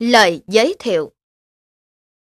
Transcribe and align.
Lời 0.00 0.42
giới 0.46 0.76
thiệu 0.78 1.12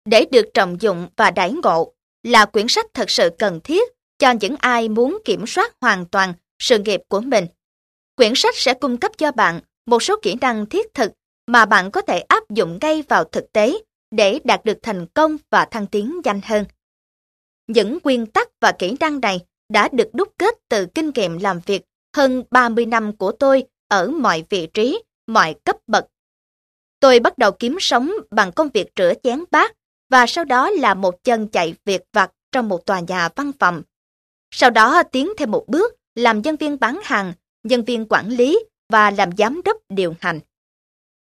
Để 0.05 0.25
được 0.33 0.45
trọng 0.55 0.77
dụng 0.81 1.09
và 1.17 1.31
đãi 1.31 1.53
ngộ 1.53 1.95
là 2.23 2.47
quyển 2.47 2.67
sách 2.69 2.87
thật 2.95 3.11
sự 3.11 3.31
cần 3.39 3.61
thiết 3.65 3.89
cho 4.19 4.31
những 4.41 4.57
ai 4.57 4.89
muốn 4.89 5.19
kiểm 5.25 5.47
soát 5.47 5.77
hoàn 5.81 6.07
toàn 6.07 6.35
sự 6.59 6.79
nghiệp 6.79 7.01
của 7.09 7.21
mình. 7.21 7.47
Quyển 8.17 8.33
sách 8.35 8.57
sẽ 8.57 8.75
cung 8.75 8.97
cấp 8.97 9.13
cho 9.19 9.33
bạn 9.33 9.61
một 9.87 10.03
số 10.03 10.17
kỹ 10.23 10.35
năng 10.41 10.67
thiết 10.67 10.95
thực 10.95 11.13
mà 11.47 11.65
bạn 11.65 11.91
có 11.91 12.01
thể 12.01 12.21
áp 12.21 12.51
dụng 12.51 12.79
ngay 12.81 13.03
vào 13.09 13.25
thực 13.25 13.53
tế 13.53 13.79
để 14.11 14.41
đạt 14.45 14.65
được 14.65 14.79
thành 14.83 15.07
công 15.07 15.37
và 15.51 15.65
thăng 15.65 15.87
tiến 15.87 16.21
nhanh 16.25 16.41
hơn. 16.45 16.65
Những 17.67 17.99
nguyên 18.05 18.27
tắc 18.27 18.49
và 18.61 18.73
kỹ 18.73 18.97
năng 19.01 19.21
này 19.21 19.41
đã 19.69 19.89
được 19.93 20.09
đúc 20.13 20.29
kết 20.39 20.55
từ 20.69 20.87
kinh 20.95 21.11
nghiệm 21.15 21.39
làm 21.39 21.61
việc 21.67 21.83
hơn 22.17 22.45
30 22.51 22.87
năm 22.87 23.17
của 23.17 23.33
tôi 23.33 23.65
ở 23.89 24.09
mọi 24.09 24.45
vị 24.51 24.67
trí, 24.75 25.03
mọi 25.27 25.55
cấp 25.65 25.77
bậc. 25.87 26.07
Tôi 27.03 27.21
bắt 27.21 27.39
đầu 27.39 27.53
kiếm 27.53 27.77
sống 27.81 28.13
bằng 28.31 28.53
công 28.53 28.69
việc 28.69 28.87
rửa 28.97 29.13
chén 29.23 29.45
bát 29.51 29.73
và 30.11 30.27
sau 30.27 30.45
đó 30.45 30.71
là 30.71 30.95
một 30.95 31.25
chân 31.25 31.49
chạy 31.49 31.75
việc 31.85 32.03
vặt 32.13 32.31
trong 32.53 32.69
một 32.69 32.87
tòa 32.87 33.01
nhà 33.01 33.29
văn 33.37 33.51
phòng. 33.59 33.83
Sau 34.51 34.71
đó 34.71 35.03
tiến 35.03 35.33
thêm 35.39 35.51
một 35.51 35.65
bước 35.69 35.95
làm 36.15 36.43
nhân 36.43 36.57
viên 36.57 36.79
bán 36.81 37.01
hàng, 37.05 37.33
nhân 37.63 37.85
viên 37.85 38.07
quản 38.09 38.29
lý 38.29 38.65
và 38.89 39.11
làm 39.11 39.37
giám 39.37 39.61
đốc 39.65 39.77
điều 39.89 40.15
hành. 40.21 40.41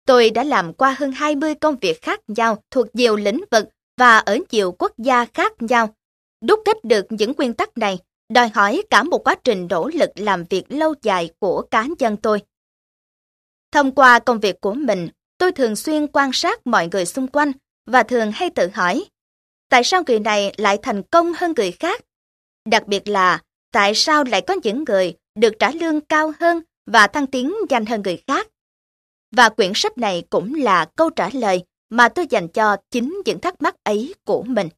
Tôi 0.06 0.30
đã 0.30 0.44
làm 0.44 0.72
qua 0.72 0.96
hơn 0.98 1.12
20 1.12 1.54
công 1.54 1.76
việc 1.76 2.02
khác 2.02 2.20
nhau 2.28 2.62
thuộc 2.70 2.86
nhiều 2.92 3.16
lĩnh 3.16 3.44
vực 3.50 3.68
và 3.96 4.18
ở 4.18 4.38
nhiều 4.50 4.72
quốc 4.72 4.92
gia 4.98 5.24
khác 5.24 5.62
nhau. 5.62 5.94
Đúc 6.40 6.60
kết 6.64 6.84
được 6.84 7.06
những 7.10 7.32
nguyên 7.36 7.52
tắc 7.52 7.78
này 7.78 7.98
đòi 8.28 8.48
hỏi 8.48 8.82
cả 8.90 9.02
một 9.02 9.18
quá 9.24 9.34
trình 9.44 9.66
nỗ 9.70 9.90
lực 9.94 10.10
làm 10.14 10.44
việc 10.44 10.64
lâu 10.68 10.94
dài 11.02 11.30
của 11.38 11.62
cá 11.70 11.86
nhân 11.98 12.16
tôi. 12.16 12.42
Thông 13.72 13.92
qua 13.92 14.18
công 14.18 14.40
việc 14.40 14.60
của 14.60 14.74
mình, 14.74 15.08
tôi 15.38 15.52
thường 15.52 15.76
xuyên 15.76 16.06
quan 16.06 16.30
sát 16.32 16.66
mọi 16.66 16.88
người 16.92 17.06
xung 17.06 17.26
quanh 17.26 17.52
và 17.86 18.02
thường 18.02 18.32
hay 18.34 18.50
tự 18.50 18.68
hỏi, 18.74 19.04
tại 19.68 19.84
sao 19.84 20.02
người 20.06 20.18
này 20.18 20.54
lại 20.56 20.78
thành 20.82 21.02
công 21.02 21.32
hơn 21.36 21.52
người 21.56 21.72
khác? 21.72 22.04
Đặc 22.64 22.86
biệt 22.86 23.08
là, 23.08 23.42
tại 23.72 23.94
sao 23.94 24.24
lại 24.24 24.40
có 24.40 24.56
những 24.62 24.84
người 24.84 25.14
được 25.34 25.52
trả 25.58 25.70
lương 25.70 26.00
cao 26.00 26.32
hơn 26.40 26.62
và 26.86 27.06
thăng 27.06 27.26
tiến 27.26 27.54
nhanh 27.68 27.86
hơn 27.86 28.02
người 28.02 28.22
khác? 28.26 28.48
Và 29.36 29.48
quyển 29.48 29.72
sách 29.74 29.98
này 29.98 30.22
cũng 30.30 30.54
là 30.54 30.84
câu 30.84 31.10
trả 31.10 31.30
lời 31.32 31.64
mà 31.90 32.08
tôi 32.08 32.26
dành 32.30 32.48
cho 32.48 32.76
chính 32.90 33.22
những 33.24 33.40
thắc 33.40 33.62
mắc 33.62 33.74
ấy 33.84 34.14
của 34.24 34.42
mình. 34.42 34.68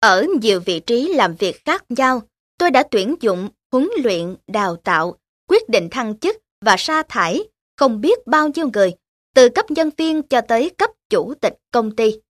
Ở 0.00 0.26
nhiều 0.40 0.60
vị 0.60 0.80
trí 0.80 1.08
làm 1.08 1.34
việc 1.34 1.64
khác 1.64 1.84
nhau, 1.88 2.22
tôi 2.58 2.70
đã 2.70 2.82
tuyển 2.90 3.14
dụng, 3.20 3.48
huấn 3.72 3.88
luyện, 4.02 4.36
đào 4.46 4.76
tạo, 4.76 5.16
quyết 5.48 5.68
định 5.68 5.88
thăng 5.90 6.18
chức 6.18 6.36
và 6.60 6.76
sa 6.78 7.02
thải 7.08 7.44
không 7.76 8.00
biết 8.00 8.26
bao 8.26 8.48
nhiêu 8.48 8.70
người, 8.72 8.94
từ 9.34 9.48
cấp 9.48 9.70
nhân 9.70 9.90
viên 9.96 10.22
cho 10.22 10.40
tới 10.40 10.70
cấp 10.78 10.90
chủ 11.10 11.34
tịch 11.34 11.54
công 11.70 11.96
ty. 11.96 12.20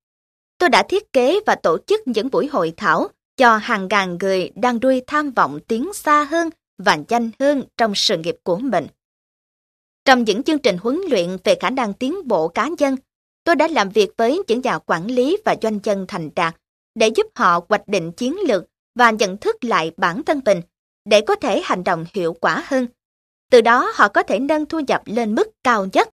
Tôi 0.59 0.69
đã 0.69 0.83
thiết 0.83 1.13
kế 1.13 1.41
và 1.47 1.55
tổ 1.55 1.79
chức 1.87 2.09
những 2.09 2.31
buổi 2.31 2.47
hội 2.47 2.73
thảo 2.77 3.09
cho 3.37 3.57
hàng 3.57 3.89
ngàn 3.91 4.19
người 4.21 4.51
đang 4.55 4.81
đuôi 4.81 5.03
tham 5.07 5.31
vọng 5.31 5.59
tiến 5.69 5.93
xa 5.95 6.25
hơn 6.25 6.51
và 6.79 6.99
nhanh 7.09 7.31
hơn 7.41 7.65
trong 7.77 7.93
sự 7.95 8.17
nghiệp 8.17 8.37
của 8.43 8.57
mình. 8.57 8.87
Trong 10.05 10.25
những 10.25 10.43
chương 10.43 10.59
trình 10.59 10.79
huấn 10.81 11.01
luyện 11.11 11.37
về 11.45 11.55
khả 11.61 11.71
năng 11.71 11.93
tiến 11.93 12.29
bộ 12.29 12.49
cá 12.49 12.69
nhân, 12.79 12.97
tôi 13.45 13.57
đã 13.57 13.69
làm 13.69 13.91
việc 13.91 14.11
với 14.17 14.43
những 14.49 14.61
nhà 14.61 14.79
quản 14.79 15.07
lý 15.07 15.37
và 15.45 15.57
doanh 15.63 15.79
nhân 15.85 16.05
thành 16.09 16.31
đạt 16.35 16.57
để 16.95 17.09
giúp 17.09 17.27
họ 17.35 17.61
hoạch 17.69 17.89
định 17.89 18.13
chiến 18.13 18.37
lược 18.49 18.65
và 18.95 19.11
nhận 19.11 19.37
thức 19.37 19.65
lại 19.65 19.93
bản 19.97 20.23
thân 20.23 20.41
mình 20.45 20.61
để 21.05 21.21
có 21.21 21.35
thể 21.35 21.61
hành 21.65 21.85
động 21.85 22.05
hiệu 22.15 22.33
quả 22.33 22.65
hơn. 22.67 22.87
Từ 23.51 23.61
đó 23.61 23.93
họ 23.95 24.09
có 24.09 24.23
thể 24.23 24.39
nâng 24.39 24.67
thu 24.67 24.81
nhập 24.81 25.03
lên 25.07 25.35
mức 25.35 25.49
cao 25.65 25.87
nhất. 25.93 26.09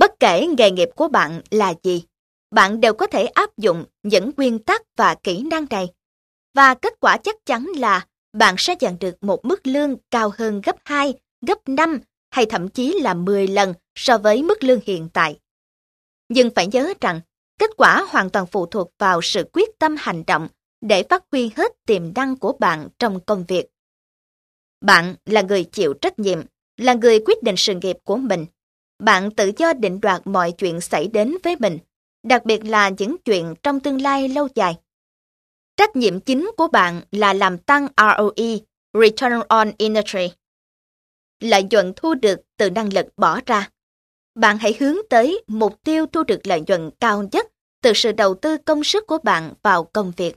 Bất 0.00 0.20
kể 0.20 0.46
nghề 0.46 0.70
nghiệp 0.70 0.88
của 0.96 1.08
bạn 1.08 1.40
là 1.50 1.74
gì, 1.82 2.04
bạn 2.50 2.80
đều 2.80 2.94
có 2.94 3.06
thể 3.06 3.26
áp 3.26 3.58
dụng 3.58 3.84
những 4.02 4.30
nguyên 4.36 4.58
tắc 4.58 4.82
và 4.96 5.14
kỹ 5.14 5.42
năng 5.42 5.66
này. 5.70 5.88
Và 6.54 6.74
kết 6.74 6.92
quả 7.00 7.16
chắc 7.16 7.46
chắn 7.46 7.66
là 7.76 8.06
bạn 8.32 8.54
sẽ 8.58 8.74
nhận 8.80 8.96
được 9.00 9.14
một 9.20 9.44
mức 9.44 9.66
lương 9.66 9.96
cao 10.10 10.32
hơn 10.38 10.60
gấp 10.64 10.76
2, 10.84 11.14
gấp 11.46 11.68
5 11.68 12.00
hay 12.30 12.46
thậm 12.46 12.68
chí 12.68 13.00
là 13.00 13.14
10 13.14 13.46
lần 13.46 13.74
so 13.94 14.18
với 14.18 14.42
mức 14.42 14.64
lương 14.64 14.80
hiện 14.86 15.08
tại. 15.12 15.38
Nhưng 16.28 16.50
phải 16.54 16.66
nhớ 16.66 16.92
rằng, 17.00 17.20
kết 17.58 17.70
quả 17.76 18.06
hoàn 18.08 18.30
toàn 18.30 18.46
phụ 18.46 18.66
thuộc 18.66 18.90
vào 18.98 19.20
sự 19.22 19.44
quyết 19.52 19.68
tâm 19.78 19.96
hành 19.98 20.24
động 20.26 20.48
để 20.80 21.02
phát 21.10 21.24
huy 21.32 21.50
hết 21.56 21.72
tiềm 21.86 22.14
năng 22.14 22.36
của 22.36 22.52
bạn 22.52 22.88
trong 22.98 23.20
công 23.20 23.44
việc. 23.48 23.66
Bạn 24.80 25.14
là 25.26 25.42
người 25.42 25.64
chịu 25.64 25.94
trách 25.94 26.18
nhiệm, 26.18 26.40
là 26.76 26.94
người 26.94 27.20
quyết 27.26 27.42
định 27.42 27.56
sự 27.58 27.74
nghiệp 27.74 27.96
của 28.04 28.16
mình. 28.16 28.46
Bạn 29.00 29.30
tự 29.30 29.52
do 29.56 29.72
định 29.72 30.00
đoạt 30.00 30.26
mọi 30.26 30.52
chuyện 30.52 30.80
xảy 30.80 31.08
đến 31.08 31.34
với 31.44 31.56
mình, 31.58 31.78
đặc 32.22 32.44
biệt 32.44 32.64
là 32.64 32.90
những 32.98 33.16
chuyện 33.24 33.54
trong 33.62 33.80
tương 33.80 34.00
lai 34.00 34.28
lâu 34.28 34.48
dài. 34.54 34.78
Trách 35.76 35.96
nhiệm 35.96 36.20
chính 36.20 36.50
của 36.56 36.68
bạn 36.68 37.00
là 37.12 37.32
làm 37.32 37.58
tăng 37.58 37.86
ROE, 37.96 38.56
Return 38.92 39.40
on 39.48 39.72
Energy, 39.78 40.32
lợi 41.40 41.66
nhuận 41.70 41.92
thu 41.96 42.14
được 42.14 42.40
từ 42.56 42.70
năng 42.70 42.92
lực 42.92 43.06
bỏ 43.16 43.40
ra. 43.46 43.70
Bạn 44.34 44.58
hãy 44.58 44.76
hướng 44.80 44.96
tới 45.10 45.44
mục 45.46 45.82
tiêu 45.84 46.06
thu 46.06 46.22
được 46.22 46.46
lợi 46.46 46.62
nhuận 46.66 46.90
cao 47.00 47.28
nhất 47.32 47.46
từ 47.82 47.92
sự 47.94 48.12
đầu 48.12 48.34
tư 48.34 48.56
công 48.56 48.84
sức 48.84 49.06
của 49.06 49.18
bạn 49.22 49.54
vào 49.62 49.84
công 49.84 50.12
việc. 50.16 50.36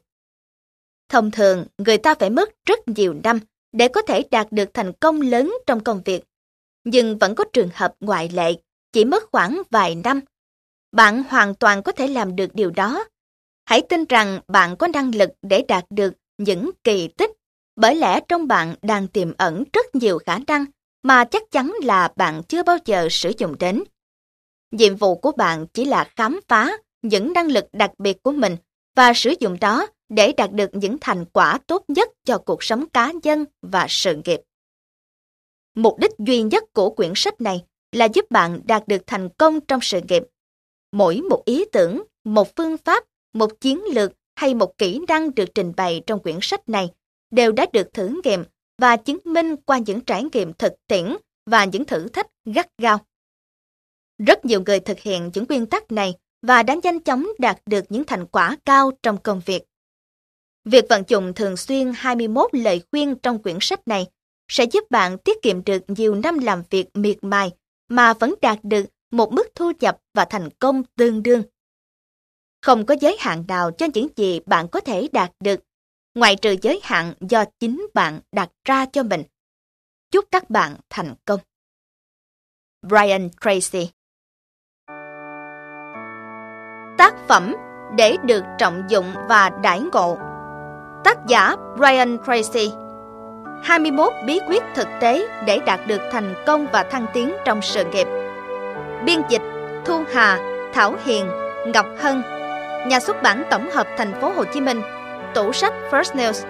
Thông 1.10 1.32
thường, 1.32 1.66
người 1.78 1.98
ta 1.98 2.16
phải 2.16 2.30
mất 2.30 2.50
rất 2.66 2.80
nhiều 2.88 3.16
năm 3.24 3.40
để 3.72 3.88
có 3.88 4.02
thể 4.02 4.24
đạt 4.32 4.48
được 4.52 4.74
thành 4.74 4.94
công 4.94 5.22
lớn 5.22 5.54
trong 5.66 5.84
công 5.84 6.02
việc. 6.06 6.24
Nhưng 6.84 7.18
vẫn 7.18 7.36
có 7.36 7.44
trường 7.54 7.70
hợp 7.74 7.94
ngoại 8.00 8.30
lệ, 8.30 8.54
chỉ 8.92 9.06
mất 9.06 9.24
khoảng 9.32 9.62
vài 9.72 9.96
năm. 9.96 10.22
Bạn 10.92 11.24
hoàn 11.24 11.56
toàn 11.56 11.84
có 11.84 11.92
thể 11.92 12.08
làm 12.08 12.36
được 12.36 12.56
điều 12.56 12.72
đó. 12.72 13.06
Hãy 13.66 13.82
tin 13.90 14.06
rằng 14.06 14.40
bạn 14.48 14.78
có 14.78 14.88
năng 14.88 15.16
lực 15.16 15.30
để 15.42 15.66
đạt 15.68 15.86
được 15.90 16.14
những 16.38 16.70
kỳ 16.84 17.08
tích, 17.08 17.32
bởi 17.76 17.96
lẽ 17.96 18.20
trong 18.28 18.48
bạn 18.48 18.76
đang 18.82 19.08
tiềm 19.08 19.34
ẩn 19.38 19.64
rất 19.74 19.96
nhiều 19.96 20.20
khả 20.26 20.40
năng 20.48 20.66
mà 21.04 21.26
chắc 21.26 21.52
chắn 21.52 21.74
là 21.84 22.12
bạn 22.16 22.44
chưa 22.44 22.64
bao 22.64 22.78
giờ 22.86 23.08
sử 23.12 23.32
dụng 23.38 23.56
đến. 23.60 23.84
Nhiệm 24.72 24.96
vụ 24.96 25.16
của 25.16 25.32
bạn 25.32 25.68
chỉ 25.74 25.86
là 25.86 26.04
khám 26.16 26.40
phá 26.48 26.72
những 27.02 27.34
năng 27.34 27.52
lực 27.52 27.66
đặc 27.74 27.92
biệt 27.98 28.24
của 28.24 28.32
mình 28.32 28.58
và 28.96 29.14
sử 29.14 29.34
dụng 29.40 29.58
đó 29.62 29.88
để 30.10 30.34
đạt 30.38 30.52
được 30.52 30.70
những 30.74 30.98
thành 31.02 31.26
quả 31.26 31.60
tốt 31.68 31.84
nhất 31.88 32.10
cho 32.26 32.38
cuộc 32.38 32.64
sống 32.64 32.86
cá 32.94 33.12
nhân 33.24 33.46
và 33.62 33.86
sự 33.90 34.22
nghiệp. 34.26 34.40
Mục 35.76 36.00
đích 36.00 36.12
duy 36.20 36.42
nhất 36.42 36.64
của 36.74 36.90
quyển 36.90 37.12
sách 37.16 37.42
này 37.42 37.64
là 37.92 38.06
giúp 38.06 38.32
bạn 38.32 38.62
đạt 38.66 38.88
được 38.88 39.08
thành 39.08 39.30
công 39.30 39.62
trong 39.62 39.80
sự 39.82 40.02
nghiệp. 40.08 40.24
Mỗi 40.92 41.22
một 41.22 41.42
ý 41.46 41.66
tưởng, 41.72 42.04
một 42.24 42.56
phương 42.56 42.78
pháp, 42.78 43.04
một 43.34 43.62
chiến 43.62 43.84
lược 43.84 44.12
hay 44.36 44.54
một 44.54 44.78
kỹ 44.78 45.00
năng 45.08 45.36
được 45.36 45.56
trình 45.56 45.74
bày 45.78 46.02
trong 46.08 46.24
quyển 46.24 46.38
sách 46.42 46.70
này 46.70 46.90
đều 47.32 47.52
đã 47.52 47.66
được 47.74 47.94
thử 47.94 48.22
nghiệm 48.24 48.44
và 48.78 48.96
chứng 48.96 49.18
minh 49.26 49.56
qua 49.56 49.78
những 49.78 50.02
trải 50.02 50.24
nghiệm 50.34 50.54
thực 50.54 50.74
tiễn 50.88 51.16
và 51.46 51.66
những 51.66 51.86
thử 51.86 52.08
thách 52.08 52.28
gắt 52.46 52.68
gao. 52.78 53.00
Rất 54.26 54.46
nhiều 54.46 54.62
người 54.66 54.80
thực 54.80 55.00
hiện 55.00 55.32
những 55.34 55.46
nguyên 55.50 55.66
tắc 55.66 55.92
này 55.92 56.14
và 56.42 56.64
đã 56.64 56.76
nhanh 56.84 57.00
chóng 57.00 57.28
đạt 57.40 57.62
được 57.66 57.86
những 57.90 58.04
thành 58.04 58.26
quả 58.26 58.58
cao 58.66 58.92
trong 59.04 59.18
công 59.18 59.42
việc. 59.46 59.64
Việc 60.66 60.86
vận 60.90 61.04
dụng 61.08 61.34
thường 61.34 61.58
xuyên 61.58 61.92
21 61.96 62.50
lời 62.54 62.82
khuyên 62.92 63.16
trong 63.16 63.44
quyển 63.44 63.58
sách 63.62 63.88
này 63.88 64.08
sẽ 64.48 64.64
giúp 64.64 64.84
bạn 64.90 65.18
tiết 65.18 65.42
kiệm 65.42 65.64
được 65.64 65.84
nhiều 65.88 66.16
năm 66.16 66.40
làm 66.40 66.64
việc 66.70 66.86
miệt 66.94 67.18
mài 67.22 67.52
mà 67.90 68.14
vẫn 68.14 68.34
đạt 68.42 68.60
được 68.64 68.86
một 69.12 69.34
mức 69.34 69.48
thu 69.56 69.72
nhập 69.80 69.98
và 70.14 70.26
thành 70.26 70.50
công 70.60 70.84
tương 70.98 71.24
đương. 71.24 71.44
Không 72.62 72.86
có 72.86 72.96
giới 73.02 73.18
hạn 73.20 73.44
nào 73.48 73.72
cho 73.72 73.88
những 73.94 74.08
gì 74.16 74.40
bạn 74.46 74.68
có 74.68 74.80
thể 74.80 75.10
đạt 75.12 75.32
được, 75.40 75.60
ngoại 76.16 76.36
trừ 76.36 76.56
giới 76.62 76.80
hạn 76.84 77.14
do 77.20 77.46
chính 77.60 77.88
bạn 77.94 78.20
đặt 78.32 78.50
ra 78.66 78.86
cho 78.86 79.04
mình. 79.04 79.24
Chúc 80.12 80.26
các 80.32 80.50
bạn 80.50 80.76
thành 80.90 81.16
công. 81.26 81.40
Brian 82.88 83.30
Tracy 83.42 83.90
Tác 86.98 87.16
phẩm 87.28 87.56
để 87.98 88.18
được 88.24 88.44
trọng 88.58 88.84
dụng 88.90 89.14
và 89.30 89.50
đãi 89.64 89.82
ngộ 89.94 90.18
Tác 91.04 91.18
giả 91.28 91.56
Brian 91.78 92.18
Tracy 92.26 92.83
21 93.64 94.14
bí 94.26 94.40
quyết 94.48 94.64
thực 94.76 94.88
tế 95.00 95.28
để 95.46 95.60
đạt 95.66 95.88
được 95.88 96.02
thành 96.12 96.34
công 96.46 96.68
và 96.72 96.84
thăng 96.84 97.06
tiến 97.14 97.34
trong 97.46 97.62
sự 97.62 97.86
nghiệp 97.86 98.08
Biên 99.06 99.22
dịch 99.30 99.42
Thu 99.86 100.04
Hà, 100.14 100.40
Thảo 100.74 100.96
Hiền, 101.06 101.28
Ngọc 101.68 101.86
Hân 102.00 102.24
Nhà 102.88 103.00
xuất 103.00 103.22
bản 103.22 103.44
tổng 103.52 103.70
hợp 103.72 103.88
thành 103.98 104.22
phố 104.22 104.30
Hồ 104.30 104.44
Chí 104.54 104.62
Minh 104.62 104.82
tủ 105.34 105.54
sách 105.54 105.74
First 105.92 106.16
News. 106.16 106.46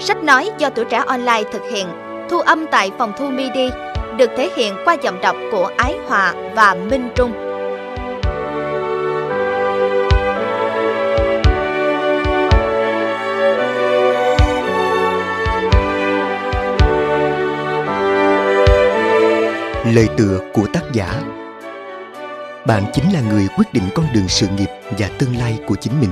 Sách 0.00 0.22
nói 0.22 0.50
do 0.58 0.70
tuổi 0.70 0.84
trẻ 0.84 1.02
online 1.06 1.42
thực 1.52 1.62
hiện, 1.70 1.88
thu 2.28 2.38
âm 2.40 2.66
tại 2.70 2.92
phòng 2.98 3.12
thu 3.18 3.30
MIDI, 3.30 3.70
được 4.16 4.30
thể 4.36 4.50
hiện 4.56 4.74
qua 4.84 4.96
giọng 5.02 5.20
đọc 5.20 5.36
của 5.52 5.70
Ái 5.76 5.98
Hòa 6.08 6.34
và 6.54 6.74
Minh 6.74 7.08
Trung. 7.14 7.47
Lời 19.94 20.08
tựa 20.16 20.40
của 20.54 20.66
tác 20.72 20.82
giả. 20.92 21.22
Bạn 22.66 22.90
chính 22.94 23.12
là 23.12 23.20
người 23.20 23.48
quyết 23.56 23.72
định 23.72 23.84
con 23.94 24.06
đường 24.14 24.28
sự 24.28 24.48
nghiệp 24.48 24.68
và 24.98 25.10
tương 25.18 25.36
lai 25.36 25.60
của 25.66 25.76
chính 25.80 26.00
mình. 26.00 26.10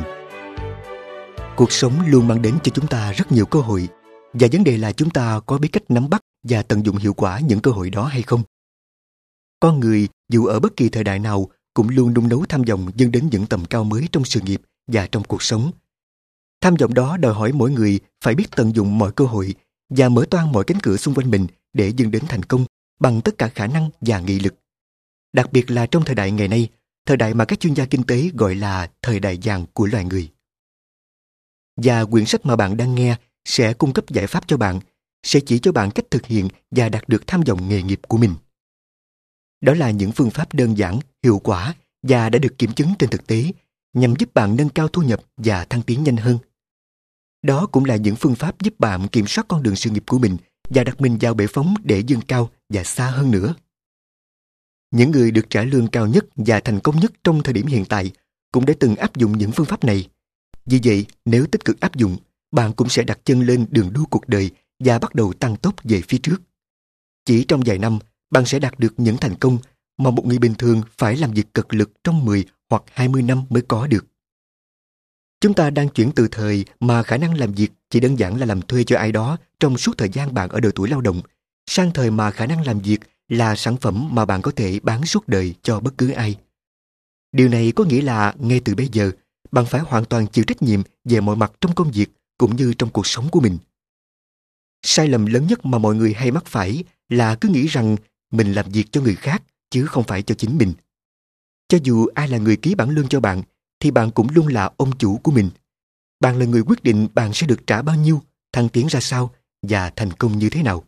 Cuộc 1.57 1.73
sống 1.73 1.93
luôn 2.07 2.29
mang 2.29 2.43
đến 2.43 2.55
cho 2.63 2.73
chúng 2.75 2.87
ta 2.87 3.13
rất 3.13 3.33
nhiều 3.33 3.47
cơ 3.47 3.61
hội, 3.61 3.89
và 4.33 4.49
vấn 4.53 4.65
đề 4.65 4.77
là 4.77 4.93
chúng 4.93 5.11
ta 5.11 5.41
có 5.47 5.59
biết 5.59 5.69
cách 5.73 5.83
nắm 5.89 6.11
bắt 6.11 6.21
và 6.49 6.63
tận 6.63 6.87
dụng 6.87 6.97
hiệu 6.97 7.15
quả 7.15 7.41
những 7.41 7.61
cơ 7.61 7.71
hội 7.71 7.91
đó 7.91 8.05
hay 8.05 8.23
không. 8.23 8.43
Con 9.61 9.81
người, 9.81 10.09
dù 10.29 10.47
ở 10.47 10.61
bất 10.61 10.77
kỳ 10.77 10.89
thời 10.89 11.05
đại 11.05 11.19
nào, 11.19 11.49
cũng 11.75 11.89
luôn 11.89 12.15
nung 12.15 12.29
nấu 12.29 12.45
tham 12.49 12.63
vọng 12.63 12.91
dâng 12.95 13.11
đến 13.11 13.29
những 13.31 13.47
tầm 13.47 13.65
cao 13.65 13.85
mới 13.85 14.09
trong 14.13 14.25
sự 14.25 14.41
nghiệp 14.41 14.63
và 14.93 15.07
trong 15.07 15.25
cuộc 15.25 15.43
sống. 15.43 15.71
Tham 16.61 16.75
vọng 16.75 16.95
đó 16.95 17.17
đòi 17.17 17.35
hỏi 17.35 17.53
mỗi 17.53 17.71
người 17.71 18.01
phải 18.25 18.35
biết 18.35 18.47
tận 18.57 18.75
dụng 18.75 18.99
mọi 18.99 19.13
cơ 19.13 19.25
hội 19.25 19.55
và 19.89 20.09
mở 20.09 20.25
toang 20.31 20.53
mọi 20.53 20.65
cánh 20.65 20.81
cửa 20.81 20.97
xung 20.97 21.15
quanh 21.15 21.31
mình 21.31 21.47
để 21.73 21.93
dâng 21.97 22.11
đến 22.11 22.23
thành 22.29 22.43
công 22.43 22.65
bằng 22.99 23.21
tất 23.21 23.39
cả 23.39 23.49
khả 23.49 23.67
năng 23.67 23.91
và 24.01 24.21
nghị 24.21 24.39
lực 24.39 24.55
đặc 25.33 25.53
biệt 25.53 25.71
là 25.71 25.87
trong 25.87 26.05
thời 26.05 26.15
đại 26.15 26.31
ngày 26.31 26.49
nay 26.49 26.69
thời 27.07 27.17
đại 27.17 27.35
mà 27.35 27.45
các 27.45 27.61
chuyên 27.61 27.75
gia 27.75 27.85
kinh 27.85 28.03
tế 28.03 28.31
gọi 28.35 28.55
là 28.55 28.91
thời 29.03 29.21
đại 29.21 29.39
vàng 29.43 29.67
của 29.73 29.87
loài 29.87 30.05
người 30.05 30.31
và 31.77 32.05
quyển 32.05 32.27
sách 32.27 32.47
mà 32.47 32.57
bạn 32.57 32.77
đang 32.77 32.95
nghe 32.95 33.17
sẽ 33.45 33.75
cung 33.75 33.93
cấp 33.93 34.05
giải 34.09 34.27
pháp 34.27 34.49
cho 34.49 34.57
bạn, 34.57 34.81
sẽ 35.23 35.41
chỉ 35.47 35.59
cho 35.59 35.73
bạn 35.73 35.91
cách 35.91 36.05
thực 36.11 36.27
hiện 36.27 36.49
và 36.71 36.89
đạt 36.89 37.09
được 37.09 37.27
tham 37.27 37.41
vọng 37.41 37.69
nghề 37.69 37.83
nghiệp 37.83 38.01
của 38.09 38.17
mình. 38.17 38.35
Đó 39.61 39.75
là 39.75 39.91
những 39.91 40.13
phương 40.13 40.31
pháp 40.31 40.55
đơn 40.55 40.79
giản, 40.79 40.99
hiệu 41.23 41.39
quả 41.39 41.75
và 42.03 42.31
đã 42.31 42.39
được 42.39 42.59
kiểm 42.59 42.73
chứng 42.73 42.89
trên 42.99 43.11
thực 43.11 43.27
tế 43.27 43.53
nhằm 43.93 44.15
giúp 44.19 44.35
bạn 44.35 44.57
nâng 44.57 44.69
cao 44.69 44.89
thu 44.89 45.03
nhập 45.03 45.21
và 45.37 45.65
thăng 45.65 45.83
tiến 45.83 46.05
nhanh 46.05 46.17
hơn. 46.17 46.39
Đó 47.43 47.67
cũng 47.67 47.85
là 47.85 47.97
những 47.97 48.17
phương 48.17 48.35
pháp 48.35 48.63
giúp 48.63 48.81
bạn 48.81 49.09
kiểm 49.09 49.27
soát 49.27 49.45
con 49.49 49.63
đường 49.63 49.77
sự 49.77 49.91
nghiệp 49.91 50.05
của 50.07 50.19
mình 50.19 50.37
và 50.69 50.85
đặt 50.85 51.01
mình 51.01 51.19
vào 51.21 51.35
bệ 51.35 51.47
phóng 51.47 51.75
để 51.85 52.03
dương 52.07 52.21
cao 52.29 52.51
và 52.69 52.85
xa 52.85 53.11
hơn 53.11 53.31
nữa. 53.31 53.55
Những 54.91 55.11
người 55.11 55.31
được 55.31 55.51
trả 55.51 55.63
lương 55.63 55.89
cao 55.89 56.07
nhất 56.07 56.25
và 56.37 56.61
thành 56.61 56.81
công 56.81 57.01
nhất 57.01 57.13
trong 57.25 57.43
thời 57.43 57.55
điểm 57.55 57.67
hiện 57.67 57.85
tại 57.85 58.11
cũng 58.53 58.67
đã 58.67 58.75
từng 58.81 58.97
áp 58.97 59.17
dụng 59.17 59.39
những 59.39 59.53
phương 59.53 59.67
pháp 59.67 59.85
này 59.85 60.09
vì 60.67 60.81
vậy, 60.85 61.07
nếu 61.25 61.47
tích 61.47 61.65
cực 61.65 61.81
áp 61.81 61.97
dụng, 61.97 62.17
bạn 62.51 62.73
cũng 62.73 62.89
sẽ 62.89 63.05
đặt 63.05 63.19
chân 63.25 63.41
lên 63.41 63.67
đường 63.71 63.93
đua 63.93 64.05
cuộc 64.11 64.29
đời 64.29 64.51
và 64.79 64.99
bắt 64.99 65.15
đầu 65.15 65.33
tăng 65.33 65.57
tốc 65.57 65.75
về 65.85 66.03
phía 66.09 66.19
trước. 66.19 66.43
Chỉ 67.25 67.45
trong 67.45 67.63
vài 67.67 67.79
năm, 67.79 67.99
bạn 68.31 68.47
sẽ 68.47 68.59
đạt 68.59 68.79
được 68.79 68.95
những 68.97 69.17
thành 69.17 69.35
công 69.35 69.59
mà 69.99 70.11
một 70.11 70.27
người 70.27 70.39
bình 70.39 70.55
thường 70.55 70.83
phải 70.99 71.17
làm 71.17 71.33
việc 71.33 71.55
cực 71.55 71.75
lực 71.75 71.91
trong 72.05 72.25
10 72.25 72.45
hoặc 72.71 72.83
20 72.93 73.23
năm 73.23 73.45
mới 73.51 73.63
có 73.63 73.87
được. 73.87 74.07
Chúng 75.41 75.55
ta 75.55 75.71
đang 75.71 75.89
chuyển 75.89 76.13
từ 76.13 76.29
thời 76.29 76.65
mà 76.81 77.03
khả 77.03 77.17
năng 77.17 77.35
làm 77.39 77.53
việc 77.53 77.73
chỉ 77.91 78.01
đơn 78.01 78.19
giản 78.19 78.41
là 78.41 78.47
làm 78.47 78.63
thuê 78.63 78.85
cho 78.85 78.99
ai 78.99 79.13
đó 79.13 79.39
trong 79.61 79.79
suốt 79.79 79.99
thời 79.99 80.09
gian 80.09 80.35
bạn 80.35 80.49
ở 80.49 80.61
độ 80.61 80.71
tuổi 80.75 80.89
lao 80.89 81.01
động, 81.01 81.21
sang 81.67 81.93
thời 81.93 82.11
mà 82.11 82.31
khả 82.31 82.47
năng 82.47 82.67
làm 82.67 82.81
việc 82.81 83.01
là 83.29 83.57
sản 83.57 83.77
phẩm 83.77 84.09
mà 84.13 84.25
bạn 84.25 84.43
có 84.43 84.51
thể 84.57 84.81
bán 84.83 85.07
suốt 85.07 85.29
đời 85.29 85.55
cho 85.63 85.81
bất 85.81 85.99
cứ 85.99 86.11
ai. 86.11 86.37
Điều 87.33 87.49
này 87.49 87.73
có 87.77 87.85
nghĩa 87.85 88.03
là 88.03 88.35
ngay 88.39 88.61
từ 88.65 88.75
bây 88.75 88.89
giờ, 88.93 89.11
bạn 89.53 89.67
phải 89.67 89.81
hoàn 89.81 90.05
toàn 90.05 90.27
chịu 90.27 90.45
trách 90.45 90.63
nhiệm 90.63 90.83
về 91.05 91.21
mọi 91.21 91.37
mặt 91.37 91.53
trong 91.61 91.75
công 91.75 91.91
việc 91.91 92.11
cũng 92.39 92.57
như 92.57 92.75
trong 92.79 92.91
cuộc 92.91 93.07
sống 93.07 93.29
của 93.29 93.41
mình. 93.41 93.59
Sai 94.83 95.09
lầm 95.09 95.27
lớn 95.27 95.47
nhất 95.47 95.67
mà 95.67 95.79
mọi 95.79 95.95
người 95.95 96.15
hay 96.15 96.31
mắc 96.31 96.47
phải 96.47 96.85
là 97.09 97.35
cứ 97.35 97.49
nghĩ 97.49 97.67
rằng 97.67 97.97
mình 98.31 98.53
làm 98.53 98.71
việc 98.71 98.85
cho 98.93 99.01
người 99.01 99.15
khác 99.15 99.43
chứ 99.71 99.87
không 99.87 100.05
phải 100.05 100.23
cho 100.23 100.35
chính 100.35 100.59
mình. 100.59 100.73
Cho 101.69 101.79
dù 101.83 102.07
ai 102.07 102.29
là 102.29 102.39
người 102.39 102.57
ký 102.57 102.75
bản 102.75 102.91
lương 102.91 103.09
cho 103.09 103.21
bạn 103.21 103.43
thì 103.87 103.91
bạn 103.91 104.11
cũng 104.11 104.29
luôn 104.31 104.47
là 104.47 104.71
ông 104.77 104.99
chủ 104.99 105.21
của 105.23 105.33
mình. 105.33 105.51
Bạn 106.21 106.39
là 106.39 106.47
người 106.47 106.63
quyết 106.67 106.83
định 106.83 107.09
bạn 107.15 107.31
sẽ 107.35 107.47
được 107.47 107.67
trả 107.67 107.83
bao 107.83 107.97
nhiêu, 107.97 108.23
thăng 108.53 108.69
tiến 108.69 108.87
ra 108.87 109.01
sao 109.01 109.35
và 109.63 109.91
thành 109.97 110.13
công 110.13 110.39
như 110.39 110.51
thế 110.51 110.63
nào. 110.63 110.85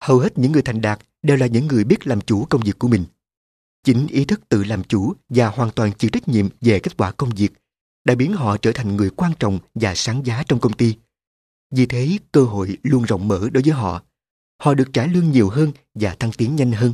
Hầu 0.00 0.18
hết 0.18 0.38
những 0.38 0.52
người 0.52 0.62
thành 0.62 0.80
đạt 0.80 1.00
đều 1.22 1.36
là 1.36 1.46
những 1.46 1.66
người 1.66 1.84
biết 1.84 2.06
làm 2.06 2.20
chủ 2.20 2.44
công 2.44 2.60
việc 2.60 2.78
của 2.78 2.88
mình. 2.88 3.04
Chính 3.84 4.06
ý 4.06 4.24
thức 4.24 4.48
tự 4.48 4.64
làm 4.64 4.84
chủ 4.84 5.14
và 5.28 5.48
hoàn 5.48 5.70
toàn 5.70 5.92
chịu 5.92 6.10
trách 6.10 6.28
nhiệm 6.28 6.48
về 6.60 6.78
kết 6.78 6.96
quả 6.96 7.12
công 7.12 7.30
việc 7.30 7.52
đã 8.04 8.14
biến 8.14 8.32
họ 8.32 8.56
trở 8.56 8.72
thành 8.72 8.96
người 8.96 9.10
quan 9.10 9.32
trọng 9.38 9.58
và 9.74 9.94
sáng 9.94 10.26
giá 10.26 10.42
trong 10.48 10.60
công 10.60 10.72
ty. 10.72 10.96
Vì 11.70 11.86
thế, 11.86 12.18
cơ 12.32 12.44
hội 12.44 12.78
luôn 12.82 13.02
rộng 13.02 13.28
mở 13.28 13.48
đối 13.52 13.62
với 13.62 13.72
họ. 13.72 14.02
Họ 14.58 14.74
được 14.74 14.88
trả 14.92 15.06
lương 15.06 15.30
nhiều 15.30 15.48
hơn 15.48 15.72
và 15.94 16.14
thăng 16.14 16.32
tiến 16.32 16.56
nhanh 16.56 16.72
hơn. 16.72 16.92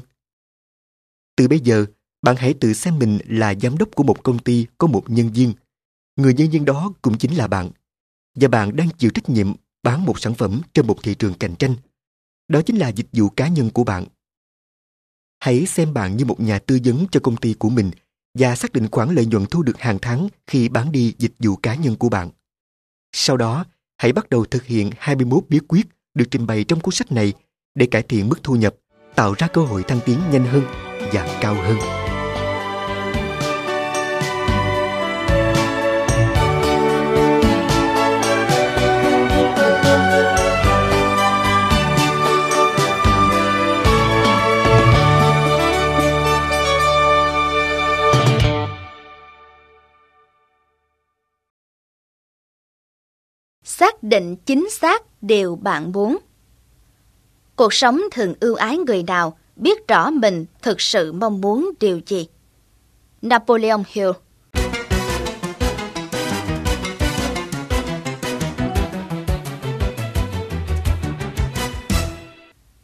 Từ 1.36 1.48
bây 1.48 1.60
giờ, 1.60 1.86
bạn 2.22 2.36
hãy 2.36 2.54
tự 2.54 2.72
xem 2.72 2.98
mình 2.98 3.18
là 3.26 3.54
giám 3.54 3.78
đốc 3.78 3.88
của 3.94 4.02
một 4.02 4.22
công 4.22 4.38
ty 4.38 4.66
có 4.78 4.86
một 4.86 5.04
nhân 5.06 5.32
viên. 5.32 5.52
Người 6.16 6.34
nhân 6.34 6.50
viên 6.50 6.64
đó 6.64 6.92
cũng 7.02 7.18
chính 7.18 7.36
là 7.36 7.46
bạn. 7.46 7.70
Và 8.34 8.48
bạn 8.48 8.76
đang 8.76 8.88
chịu 8.98 9.10
trách 9.10 9.28
nhiệm 9.28 9.52
bán 9.82 10.04
một 10.04 10.20
sản 10.20 10.34
phẩm 10.34 10.60
trên 10.74 10.86
một 10.86 11.02
thị 11.02 11.14
trường 11.14 11.34
cạnh 11.34 11.56
tranh. 11.56 11.74
Đó 12.48 12.62
chính 12.62 12.76
là 12.76 12.88
dịch 12.88 13.08
vụ 13.12 13.28
cá 13.28 13.48
nhân 13.48 13.70
của 13.70 13.84
bạn 13.84 14.06
Hãy 15.40 15.66
xem 15.66 15.94
bạn 15.94 16.16
như 16.16 16.24
một 16.24 16.40
nhà 16.40 16.58
tư 16.58 16.78
vấn 16.84 17.06
cho 17.10 17.20
công 17.20 17.36
ty 17.36 17.54
của 17.54 17.70
mình 17.70 17.90
và 18.38 18.56
xác 18.56 18.72
định 18.72 18.88
khoản 18.90 19.14
lợi 19.14 19.26
nhuận 19.26 19.46
thu 19.46 19.62
được 19.62 19.78
hàng 19.78 19.98
tháng 20.02 20.28
khi 20.46 20.68
bán 20.68 20.92
đi 20.92 21.14
dịch 21.18 21.32
vụ 21.38 21.56
cá 21.56 21.74
nhân 21.74 21.96
của 21.96 22.08
bạn. 22.08 22.30
Sau 23.12 23.36
đó, 23.36 23.64
hãy 23.96 24.12
bắt 24.12 24.30
đầu 24.30 24.44
thực 24.44 24.64
hiện 24.64 24.90
21 24.98 25.44
bí 25.48 25.58
quyết 25.68 25.86
được 26.14 26.24
trình 26.30 26.46
bày 26.46 26.64
trong 26.64 26.80
cuốn 26.80 26.94
sách 26.94 27.12
này 27.12 27.32
để 27.74 27.86
cải 27.86 28.02
thiện 28.02 28.28
mức 28.28 28.42
thu 28.42 28.54
nhập, 28.54 28.74
tạo 29.14 29.34
ra 29.38 29.46
cơ 29.46 29.64
hội 29.64 29.82
thăng 29.82 30.00
tiến 30.06 30.18
nhanh 30.32 30.44
hơn 30.44 30.62
và 31.12 31.38
cao 31.40 31.54
hơn. 31.54 32.07
Xác 53.78 54.02
định 54.02 54.36
chính 54.36 54.70
xác 54.70 55.02
điều 55.22 55.56
bạn 55.56 55.92
muốn. 55.92 56.18
Cuộc 57.56 57.74
sống 57.74 58.00
thường 58.12 58.34
ưu 58.40 58.54
ái 58.54 58.78
người 58.78 59.02
nào 59.02 59.38
biết 59.56 59.88
rõ 59.88 60.10
mình 60.10 60.46
thực 60.62 60.80
sự 60.80 61.12
mong 61.12 61.40
muốn 61.40 61.70
điều 61.80 62.00
gì. 62.06 62.28
Napoleon 63.22 63.82
Hill 63.88 64.10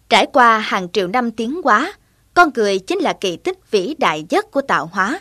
Trải 0.08 0.26
qua 0.32 0.58
hàng 0.58 0.88
triệu 0.92 1.08
năm 1.08 1.30
tiến 1.30 1.60
hóa, 1.64 1.92
con 2.34 2.50
người 2.54 2.78
chính 2.78 2.98
là 2.98 3.12
kỳ 3.20 3.36
tích 3.36 3.70
vĩ 3.70 3.94
đại 3.98 4.26
nhất 4.30 4.50
của 4.50 4.60
tạo 4.60 4.90
hóa. 4.92 5.20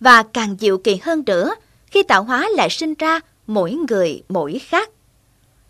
Và 0.00 0.22
càng 0.22 0.56
diệu 0.60 0.78
kỳ 0.78 0.96
hơn 1.02 1.22
nữa 1.26 1.54
khi 1.86 2.02
tạo 2.02 2.24
hóa 2.24 2.48
lại 2.56 2.70
sinh 2.70 2.94
ra 2.94 3.20
mỗi 3.46 3.72
người 3.88 4.22
mỗi 4.28 4.58
khác. 4.58 4.90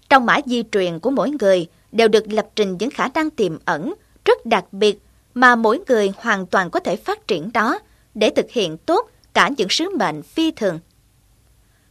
Trong 0.09 0.27
mã 0.27 0.39
di 0.47 0.63
truyền 0.73 0.99
của 0.99 1.11
mỗi 1.11 1.31
người 1.41 1.67
đều 1.93 2.09
được 2.09 2.33
lập 2.33 2.47
trình 2.57 2.77
những 2.81 2.91
khả 2.91 3.09
năng 3.15 3.31
tiềm 3.31 3.59
ẩn 3.65 3.95
rất 4.25 4.47
đặc 4.47 4.65
biệt 4.73 4.99
mà 5.35 5.57
mỗi 5.57 5.81
người 5.89 6.13
hoàn 6.17 6.47
toàn 6.47 6.71
có 6.71 6.81
thể 6.81 6.97
phát 6.97 7.29
triển 7.29 7.53
đó 7.53 7.79
để 8.15 8.31
thực 8.37 8.51
hiện 8.51 8.77
tốt 8.77 9.11
cả 9.33 9.51
những 9.57 9.69
sứ 9.71 9.97
mệnh 9.99 10.23
phi 10.23 10.51
thường. 10.51 10.79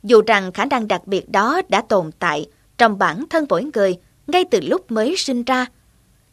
Dù 0.04 0.22
rằng 0.28 0.52
khả 0.52 0.66
năng 0.66 0.88
đặc 0.88 1.08
biệt 1.08 1.30
đó 1.30 1.62
đã 1.70 1.82
tồn 1.82 2.12
tại 2.20 2.50
trong 2.78 2.98
bản 2.98 3.26
thân 3.30 3.46
mỗi 3.50 3.70
người 3.74 3.98
ngay 4.28 4.46
từ 4.52 4.60
lúc 4.62 4.92
mới 4.92 5.16
sinh 5.18 5.44
ra, 5.44 5.66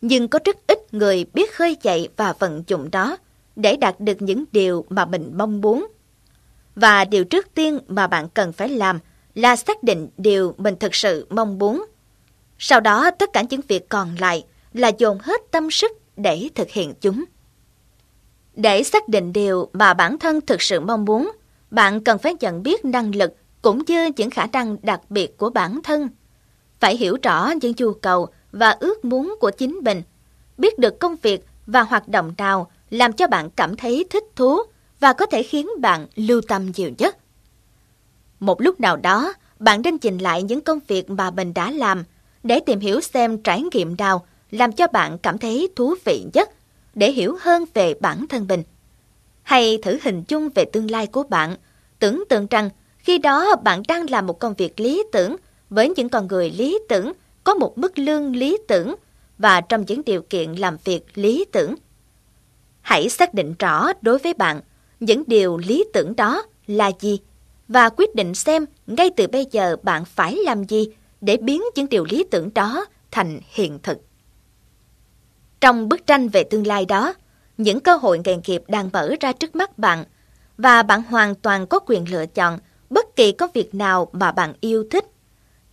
nhưng 0.01 0.29
có 0.29 0.39
rất 0.45 0.57
ít 0.67 0.95
người 0.95 1.27
biết 1.35 1.55
khơi 1.55 1.77
dậy 1.83 2.09
và 2.17 2.33
vận 2.39 2.65
dụng 2.67 2.91
đó 2.91 3.17
để 3.57 3.77
đạt 3.77 4.01
được 4.01 4.23
những 4.23 4.45
điều 4.53 4.85
mà 4.89 5.05
mình 5.05 5.31
mong 5.35 5.61
muốn. 5.61 5.87
Và 6.77 7.05
điều 7.05 7.25
trước 7.25 7.55
tiên 7.55 7.79
mà 7.89 8.07
bạn 8.07 8.29
cần 8.29 8.53
phải 8.53 8.69
làm 8.69 8.99
là 9.35 9.57
xác 9.57 9.83
định 9.83 10.09
điều 10.17 10.55
mình 10.59 10.77
thực 10.81 10.95
sự 10.95 11.27
mong 11.31 11.59
muốn. 11.59 11.85
Sau 12.59 12.81
đó 12.81 13.11
tất 13.11 13.31
cả 13.33 13.43
những 13.51 13.61
việc 13.69 13.89
còn 13.89 14.15
lại 14.19 14.45
là 14.73 14.91
dồn 14.99 15.19
hết 15.19 15.41
tâm 15.51 15.71
sức 15.71 15.93
để 16.17 16.49
thực 16.55 16.71
hiện 16.71 16.95
chúng. 17.01 17.25
Để 18.55 18.83
xác 18.83 19.09
định 19.09 19.33
điều 19.33 19.69
mà 19.73 19.95
bản 19.95 20.19
thân 20.19 20.41
thực 20.41 20.63
sự 20.63 20.81
mong 20.81 21.05
muốn, 21.05 21.33
bạn 21.71 22.05
cần 22.05 22.19
phải 22.19 22.35
nhận 22.41 22.63
biết 22.63 22.85
năng 22.85 23.15
lực 23.15 23.37
cũng 23.63 23.83
như 23.87 24.11
những 24.17 24.31
khả 24.31 24.47
năng 24.53 24.77
đặc 24.83 25.01
biệt 25.09 25.37
của 25.37 25.51
bản 25.51 25.81
thân. 25.83 26.09
Phải 26.81 26.97
hiểu 26.97 27.17
rõ 27.23 27.53
những 27.61 27.73
nhu 27.77 27.93
cầu 27.93 28.27
và 28.53 28.71
ước 28.71 29.05
muốn 29.05 29.35
của 29.41 29.51
chính 29.51 29.73
mình, 29.85 30.03
biết 30.59 30.79
được 30.79 31.01
công 31.01 31.17
việc 31.23 31.45
và 31.67 31.83
hoạt 31.83 32.09
động 32.09 32.35
nào 32.39 32.71
làm 32.91 33.13
cho 33.13 33.27
bạn 33.27 33.51
cảm 33.51 33.77
thấy 33.77 34.05
thích 34.11 34.25
thú 34.37 34.59
và 35.01 35.13
có 35.13 35.27
thể 35.27 35.43
khiến 35.43 35.69
bạn 35.81 36.07
lưu 36.15 36.41
tâm 36.49 36.73
nhiều 36.77 36.91
nhất. 36.99 37.17
Một 38.43 38.61
lúc 38.61 38.81
nào 38.81 38.97
đó, 38.97 39.35
bạn 39.59 39.83
nên 39.83 39.97
nhìn 40.03 40.19
lại 40.19 40.43
những 40.43 40.61
công 40.61 40.79
việc 40.89 41.11
mà 41.11 41.31
mình 41.31 41.55
đã 41.55 41.71
làm 41.71 42.05
để 42.43 42.61
tìm 42.67 42.81
hiểu 42.81 43.01
xem 43.01 43.43
trải 43.43 43.63
nghiệm 43.73 43.97
nào 43.97 44.27
làm 44.51 44.73
cho 44.73 44.87
bạn 44.87 45.19
cảm 45.19 45.39
thấy 45.39 45.69
thú 45.77 45.95
vị 46.05 46.25
nhất 46.35 46.51
để 46.95 47.13
hiểu 47.13 47.37
hơn 47.41 47.65
về 47.75 47.95
bản 48.01 48.27
thân 48.27 48.47
mình. 48.49 48.63
Hay 49.43 49.79
thử 49.83 49.99
hình 50.03 50.25
dung 50.29 50.49
về 50.55 50.65
tương 50.65 50.91
lai 50.91 51.07
của 51.07 51.23
bạn, 51.23 51.57
tưởng 51.99 52.25
tượng 52.29 52.47
rằng 52.51 52.71
khi 52.99 53.19
đó 53.19 53.57
bạn 53.57 53.83
đang 53.89 54.11
làm 54.11 54.27
một 54.27 54.39
công 54.39 54.55
việc 54.55 54.81
lý 54.81 55.03
tưởng 55.13 55.37
với 55.71 55.93
những 55.97 56.09
con 56.09 56.27
người 56.27 56.51
lý 56.51 56.79
tưởng, 56.89 57.13
có 57.45 57.55
một 57.55 57.79
mức 57.79 57.99
lương 57.99 58.37
lý 58.37 58.59
tưởng 58.69 58.95
và 59.39 59.61
trong 59.61 59.85
những 59.87 60.03
điều 60.07 60.23
kiện 60.23 60.53
làm 60.53 60.77
việc 60.85 61.05
lý 61.15 61.45
tưởng. 61.53 61.75
Hãy 62.81 63.09
xác 63.09 63.35
định 63.35 63.55
rõ 63.59 63.93
đối 64.03 64.19
với 64.19 64.35
bạn 64.35 64.61
những 65.01 65.23
điều 65.27 65.57
lý 65.57 65.85
tưởng 65.93 66.17
đó 66.17 66.43
là 66.67 66.91
gì 67.01 67.19
và 67.73 67.89
quyết 67.89 68.15
định 68.15 68.35
xem 68.35 68.67
ngay 68.87 69.11
từ 69.17 69.27
bây 69.27 69.47
giờ 69.51 69.77
bạn 69.83 70.05
phải 70.05 70.37
làm 70.37 70.65
gì 70.65 70.89
để 71.21 71.37
biến 71.37 71.63
những 71.75 71.89
điều 71.89 72.05
lý 72.05 72.25
tưởng 72.31 72.55
đó 72.55 72.87
thành 73.11 73.41
hiện 73.49 73.79
thực. 73.83 73.99
Trong 75.61 75.89
bức 75.89 76.07
tranh 76.07 76.29
về 76.29 76.45
tương 76.45 76.67
lai 76.67 76.85
đó, 76.85 77.15
những 77.59 77.81
cơ 77.81 77.97
hội 77.97 78.21
nghề 78.25 78.37
nghiệp 78.47 78.63
đang 78.69 78.91
mở 78.93 79.15
ra 79.21 79.33
trước 79.33 79.57
mắt 79.57 79.79
bạn 79.79 80.05
và 80.59 80.83
bạn 80.83 81.03
hoàn 81.03 81.35
toàn 81.35 81.67
có 81.67 81.79
quyền 81.87 82.11
lựa 82.11 82.27
chọn 82.27 82.59
bất 82.91 83.17
kỳ 83.17 83.33
công 83.33 83.51
việc 83.55 83.75
nào 83.75 84.09
mà 84.13 84.33
bạn 84.33 84.55
yêu 84.61 84.85
thích. 84.91 85.05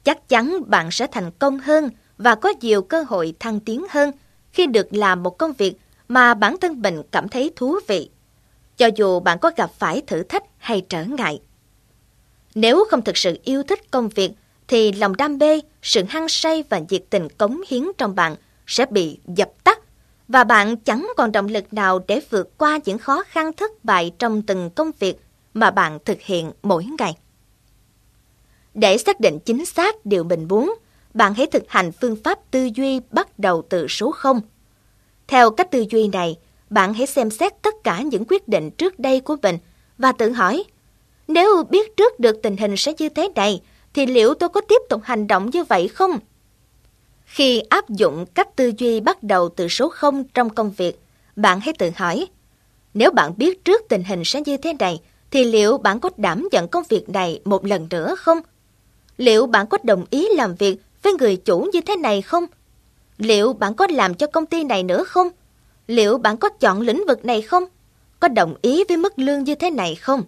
Chắc 0.03 0.29
chắn 0.29 0.61
bạn 0.67 0.91
sẽ 0.91 1.07
thành 1.11 1.31
công 1.31 1.59
hơn 1.59 1.89
và 2.17 2.35
có 2.35 2.53
nhiều 2.61 2.81
cơ 2.81 3.03
hội 3.07 3.33
thăng 3.39 3.59
tiến 3.59 3.85
hơn 3.89 4.11
khi 4.51 4.65
được 4.65 4.87
làm 4.91 5.23
một 5.23 5.37
công 5.37 5.53
việc 5.53 5.77
mà 6.07 6.33
bản 6.33 6.57
thân 6.61 6.81
mình 6.81 7.01
cảm 7.11 7.29
thấy 7.29 7.51
thú 7.55 7.79
vị, 7.87 8.09
cho 8.77 8.89
dù 8.95 9.19
bạn 9.19 9.39
có 9.39 9.51
gặp 9.57 9.71
phải 9.79 10.01
thử 10.07 10.23
thách 10.23 10.43
hay 10.57 10.85
trở 10.89 11.03
ngại. 11.03 11.39
Nếu 12.59 12.85
không 12.89 13.01
thực 13.01 13.17
sự 13.17 13.37
yêu 13.43 13.63
thích 13.63 13.91
công 13.91 14.09
việc, 14.09 14.31
thì 14.67 14.91
lòng 14.91 15.15
đam 15.17 15.37
mê, 15.37 15.59
sự 15.81 16.03
hăng 16.09 16.29
say 16.29 16.63
và 16.69 16.79
nhiệt 16.89 17.03
tình 17.09 17.29
cống 17.29 17.61
hiến 17.67 17.83
trong 17.97 18.15
bạn 18.15 18.35
sẽ 18.67 18.85
bị 18.85 19.19
dập 19.27 19.49
tắt 19.63 19.79
và 20.27 20.43
bạn 20.43 20.77
chẳng 20.77 21.11
còn 21.17 21.31
động 21.31 21.47
lực 21.47 21.73
nào 21.73 21.99
để 22.07 22.21
vượt 22.29 22.57
qua 22.57 22.79
những 22.85 22.97
khó 22.97 23.23
khăn 23.23 23.53
thất 23.53 23.85
bại 23.85 24.11
trong 24.19 24.41
từng 24.41 24.69
công 24.75 24.91
việc 24.99 25.15
mà 25.53 25.71
bạn 25.71 25.99
thực 26.05 26.21
hiện 26.21 26.51
mỗi 26.63 26.85
ngày. 26.99 27.17
Để 28.73 28.97
xác 28.97 29.19
định 29.19 29.39
chính 29.45 29.65
xác 29.65 30.05
điều 30.05 30.23
mình 30.23 30.47
muốn, 30.47 30.75
bạn 31.13 31.33
hãy 31.33 31.45
thực 31.45 31.63
hành 31.67 31.91
phương 31.91 32.15
pháp 32.23 32.39
tư 32.51 32.69
duy 32.75 32.99
bắt 33.11 33.39
đầu 33.39 33.63
từ 33.69 33.87
số 33.87 34.11
0. 34.11 34.41
Theo 35.27 35.51
cách 35.51 35.71
tư 35.71 35.85
duy 35.91 36.07
này, 36.07 36.37
bạn 36.69 36.93
hãy 36.93 37.07
xem 37.07 37.29
xét 37.29 37.61
tất 37.61 37.75
cả 37.83 38.01
những 38.01 38.23
quyết 38.27 38.47
định 38.47 38.71
trước 38.71 38.99
đây 38.99 39.19
của 39.19 39.35
mình 39.41 39.57
và 39.97 40.11
tự 40.11 40.31
hỏi, 40.31 40.63
nếu 41.29 41.63
biết 41.69 41.97
trước 41.97 42.19
được 42.19 42.41
tình 42.43 42.57
hình 42.57 42.77
sẽ 42.77 42.93
như 42.97 43.09
thế 43.09 43.29
này, 43.35 43.61
thì 43.93 44.05
liệu 44.05 44.33
tôi 44.33 44.49
có 44.49 44.61
tiếp 44.61 44.81
tục 44.89 45.01
hành 45.03 45.27
động 45.27 45.49
như 45.53 45.63
vậy 45.63 45.87
không? 45.87 46.19
Khi 47.25 47.59
áp 47.59 47.89
dụng 47.89 48.25
cách 48.33 48.55
tư 48.55 48.71
duy 48.77 48.99
bắt 48.99 49.23
đầu 49.23 49.49
từ 49.49 49.67
số 49.67 49.89
0 49.89 50.23
trong 50.33 50.49
công 50.49 50.71
việc, 50.71 50.99
bạn 51.35 51.59
hãy 51.59 51.73
tự 51.73 51.91
hỏi, 51.95 52.27
nếu 52.93 53.11
bạn 53.11 53.33
biết 53.37 53.65
trước 53.65 53.81
tình 53.89 54.03
hình 54.03 54.21
sẽ 54.25 54.41
như 54.45 54.57
thế 54.57 54.73
này, 54.79 55.01
thì 55.31 55.43
liệu 55.43 55.77
bạn 55.77 55.99
có 55.99 56.09
đảm 56.17 56.47
nhận 56.51 56.67
công 56.67 56.83
việc 56.89 57.09
này 57.09 57.41
một 57.45 57.65
lần 57.65 57.87
nữa 57.89 58.15
không? 58.15 58.39
Liệu 59.17 59.45
bạn 59.45 59.67
có 59.67 59.77
đồng 59.83 60.05
ý 60.09 60.27
làm 60.35 60.55
việc 60.55 60.77
với 61.03 61.13
người 61.13 61.35
chủ 61.35 61.67
như 61.73 61.81
thế 61.81 61.95
này 61.95 62.21
không? 62.21 62.45
Liệu 63.17 63.53
bạn 63.53 63.73
có 63.73 63.87
làm 63.89 64.13
cho 64.13 64.27
công 64.27 64.45
ty 64.45 64.63
này 64.63 64.83
nữa 64.83 65.03
không? 65.03 65.29
Liệu 65.87 66.17
bạn 66.17 66.37
có 66.37 66.49
chọn 66.49 66.81
lĩnh 66.81 67.03
vực 67.07 67.25
này 67.25 67.41
không? 67.41 67.63
Có 68.19 68.27
đồng 68.27 68.55
ý 68.61 68.83
với 68.87 68.97
mức 68.97 69.19
lương 69.19 69.43
như 69.43 69.55
thế 69.55 69.69
này 69.69 69.95
không? 69.95 70.23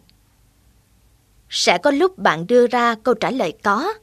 Sẽ 1.51 1.77
có 1.77 1.91
lúc 1.91 2.17
bạn 2.17 2.47
đưa 2.47 2.67
ra 2.67 2.95
câu 3.03 3.13
trả 3.13 3.31
lời 3.31 3.53
có, 3.63 3.93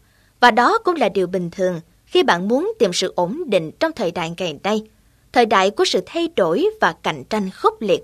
và 0.41 0.51
đó 0.51 0.79
cũng 0.79 0.97
là 0.97 1.09
điều 1.09 1.27
bình 1.27 1.51
thường 1.51 1.81
khi 2.07 2.23
bạn 2.23 2.49
muốn 2.49 2.73
tìm 2.79 2.93
sự 2.93 3.13
ổn 3.17 3.43
định 3.47 3.71
trong 3.81 3.93
thời 3.93 4.11
đại 4.11 4.35
ngày 4.39 4.59
nay, 4.63 4.83
thời 5.33 5.47
đại 5.47 5.71
của 5.71 5.85
sự 5.85 6.03
thay 6.07 6.29
đổi 6.37 6.67
và 6.81 6.95
cạnh 7.03 7.25
tranh 7.25 7.51
khốc 7.51 7.83
liệt. 7.83 8.01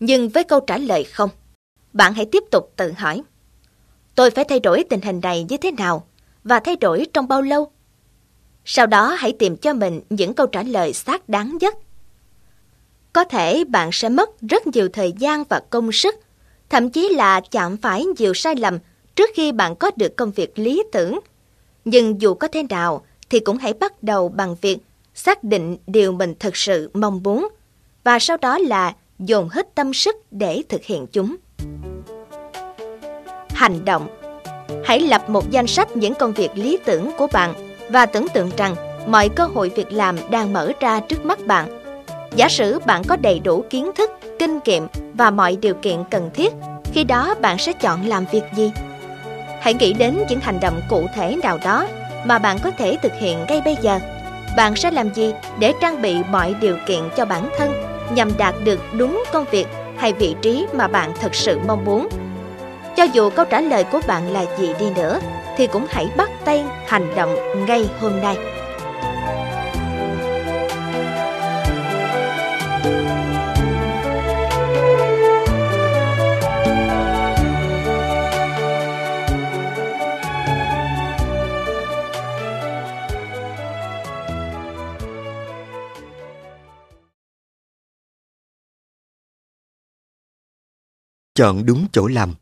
Nhưng 0.00 0.28
với 0.28 0.44
câu 0.44 0.60
trả 0.60 0.78
lời 0.78 1.04
không, 1.04 1.30
bạn 1.92 2.14
hãy 2.14 2.26
tiếp 2.32 2.42
tục 2.50 2.72
tự 2.76 2.92
hỏi. 2.92 3.22
Tôi 4.14 4.30
phải 4.30 4.44
thay 4.44 4.60
đổi 4.60 4.84
tình 4.90 5.00
hình 5.00 5.20
này 5.22 5.46
như 5.48 5.56
thế 5.56 5.70
nào 5.70 6.06
và 6.44 6.60
thay 6.60 6.76
đổi 6.76 7.06
trong 7.12 7.28
bao 7.28 7.42
lâu? 7.42 7.70
Sau 8.64 8.86
đó 8.86 9.16
hãy 9.18 9.32
tìm 9.38 9.56
cho 9.56 9.74
mình 9.74 10.00
những 10.10 10.34
câu 10.34 10.46
trả 10.46 10.62
lời 10.62 10.92
xác 10.92 11.28
đáng 11.28 11.56
nhất. 11.60 11.74
Có 13.12 13.24
thể 13.24 13.64
bạn 13.64 13.90
sẽ 13.92 14.08
mất 14.08 14.40
rất 14.40 14.66
nhiều 14.66 14.88
thời 14.92 15.12
gian 15.12 15.44
và 15.44 15.60
công 15.70 15.92
sức, 15.92 16.14
thậm 16.70 16.90
chí 16.90 17.08
là 17.08 17.40
chạm 17.50 17.76
phải 17.76 18.04
nhiều 18.18 18.34
sai 18.34 18.56
lầm 18.56 18.78
trước 19.16 19.30
khi 19.34 19.52
bạn 19.52 19.76
có 19.76 19.90
được 19.96 20.16
công 20.16 20.30
việc 20.30 20.58
lý 20.58 20.82
tưởng. 20.92 21.20
Nhưng 21.84 22.20
dù 22.20 22.34
có 22.34 22.48
thế 22.48 22.62
nào 22.62 23.04
thì 23.30 23.40
cũng 23.40 23.58
hãy 23.58 23.72
bắt 23.72 24.02
đầu 24.02 24.28
bằng 24.28 24.56
việc 24.60 24.78
xác 25.14 25.44
định 25.44 25.76
điều 25.86 26.12
mình 26.12 26.34
thực 26.40 26.56
sự 26.56 26.90
mong 26.94 27.22
muốn 27.22 27.48
và 28.04 28.18
sau 28.18 28.36
đó 28.36 28.58
là 28.58 28.94
dồn 29.18 29.48
hết 29.48 29.74
tâm 29.74 29.94
sức 29.94 30.16
để 30.30 30.62
thực 30.68 30.84
hiện 30.84 31.06
chúng. 31.12 31.36
Hành 33.48 33.84
động 33.84 34.08
Hãy 34.84 35.00
lập 35.00 35.30
một 35.30 35.50
danh 35.50 35.66
sách 35.66 35.96
những 35.96 36.14
công 36.14 36.32
việc 36.32 36.50
lý 36.54 36.78
tưởng 36.84 37.10
của 37.18 37.26
bạn 37.32 37.54
và 37.88 38.06
tưởng 38.06 38.26
tượng 38.34 38.50
rằng 38.56 38.76
mọi 39.06 39.28
cơ 39.28 39.44
hội 39.44 39.72
việc 39.76 39.92
làm 39.92 40.16
đang 40.30 40.52
mở 40.52 40.72
ra 40.80 41.00
trước 41.00 41.24
mắt 41.24 41.46
bạn. 41.46 41.80
Giả 42.36 42.48
sử 42.48 42.78
bạn 42.86 43.02
có 43.08 43.16
đầy 43.16 43.38
đủ 43.38 43.64
kiến 43.70 43.90
thức, 43.94 44.10
kinh 44.38 44.58
nghiệm 44.64 44.86
và 45.14 45.30
mọi 45.30 45.56
điều 45.56 45.74
kiện 45.74 46.04
cần 46.10 46.30
thiết, 46.34 46.52
khi 46.92 47.04
đó 47.04 47.34
bạn 47.40 47.58
sẽ 47.58 47.72
chọn 47.72 48.06
làm 48.06 48.24
việc 48.32 48.42
gì? 48.54 48.72
Hãy 49.60 49.74
nghĩ 49.74 49.92
đến 49.92 50.18
những 50.28 50.40
hành 50.40 50.60
động 50.60 50.80
cụ 50.88 51.06
thể 51.14 51.36
nào 51.42 51.58
đó 51.64 51.86
mà 52.24 52.38
bạn 52.38 52.58
có 52.64 52.70
thể 52.70 52.96
thực 53.02 53.12
hiện 53.20 53.38
ngay 53.48 53.60
bây 53.64 53.76
giờ. 53.82 53.98
Bạn 54.56 54.76
sẽ 54.76 54.90
làm 54.90 55.14
gì 55.14 55.32
để 55.58 55.72
trang 55.80 56.02
bị 56.02 56.16
mọi 56.30 56.54
điều 56.60 56.76
kiện 56.86 57.00
cho 57.16 57.24
bản 57.24 57.48
thân 57.58 57.72
nhằm 58.14 58.30
đạt 58.38 58.54
được 58.64 58.80
đúng 58.92 59.24
công 59.32 59.44
việc 59.50 59.66
hay 59.96 60.12
vị 60.12 60.36
trí 60.42 60.66
mà 60.72 60.88
bạn 60.88 61.12
thật 61.20 61.34
sự 61.34 61.60
mong 61.66 61.84
muốn? 61.84 62.08
Cho 62.96 63.04
dù 63.04 63.30
câu 63.30 63.44
trả 63.44 63.60
lời 63.60 63.84
của 63.84 64.00
bạn 64.06 64.32
là 64.32 64.44
gì 64.58 64.74
đi 64.80 64.86
nữa, 64.96 65.20
thì 65.56 65.66
cũng 65.66 65.86
hãy 65.90 66.06
bắt 66.16 66.30
tay 66.44 66.64
hành 66.86 67.14
động 67.16 67.36
ngay 67.66 67.86
hôm 68.00 68.20
nay. 68.20 68.36
Chọn 91.38 91.66
đúng 91.66 91.86
chỗ 91.92 92.06
làm 92.06 92.34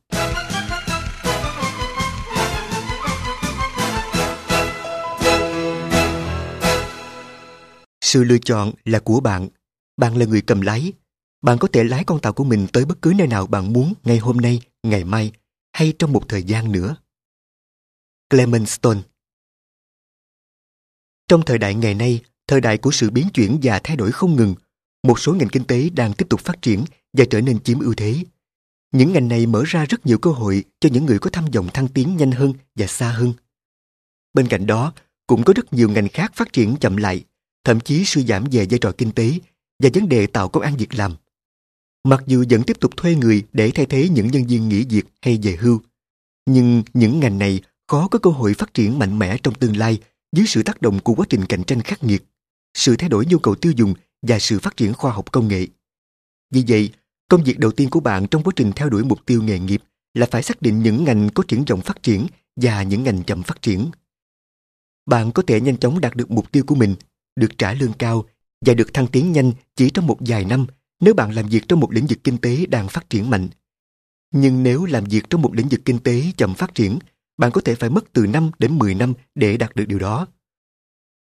Sự 8.00 8.25
lựa 8.25 8.38
chọn 8.38 8.72
là 8.84 8.99
của 8.99 9.20
bạn. 9.20 9.49
Bạn 9.96 10.16
là 10.16 10.26
người 10.26 10.40
cầm 10.40 10.61
lái. 10.61 10.92
Bạn 11.42 11.58
có 11.58 11.68
thể 11.72 11.84
lái 11.84 12.04
con 12.04 12.20
tàu 12.20 12.32
của 12.32 12.44
mình 12.44 12.66
tới 12.72 12.84
bất 12.84 13.02
cứ 13.02 13.12
nơi 13.16 13.26
nào 13.26 13.46
bạn 13.46 13.72
muốn 13.72 13.94
ngày 14.04 14.18
hôm 14.18 14.37
nay, 14.37 14.61
ngày 14.82 15.04
mai 15.04 15.32
hay 15.72 15.92
trong 15.99 16.12
một 16.12 16.28
thời 16.28 16.42
gian 16.42 16.72
nữa. 16.72 16.96
Clement 18.30 18.68
Stone 18.68 19.00
Trong 21.28 21.42
thời 21.42 21.58
đại 21.58 21.75
ngày 21.75 21.94
nay, 21.94 22.22
thời 22.49 22.61
đại 22.61 22.78
của 22.78 22.90
sự 22.90 23.11
biến 23.11 23.28
chuyển 23.34 23.61
và 23.62 23.80
thay 23.84 23.96
đổi 23.96 24.12
không 24.12 24.37
ngừng, 24.37 24.54
một 25.02 25.20
số 25.20 25.34
ngành 25.34 25.49
kinh 25.49 25.64
tế 25.64 25.90
đang 25.90 26.12
tiếp 26.12 26.26
tục 26.30 26.40
phát 26.40 26.62
triển 26.62 26.84
và 27.12 27.25
trở 27.30 27.40
nên 27.40 27.62
chiếm 27.62 27.80
ưu 27.80 27.94
thế. 27.94 28.25
Những 28.92 29.12
ngành 29.12 29.28
này 29.28 29.46
mở 29.46 29.62
ra 29.66 29.84
rất 29.84 30.06
nhiều 30.06 30.18
cơ 30.18 30.30
hội 30.30 30.64
cho 30.80 30.88
những 30.92 31.06
người 31.06 31.18
có 31.18 31.30
tham 31.30 31.44
vọng 31.54 31.68
thăng 31.75 31.88
tiến 31.88 32.16
nhanh 32.16 32.32
hơn 32.32 32.52
và 32.75 32.87
xa 32.87 33.12
hơn. 33.12 33.32
Bên 34.34 34.49
cạnh 34.49 34.66
đó, 34.66 34.92
cũng 35.26 35.44
có 35.44 35.52
rất 35.56 35.72
nhiều 35.72 35.88
ngành 35.88 36.08
khác 36.08 36.32
phát 36.34 36.52
triển 36.52 36.76
chậm 36.80 36.96
lại 36.96 37.25
thậm 37.64 37.80
chí 37.80 38.04
suy 38.04 38.25
giảm 38.25 38.44
về 38.52 38.66
vai 38.70 38.78
trò 38.78 38.92
kinh 38.99 39.12
tế 39.12 39.32
và 39.82 39.90
vấn 39.94 40.08
đề 40.08 40.26
tạo 40.26 40.49
công 40.49 40.62
an 40.62 40.76
việc 40.76 40.94
làm. 40.94 41.16
Mặc 42.04 42.22
dù 42.26 42.44
vẫn 42.50 42.62
tiếp 42.62 42.80
tục 42.80 42.96
thuê 42.96 43.14
người 43.14 43.44
để 43.52 43.70
thay 43.70 43.87
thế 43.87 44.08
những 44.08 44.26
nhân 44.26 44.46
viên 44.46 44.68
nghỉ 44.68 44.84
việc 44.84 45.04
hay 45.22 45.38
về 45.42 45.56
hưu, 45.56 45.80
nhưng 46.46 46.82
những 46.94 47.20
ngành 47.20 47.38
này 47.38 47.61
khó 47.88 48.08
có 48.08 48.18
cơ 48.18 48.30
hội 48.30 48.54
phát 48.54 48.75
triển 48.75 48.99
mạnh 48.99 49.18
mẽ 49.18 49.37
trong 49.42 49.54
tương 49.54 49.76
lai 49.76 50.00
dưới 50.32 50.46
sự 50.46 50.62
tác 50.62 50.82
động 50.82 51.00
của 51.00 51.14
quá 51.14 51.26
trình 51.28 51.46
cạnh 51.46 51.64
tranh 51.64 51.80
khắc 51.80 52.04
nghiệt, 52.04 52.25
sự 52.75 52.96
thay 52.96 53.08
đổi 53.08 53.26
nhu 53.26 53.38
cầu 53.38 53.54
tiêu 53.54 53.72
dùng 53.76 53.94
và 54.22 54.38
sự 54.38 54.58
phát 54.58 54.76
triển 54.76 54.94
khoa 54.94 55.12
học 55.12 55.32
công 55.32 55.49
nghệ. 55.49 55.66
Vì 56.50 56.64
vậy, 56.68 56.92
công 57.33 57.45
việc 57.45 57.59
đầu 57.59 57.73
tiên 57.73 57.91
của 57.91 58.01
bạn 58.01 58.27
trong 58.27 58.43
quá 58.43 58.53
trình 58.57 58.73
theo 58.77 58.89
đuổi 58.89 59.05
mục 59.05 59.27
tiêu 59.27 59.43
nghề 59.43 59.59
nghiệp 59.59 59.83
là 60.15 60.27
phải 60.31 60.43
xác 60.43 60.62
định 60.62 60.83
những 60.83 61.05
ngành 61.05 61.29
có 61.35 61.43
triển 61.49 61.65
vọng 61.65 61.81
phát 61.81 62.03
triển 62.03 62.27
và 62.57 62.83
những 62.83 63.03
ngành 63.03 63.23
chậm 63.23 63.43
phát 63.43 63.62
triển. 63.62 63.91
Bạn 65.07 65.33
có 65.33 65.43
thể 65.47 65.61
nhanh 65.61 65.77
chóng 65.77 66.01
đạt 66.01 66.17
được 66.17 66.31
mục 66.31 66.53
tiêu 66.53 66.65
của 66.67 66.75
mình 66.75 66.95
được 67.37 67.59
trả 67.59 67.75
lương 67.75 67.93
cao 67.93 68.25
và 68.67 68.75
được 68.75 68.95
thăng 68.95 69.07
tiến 69.07 69.33
nhanh 69.33 69.53
chỉ 69.77 69.91
trong 69.91 70.07
một 70.07 70.17
vài 70.21 70.45
năm 70.45 70.67
nếu 71.01 71.15
bạn 71.15 71.33
làm 71.33 71.47
việc 71.49 71.69
trong 71.69 71.81
một 71.81 71.93
lĩnh 71.93 72.07
vực 72.07 72.19
kinh 72.25 72.39
tế 72.39 72.67
đang 72.67 72.89
phát 72.89 73.11
triển 73.11 73.31
mạnh. 73.31 73.49
Nhưng 74.35 74.62
nếu 74.62 74.85
làm 74.85 75.05
việc 75.05 75.31
trong 75.31 75.43
một 75.43 75.55
lĩnh 75.55 75.69
vực 75.69 75.81
kinh 75.85 75.99
tế 75.99 76.23
chậm 76.37 76.55
phát 76.55 76.75
triển, 76.75 76.99
bạn 77.37 77.51
có 77.51 77.61
thể 77.61 77.75
phải 77.75 77.91
mất 77.91 78.05
từ 78.12 78.27
5 78.27 78.51
đến 78.59 78.79
10 78.79 78.95
năm 78.95 79.15
để 79.35 79.57
đạt 79.57 79.77
được 79.77 79.85
điều 79.89 79.99
đó. 79.99 80.27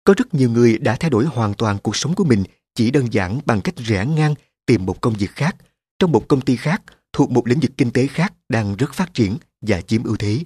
Có 0.04 0.14
rất 0.16 0.34
nhiều 0.34 0.50
người 0.50 0.78
đã 0.78 0.96
thay 1.00 1.10
đổi 1.10 1.26
hoàn 1.26 1.54
toàn 1.54 1.78
cuộc 1.78 1.96
sống 1.96 2.14
của 2.14 2.24
mình 2.24 2.44
chỉ 2.74 2.90
đơn 2.90 3.12
giản 3.12 3.40
bằng 3.44 3.60
cách 3.60 3.76
rẽ 3.76 4.06
ngang 4.06 4.34
tìm 4.66 4.86
một 4.86 5.00
công 5.00 5.14
việc 5.14 5.30
khác 5.30 5.56
trong 6.02 6.12
một 6.12 6.28
công 6.28 6.40
ty 6.40 6.56
khác 6.56 6.82
thuộc 7.12 7.30
một 7.30 7.46
lĩnh 7.46 7.60
vực 7.60 7.70
kinh 7.76 7.90
tế 7.90 8.06
khác 8.06 8.32
đang 8.48 8.76
rất 8.76 8.94
phát 8.94 9.14
triển 9.14 9.36
và 9.60 9.80
chiếm 9.80 10.04
ưu 10.04 10.16
thế. 10.16 10.40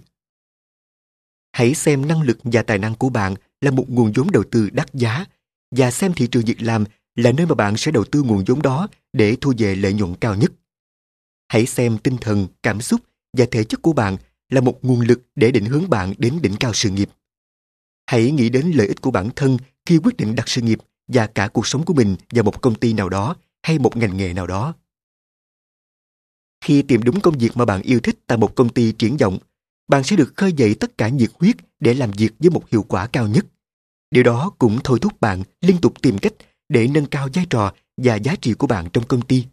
Hãy 1.53 1.75
xem 1.75 2.09
năng 2.09 2.23
lực 2.23 2.39
và 2.43 2.63
tài 2.63 2.79
năng 2.79 2.95
của 2.95 3.09
bạn 3.09 3.35
là 3.61 3.71
một 3.71 3.85
nguồn 3.89 4.13
vốn 4.15 4.31
đầu 4.31 4.45
tư 4.51 4.71
đắt 4.71 4.95
giá 4.95 5.25
và 5.71 5.91
xem 5.91 6.13
thị 6.13 6.27
trường 6.27 6.45
việc 6.45 6.63
làm 6.63 6.85
là 7.15 7.33
nơi 7.33 7.47
mà 7.47 7.55
bạn 7.55 7.77
sẽ 7.77 7.93
đầu 7.93 8.05
tư 8.05 8.23
nguồn 8.23 8.45
vốn 8.47 8.63
đó 8.63 8.89
để 9.13 9.37
thu 9.41 9.53
về 9.59 9.75
lợi 9.75 9.93
nhuận 9.93 10.15
cao 10.15 10.35
nhất. 10.35 10.53
Hãy 11.49 11.67
xem 11.67 11.99
tinh 11.99 12.17
thần, 12.21 12.47
cảm 12.63 12.81
xúc 12.81 13.01
và 13.37 13.47
thể 13.51 13.65
chất 13.65 13.83
của 13.83 13.93
bạn 13.93 14.17
là 14.51 14.61
một 14.61 14.85
nguồn 14.85 15.01
lực 15.01 15.23
để 15.37 15.51
định 15.51 15.65
hướng 15.65 15.91
bạn 15.91 16.15
đến 16.19 16.39
đỉnh 16.43 16.57
cao 16.61 16.73
sự 16.75 16.91
nghiệp. 16.91 17.11
Hãy 18.07 18.31
nghĩ 18.31 18.49
đến 18.49 18.73
lợi 18.75 18.87
ích 18.87 19.01
của 19.01 19.11
bản 19.11 19.31
thân 19.37 19.57
khi 19.87 19.99
quyết 19.99 20.17
định 20.17 20.35
đặt 20.35 20.49
sự 20.49 20.61
nghiệp 20.63 20.79
và 21.09 21.27
cả 21.27 21.49
cuộc 21.49 21.67
sống 21.67 21.85
của 21.85 21.95
mình 21.95 22.17
vào 22.31 22.45
một 22.45 22.63
công 22.63 22.75
ty 22.75 22.93
nào 22.93 23.09
đó 23.09 23.37
hay 23.63 23.79
một 23.79 23.97
ngành 23.97 24.17
nghề 24.17 24.33
nào 24.33 24.47
đó. 24.47 24.75
Khi 26.61 26.83
tìm 26.83 27.03
đúng 27.03 27.21
công 27.21 27.39
việc 27.39 27.57
mà 27.57 27.65
bạn 27.65 27.83
yêu 27.83 28.01
thích 28.01 28.19
tại 28.27 28.39
một 28.39 28.55
công 28.55 28.69
ty 28.69 28.93
triển 28.93 29.17
vọng, 29.17 29.39
bạn 29.89 30.05
sẽ 30.05 30.17
được 30.17 30.33
khơi 30.37 30.53
dậy 30.53 30.75
tất 30.75 30.99
cả 30.99 31.09
nhiệt 31.09 31.31
huyết 31.39 31.57
để 31.81 31.95
làm 31.95 32.11
việc 32.11 32.33
với 32.39 32.51
một 32.51 32.71
hiệu 32.71 32.83
quả 32.83 33.07
cao 33.07 33.29
nhất. 33.29 33.47
Điều 34.11 34.23
đó 34.23 34.51
cũng 34.59 34.79
thôi 34.85 34.99
thúc 35.03 35.21
bạn 35.21 35.43
liên 35.61 35.77
tục 35.81 36.03
tìm 36.03 36.19
cách 36.19 36.33
để 36.69 36.89
nâng 36.89 37.07
cao 37.07 37.29
vai 37.35 37.47
trò 37.51 37.73
và 37.97 38.15
giá 38.15 38.35
trị 38.41 38.55
của 38.55 38.67
bạn 38.67 38.89
trong 38.93 39.05
công 39.05 39.23
ty. 39.23 39.45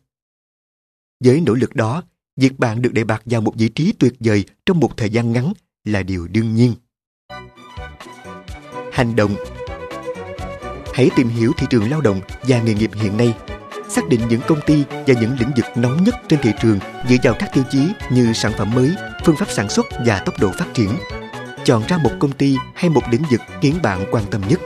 Với 1.24 1.42
nỗ 1.42 1.54
lực 1.54 1.76
đó, 1.76 2.04
việc 2.36 2.60
bạn 2.60 2.82
được 2.82 2.94
đề 2.94 3.04
bạt 3.04 3.22
vào 3.26 3.42
một 3.42 3.56
vị 3.56 3.70
trí 3.70 3.92
tuyệt 3.92 4.14
vời 4.20 4.46
trong 4.66 4.80
một 4.80 4.98
thời 4.98 5.10
gian 5.10 5.32
ngắn 5.32 5.54
là 5.86 6.04
điều 6.04 6.28
đương 6.28 6.56
nhiên. 6.56 6.74
Hành 8.92 9.16
động 9.16 9.36
Hãy 10.94 11.10
tìm 11.16 11.28
hiểu 11.28 11.52
thị 11.58 11.68
trường 11.70 11.90
lao 11.90 12.02
động 12.02 12.22
và 12.42 12.62
nghề 12.62 12.74
nghiệp 12.74 12.92
hiện 12.94 13.18
nay 13.18 13.34
xác 13.96 14.10
định 14.10 14.22
những 14.30 14.42
công 14.48 14.62
ty 14.66 14.84
và 14.92 15.14
những 15.22 15.36
lĩnh 15.40 15.52
vực 15.56 15.66
nóng 15.76 16.04
nhất 16.04 16.16
trên 16.28 16.40
thị 16.40 16.52
trường 16.62 16.80
dựa 17.10 17.16
vào 17.24 17.34
các 17.40 17.50
tiêu 17.54 17.64
chí 17.70 17.88
như 18.10 18.34
sản 18.34 18.52
phẩm 18.58 18.72
mới, 18.76 18.96
phương 19.26 19.36
pháp 19.36 19.50
sản 19.50 19.70
xuất 19.70 19.86
và 20.06 20.20
tốc 20.20 20.36
độ 20.40 20.52
phát 20.60 20.74
triển. 20.74 20.90
Chọn 21.64 21.84
ra 21.88 21.98
một 21.98 22.12
công 22.20 22.32
ty 22.32 22.56
hay 22.76 22.90
một 22.90 23.02
lĩnh 23.12 23.24
vực 23.32 23.42
khiến 23.62 23.80
bạn 23.84 24.06
quan 24.12 24.24
tâm 24.32 24.42
nhất. 24.50 24.60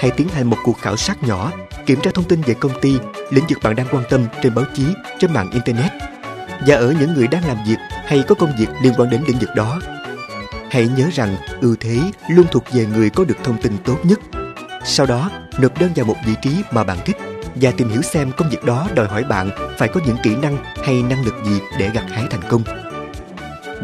Hãy 0.00 0.10
tiến 0.10 0.28
hành 0.28 0.50
một 0.50 0.56
cuộc 0.64 0.78
khảo 0.78 0.96
sát 0.96 1.22
nhỏ, 1.22 1.52
kiểm 1.86 2.00
tra 2.00 2.10
thông 2.14 2.24
tin 2.24 2.40
về 2.40 2.54
công 2.54 2.80
ty, 2.80 2.98
lĩnh 3.30 3.46
vực 3.48 3.58
bạn 3.62 3.76
đang 3.76 3.86
quan 3.90 4.04
tâm 4.10 4.26
trên 4.42 4.54
báo 4.54 4.64
chí, 4.74 4.84
trên 5.18 5.32
mạng 5.32 5.50
internet 5.52 5.92
và 6.66 6.74
ở 6.74 6.94
những 7.00 7.14
người 7.14 7.26
đang 7.26 7.46
làm 7.46 7.56
việc 7.66 7.78
hay 8.06 8.24
có 8.28 8.34
công 8.34 8.52
việc 8.58 8.68
liên 8.82 8.92
quan 8.96 9.10
đến 9.10 9.22
lĩnh 9.26 9.38
vực 9.38 9.50
đó. 9.56 9.80
Hãy 10.70 10.88
nhớ 10.96 11.08
rằng 11.12 11.36
ưu 11.60 11.76
thế 11.80 11.98
luôn 12.28 12.46
thuộc 12.50 12.64
về 12.72 12.86
người 12.86 13.10
có 13.10 13.24
được 13.24 13.36
thông 13.44 13.62
tin 13.62 13.72
tốt 13.84 13.96
nhất. 14.02 14.20
Sau 14.84 15.06
đó, 15.06 15.30
nộp 15.58 15.80
đơn 15.80 15.90
vào 15.96 16.06
một 16.06 16.16
vị 16.26 16.34
trí 16.42 16.50
mà 16.72 16.84
bạn 16.84 16.98
thích 17.04 17.16
và 17.54 17.70
tìm 17.70 17.88
hiểu 17.88 18.02
xem 18.02 18.32
công 18.36 18.50
việc 18.50 18.64
đó 18.64 18.88
đòi 18.94 19.08
hỏi 19.08 19.24
bạn 19.24 19.50
phải 19.78 19.88
có 19.88 20.00
những 20.06 20.16
kỹ 20.22 20.36
năng 20.36 20.56
hay 20.64 21.02
năng 21.02 21.24
lực 21.24 21.34
gì 21.44 21.60
để 21.78 21.90
gặt 21.94 22.04
hái 22.08 22.24
thành 22.30 22.42
công. 22.48 22.62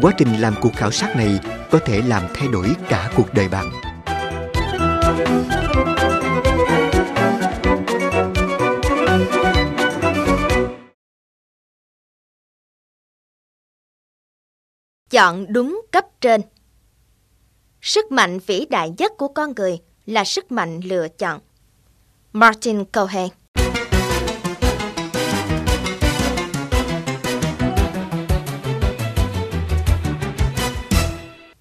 Quá 0.01 0.11
trình 0.17 0.39
làm 0.39 0.55
cuộc 0.61 0.75
khảo 0.75 0.91
sát 0.91 1.15
này 1.15 1.39
có 1.71 1.79
thể 1.79 2.01
làm 2.01 2.23
thay 2.33 2.47
đổi 2.47 2.75
cả 2.89 3.11
cuộc 3.15 3.33
đời 3.33 3.47
bạn. 3.47 3.71
Chọn 15.09 15.53
đúng 15.53 15.81
cấp 15.91 16.05
trên 16.21 16.41
Sức 17.81 18.11
mạnh 18.11 18.39
vĩ 18.47 18.65
đại 18.69 18.91
nhất 18.97 19.11
của 19.17 19.27
con 19.27 19.53
người 19.55 19.79
là 20.05 20.23
sức 20.23 20.51
mạnh 20.51 20.79
lựa 20.83 21.07
chọn. 21.07 21.39
Martin 22.33 22.85
Cohen 22.85 23.29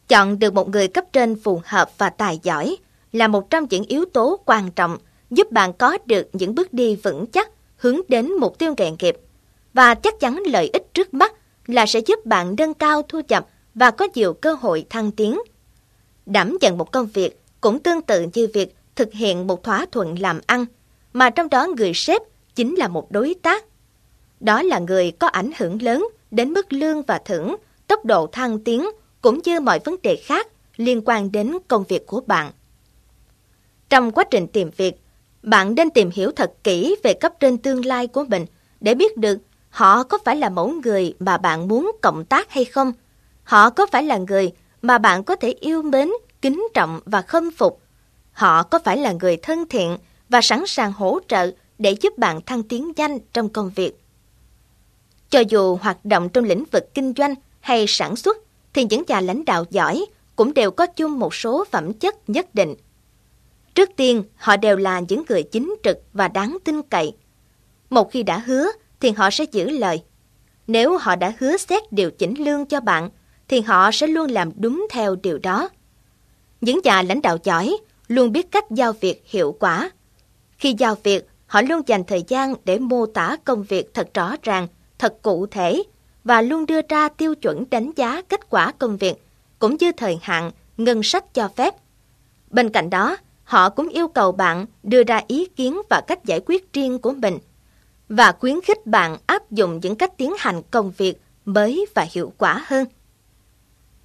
Chọn 0.08 0.38
được 0.38 0.54
một 0.54 0.68
người 0.68 0.88
cấp 0.88 1.04
trên 1.12 1.36
phù 1.36 1.60
hợp 1.64 1.90
và 1.98 2.10
tài 2.10 2.40
giỏi 2.42 2.76
là 3.12 3.28
một 3.28 3.50
trong 3.50 3.66
những 3.70 3.84
yếu 3.84 4.04
tố 4.04 4.40
quan 4.44 4.70
trọng 4.70 4.98
giúp 5.30 5.52
bạn 5.52 5.72
có 5.72 5.98
được 6.06 6.28
những 6.32 6.54
bước 6.54 6.72
đi 6.72 6.96
vững 6.96 7.26
chắc 7.26 7.50
hướng 7.76 8.00
đến 8.08 8.32
mục 8.32 8.58
tiêu 8.58 8.74
nghề 8.76 8.90
nghiệp. 8.90 9.16
Và 9.74 9.94
chắc 9.94 10.20
chắn 10.20 10.42
lợi 10.46 10.70
ích 10.72 10.94
trước 10.94 11.14
mắt 11.14 11.32
là 11.66 11.86
sẽ 11.86 12.00
giúp 12.00 12.26
bạn 12.26 12.54
nâng 12.58 12.74
cao 12.74 13.02
thu 13.02 13.20
nhập 13.28 13.46
và 13.74 13.90
có 13.90 14.08
nhiều 14.14 14.32
cơ 14.32 14.52
hội 14.52 14.86
thăng 14.90 15.10
tiến. 15.10 15.38
Đảm 16.26 16.56
nhận 16.60 16.78
một 16.78 16.92
công 16.92 17.06
việc 17.06 17.40
cũng 17.60 17.78
tương 17.78 18.02
tự 18.02 18.26
như 18.34 18.48
việc 18.54 18.74
thực 18.96 19.12
hiện 19.12 19.46
một 19.46 19.62
thỏa 19.62 19.86
thuận 19.92 20.18
làm 20.18 20.40
ăn, 20.46 20.66
mà 21.12 21.30
trong 21.30 21.48
đó 21.48 21.66
người 21.76 21.94
sếp 21.94 22.22
chính 22.54 22.74
là 22.74 22.88
một 22.88 23.12
đối 23.12 23.34
tác. 23.42 23.64
Đó 24.40 24.62
là 24.62 24.78
người 24.78 25.10
có 25.10 25.26
ảnh 25.26 25.50
hưởng 25.58 25.82
lớn 25.82 26.08
đến 26.30 26.52
mức 26.52 26.72
lương 26.72 27.02
và 27.02 27.18
thưởng, 27.18 27.56
tốc 27.86 28.04
độ 28.04 28.26
thăng 28.26 28.64
tiến 28.64 28.86
cũng 29.20 29.40
như 29.44 29.60
mọi 29.60 29.78
vấn 29.78 29.96
đề 30.02 30.16
khác 30.16 30.48
liên 30.76 31.02
quan 31.04 31.32
đến 31.32 31.58
công 31.68 31.84
việc 31.88 32.06
của 32.06 32.20
bạn. 32.26 32.50
Trong 33.88 34.12
quá 34.12 34.24
trình 34.30 34.46
tìm 34.46 34.70
việc, 34.76 34.94
bạn 35.42 35.74
nên 35.74 35.90
tìm 35.90 36.10
hiểu 36.10 36.30
thật 36.32 36.52
kỹ 36.64 36.96
về 37.02 37.14
cấp 37.14 37.32
trên 37.40 37.58
tương 37.58 37.84
lai 37.84 38.06
của 38.06 38.24
mình 38.24 38.46
để 38.80 38.94
biết 38.94 39.16
được 39.16 39.38
họ 39.70 40.02
có 40.02 40.18
phải 40.24 40.36
là 40.36 40.48
mẫu 40.48 40.72
người 40.84 41.14
mà 41.18 41.38
bạn 41.38 41.68
muốn 41.68 41.92
cộng 42.02 42.24
tác 42.24 42.50
hay 42.50 42.64
không. 42.64 42.92
Họ 43.44 43.70
có 43.70 43.86
phải 43.86 44.02
là 44.02 44.16
người 44.16 44.52
mà 44.82 44.98
bạn 44.98 45.24
có 45.24 45.36
thể 45.36 45.54
yêu 45.60 45.82
mến, 45.82 46.10
kính 46.42 46.66
trọng 46.74 47.00
và 47.04 47.22
khâm 47.22 47.50
phục. 47.50 47.80
Họ 48.32 48.62
có 48.62 48.78
phải 48.84 48.96
là 48.96 49.12
người 49.12 49.36
thân 49.36 49.68
thiện 49.68 49.98
và 50.28 50.40
sẵn 50.40 50.66
sàng 50.66 50.92
hỗ 50.92 51.18
trợ 51.28 51.50
để 51.78 51.90
giúp 52.00 52.18
bạn 52.18 52.40
thăng 52.42 52.62
tiến 52.62 52.92
nhanh 52.96 53.18
trong 53.32 53.48
công 53.48 53.70
việc. 53.74 53.92
Cho 55.30 55.40
dù 55.48 55.76
hoạt 55.76 56.04
động 56.04 56.28
trong 56.28 56.44
lĩnh 56.44 56.64
vực 56.72 56.94
kinh 56.94 57.12
doanh 57.16 57.34
hay 57.60 57.84
sản 57.88 58.16
xuất, 58.16 58.36
thì 58.74 58.86
những 58.90 59.02
nhà 59.08 59.20
lãnh 59.20 59.44
đạo 59.44 59.64
giỏi 59.70 60.06
cũng 60.36 60.54
đều 60.54 60.70
có 60.70 60.86
chung 60.86 61.18
một 61.18 61.34
số 61.34 61.64
phẩm 61.70 61.92
chất 61.92 62.28
nhất 62.28 62.54
định. 62.54 62.74
Trước 63.74 63.90
tiên, 63.96 64.22
họ 64.36 64.56
đều 64.56 64.76
là 64.76 65.00
những 65.08 65.22
người 65.28 65.42
chính 65.42 65.74
trực 65.82 65.98
và 66.12 66.28
đáng 66.28 66.58
tin 66.64 66.82
cậy. 66.82 67.12
Một 67.90 68.10
khi 68.10 68.22
đã 68.22 68.38
hứa, 68.38 68.66
thì 69.00 69.10
họ 69.10 69.30
sẽ 69.30 69.44
giữ 69.52 69.70
lời. 69.70 70.02
Nếu 70.66 70.98
họ 70.98 71.16
đã 71.16 71.32
hứa 71.38 71.56
xét 71.56 71.92
điều 71.92 72.10
chỉnh 72.10 72.44
lương 72.44 72.66
cho 72.66 72.80
bạn, 72.80 73.10
thì 73.48 73.60
họ 73.60 73.90
sẽ 73.92 74.06
luôn 74.06 74.30
làm 74.30 74.50
đúng 74.56 74.86
theo 74.90 75.16
điều 75.16 75.38
đó. 75.38 75.68
Những 76.60 76.80
nhà 76.84 77.02
lãnh 77.02 77.22
đạo 77.22 77.38
giỏi 77.44 77.76
luôn 78.08 78.32
biết 78.32 78.50
cách 78.50 78.70
giao 78.70 78.92
việc 78.92 79.22
hiệu 79.26 79.56
quả. 79.60 79.90
Khi 80.58 80.74
giao 80.78 80.96
việc, 81.02 81.26
họ 81.46 81.62
luôn 81.62 81.82
dành 81.86 82.04
thời 82.04 82.24
gian 82.28 82.54
để 82.64 82.78
mô 82.78 83.06
tả 83.06 83.36
công 83.44 83.62
việc 83.62 83.94
thật 83.94 84.14
rõ 84.14 84.34
ràng, 84.42 84.68
thật 84.98 85.22
cụ 85.22 85.46
thể 85.46 85.82
và 86.28 86.42
luôn 86.42 86.66
đưa 86.66 86.80
ra 86.88 87.08
tiêu 87.08 87.34
chuẩn 87.34 87.64
đánh 87.70 87.90
giá 87.96 88.22
kết 88.28 88.50
quả 88.50 88.72
công 88.78 88.96
việc, 88.96 89.14
cũng 89.58 89.76
như 89.80 89.92
thời 89.92 90.18
hạn, 90.22 90.50
ngân 90.76 91.02
sách 91.02 91.34
cho 91.34 91.48
phép. 91.56 91.74
Bên 92.50 92.70
cạnh 92.70 92.90
đó, 92.90 93.16
họ 93.44 93.68
cũng 93.68 93.88
yêu 93.88 94.08
cầu 94.08 94.32
bạn 94.32 94.66
đưa 94.82 95.02
ra 95.02 95.20
ý 95.26 95.46
kiến 95.46 95.80
và 95.90 96.00
cách 96.06 96.24
giải 96.24 96.40
quyết 96.46 96.72
riêng 96.72 96.98
của 96.98 97.12
mình 97.12 97.38
và 98.08 98.32
khuyến 98.32 98.60
khích 98.60 98.86
bạn 98.86 99.16
áp 99.26 99.50
dụng 99.50 99.80
những 99.82 99.96
cách 99.96 100.16
tiến 100.16 100.32
hành 100.38 100.62
công 100.70 100.92
việc 100.96 101.20
mới 101.44 101.86
và 101.94 102.06
hiệu 102.12 102.32
quả 102.38 102.62
hơn. 102.66 102.86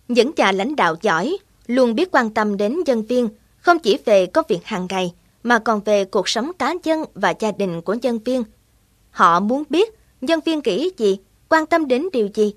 Những 0.07 0.31
nhà 0.37 0.51
lãnh 0.51 0.75
đạo 0.75 0.95
giỏi 1.01 1.37
luôn 1.67 1.95
biết 1.95 2.09
quan 2.11 2.29
tâm 2.29 2.57
đến 2.57 2.77
nhân 2.85 3.03
viên 3.03 3.29
không 3.57 3.79
chỉ 3.79 3.97
về 4.05 4.25
công 4.25 4.45
việc 4.47 4.63
hàng 4.63 4.87
ngày 4.89 5.13
mà 5.43 5.59
còn 5.59 5.81
về 5.81 6.05
cuộc 6.05 6.29
sống 6.29 6.51
cá 6.59 6.73
nhân 6.83 7.05
và 7.13 7.33
gia 7.39 7.51
đình 7.51 7.81
của 7.81 7.93
nhân 7.93 8.19
viên. 8.19 8.43
Họ 9.11 9.39
muốn 9.39 9.63
biết 9.69 9.99
nhân 10.21 10.39
viên 10.45 10.61
nghĩ 10.65 10.91
gì 10.97 11.17
quan 11.53 11.65
tâm 11.65 11.87
đến 11.87 12.07
điều 12.13 12.29
gì? 12.33 12.53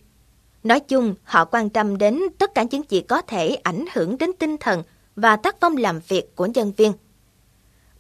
Nói 0.65 0.81
chung, 0.81 1.15
họ 1.25 1.45
quan 1.45 1.71
tâm 1.71 1.99
đến 1.99 2.21
tất 2.39 2.55
cả 2.55 2.65
những 2.71 2.83
gì 2.89 3.01
có 3.01 3.23
thể 3.23 3.55
ảnh 3.63 3.85
hưởng 3.93 4.19
đến 4.19 4.31
tinh 4.39 4.57
thần 4.57 4.83
và 5.17 5.37
tác 5.37 5.57
phong 5.61 5.77
làm 5.77 6.01
việc 6.09 6.37
của 6.37 6.47
nhân 6.47 6.73
viên. 6.77 6.93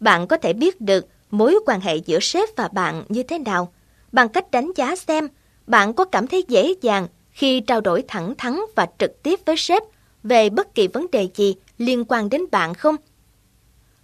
Bạn 0.00 0.26
có 0.26 0.36
thể 0.36 0.52
biết 0.52 0.80
được 0.80 1.06
mối 1.30 1.58
quan 1.66 1.80
hệ 1.80 1.96
giữa 1.96 2.20
sếp 2.20 2.48
và 2.56 2.68
bạn 2.68 3.04
như 3.08 3.22
thế 3.22 3.38
nào 3.38 3.72
bằng 4.12 4.28
cách 4.28 4.50
đánh 4.50 4.72
giá 4.76 4.96
xem 4.96 5.28
bạn 5.66 5.92
có 5.94 6.04
cảm 6.04 6.26
thấy 6.26 6.44
dễ 6.48 6.74
dàng 6.80 7.08
khi 7.30 7.60
trao 7.60 7.80
đổi 7.80 8.04
thẳng 8.08 8.34
thắn 8.38 8.60
và 8.74 8.86
trực 8.98 9.22
tiếp 9.22 9.40
với 9.46 9.56
sếp 9.56 9.82
về 10.22 10.50
bất 10.50 10.74
kỳ 10.74 10.88
vấn 10.88 11.06
đề 11.12 11.28
gì 11.34 11.54
liên 11.78 12.04
quan 12.08 12.30
đến 12.30 12.42
bạn 12.50 12.74
không? 12.74 12.96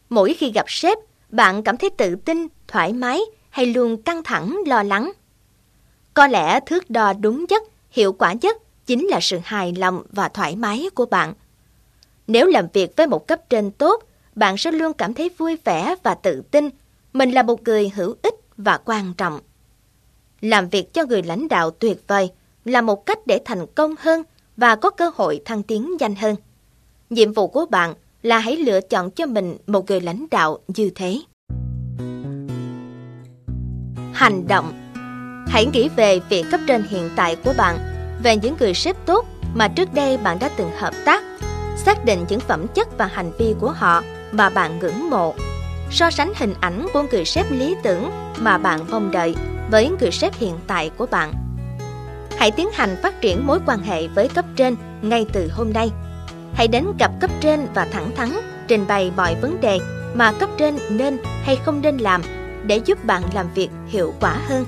Mỗi 0.09 0.35
khi 0.35 0.52
gặp 0.52 0.64
sếp, 0.68 0.98
bạn 1.28 1.62
cảm 1.62 1.76
thấy 1.76 1.90
tự 1.90 2.16
tin, 2.16 2.46
thoải 2.68 2.92
mái 2.92 3.20
hay 3.50 3.66
luôn 3.66 4.02
căng 4.02 4.22
thẳng, 4.22 4.59
lo 4.66 4.83
lắng? 4.83 5.12
Có 6.14 6.27
lẽ 6.27 6.61
thước 6.61 6.90
đo 6.90 7.12
đúng 7.12 7.44
nhất, 7.48 7.62
hiệu 7.90 8.12
quả 8.12 8.35
nhất 8.42 8.57
chính 8.87 9.07
là 9.07 9.18
sự 9.20 9.38
hài 9.44 9.72
lòng 9.72 10.03
và 10.12 10.29
thoải 10.29 10.57
mái 10.57 10.87
của 10.94 11.07
bạn. 11.07 11.35
Nếu 12.27 12.46
làm 12.46 12.66
việc 12.72 12.96
với 12.96 13.07
một 13.07 13.27
cấp 13.27 13.40
trên 13.51 13.70
tốt, 13.70 14.03
bạn 14.35 14.57
sẽ 14.57 14.72
luôn 14.72 14.92
cảm 14.92 15.14
thấy 15.14 15.31
vui 15.38 15.57
vẻ 15.64 15.94
và 16.03 16.14
tự 16.14 16.42
tin. 16.51 16.68
Mình 17.12 17.31
là 17.31 17.42
một 17.42 17.62
người 17.62 17.88
hữu 17.88 18.14
ích 18.22 18.35
và 18.57 18.79
quan 18.85 19.14
trọng. 19.14 19.40
Làm 20.40 20.68
việc 20.68 20.94
cho 20.94 21.05
người 21.05 21.22
lãnh 21.22 21.48
đạo 21.48 21.70
tuyệt 21.70 21.98
vời 22.07 22.31
là 22.64 22.81
một 22.81 23.07
cách 23.07 23.18
để 23.27 23.40
thành 23.44 23.66
công 23.75 23.94
hơn 23.98 24.22
và 24.57 24.77
có 24.77 24.90
cơ 24.90 25.11
hội 25.14 25.40
thăng 25.44 25.62
tiến 25.62 25.96
nhanh 26.01 26.14
hơn. 26.14 26.37
Nhiệm 27.11 27.33
vụ 27.33 27.48
của 27.48 27.66
bạn 27.66 27.94
là 28.22 28.38
hãy 28.38 28.57
lựa 28.57 28.81
chọn 28.81 29.11
cho 29.11 29.27
mình 29.27 29.57
một 29.66 29.90
người 29.90 30.01
lãnh 30.01 30.27
đạo 30.31 30.59
như 30.68 30.90
thế. 30.94 31.20
Hành 34.12 34.48
động 34.48 34.82
Hãy 35.48 35.66
nghĩ 35.66 35.88
về 35.96 36.20
vị 36.28 36.44
cấp 36.50 36.61
trên 36.66 36.83
hiện 36.83 37.11
tại 37.16 37.37
của 37.44 37.52
bạn, 37.57 37.78
về 38.22 38.37
những 38.37 38.57
người 38.61 38.74
sếp 38.74 38.96
tốt 39.07 39.26
mà 39.55 39.68
trước 39.68 39.94
đây 39.94 40.16
bạn 40.16 40.38
đã 40.38 40.50
từng 40.57 40.70
hợp 40.78 40.94
tác, 41.05 41.24
xác 41.76 42.05
định 42.05 42.24
những 42.28 42.40
phẩm 42.40 42.66
chất 42.74 42.98
và 42.98 43.07
hành 43.07 43.33
vi 43.38 43.55
của 43.61 43.70
họ 43.70 44.02
mà 44.33 44.48
bạn 44.48 44.78
ngưỡng 44.78 45.11
mộ. 45.11 45.35
so 45.90 46.11
sánh 46.11 46.33
hình 46.37 46.55
ảnh 46.61 46.87
của 46.92 47.02
người 47.11 47.24
sếp 47.24 47.50
lý 47.50 47.76
tưởng 47.83 48.11
mà 48.38 48.59
bạn 48.59 48.81
mong 48.90 49.11
đợi 49.11 49.35
với 49.70 49.90
người 50.00 50.11
sếp 50.11 50.38
hiện 50.38 50.55
tại 50.66 50.90
của 50.96 51.07
bạn. 51.07 51.33
Hãy 52.38 52.50
tiến 52.50 52.68
hành 52.72 52.96
phát 53.02 53.20
triển 53.20 53.46
mối 53.46 53.59
quan 53.66 53.78
hệ 53.78 54.09
với 54.09 54.28
cấp 54.28 54.44
trên 54.57 54.76
ngay 55.02 55.26
từ 55.33 55.50
hôm 55.52 55.72
nay. 55.72 55.90
Hãy 56.55 56.68
đến 56.68 56.87
gặp 56.98 57.11
cấp 57.20 57.31
trên 57.40 57.66
và 57.74 57.87
thẳng 57.92 58.11
thắn 58.16 58.31
trình 58.68 58.87
bày 58.88 59.12
mọi 59.16 59.35
vấn 59.35 59.61
đề 59.61 59.78
mà 60.14 60.33
cấp 60.33 60.48
trên 60.59 60.78
nên 60.90 61.18
hay 61.44 61.57
không 61.57 61.81
nên 61.81 61.96
làm 61.96 62.22
để 62.66 62.81
giúp 62.85 63.05
bạn 63.05 63.22
làm 63.35 63.46
việc 63.55 63.70
hiệu 63.88 64.14
quả 64.20 64.37
hơn. 64.48 64.64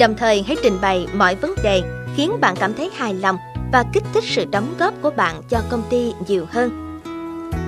Đồng 0.00 0.14
thời 0.16 0.44
hãy 0.46 0.56
trình 0.62 0.78
bày 0.80 1.06
mọi 1.14 1.34
vấn 1.34 1.54
đề 1.62 1.82
khiến 2.16 2.40
bạn 2.40 2.56
cảm 2.56 2.74
thấy 2.74 2.90
hài 2.96 3.14
lòng 3.14 3.36
và 3.72 3.84
kích 3.92 4.02
thích 4.12 4.24
sự 4.26 4.44
đóng 4.50 4.74
góp 4.78 4.94
của 5.02 5.10
bạn 5.10 5.42
cho 5.48 5.58
công 5.70 5.82
ty 5.90 6.12
nhiều 6.28 6.46
hơn. 6.50 7.00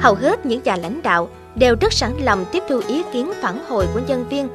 Hầu 0.00 0.14
hết 0.14 0.46
những 0.46 0.60
nhà 0.64 0.76
lãnh 0.76 1.02
đạo 1.02 1.28
đều 1.54 1.76
rất 1.80 1.92
sẵn 1.92 2.12
lòng 2.22 2.44
tiếp 2.52 2.62
thu 2.68 2.80
ý 2.88 3.02
kiến 3.12 3.32
phản 3.42 3.64
hồi 3.68 3.86
của 3.94 4.00
nhân 4.06 4.28
viên 4.28 4.48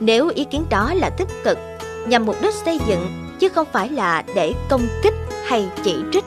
nếu 0.00 0.28
ý 0.28 0.44
kiến 0.44 0.64
đó 0.70 0.94
là 0.94 1.10
tích 1.10 1.28
cực, 1.44 1.58
nhằm 2.06 2.26
mục 2.26 2.36
đích 2.42 2.54
xây 2.54 2.80
dựng, 2.88 3.24
chứ 3.38 3.48
không 3.48 3.66
phải 3.72 3.88
là 3.88 4.24
để 4.34 4.52
công 4.68 4.86
kích 5.02 5.14
hay 5.46 5.68
chỉ 5.84 5.96
trích 6.12 6.24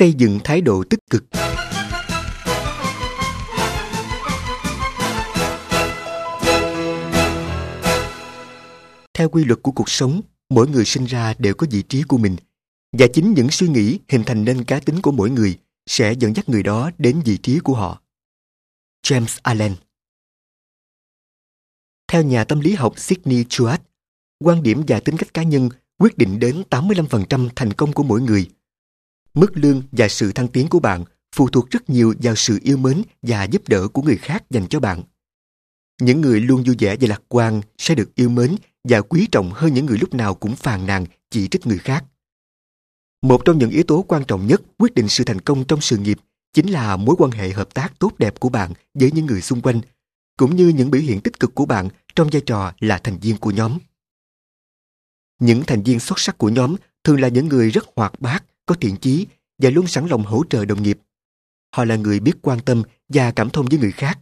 xây 0.00 0.12
dựng 0.12 0.38
thái 0.44 0.60
độ 0.60 0.84
tích 0.90 1.00
cực. 1.10 1.24
Theo 9.14 9.28
quy 9.28 9.44
luật 9.44 9.62
của 9.62 9.72
cuộc 9.72 9.88
sống 9.90 10.20
mỗi 10.50 10.68
người 10.68 10.84
sinh 10.84 11.04
ra 11.04 11.34
đều 11.38 11.54
có 11.54 11.66
vị 11.70 11.82
trí 11.82 12.02
của 12.02 12.18
mình 12.18 12.36
và 12.98 13.06
chính 13.12 13.34
những 13.34 13.50
suy 13.50 13.68
nghĩ 13.68 13.98
hình 14.08 14.22
thành 14.26 14.44
nên 14.44 14.64
cá 14.64 14.80
tính 14.80 15.02
của 15.02 15.12
mỗi 15.12 15.30
người 15.30 15.58
sẽ 15.86 16.12
dẫn 16.12 16.36
dắt 16.36 16.48
người 16.48 16.62
đó 16.62 16.90
đến 16.98 17.20
vị 17.24 17.36
trí 17.36 17.58
của 17.58 17.74
họ. 17.74 18.02
James 19.06 19.38
allen. 19.42 19.76
Theo 22.08 22.22
nhà 22.22 22.44
tâm 22.44 22.60
lý 22.60 22.74
học 22.74 22.98
Sidney 22.98 23.44
Chuat, 23.48 23.82
quan 24.44 24.62
điểm 24.62 24.82
và 24.88 25.00
tính 25.00 25.16
cách 25.16 25.34
cá 25.34 25.42
nhân 25.42 25.68
quyết 25.98 26.18
định 26.18 26.40
đến 26.40 26.62
85% 26.70 27.48
thành 27.56 27.72
công 27.72 27.92
của 27.92 28.02
mỗi 28.02 28.20
người. 28.20 28.50
Mức 29.34 29.50
lương 29.54 29.82
và 29.92 30.08
sự 30.08 30.32
thăng 30.32 30.48
tiến 30.48 30.68
của 30.68 30.80
bạn 30.80 31.04
phụ 31.36 31.48
thuộc 31.48 31.70
rất 31.70 31.90
nhiều 31.90 32.14
vào 32.22 32.34
sự 32.36 32.58
yêu 32.62 32.76
mến 32.76 33.02
và 33.22 33.44
giúp 33.44 33.62
đỡ 33.68 33.88
của 33.88 34.02
người 34.02 34.16
khác 34.16 34.44
dành 34.50 34.66
cho 34.68 34.80
bạn. 34.80 35.02
Những 36.00 36.20
người 36.20 36.40
luôn 36.40 36.62
vui 36.66 36.76
vẻ 36.78 36.96
và 37.00 37.08
lạc 37.08 37.22
quan 37.28 37.60
sẽ 37.78 37.94
được 37.94 38.14
yêu 38.14 38.28
mến 38.28 38.56
và 38.84 39.00
quý 39.00 39.28
trọng 39.32 39.50
hơn 39.54 39.74
những 39.74 39.86
người 39.86 39.98
lúc 39.98 40.14
nào 40.14 40.34
cũng 40.34 40.56
phàn 40.56 40.86
nàn, 40.86 41.06
chỉ 41.30 41.48
trích 41.48 41.66
người 41.66 41.78
khác. 41.78 42.04
Một 43.22 43.42
trong 43.44 43.58
những 43.58 43.70
yếu 43.70 43.82
tố 43.82 44.04
quan 44.08 44.24
trọng 44.24 44.46
nhất 44.46 44.62
quyết 44.78 44.94
định 44.94 45.08
sự 45.08 45.24
thành 45.24 45.40
công 45.40 45.64
trong 45.64 45.80
sự 45.80 45.96
nghiệp 45.96 46.18
chính 46.52 46.70
là 46.70 46.96
mối 46.96 47.16
quan 47.18 47.30
hệ 47.30 47.50
hợp 47.50 47.74
tác 47.74 47.98
tốt 47.98 48.12
đẹp 48.18 48.40
của 48.40 48.48
bạn 48.48 48.72
với 48.94 49.10
những 49.12 49.26
người 49.26 49.40
xung 49.40 49.60
quanh, 49.60 49.80
cũng 50.36 50.56
như 50.56 50.68
những 50.68 50.90
biểu 50.90 51.02
hiện 51.02 51.20
tích 51.20 51.40
cực 51.40 51.54
của 51.54 51.66
bạn 51.66 51.88
trong 52.14 52.28
vai 52.32 52.42
trò 52.46 52.72
là 52.80 52.98
thành 52.98 53.18
viên 53.18 53.36
của 53.36 53.50
nhóm. 53.50 53.78
Những 55.40 55.62
thành 55.66 55.82
viên 55.82 56.00
xuất 56.00 56.18
sắc 56.18 56.38
của 56.38 56.48
nhóm 56.48 56.76
thường 57.04 57.20
là 57.20 57.28
những 57.28 57.48
người 57.48 57.70
rất 57.70 57.84
hoạt 57.96 58.20
bát, 58.20 58.44
có 58.70 58.76
thiện 58.80 58.96
chí 58.96 59.26
và 59.58 59.70
luôn 59.70 59.86
sẵn 59.86 60.06
lòng 60.06 60.24
hỗ 60.24 60.44
trợ 60.50 60.64
đồng 60.64 60.82
nghiệp. 60.82 60.98
Họ 61.76 61.84
là 61.84 61.96
người 61.96 62.20
biết 62.20 62.32
quan 62.42 62.60
tâm 62.60 62.82
và 63.08 63.30
cảm 63.30 63.50
thông 63.50 63.66
với 63.66 63.78
người 63.78 63.92
khác. 63.92 64.18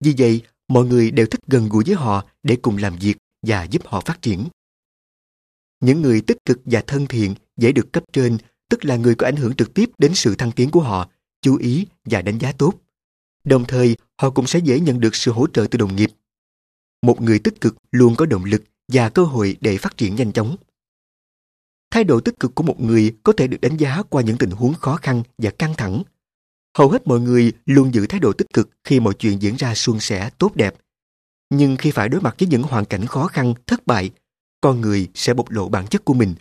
Vì 0.00 0.14
vậy, 0.18 0.42
mọi 0.68 0.86
người 0.86 1.10
đều 1.10 1.26
thích 1.26 1.40
gần 1.46 1.68
gũi 1.68 1.84
với 1.86 1.94
họ 1.94 2.24
để 2.42 2.56
cùng 2.62 2.76
làm 2.76 2.96
việc 2.96 3.16
và 3.42 3.64
giúp 3.64 3.82
họ 3.86 4.00
phát 4.00 4.22
triển. 4.22 4.48
Những 5.80 6.02
người 6.02 6.20
tích 6.20 6.44
cực 6.44 6.60
và 6.64 6.82
thân 6.86 7.06
thiện 7.06 7.34
dễ 7.56 7.72
được 7.72 7.92
cấp 7.92 8.04
trên, 8.12 8.38
tức 8.70 8.84
là 8.84 8.96
người 8.96 9.14
có 9.14 9.26
ảnh 9.26 9.36
hưởng 9.36 9.54
trực 9.54 9.74
tiếp 9.74 9.90
đến 9.98 10.14
sự 10.14 10.34
thăng 10.34 10.52
tiến 10.52 10.70
của 10.70 10.80
họ, 10.80 11.10
chú 11.42 11.56
ý 11.56 11.86
và 12.04 12.22
đánh 12.22 12.38
giá 12.38 12.52
tốt. 12.52 12.74
Đồng 13.44 13.64
thời, 13.64 13.96
họ 14.18 14.30
cũng 14.30 14.46
sẽ 14.46 14.58
dễ 14.58 14.80
nhận 14.80 15.00
được 15.00 15.14
sự 15.14 15.32
hỗ 15.32 15.46
trợ 15.46 15.66
từ 15.70 15.78
đồng 15.78 15.96
nghiệp. 15.96 16.10
Một 17.02 17.20
người 17.20 17.38
tích 17.38 17.60
cực 17.60 17.76
luôn 17.90 18.16
có 18.16 18.26
động 18.26 18.44
lực 18.44 18.62
và 18.88 19.08
cơ 19.08 19.24
hội 19.24 19.56
để 19.60 19.78
phát 19.78 19.96
triển 19.96 20.16
nhanh 20.16 20.32
chóng. 20.32 20.56
Thái 21.90 22.04
độ 22.04 22.20
tích 22.20 22.40
cực 22.40 22.54
của 22.54 22.62
một 22.62 22.80
người 22.80 23.16
có 23.22 23.32
thể 23.32 23.46
được 23.46 23.60
đánh 23.60 23.76
giá 23.76 24.02
qua 24.10 24.22
những 24.22 24.38
tình 24.38 24.50
huống 24.50 24.74
khó 24.74 24.96
khăn 24.96 25.22
và 25.38 25.50
căng 25.50 25.74
thẳng. 25.74 26.02
Hầu 26.78 26.90
hết 26.90 27.06
mọi 27.06 27.20
người 27.20 27.52
luôn 27.66 27.94
giữ 27.94 28.06
thái 28.06 28.20
độ 28.20 28.32
tích 28.32 28.52
cực 28.52 28.70
khi 28.84 29.00
mọi 29.00 29.14
chuyện 29.14 29.42
diễn 29.42 29.56
ra 29.56 29.74
suôn 29.74 30.00
sẻ, 30.00 30.30
tốt 30.38 30.56
đẹp. 30.56 30.74
Nhưng 31.50 31.76
khi 31.76 31.90
phải 31.90 32.08
đối 32.08 32.20
mặt 32.20 32.36
với 32.38 32.48
những 32.48 32.62
hoàn 32.62 32.84
cảnh 32.84 33.06
khó 33.06 33.26
khăn, 33.26 33.54
thất 33.66 33.86
bại, 33.86 34.10
con 34.60 34.80
người 34.80 35.08
sẽ 35.14 35.34
bộc 35.34 35.50
lộ 35.50 35.68
bản 35.68 35.86
chất 35.86 36.04
của 36.04 36.14
mình. 36.14 36.34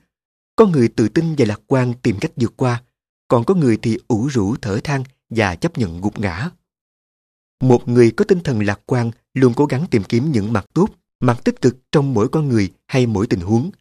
Có 0.56 0.66
người 0.66 0.88
tự 0.88 1.10
tin 1.10 1.36
và 1.38 1.46
lạc 1.46 1.62
quan 1.68 1.94
tìm 1.94 2.18
cách 2.22 2.32
vượt 2.36 2.54
qua, 2.58 2.84
còn 3.28 3.44
có 3.44 3.54
người 3.54 3.78
thì 3.82 3.98
ủ 4.08 4.28
rũ 4.28 4.56
thở 4.62 4.80
than 4.84 5.04
và 5.30 5.56
chấp 5.56 5.78
nhận 5.78 6.02
gục 6.02 6.20
ngã. 6.20 6.50
Một 7.62 7.88
người 7.88 8.12
có 8.12 8.26
tinh 8.26 8.40
thần 8.40 8.62
lạc 8.66 8.80
quan 8.86 9.12
luôn 9.34 9.54
cố 9.56 9.66
gắng 9.66 9.86
tìm 9.92 10.04
kiếm 10.04 10.32
những 10.32 10.54
mặt 10.54 10.66
tốt, 10.74 10.90
mặt 11.20 11.40
tích 11.44 11.62
cực 11.62 11.78
trong 11.92 12.14
mỗi 12.14 12.30
con 12.30 12.48
người 12.50 12.72
hay 12.88 13.06
mỗi 13.06 13.28
tình 13.28 13.40
huống– 13.40 13.72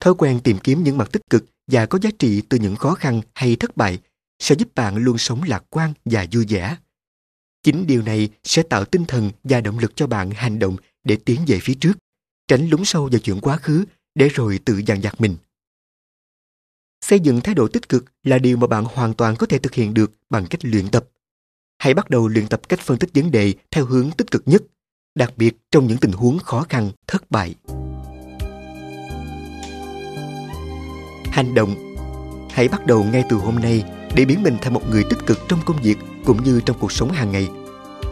Thói 0.00 0.14
quen 0.18 0.40
tìm 0.44 0.58
kiếm 0.58 0.84
những 0.84 0.98
mặt 0.98 1.08
tích 1.12 1.22
cực 1.30 1.44
và 1.66 1.86
có 1.86 1.98
giá 2.02 2.10
trị 2.18 2.42
từ 2.48 2.58
những 2.58 2.76
khó 2.76 2.94
khăn 2.94 3.20
hay 3.34 3.56
thất 3.56 3.76
bại 3.76 3.98
sẽ 4.38 4.54
giúp 4.54 4.74
bạn 4.74 4.96
luôn 4.96 5.18
sống 5.18 5.42
lạc 5.42 5.64
quan 5.70 5.92
và 6.04 6.26
vui 6.32 6.46
vẻ. 6.48 6.76
Chính 7.62 7.86
điều 7.86 8.02
này 8.02 8.28
sẽ 8.44 8.62
tạo 8.62 8.84
tinh 8.84 9.04
thần 9.04 9.30
và 9.44 9.60
động 9.60 9.78
lực 9.78 9.96
cho 9.96 10.06
bạn 10.06 10.30
hành 10.30 10.58
động 10.58 10.76
để 11.04 11.16
tiến 11.24 11.40
về 11.46 11.58
phía 11.62 11.74
trước, 11.80 11.92
tránh 12.48 12.68
lún 12.68 12.84
sâu 12.84 13.08
vào 13.12 13.18
chuyện 13.18 13.40
quá 13.40 13.56
khứ 13.56 13.84
để 14.14 14.28
rồi 14.28 14.60
tự 14.64 14.82
dằn 14.86 15.00
vặt 15.02 15.20
mình. 15.20 15.36
Xây 17.00 17.20
dựng 17.20 17.40
thái 17.40 17.54
độ 17.54 17.68
tích 17.68 17.88
cực 17.88 18.04
là 18.22 18.38
điều 18.38 18.56
mà 18.56 18.66
bạn 18.66 18.84
hoàn 18.84 19.14
toàn 19.14 19.36
có 19.36 19.46
thể 19.46 19.58
thực 19.58 19.74
hiện 19.74 19.94
được 19.94 20.12
bằng 20.30 20.46
cách 20.50 20.64
luyện 20.64 20.88
tập. 20.88 21.08
Hãy 21.78 21.94
bắt 21.94 22.10
đầu 22.10 22.28
luyện 22.28 22.48
tập 22.48 22.60
cách 22.68 22.80
phân 22.80 22.98
tích 22.98 23.10
vấn 23.14 23.30
đề 23.30 23.54
theo 23.70 23.84
hướng 23.84 24.10
tích 24.10 24.30
cực 24.30 24.42
nhất, 24.46 24.62
đặc 25.14 25.32
biệt 25.36 25.56
trong 25.70 25.86
những 25.86 25.98
tình 25.98 26.12
huống 26.12 26.38
khó 26.38 26.66
khăn, 26.68 26.90
thất 27.06 27.30
bại. 27.30 27.54
Hành 31.30 31.54
động. 31.54 31.96
Hãy 32.52 32.68
bắt 32.68 32.86
đầu 32.86 33.04
ngay 33.04 33.24
từ 33.28 33.36
hôm 33.36 33.54
nay 33.56 33.84
để 34.14 34.24
biến 34.24 34.42
mình 34.42 34.56
thành 34.62 34.74
một 34.74 34.90
người 34.90 35.04
tích 35.10 35.26
cực 35.26 35.48
trong 35.48 35.60
công 35.64 35.82
việc 35.82 35.98
cũng 36.24 36.44
như 36.44 36.60
trong 36.66 36.76
cuộc 36.80 36.92
sống 36.92 37.10
hàng 37.10 37.32
ngày. 37.32 37.48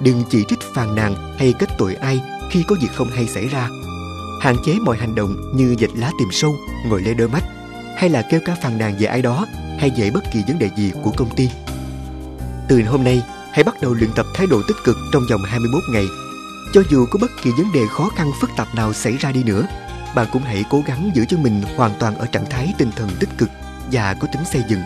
Đừng 0.00 0.22
chỉ 0.30 0.44
trích 0.48 0.58
phàn 0.74 0.94
nàn 0.94 1.36
hay 1.38 1.54
kết 1.58 1.68
tội 1.78 1.94
ai 1.94 2.20
khi 2.50 2.64
có 2.68 2.76
việc 2.82 2.88
không 2.94 3.10
hay 3.10 3.26
xảy 3.26 3.48
ra. 3.48 3.68
Hạn 4.40 4.56
chế 4.66 4.74
mọi 4.84 4.96
hành 4.96 5.14
động 5.14 5.36
như 5.54 5.76
dịch 5.78 5.90
lá 5.94 6.10
tìm 6.18 6.28
sâu, 6.32 6.56
ngồi 6.86 7.02
lê 7.02 7.14
đôi 7.14 7.28
mắt 7.28 7.44
hay 7.96 8.10
là 8.10 8.22
kêu 8.30 8.40
ca 8.44 8.54
phàn 8.62 8.78
nàn 8.78 8.96
về 8.98 9.06
ai 9.06 9.22
đó 9.22 9.46
hay 9.78 9.90
về 9.98 10.10
bất 10.10 10.24
kỳ 10.32 10.42
vấn 10.48 10.58
đề 10.58 10.70
gì 10.76 10.92
của 11.04 11.10
công 11.16 11.36
ty. 11.36 11.50
Từ 12.68 12.82
hôm 12.82 13.04
nay, 13.04 13.22
hãy 13.52 13.64
bắt 13.64 13.74
đầu 13.82 13.94
luyện 13.94 14.10
tập 14.16 14.26
thái 14.34 14.46
độ 14.46 14.62
tích 14.68 14.76
cực 14.84 14.96
trong 15.12 15.22
vòng 15.30 15.40
21 15.44 15.82
ngày. 15.92 16.06
Cho 16.72 16.82
dù 16.90 17.06
có 17.10 17.18
bất 17.20 17.30
kỳ 17.42 17.50
vấn 17.50 17.72
đề 17.72 17.86
khó 17.90 18.08
khăn 18.16 18.30
phức 18.40 18.50
tạp 18.56 18.74
nào 18.74 18.92
xảy 18.92 19.16
ra 19.16 19.32
đi 19.32 19.42
nữa, 19.44 19.66
bạn 20.14 20.26
cũng 20.32 20.42
hãy 20.42 20.64
cố 20.70 20.82
gắng 20.86 21.10
giữ 21.14 21.24
cho 21.28 21.36
mình 21.36 21.62
hoàn 21.76 21.90
toàn 21.98 22.18
ở 22.18 22.26
trạng 22.26 22.50
thái 22.50 22.74
tinh 22.78 22.90
thần 22.96 23.08
tích 23.20 23.28
cực 23.38 23.50
và 23.92 24.14
có 24.14 24.28
tính 24.32 24.44
xây 24.52 24.62
dựng. 24.68 24.80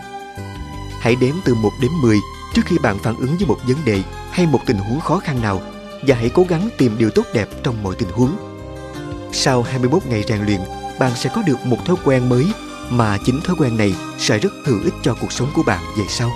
Hãy 1.01 1.15
đếm 1.15 1.35
từ 1.45 1.55
1 1.55 1.71
đến 1.81 1.91
10 2.01 2.17
trước 2.53 2.61
khi 2.65 2.77
bạn 2.83 2.97
phản 3.03 3.15
ứng 3.15 3.37
với 3.37 3.47
một 3.47 3.57
vấn 3.67 3.77
đề 3.85 4.01
hay 4.31 4.45
một 4.45 4.59
tình 4.65 4.77
huống 4.77 4.99
khó 4.99 5.19
khăn 5.19 5.41
nào 5.41 5.61
và 6.07 6.15
hãy 6.15 6.29
cố 6.29 6.45
gắng 6.49 6.69
tìm 6.77 6.97
điều 6.97 7.09
tốt 7.09 7.25
đẹp 7.33 7.47
trong 7.63 7.83
mọi 7.83 7.95
tình 7.95 8.09
huống. 8.09 8.35
Sau 9.31 9.63
21 9.63 10.05
ngày 10.05 10.23
rèn 10.27 10.45
luyện, 10.45 10.59
bạn 10.99 11.11
sẽ 11.15 11.29
có 11.35 11.41
được 11.41 11.65
một 11.65 11.85
thói 11.85 11.95
quen 12.05 12.29
mới 12.29 12.45
mà 12.89 13.17
chính 13.25 13.41
thói 13.41 13.55
quen 13.59 13.77
này 13.77 13.95
sẽ 14.17 14.37
rất 14.37 14.53
hữu 14.65 14.83
ích 14.83 14.93
cho 15.03 15.15
cuộc 15.21 15.31
sống 15.31 15.51
của 15.53 15.63
bạn 15.63 15.83
về 15.97 16.03
sau. 16.09 16.31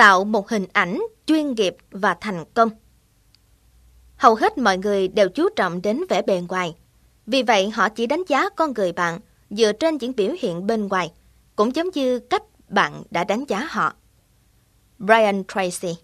tạo 0.00 0.24
một 0.24 0.48
hình 0.48 0.66
ảnh 0.72 1.02
chuyên 1.26 1.54
nghiệp 1.54 1.76
và 1.90 2.16
thành 2.20 2.44
công. 2.54 2.70
Hầu 4.16 4.34
hết 4.34 4.58
mọi 4.58 4.78
người 4.78 5.08
đều 5.08 5.28
chú 5.28 5.48
trọng 5.56 5.82
đến 5.82 6.00
vẻ 6.08 6.22
bề 6.22 6.42
ngoài. 6.48 6.76
Vì 7.26 7.42
vậy 7.42 7.70
họ 7.70 7.88
chỉ 7.88 8.06
đánh 8.06 8.22
giá 8.28 8.48
con 8.48 8.72
người 8.72 8.92
bạn 8.92 9.20
dựa 9.50 9.72
trên 9.72 9.96
những 9.96 10.16
biểu 10.16 10.32
hiện 10.40 10.66
bên 10.66 10.88
ngoài, 10.88 11.12
cũng 11.56 11.74
giống 11.74 11.88
như 11.94 12.18
cách 12.18 12.42
bạn 12.68 13.02
đã 13.10 13.24
đánh 13.24 13.44
giá 13.48 13.66
họ. 13.70 13.94
Brian 14.98 15.42
Tracy 15.48 15.96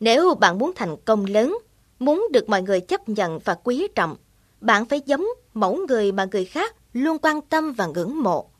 Nếu 0.00 0.34
bạn 0.34 0.58
muốn 0.58 0.72
thành 0.76 0.96
công 1.04 1.24
lớn, 1.24 1.58
muốn 1.98 2.26
được 2.32 2.48
mọi 2.48 2.62
người 2.62 2.80
chấp 2.80 3.08
nhận 3.08 3.38
và 3.38 3.54
quý 3.54 3.88
trọng, 3.94 4.16
bạn 4.60 4.84
phải 4.84 5.00
giống 5.06 5.26
mẫu 5.54 5.78
người 5.88 6.12
mà 6.12 6.26
người 6.32 6.44
khác 6.44 6.76
luôn 6.92 7.18
quan 7.22 7.40
tâm 7.40 7.72
và 7.72 7.86
ngưỡng 7.86 8.22
mộ. 8.22 8.50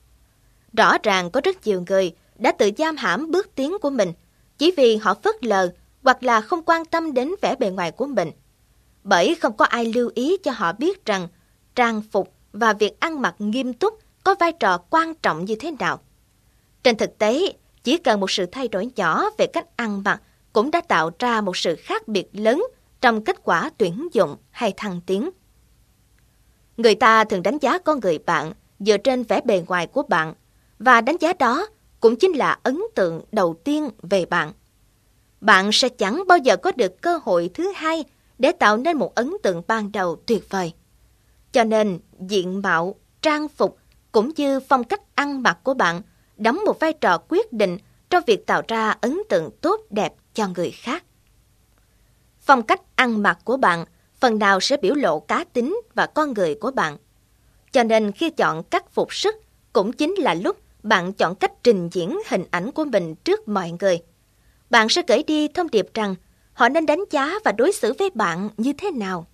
Rõ 0.76 0.98
ràng 1.02 1.30
có 1.30 1.40
rất 1.44 1.66
nhiều 1.66 1.84
người 1.88 2.14
đã 2.38 2.52
tự 2.52 2.70
giam 2.78 2.96
hãm 2.96 3.30
bước 3.30 3.54
tiến 3.54 3.78
của 3.82 3.90
mình 3.90 4.12
chỉ 4.58 4.72
vì 4.76 4.96
họ 4.96 5.14
phớt 5.14 5.44
lờ 5.44 5.68
hoặc 6.02 6.22
là 6.22 6.40
không 6.40 6.62
quan 6.66 6.84
tâm 6.84 7.14
đến 7.14 7.30
vẻ 7.42 7.56
bề 7.56 7.70
ngoài 7.70 7.90
của 7.90 8.06
mình. 8.06 8.30
Bởi 9.04 9.34
không 9.34 9.56
có 9.56 9.64
ai 9.64 9.84
lưu 9.84 10.10
ý 10.14 10.36
cho 10.42 10.52
họ 10.52 10.72
biết 10.72 11.04
rằng 11.04 11.28
trang 11.74 12.02
phục 12.12 12.34
và 12.52 12.72
việc 12.72 13.00
ăn 13.00 13.22
mặc 13.22 13.34
nghiêm 13.38 13.72
túc 13.72 13.98
có 14.24 14.34
vai 14.40 14.52
trò 14.52 14.78
quan 14.90 15.14
trọng 15.14 15.44
như 15.44 15.54
thế 15.60 15.70
nào. 15.70 16.00
Trên 16.82 16.96
thực 16.96 17.18
tế, 17.18 17.52
chỉ 17.84 17.96
cần 17.96 18.20
một 18.20 18.30
sự 18.30 18.46
thay 18.46 18.68
đổi 18.68 18.90
nhỏ 18.96 19.24
về 19.38 19.46
cách 19.46 19.76
ăn 19.76 20.02
mặc 20.02 20.22
cũng 20.52 20.70
đã 20.70 20.80
tạo 20.80 21.10
ra 21.18 21.40
một 21.40 21.56
sự 21.56 21.76
khác 21.76 22.08
biệt 22.08 22.28
lớn 22.32 22.64
trong 23.00 23.24
kết 23.24 23.36
quả 23.42 23.70
tuyển 23.78 24.08
dụng 24.12 24.36
hay 24.50 24.72
thăng 24.76 25.00
tiến. 25.06 25.30
Người 26.76 26.94
ta 26.94 27.24
thường 27.24 27.42
đánh 27.42 27.58
giá 27.58 27.78
con 27.78 28.00
người 28.00 28.18
bạn 28.18 28.52
dựa 28.78 28.96
trên 28.96 29.22
vẻ 29.22 29.40
bề 29.44 29.62
ngoài 29.66 29.86
của 29.86 30.02
bạn 30.02 30.34
và 30.78 31.00
đánh 31.00 31.16
giá 31.20 31.32
đó 31.32 31.66
cũng 32.00 32.16
chính 32.16 32.32
là 32.32 32.58
ấn 32.62 32.80
tượng 32.94 33.22
đầu 33.32 33.54
tiên 33.64 33.88
về 34.02 34.26
bạn. 34.26 34.52
Bạn 35.40 35.72
sẽ 35.72 35.88
chẳng 35.88 36.22
bao 36.28 36.38
giờ 36.38 36.56
có 36.56 36.72
được 36.72 37.02
cơ 37.02 37.20
hội 37.24 37.50
thứ 37.54 37.72
hai 37.76 38.04
để 38.38 38.52
tạo 38.52 38.76
nên 38.76 38.96
một 38.96 39.14
ấn 39.14 39.32
tượng 39.42 39.62
ban 39.66 39.92
đầu 39.92 40.16
tuyệt 40.26 40.50
vời. 40.50 40.72
Cho 41.52 41.64
nên, 41.64 42.00
diện 42.20 42.62
mạo, 42.62 42.94
trang 43.22 43.48
phục 43.48 43.78
cũng 44.12 44.30
như 44.36 44.60
phong 44.60 44.84
cách 44.84 45.00
ăn 45.14 45.42
mặc 45.42 45.58
của 45.62 45.74
bạn 45.74 46.02
đóng 46.36 46.60
một 46.64 46.80
vai 46.80 46.92
trò 46.92 47.18
quyết 47.28 47.52
định 47.52 47.78
trong 48.10 48.22
việc 48.26 48.46
tạo 48.46 48.62
ra 48.68 48.90
ấn 48.90 49.18
tượng 49.28 49.50
tốt 49.60 49.80
đẹp 49.90 50.14
cho 50.34 50.48
người 50.48 50.70
khác. 50.70 51.04
Phong 52.40 52.62
cách 52.62 52.80
ăn 52.94 53.22
mặc 53.22 53.38
của 53.44 53.56
bạn 53.56 53.84
phần 54.22 54.38
nào 54.38 54.60
sẽ 54.60 54.76
biểu 54.76 54.94
lộ 54.94 55.20
cá 55.20 55.44
tính 55.44 55.80
và 55.94 56.06
con 56.06 56.34
người 56.34 56.54
của 56.54 56.70
bạn. 56.70 56.96
Cho 57.72 57.82
nên 57.82 58.12
khi 58.12 58.30
chọn 58.30 58.62
cách 58.62 58.90
phục 58.94 59.14
sức 59.14 59.34
cũng 59.72 59.92
chính 59.92 60.14
là 60.14 60.34
lúc 60.34 60.56
bạn 60.82 61.12
chọn 61.12 61.34
cách 61.34 61.52
trình 61.62 61.88
diễn 61.92 62.18
hình 62.28 62.44
ảnh 62.50 62.70
của 62.70 62.84
mình 62.84 63.14
trước 63.14 63.48
mọi 63.48 63.72
người. 63.80 64.02
Bạn 64.70 64.88
sẽ 64.88 65.02
gửi 65.08 65.22
đi 65.22 65.48
thông 65.48 65.70
điệp 65.70 65.86
rằng 65.94 66.14
họ 66.52 66.68
nên 66.68 66.86
đánh 66.86 67.04
giá 67.10 67.34
và 67.44 67.52
đối 67.52 67.72
xử 67.72 67.92
với 67.98 68.10
bạn 68.14 68.48
như 68.56 68.72
thế 68.72 68.90
nào. 68.90 69.26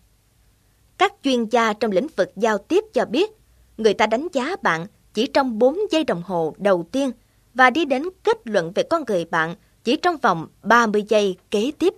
Các 0.98 1.14
chuyên 1.22 1.44
gia 1.44 1.72
trong 1.72 1.90
lĩnh 1.90 2.09
vực 2.16 2.33
giao 2.37 2.59
tiếp 2.59 2.85
cho 2.92 3.05
biết, 3.05 3.31
người 3.77 3.94
ta 3.94 4.07
đánh 4.07 4.29
giá 4.33 4.57
bạn 4.62 4.87
chỉ 5.14 5.27
trong 5.27 5.59
4 5.59 5.79
giây 5.90 6.05
đồng 6.05 6.22
hồ 6.22 6.55
đầu 6.59 6.87
tiên 6.92 7.11
và 7.55 7.70
đi 7.70 7.85
đến 7.85 8.03
kết 8.22 8.37
luận 8.44 8.72
về 8.74 8.83
con 8.83 9.05
người 9.09 9.24
bạn 9.24 9.55
chỉ 9.85 9.96
trong 9.96 10.16
vòng 10.16 10.46
30 10.62 11.05
giây 11.09 11.37
kế 11.51 11.72
tiếp. 11.79 11.94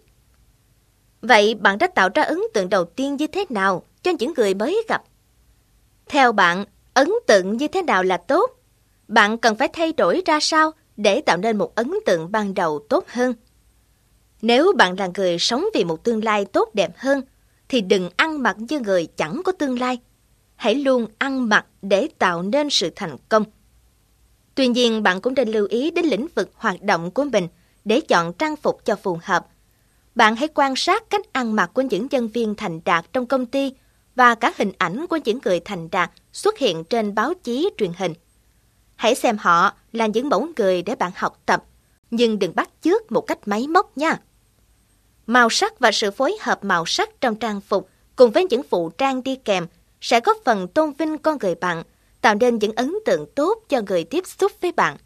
Vậy 1.22 1.54
bạn 1.54 1.78
đã 1.78 1.86
tạo 1.86 2.08
ra 2.14 2.22
ấn 2.22 2.38
tượng 2.54 2.68
đầu 2.68 2.84
tiên 2.84 3.16
như 3.16 3.26
thế 3.26 3.44
nào 3.48 3.82
cho 4.02 4.12
những 4.18 4.32
người 4.36 4.54
mới 4.54 4.82
gặp? 4.88 5.02
Theo 6.08 6.32
bạn, 6.32 6.64
ấn 6.94 7.10
tượng 7.26 7.56
như 7.56 7.68
thế 7.68 7.82
nào 7.82 8.02
là 8.02 8.16
tốt? 8.16 8.50
Bạn 9.08 9.38
cần 9.38 9.56
phải 9.56 9.68
thay 9.68 9.92
đổi 9.92 10.22
ra 10.26 10.38
sao 10.40 10.70
để 10.96 11.20
tạo 11.20 11.36
nên 11.36 11.56
một 11.56 11.74
ấn 11.74 11.90
tượng 12.06 12.32
ban 12.32 12.54
đầu 12.54 12.86
tốt 12.88 13.04
hơn? 13.08 13.34
Nếu 14.42 14.72
bạn 14.76 14.98
là 14.98 15.10
người 15.16 15.38
sống 15.38 15.64
vì 15.74 15.84
một 15.84 16.04
tương 16.04 16.24
lai 16.24 16.44
tốt 16.44 16.70
đẹp 16.74 16.90
hơn, 16.96 17.22
thì 17.68 17.80
đừng 17.80 18.10
ăn 18.16 18.42
mặc 18.42 18.56
như 18.58 18.80
người 18.80 19.06
chẳng 19.06 19.42
có 19.44 19.52
tương 19.52 19.78
lai. 19.80 19.98
Hãy 20.56 20.74
luôn 20.74 21.06
ăn 21.18 21.48
mặc 21.48 21.66
để 21.82 22.08
tạo 22.18 22.42
nên 22.42 22.70
sự 22.70 22.90
thành 22.96 23.16
công. 23.28 23.44
Tuy 24.54 24.68
nhiên, 24.68 25.02
bạn 25.02 25.20
cũng 25.20 25.34
nên 25.34 25.48
lưu 25.48 25.66
ý 25.70 25.90
đến 25.90 26.04
lĩnh 26.04 26.26
vực 26.34 26.50
hoạt 26.54 26.82
động 26.82 27.10
của 27.10 27.24
mình 27.24 27.48
để 27.84 28.00
chọn 28.00 28.32
trang 28.32 28.56
phục 28.56 28.84
cho 28.84 28.96
phù 28.96 29.18
hợp. 29.22 29.46
Bạn 30.14 30.36
hãy 30.36 30.48
quan 30.54 30.76
sát 30.76 31.10
cách 31.10 31.32
ăn 31.32 31.56
mặc 31.56 31.70
của 31.74 31.82
những 31.82 32.06
nhân 32.10 32.28
viên 32.28 32.54
thành 32.54 32.80
đạt 32.84 33.12
trong 33.12 33.26
công 33.26 33.46
ty 33.46 33.72
và 34.14 34.34
các 34.34 34.56
hình 34.56 34.72
ảnh 34.78 35.06
của 35.06 35.18
những 35.24 35.38
người 35.44 35.60
thành 35.60 35.90
đạt 35.90 36.10
xuất 36.32 36.58
hiện 36.58 36.84
trên 36.84 37.14
báo 37.14 37.34
chí 37.34 37.70
truyền 37.78 37.92
hình. 37.98 38.14
Hãy 38.96 39.14
xem 39.14 39.36
họ 39.38 39.72
là 39.92 40.06
những 40.06 40.28
mẫu 40.28 40.48
người 40.56 40.82
để 40.82 40.94
bạn 40.94 41.10
học 41.14 41.42
tập, 41.46 41.64
nhưng 42.10 42.38
đừng 42.38 42.54
bắt 42.54 42.70
chước 42.82 43.12
một 43.12 43.20
cách 43.20 43.38
máy 43.46 43.66
móc 43.66 43.98
nha. 43.98 44.20
Màu 45.26 45.50
sắc 45.50 45.78
và 45.78 45.92
sự 45.92 46.10
phối 46.10 46.36
hợp 46.40 46.64
màu 46.64 46.86
sắc 46.86 47.20
trong 47.20 47.36
trang 47.36 47.60
phục 47.60 47.88
cùng 48.16 48.30
với 48.30 48.46
những 48.50 48.62
phụ 48.62 48.90
trang 48.90 49.22
đi 49.22 49.36
kèm 49.36 49.66
sẽ 50.00 50.20
góp 50.20 50.36
phần 50.44 50.68
tôn 50.68 50.92
vinh 50.92 51.18
con 51.18 51.38
người 51.40 51.54
bạn, 51.54 51.82
tạo 52.20 52.34
nên 52.34 52.58
những 52.58 52.72
ấn 52.76 52.94
tượng 53.06 53.26
tốt 53.34 53.58
cho 53.68 53.80
người 53.86 54.04
tiếp 54.04 54.24
xúc 54.26 54.52
với 54.60 54.72
bạn. 54.72 54.96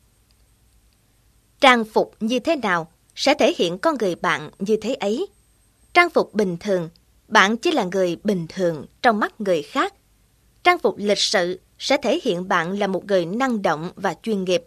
Trang 1.61 1.85
phục 1.85 2.15
như 2.21 2.39
thế 2.39 2.57
nào 2.57 2.89
sẽ 3.15 3.35
thể 3.35 3.55
hiện 3.57 3.79
con 3.79 3.97
người 4.01 4.15
bạn 4.15 4.51
như 4.59 4.77
thế 4.77 4.95
ấy. 4.95 5.27
Trang 5.95 6.11
phục 6.11 6.35
bình 6.35 6.57
thường, 6.61 6.89
bạn 7.29 7.57
chỉ 7.57 7.71
là 7.71 7.85
người 7.85 8.17
bình 8.25 8.47
thường 8.49 8.87
trong 9.03 9.21
mắt 9.21 9.41
người 9.41 9.63
khác. 9.63 9.95
Trang 10.65 10.79
phục 10.79 10.95
lịch 10.99 11.19
sự 11.19 11.61
sẽ 11.79 11.97
thể 12.03 12.21
hiện 12.23 12.49
bạn 12.49 12.79
là 12.79 12.87
một 12.87 13.07
người 13.07 13.27
năng 13.27 13.63
động 13.63 13.91
và 13.97 14.15
chuyên 14.23 14.45
nghiệp. 14.45 14.65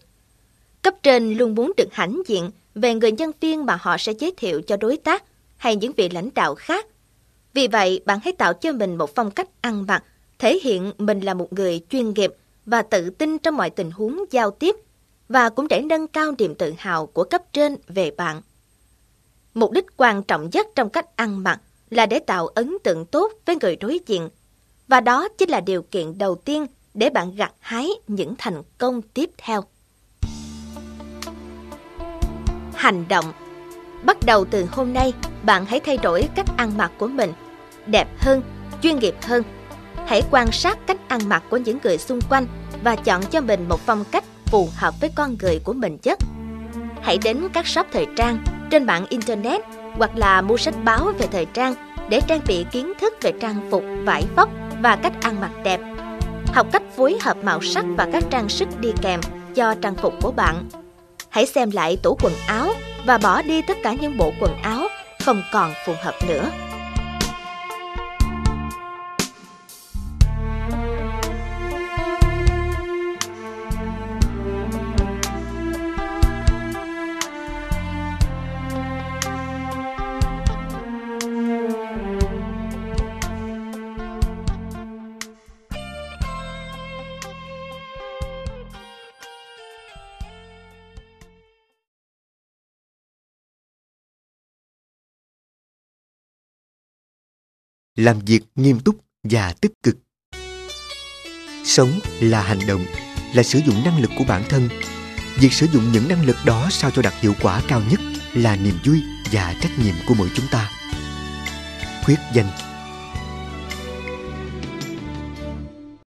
Cấp 0.81 0.93
trên 1.03 1.33
luôn 1.33 1.55
muốn 1.55 1.71
được 1.77 1.87
hãnh 1.91 2.21
diện 2.27 2.51
về 2.75 2.93
người 2.93 3.11
nhân 3.11 3.31
viên 3.39 3.65
mà 3.65 3.77
họ 3.81 3.97
sẽ 3.97 4.13
giới 4.19 4.33
thiệu 4.37 4.61
cho 4.61 4.77
đối 4.77 4.97
tác 4.97 5.23
hay 5.57 5.75
những 5.75 5.91
vị 5.97 6.09
lãnh 6.09 6.29
đạo 6.35 6.55
khác. 6.55 6.85
Vì 7.53 7.67
vậy, 7.67 8.01
bạn 8.05 8.19
hãy 8.23 8.33
tạo 8.33 8.53
cho 8.53 8.71
mình 8.71 8.95
một 8.95 9.15
phong 9.15 9.31
cách 9.31 9.49
ăn 9.61 9.85
mặc, 9.87 10.03
thể 10.39 10.59
hiện 10.63 10.91
mình 10.97 11.19
là 11.19 11.33
một 11.33 11.53
người 11.53 11.81
chuyên 11.89 12.13
nghiệp 12.13 12.33
và 12.65 12.81
tự 12.81 13.09
tin 13.09 13.37
trong 13.37 13.57
mọi 13.57 13.69
tình 13.69 13.91
huống 13.91 14.25
giao 14.31 14.51
tiếp 14.51 14.75
và 15.29 15.49
cũng 15.49 15.67
để 15.67 15.81
nâng 15.81 16.07
cao 16.07 16.31
niềm 16.37 16.55
tự 16.55 16.73
hào 16.77 17.05
của 17.05 17.23
cấp 17.23 17.41
trên 17.53 17.75
về 17.87 18.11
bạn. 18.11 18.41
Mục 19.53 19.71
đích 19.71 19.85
quan 19.97 20.23
trọng 20.23 20.49
nhất 20.53 20.67
trong 20.75 20.89
cách 20.89 21.15
ăn 21.15 21.43
mặc 21.43 21.61
là 21.89 22.05
để 22.05 22.19
tạo 22.19 22.47
ấn 22.47 22.77
tượng 22.83 23.05
tốt 23.05 23.31
với 23.45 23.57
người 23.61 23.75
đối 23.75 23.99
diện. 24.05 24.29
Và 24.87 25.01
đó 25.01 25.27
chính 25.37 25.49
là 25.49 25.59
điều 25.59 25.81
kiện 25.81 26.17
đầu 26.17 26.35
tiên 26.35 26.65
để 26.93 27.09
bạn 27.09 27.35
gặt 27.35 27.53
hái 27.59 27.89
những 28.07 28.35
thành 28.37 28.63
công 28.77 29.01
tiếp 29.01 29.29
theo. 29.37 29.63
Hành 32.73 33.05
động 33.09 33.33
Bắt 34.03 34.17
đầu 34.25 34.45
từ 34.45 34.65
hôm 34.71 34.93
nay, 34.93 35.13
bạn 35.43 35.65
hãy 35.65 35.79
thay 35.79 35.97
đổi 35.97 36.29
cách 36.35 36.45
ăn 36.57 36.77
mặc 36.77 36.91
của 36.97 37.07
mình, 37.07 37.33
đẹp 37.85 38.07
hơn, 38.17 38.41
chuyên 38.81 38.99
nghiệp 38.99 39.15
hơn. 39.21 39.43
Hãy 40.05 40.21
quan 40.31 40.51
sát 40.51 40.87
cách 40.87 40.97
ăn 41.07 41.19
mặc 41.29 41.43
của 41.49 41.57
những 41.57 41.77
người 41.83 41.97
xung 41.97 42.19
quanh 42.29 42.47
và 42.83 42.95
chọn 42.95 43.23
cho 43.31 43.41
mình 43.41 43.69
một 43.69 43.79
phong 43.85 44.03
cách 44.11 44.23
phù 44.47 44.69
hợp 44.75 44.93
với 45.01 45.09
con 45.15 45.37
người 45.41 45.59
của 45.63 45.73
mình 45.73 45.97
nhất. 46.03 46.19
Hãy 47.01 47.17
đến 47.23 47.47
các 47.53 47.67
shop 47.67 47.87
thời 47.93 48.07
trang 48.15 48.37
trên 48.71 48.83
mạng 48.83 49.05
Internet 49.09 49.61
hoặc 49.97 50.11
là 50.15 50.41
mua 50.41 50.57
sách 50.57 50.75
báo 50.83 51.11
về 51.19 51.27
thời 51.31 51.45
trang 51.45 51.73
để 52.09 52.21
trang 52.27 52.41
bị 52.47 52.65
kiến 52.71 52.93
thức 53.01 53.13
về 53.21 53.31
trang 53.39 53.67
phục, 53.71 53.83
vải 54.03 54.23
vóc 54.35 54.49
và 54.81 54.95
cách 54.95 55.13
ăn 55.21 55.41
mặc 55.41 55.51
đẹp. 55.63 55.79
Học 56.53 56.67
cách 56.71 56.83
phối 56.95 57.17
hợp 57.21 57.37
màu 57.43 57.61
sắc 57.61 57.85
và 57.97 58.07
các 58.13 58.23
trang 58.29 58.49
sức 58.49 58.79
đi 58.79 58.89
kèm 59.01 59.19
cho 59.55 59.75
trang 59.81 59.95
phục 59.95 60.13
của 60.21 60.31
bạn. 60.31 60.69
Hãy 61.29 61.45
xem 61.45 61.71
lại 61.71 61.97
tủ 62.03 62.17
quần 62.21 62.33
áo 62.47 62.73
và 63.05 63.17
bỏ 63.17 63.41
đi 63.41 63.61
tất 63.61 63.77
cả 63.83 63.93
những 64.01 64.17
bộ 64.17 64.31
quần 64.39 64.51
áo 64.61 64.87
không 65.25 65.43
còn 65.53 65.73
phù 65.85 65.93
hợp 66.01 66.15
nữa. 66.27 66.51
Làm 97.97 98.19
việc 98.19 98.43
nghiêm 98.55 98.79
túc 98.79 98.95
và 99.23 99.53
tích 99.61 99.71
cực. 99.83 99.97
Sống 101.63 101.99
là 102.19 102.41
hành 102.41 102.59
động, 102.67 102.85
là 103.33 103.43
sử 103.43 103.59
dụng 103.59 103.83
năng 103.85 104.01
lực 104.01 104.11
của 104.17 104.23
bản 104.27 104.43
thân. 104.49 104.69
Việc 105.39 105.53
sử 105.53 105.65
dụng 105.73 105.91
những 105.91 106.07
năng 106.07 106.25
lực 106.25 106.35
đó 106.45 106.67
sao 106.71 106.91
cho 106.91 107.01
đạt 107.01 107.13
hiệu 107.21 107.33
quả 107.41 107.61
cao 107.67 107.81
nhất 107.91 107.99
là 108.33 108.55
niềm 108.55 108.73
vui 108.85 109.01
và 109.31 109.55
trách 109.61 109.79
nhiệm 109.83 109.95
của 110.07 110.13
mỗi 110.17 110.29
chúng 110.35 110.45
ta. 110.51 110.71
Khuyết 112.05 112.19
danh. 112.33 112.49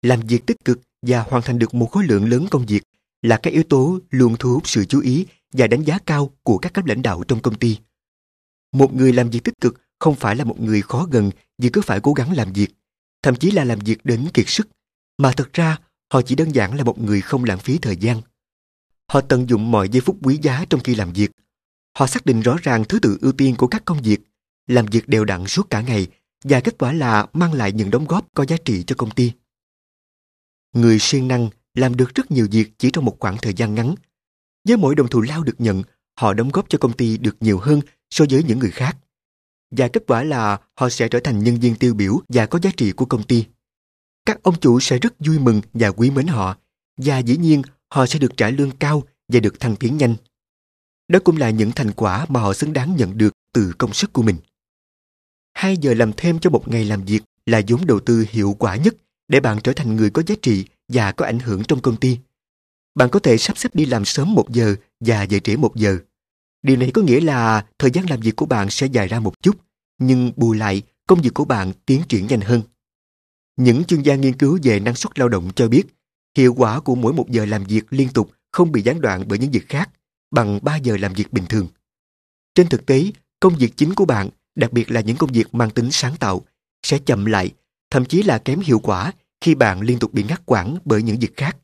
Làm 0.02 0.20
việc 0.20 0.46
tích 0.46 0.66
cực 0.66 0.80
và 1.02 1.20
hoàn 1.20 1.44
thành 1.44 1.60
được 1.60 1.74
một 1.74 1.92
khối 1.92 2.04
lượng 2.04 2.30
lớn 2.30 2.48
công 2.52 2.66
việc 2.66 2.84
là 3.22 3.38
các 3.38 3.54
yếu 3.54 3.64
tố 3.64 4.00
luôn 4.10 4.36
thu 4.40 4.54
hút 4.54 4.68
sự 4.68 4.86
chú 4.86 5.02
ý 5.02 5.26
và 5.54 5.68
đánh 5.68 5.84
giá 5.84 6.00
cao 6.06 6.32
của 6.44 6.58
các 6.58 6.74
cấp 6.74 6.86
lãnh 6.86 7.02
đạo 7.02 7.24
trong 7.28 7.40
công 7.40 7.56
ty. 7.56 7.78
Một 8.72 8.94
người 8.94 9.14
làm 9.14 9.30
việc 9.30 9.44
tích 9.44 9.62
cực 9.62 9.83
không 10.04 10.16
phải 10.16 10.36
là 10.36 10.44
một 10.44 10.60
người 10.60 10.82
khó 10.82 11.08
gần 11.12 11.32
vì 11.58 11.70
cứ 11.70 11.82
phải 11.82 12.00
cố 12.00 12.14
gắng 12.14 12.34
làm 12.34 12.54
việc, 12.54 12.68
thậm 13.22 13.36
chí 13.36 13.52
là 13.52 13.64
làm 13.64 13.80
việc 13.80 14.00
đến 14.04 14.28
kiệt 14.34 14.46
sức, 14.48 14.68
mà 15.18 15.32
thật 15.32 15.54
ra 15.54 15.78
họ 16.14 16.22
chỉ 16.22 16.36
đơn 16.36 16.56
giản 16.56 16.78
là 16.78 16.84
một 16.84 17.00
người 17.00 17.22
không 17.22 17.44
lãng 17.44 17.60
phí 17.60 17.78
thời 17.78 17.96
gian. 17.96 18.22
Họ 19.12 19.22
tận 19.22 19.50
dụng 19.50 19.72
mọi 19.72 19.90
giây 19.90 20.02
phút 20.02 20.18
quý 20.22 20.40
giá 20.42 20.66
trong 20.70 20.82
khi 20.84 20.96
làm 20.96 21.14
việc. 21.14 21.32
Họ 21.98 22.08
xác 22.08 22.26
định 22.26 22.42
rõ 22.42 22.58
ràng 22.62 22.84
thứ 22.90 23.00
tự 23.00 23.18
ưu 23.22 23.32
tiên 23.32 23.56
của 23.58 23.68
các 23.68 23.86
công 23.86 24.02
việc, 24.02 24.20
làm 24.68 24.86
việc 24.86 25.08
đều 25.08 25.26
đặn 25.26 25.48
suốt 25.48 25.70
cả 25.70 25.82
ngày 25.82 26.08
và 26.44 26.60
kết 26.60 26.76
quả 26.78 26.94
là 26.94 27.28
mang 27.34 27.54
lại 27.54 27.72
những 27.72 27.92
đóng 27.92 28.06
góp 28.06 28.28
có 28.34 28.46
giá 28.46 28.58
trị 28.66 28.84
cho 28.88 28.96
công 28.98 29.12
ty. 29.12 29.32
Người 30.74 30.98
siêng 31.00 31.28
năng 31.28 31.50
làm 31.74 31.96
được 31.96 32.16
rất 32.16 32.32
nhiều 32.32 32.48
việc 32.52 32.72
chỉ 32.78 32.92
trong 32.92 33.06
một 33.06 33.18
khoảng 33.20 33.38
thời 33.42 33.54
gian 33.54 33.76
ngắn. 33.76 33.96
Với 34.68 34.78
mỗi 34.78 34.96
đồng 34.96 35.08
thù 35.08 35.22
lao 35.22 35.44
được 35.44 35.62
nhận, 35.62 35.84
họ 36.20 36.34
đóng 36.34 36.50
góp 36.50 36.66
cho 36.70 36.78
công 36.78 36.94
ty 36.94 37.18
được 37.18 37.36
nhiều 37.40 37.60
hơn 37.60 37.82
so 38.10 38.26
với 38.30 38.44
những 38.44 38.60
người 38.60 38.72
khác. 38.72 38.98
Và 39.78 39.88
kết 39.88 40.04
quả 40.08 40.24
là 40.24 40.60
họ 40.76 40.90
sẽ 40.90 41.08
trở 41.08 41.20
thành 41.20 41.44
nhân 41.44 41.60
viên 41.60 41.76
tiêu 41.76 41.94
biểu 41.94 42.20
và 42.30 42.46
có 42.46 42.60
giá 42.62 42.72
trị 42.78 42.92
của 42.92 43.06
công 43.06 43.24
ty. 43.24 43.46
Các 44.26 44.44
ông 44.44 44.60
chủ 44.60 44.80
sẽ 44.80 44.98
rất 44.98 45.14
vui 45.20 45.40
mừng 45.40 45.62
và 45.74 45.92
quý 45.92 46.12
mến 46.12 46.28
họ, 46.28 46.58
và 46.98 47.20
dĩ 47.20 47.38
nhiên 47.38 47.62
họ 47.90 48.06
sẽ 48.06 48.20
được 48.20 48.38
trả 48.38 48.50
lương 48.50 48.72
cao 48.72 49.04
và 49.28 49.40
được 49.40 49.60
thăng 49.60 49.76
tiến 49.76 49.98
nhanh. 49.98 50.16
Đó 51.08 51.20
cũng 51.24 51.38
là 51.38 51.50
những 51.50 51.72
thành 51.72 51.92
quả 51.92 52.26
mà 52.30 52.40
họ 52.40 52.54
xứng 52.54 52.74
đáng 52.74 52.96
nhận 52.96 53.18
được 53.18 53.34
từ 53.54 53.74
công 53.78 53.94
sức 53.94 54.14
của 54.14 54.22
mình. 54.22 54.36
Hai 55.54 55.78
giờ 55.78 55.94
làm 55.94 56.12
thêm 56.18 56.40
cho 56.40 56.50
một 56.50 56.68
ngày 56.68 56.86
làm 56.86 57.06
việc 57.06 57.24
là 57.46 57.62
vốn 57.68 57.86
đầu 57.86 58.00
tư 58.00 58.26
hiệu 58.30 58.56
quả 58.60 58.76
nhất 58.76 58.96
để 59.28 59.40
bạn 59.40 59.58
trở 59.64 59.74
thành 59.74 59.96
người 59.96 60.10
có 60.10 60.24
giá 60.28 60.36
trị 60.42 60.66
và 60.88 61.12
có 61.12 61.26
ảnh 61.26 61.40
hưởng 61.40 61.64
trong 61.64 61.82
công 61.82 61.96
ty. 61.96 62.18
Bạn 62.96 63.10
có 63.10 63.20
thể 63.20 63.38
sắp 63.38 63.58
xếp 63.58 63.76
đi 63.76 63.86
làm 63.86 64.06
sớm 64.06 64.34
một 64.34 64.50
giờ 64.50 64.76
và 65.00 65.26
về 65.30 65.40
trễ 65.40 65.56
một 65.56 65.76
giờ. 65.76 65.98
Điều 66.64 66.78
này 66.78 66.92
có 66.94 67.02
nghĩa 67.02 67.20
là 67.20 67.66
thời 67.80 67.92
gian 67.92 68.10
làm 68.10 68.20
việc 68.20 68.36
của 68.36 68.46
bạn 68.46 68.70
sẽ 68.70 68.88
dài 68.88 69.08
ra 69.08 69.20
một 69.20 69.42
chút, 69.42 69.56
nhưng 69.98 70.32
bù 70.36 70.54
lại 70.54 70.82
công 71.08 71.22
việc 71.22 71.34
của 71.34 71.46
bạn 71.46 71.72
tiến 71.86 72.02
triển 72.10 72.28
nhanh 72.28 72.42
hơn. 72.42 72.62
Những 73.58 73.84
chuyên 73.84 74.02
gia 74.02 74.16
nghiên 74.16 74.38
cứu 74.38 74.60
về 74.64 74.80
năng 74.80 74.96
suất 74.96 75.20
lao 75.20 75.30
động 75.30 75.50
cho 75.56 75.68
biết 75.68 75.84
hiệu 76.38 76.54
quả 76.54 76.80
của 76.80 76.96
mỗi 76.96 77.14
một 77.14 77.30
giờ 77.30 77.46
làm 77.46 77.64
việc 77.64 77.84
liên 77.90 78.10
tục 78.10 78.32
không 78.52 78.72
bị 78.72 78.82
gián 78.82 79.02
đoạn 79.02 79.24
bởi 79.28 79.40
những 79.40 79.52
việc 79.52 79.70
khác 79.70 79.90
bằng 80.32 80.60
3 80.62 80.76
giờ 80.76 80.98
làm 80.98 81.14
việc 81.14 81.34
bình 81.34 81.46
thường. 81.50 81.68
Trên 82.56 82.70
thực 82.70 82.86
tế, 82.86 83.12
công 83.40 83.56
việc 83.56 83.78
chính 83.78 83.94
của 83.94 84.06
bạn, 84.06 84.30
đặc 84.56 84.74
biệt 84.74 84.92
là 84.92 85.02
những 85.02 85.18
công 85.18 85.32
việc 85.32 85.56
mang 85.56 85.70
tính 85.70 85.92
sáng 85.92 86.16
tạo, 86.18 86.42
sẽ 86.84 87.00
chậm 87.06 87.26
lại, 87.26 87.52
thậm 87.90 88.06
chí 88.06 88.24
là 88.24 88.38
kém 88.38 88.60
hiệu 88.60 88.80
quả 88.80 89.14
khi 89.42 89.56
bạn 89.56 89.82
liên 89.82 90.00
tục 90.00 90.14
bị 90.14 90.24
ngắt 90.24 90.42
quãng 90.46 90.78
bởi 90.86 91.04
những 91.04 91.20
việc 91.20 91.38
khác. 91.38 91.58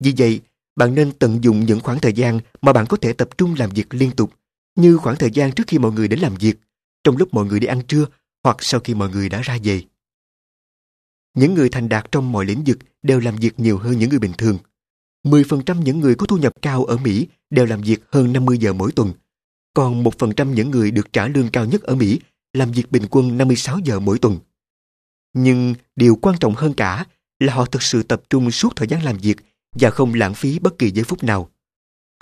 Vì 0.00 0.14
vậy, 0.18 0.40
bạn 0.76 0.94
nên 0.94 1.12
tận 1.12 1.44
dụng 1.44 1.66
những 1.66 1.80
khoảng 1.80 2.00
thời 2.00 2.12
gian 2.12 2.40
mà 2.62 2.72
bạn 2.72 2.86
có 2.88 2.96
thể 2.96 3.12
tập 3.12 3.28
trung 3.38 3.54
làm 3.58 3.70
việc 3.70 3.94
liên 3.94 4.10
tục, 4.10 4.32
như 4.76 4.96
khoảng 4.96 5.16
thời 5.16 5.30
gian 5.30 5.52
trước 5.52 5.64
khi 5.66 5.78
mọi 5.78 5.92
người 5.92 6.08
đến 6.08 6.18
làm 6.18 6.34
việc, 6.34 6.58
trong 7.04 7.16
lúc 7.16 7.34
mọi 7.34 7.44
người 7.44 7.60
đi 7.60 7.66
ăn 7.66 7.82
trưa 7.88 8.06
hoặc 8.44 8.56
sau 8.60 8.80
khi 8.80 8.94
mọi 8.94 9.10
người 9.10 9.28
đã 9.28 9.40
ra 9.40 9.58
về. 9.62 9.82
Những 11.34 11.54
người 11.54 11.68
thành 11.68 11.88
đạt 11.88 12.12
trong 12.12 12.32
mọi 12.32 12.44
lĩnh 12.44 12.64
vực 12.66 12.78
đều 13.02 13.20
làm 13.20 13.36
việc 13.36 13.60
nhiều 13.60 13.78
hơn 13.78 13.98
những 13.98 14.10
người 14.10 14.18
bình 14.18 14.32
thường. 14.38 14.58
10% 15.24 15.80
những 15.82 16.00
người 16.00 16.14
có 16.14 16.26
thu 16.26 16.36
nhập 16.36 16.52
cao 16.62 16.84
ở 16.84 16.96
Mỹ 16.96 17.26
đều 17.50 17.66
làm 17.66 17.80
việc 17.80 18.00
hơn 18.10 18.32
50 18.32 18.58
giờ 18.58 18.72
mỗi 18.72 18.92
tuần. 18.92 19.12
Còn 19.74 20.04
1% 20.04 20.52
những 20.52 20.70
người 20.70 20.90
được 20.90 21.12
trả 21.12 21.28
lương 21.28 21.48
cao 21.48 21.64
nhất 21.64 21.82
ở 21.82 21.94
Mỹ 21.94 22.20
làm 22.52 22.72
việc 22.72 22.92
bình 22.92 23.06
quân 23.10 23.38
56 23.38 23.78
giờ 23.78 24.00
mỗi 24.00 24.18
tuần. 24.18 24.38
Nhưng 25.32 25.74
điều 25.96 26.16
quan 26.16 26.38
trọng 26.40 26.54
hơn 26.54 26.74
cả 26.74 27.06
là 27.38 27.54
họ 27.54 27.64
thực 27.64 27.82
sự 27.82 28.02
tập 28.02 28.22
trung 28.30 28.50
suốt 28.50 28.76
thời 28.76 28.88
gian 28.88 29.02
làm 29.02 29.18
việc 29.18 29.36
và 29.74 29.90
không 29.90 30.14
lãng 30.14 30.34
phí 30.34 30.58
bất 30.58 30.78
kỳ 30.78 30.90
giây 30.90 31.04
phút 31.04 31.24
nào. 31.24 31.50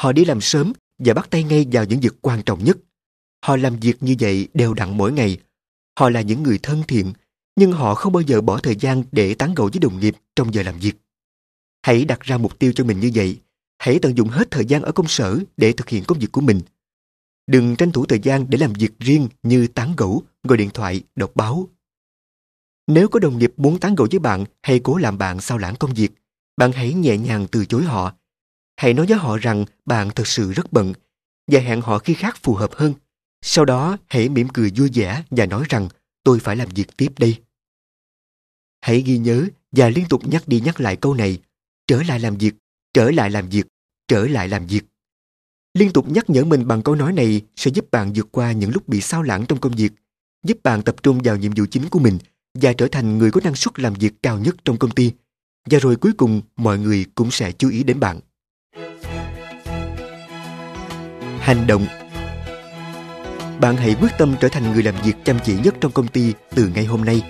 Họ 0.00 0.12
đi 0.12 0.24
làm 0.24 0.40
sớm 0.40 0.72
và 0.98 1.14
bắt 1.14 1.30
tay 1.30 1.42
ngay 1.44 1.66
vào 1.72 1.84
những 1.84 2.00
việc 2.00 2.14
quan 2.20 2.42
trọng 2.42 2.64
nhất. 2.64 2.78
Họ 3.44 3.56
làm 3.56 3.76
việc 3.76 4.02
như 4.02 4.14
vậy 4.20 4.48
đều 4.54 4.74
đặn 4.74 4.96
mỗi 4.96 5.12
ngày. 5.12 5.38
Họ 5.98 6.10
là 6.10 6.20
những 6.20 6.42
người 6.42 6.58
thân 6.62 6.82
thiện, 6.88 7.12
nhưng 7.56 7.72
họ 7.72 7.94
không 7.94 8.12
bao 8.12 8.20
giờ 8.20 8.40
bỏ 8.40 8.58
thời 8.58 8.76
gian 8.76 9.04
để 9.12 9.34
tán 9.34 9.54
gẫu 9.54 9.70
với 9.72 9.80
đồng 9.80 10.00
nghiệp 10.00 10.16
trong 10.36 10.54
giờ 10.54 10.62
làm 10.62 10.78
việc. 10.78 10.92
Hãy 11.82 12.04
đặt 12.04 12.20
ra 12.20 12.38
mục 12.38 12.58
tiêu 12.58 12.72
cho 12.72 12.84
mình 12.84 13.00
như 13.00 13.10
vậy. 13.14 13.38
Hãy 13.78 13.98
tận 14.02 14.16
dụng 14.16 14.28
hết 14.28 14.50
thời 14.50 14.64
gian 14.64 14.82
ở 14.82 14.92
công 14.92 15.08
sở 15.08 15.38
để 15.56 15.72
thực 15.72 15.88
hiện 15.88 16.04
công 16.04 16.18
việc 16.18 16.32
của 16.32 16.40
mình. 16.40 16.60
Đừng 17.46 17.76
tranh 17.76 17.92
thủ 17.92 18.06
thời 18.06 18.18
gian 18.18 18.50
để 18.50 18.58
làm 18.58 18.72
việc 18.72 18.98
riêng 18.98 19.28
như 19.42 19.66
tán 19.66 19.94
gẫu, 19.96 20.22
gọi 20.42 20.58
điện 20.58 20.70
thoại, 20.74 21.02
đọc 21.16 21.30
báo. 21.34 21.68
Nếu 22.86 23.08
có 23.08 23.18
đồng 23.18 23.38
nghiệp 23.38 23.52
muốn 23.56 23.80
tán 23.80 23.94
gẫu 23.94 24.06
với 24.10 24.18
bạn 24.18 24.44
hay 24.62 24.80
cố 24.84 24.96
làm 24.96 25.18
bạn 25.18 25.40
sao 25.40 25.58
lãng 25.58 25.76
công 25.76 25.94
việc, 25.94 26.12
bạn 26.56 26.72
hãy 26.72 26.94
nhẹ 26.94 27.16
nhàng 27.16 27.46
từ 27.50 27.64
chối 27.64 27.84
họ. 27.84 28.14
Hãy 28.76 28.94
nói 28.94 29.06
với 29.06 29.18
họ 29.18 29.36
rằng 29.36 29.64
bạn 29.84 30.10
thật 30.10 30.26
sự 30.26 30.52
rất 30.52 30.72
bận 30.72 30.92
và 31.46 31.60
hẹn 31.60 31.80
họ 31.80 31.98
khi 31.98 32.14
khác 32.14 32.36
phù 32.42 32.54
hợp 32.54 32.70
hơn. 32.72 32.94
Sau 33.42 33.64
đó 33.64 33.96
hãy 34.08 34.28
mỉm 34.28 34.48
cười 34.48 34.72
vui 34.76 34.90
vẻ 34.94 35.24
và 35.30 35.46
nói 35.46 35.64
rằng 35.68 35.88
tôi 36.24 36.38
phải 36.40 36.56
làm 36.56 36.68
việc 36.68 36.96
tiếp 36.96 37.12
đây. 37.18 37.40
Hãy 38.80 39.00
ghi 39.00 39.18
nhớ 39.18 39.46
và 39.72 39.88
liên 39.88 40.08
tục 40.08 40.28
nhắc 40.28 40.48
đi 40.48 40.60
nhắc 40.60 40.80
lại 40.80 40.96
câu 40.96 41.14
này. 41.14 41.38
Trở 41.86 42.02
lại 42.02 42.20
làm 42.20 42.36
việc, 42.36 42.54
trở 42.94 43.10
lại 43.10 43.30
làm 43.30 43.48
việc, 43.48 43.66
trở 44.08 44.26
lại 44.26 44.48
làm 44.48 44.66
việc. 44.66 44.82
Liên 45.74 45.92
tục 45.92 46.08
nhắc 46.08 46.30
nhở 46.30 46.44
mình 46.44 46.66
bằng 46.66 46.82
câu 46.82 46.94
nói 46.94 47.12
này 47.12 47.42
sẽ 47.56 47.70
giúp 47.70 47.90
bạn 47.90 48.12
vượt 48.14 48.28
qua 48.30 48.52
những 48.52 48.70
lúc 48.70 48.88
bị 48.88 49.00
sao 49.00 49.22
lãng 49.22 49.46
trong 49.48 49.60
công 49.60 49.72
việc, 49.72 49.92
giúp 50.46 50.58
bạn 50.62 50.82
tập 50.82 51.02
trung 51.02 51.20
vào 51.24 51.36
nhiệm 51.36 51.52
vụ 51.56 51.64
chính 51.70 51.88
của 51.88 51.98
mình 51.98 52.18
và 52.54 52.72
trở 52.72 52.88
thành 52.92 53.18
người 53.18 53.30
có 53.30 53.40
năng 53.44 53.54
suất 53.54 53.78
làm 53.78 53.94
việc 53.94 54.14
cao 54.22 54.38
nhất 54.38 54.56
trong 54.64 54.78
công 54.78 54.90
ty. 54.90 55.12
Và 55.70 55.78
rồi 55.78 55.96
cuối 55.96 56.12
cùng 56.12 56.40
mọi 56.56 56.78
người 56.78 57.04
cũng 57.14 57.30
sẽ 57.30 57.52
chú 57.52 57.70
ý 57.70 57.82
đến 57.82 58.00
bạn. 58.00 58.20
Hành 61.40 61.66
động 61.66 61.86
Bạn 63.60 63.76
hãy 63.76 63.96
quyết 64.00 64.12
tâm 64.18 64.34
trở 64.40 64.48
thành 64.48 64.72
người 64.72 64.82
làm 64.82 64.94
việc 65.04 65.14
chăm 65.24 65.38
chỉ 65.44 65.54
nhất 65.64 65.74
trong 65.80 65.92
công 65.92 66.08
ty 66.08 66.32
từ 66.54 66.70
ngày 66.74 66.84
hôm 66.84 67.04
nay. 67.04 67.22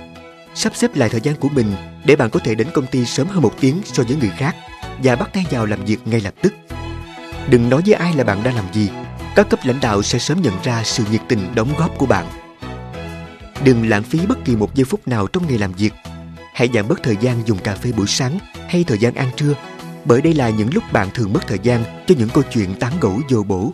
Sắp 0.54 0.76
xếp 0.76 0.96
lại 0.96 1.08
thời 1.08 1.20
gian 1.20 1.36
của 1.36 1.48
mình 1.48 1.66
để 2.04 2.16
bạn 2.16 2.30
có 2.30 2.40
thể 2.44 2.54
đến 2.54 2.66
công 2.74 2.86
ty 2.86 3.04
sớm 3.04 3.26
hơn 3.26 3.42
một 3.42 3.54
tiếng 3.60 3.80
so 3.84 4.02
với 4.02 4.16
người 4.16 4.32
khác 4.38 4.56
và 5.02 5.16
bắt 5.16 5.30
tay 5.32 5.44
vào 5.50 5.66
làm 5.66 5.84
việc 5.84 5.98
ngay 6.04 6.20
lập 6.20 6.34
tức. 6.42 6.52
Đừng 7.50 7.70
nói 7.70 7.82
với 7.86 7.94
ai 7.94 8.14
là 8.16 8.24
bạn 8.24 8.42
đang 8.42 8.56
làm 8.56 8.72
gì, 8.72 8.90
các 9.36 9.50
cấp 9.50 9.60
lãnh 9.64 9.80
đạo 9.80 10.02
sẽ 10.02 10.18
sớm 10.18 10.42
nhận 10.42 10.54
ra 10.62 10.82
sự 10.84 11.04
nhiệt 11.10 11.20
tình 11.28 11.54
đóng 11.54 11.74
góp 11.78 11.98
của 11.98 12.06
bạn. 12.06 12.26
Đừng 13.64 13.88
lãng 13.88 14.02
phí 14.02 14.26
bất 14.26 14.44
kỳ 14.44 14.56
một 14.56 14.74
giây 14.74 14.84
phút 14.84 15.08
nào 15.08 15.26
trong 15.26 15.46
ngày 15.46 15.58
làm 15.58 15.72
việc. 15.72 15.92
Hãy 16.52 16.68
giảm 16.74 16.88
bớt 16.88 17.02
thời 17.02 17.16
gian 17.16 17.46
dùng 17.46 17.58
cà 17.58 17.74
phê 17.74 17.92
buổi 17.92 18.06
sáng 18.06 18.38
hay 18.68 18.84
thời 18.84 18.98
gian 18.98 19.14
ăn 19.14 19.28
trưa, 19.36 19.54
bởi 20.04 20.20
đây 20.20 20.34
là 20.34 20.50
những 20.50 20.74
lúc 20.74 20.84
bạn 20.92 21.08
thường 21.14 21.32
mất 21.32 21.40
thời 21.46 21.58
gian 21.62 21.84
cho 22.06 22.14
những 22.18 22.28
câu 22.28 22.44
chuyện 22.52 22.74
tán 22.74 22.92
gẫu 23.00 23.20
vô 23.28 23.42
bổ. 23.42 23.72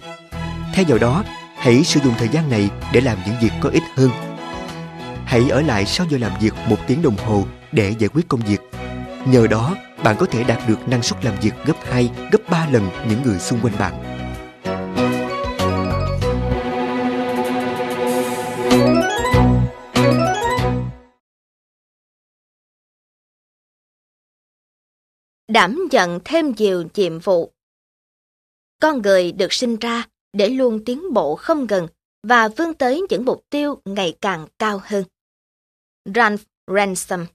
Thay 0.74 0.84
vào 0.88 0.98
đó, 0.98 1.24
hãy 1.56 1.84
sử 1.84 2.00
dụng 2.00 2.14
thời 2.18 2.28
gian 2.28 2.50
này 2.50 2.70
để 2.92 3.00
làm 3.00 3.18
những 3.26 3.34
việc 3.42 3.52
có 3.60 3.70
ích 3.70 3.82
hơn. 3.96 4.10
Hãy 5.24 5.50
ở 5.50 5.60
lại 5.60 5.86
sau 5.86 6.06
giờ 6.10 6.18
làm 6.18 6.32
việc 6.40 6.54
một 6.68 6.78
tiếng 6.86 7.02
đồng 7.02 7.16
hồ 7.16 7.44
để 7.72 7.94
giải 7.98 8.08
quyết 8.08 8.28
công 8.28 8.40
việc. 8.40 8.60
Nhờ 9.26 9.46
đó, 9.46 9.76
bạn 10.02 10.16
có 10.16 10.26
thể 10.26 10.44
đạt 10.44 10.68
được 10.68 10.88
năng 10.88 11.02
suất 11.02 11.24
làm 11.24 11.34
việc 11.40 11.54
gấp 11.64 11.76
2, 11.90 12.10
gấp 12.32 12.38
3 12.50 12.66
lần 12.72 12.90
những 13.08 13.22
người 13.22 13.38
xung 13.38 13.60
quanh 13.60 13.78
bạn. 13.78 14.07
Đảm 25.48 25.88
nhận 25.90 26.20
thêm 26.24 26.52
nhiều 26.56 26.84
nhiệm 26.94 27.18
vụ. 27.18 27.52
Con 28.80 29.02
người 29.02 29.32
được 29.32 29.52
sinh 29.52 29.76
ra 29.76 30.04
để 30.32 30.48
luôn 30.48 30.84
tiến 30.84 31.12
bộ 31.12 31.36
không 31.36 31.66
ngừng 31.66 31.88
và 32.22 32.48
vươn 32.48 32.74
tới 32.74 33.02
những 33.08 33.24
mục 33.24 33.44
tiêu 33.50 33.80
ngày 33.84 34.16
càng 34.20 34.46
cao 34.58 34.80
hơn. 34.84 35.04
Ralph 36.14 36.42
Ransom 36.66 37.26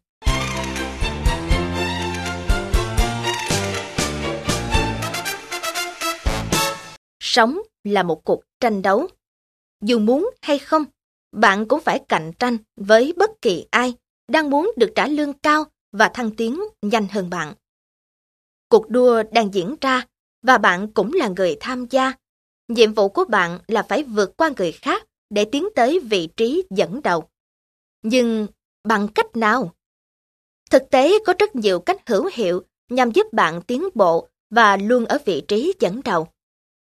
Sống 7.20 7.60
là 7.84 8.04
một 8.04 8.24
cuộc 8.24 8.44
tranh 8.60 8.82
đấu. 8.82 9.08
Dù 9.82 10.00
muốn 10.00 10.30
hay 10.42 10.60
không, 10.60 10.86
bạn 11.32 11.68
cũng 11.68 11.82
phải 11.82 12.00
cạnh 12.08 12.32
tranh 12.40 12.58
với 12.76 13.14
bất 13.18 13.30
kỳ 13.42 13.66
ai 13.72 13.94
đang 14.28 14.50
muốn 14.50 14.72
được 14.78 14.92
trả 14.96 15.08
lương 15.08 15.34
cao 15.34 15.64
và 15.92 16.12
thăng 16.14 16.32
tiến 16.36 16.64
nhanh 16.82 17.08
hơn 17.08 17.30
bạn. 17.30 17.54
Cuộc 18.74 18.90
đua 18.90 19.24
đang 19.32 19.54
diễn 19.54 19.76
ra 19.82 20.06
và 20.42 20.58
bạn 20.58 20.92
cũng 20.94 21.14
là 21.14 21.28
người 21.28 21.58
tham 21.60 21.86
gia. 21.90 22.14
Nhiệm 22.68 22.94
vụ 22.94 23.10
của 23.10 23.26
bạn 23.26 23.60
là 23.68 23.84
phải 23.84 24.04
vượt 24.04 24.38
qua 24.38 24.52
người 24.58 24.72
khác 24.72 25.06
để 25.30 25.46
tiến 25.46 25.68
tới 25.76 26.00
vị 26.00 26.28
trí 26.38 26.64
dẫn 26.70 27.02
đầu. 27.04 27.24
Nhưng 28.04 28.48
bằng 28.84 29.08
cách 29.08 29.36
nào? 29.36 29.74
Thực 30.72 30.84
tế 30.92 31.14
có 31.26 31.34
rất 31.40 31.56
nhiều 31.56 31.80
cách 31.80 32.08
hữu 32.08 32.30
hiệu 32.34 32.64
nhằm 32.90 33.12
giúp 33.12 33.34
bạn 33.34 33.62
tiến 33.62 33.90
bộ 33.96 34.28
và 34.50 34.78
luôn 34.78 35.06
ở 35.06 35.18
vị 35.26 35.42
trí 35.48 35.74
dẫn 35.80 36.02
đầu. 36.06 36.28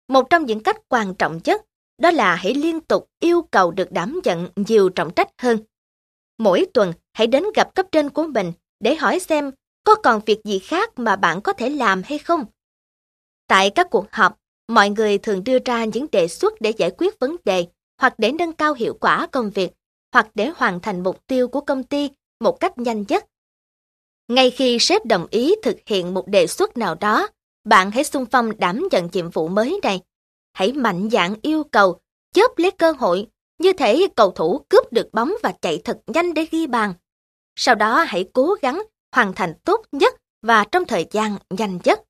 Một 0.08 0.30
trong 0.30 0.46
những 0.46 0.64
cách 0.64 0.78
quan 0.90 1.16
trọng 1.16 1.40
nhất 1.44 1.62
đó 1.98 2.12
là 2.12 2.36
hãy 2.36 2.54
liên 2.54 2.82
tục 2.82 3.10
yêu 3.20 3.42
cầu 3.52 3.72
được 3.72 3.92
đảm 3.92 4.20
nhận 4.24 4.50
nhiều 4.56 4.90
trọng 4.90 5.14
trách 5.14 5.30
hơn. 5.42 5.60
Mỗi 6.38 6.66
tuần 6.74 6.94
hãy 7.14 7.28
đến 7.28 7.44
gặp 7.56 7.76
cấp 7.76 7.86
trên 7.92 8.10
của 8.10 8.28
mình 8.28 8.52
để 8.80 8.96
hỏi 8.96 9.20
xem 9.20 9.52
có 9.86 9.96
còn 9.96 10.22
việc 10.26 10.40
gì 10.44 10.60
khác 10.60 11.00
mà 11.00 11.16
bạn 11.16 11.42
có 11.42 11.54
thể 11.54 11.70
làm 11.70 12.02
hay 12.06 12.18
không? 12.18 12.46
Tại 13.48 13.70
các 13.70 13.88
cuộc 13.92 14.06
họp, 14.12 14.40
mọi 14.68 14.90
người 14.90 15.18
thường 15.18 15.44
đưa 15.44 15.58
ra 15.66 15.86
những 15.86 16.08
đề 16.12 16.28
xuất 16.28 16.62
để 16.62 16.70
giải 16.78 16.92
quyết 16.98 17.20
vấn 17.20 17.36
đề 17.46 17.68
hoặc 18.02 18.14
để 18.18 18.32
nâng 18.32 18.54
cao 18.54 18.74
hiệu 18.74 18.98
quả 19.02 19.28
công 19.32 19.50
việc 19.50 19.72
hoặc 20.14 20.28
để 20.36 20.52
hoàn 20.56 20.80
thành 20.80 21.04
mục 21.04 21.28
tiêu 21.28 21.48
của 21.48 21.62
công 21.62 21.84
ty 21.84 22.10
một 22.40 22.60
cách 22.60 22.78
nhanh 22.78 23.06
nhất. 23.08 23.26
Ngay 24.28 24.52
khi 24.52 24.78
sếp 24.80 25.06
đồng 25.06 25.28
ý 25.30 25.56
thực 25.64 25.78
hiện 25.86 26.14
một 26.14 26.28
đề 26.28 26.48
xuất 26.48 26.78
nào 26.78 26.96
đó, 26.96 27.28
bạn 27.64 27.92
hãy 27.92 28.04
xung 28.04 28.26
phong 28.26 28.60
đảm 28.60 28.88
nhận 28.92 29.10
nhiệm 29.14 29.30
vụ 29.30 29.48
mới 29.48 29.80
này. 29.84 30.02
hãy 30.54 30.74
mạnh 30.74 31.10
dạn 31.12 31.36
yêu 31.42 31.64
cầu, 31.64 32.00
chớp 32.34 32.58
lấy 32.58 32.72
cơ 32.72 32.92
hội, 32.92 33.28
như 33.58 33.74
thể 33.74 34.08
cầu 34.16 34.32
thủ 34.32 34.66
cướp 34.70 34.94
được 34.94 35.10
bóng 35.14 35.34
và 35.44 35.54
chạy 35.62 35.82
thật 35.84 35.98
nhanh 36.08 36.34
để 36.34 36.46
ghi 36.52 36.68
bàn. 36.68 36.94
Sau 37.56 37.76
đó 37.76 38.04
hãy 38.08 38.30
cố 38.34 38.56
gắng 38.62 38.82
hoàn 39.16 39.34
thành 39.34 39.54
tốt 39.64 39.82
nhất 39.92 40.16
và 40.42 40.66
trong 40.72 40.86
thời 40.86 41.08
gian 41.12 41.38
nhanh 41.50 41.80
nhất. 41.84 42.02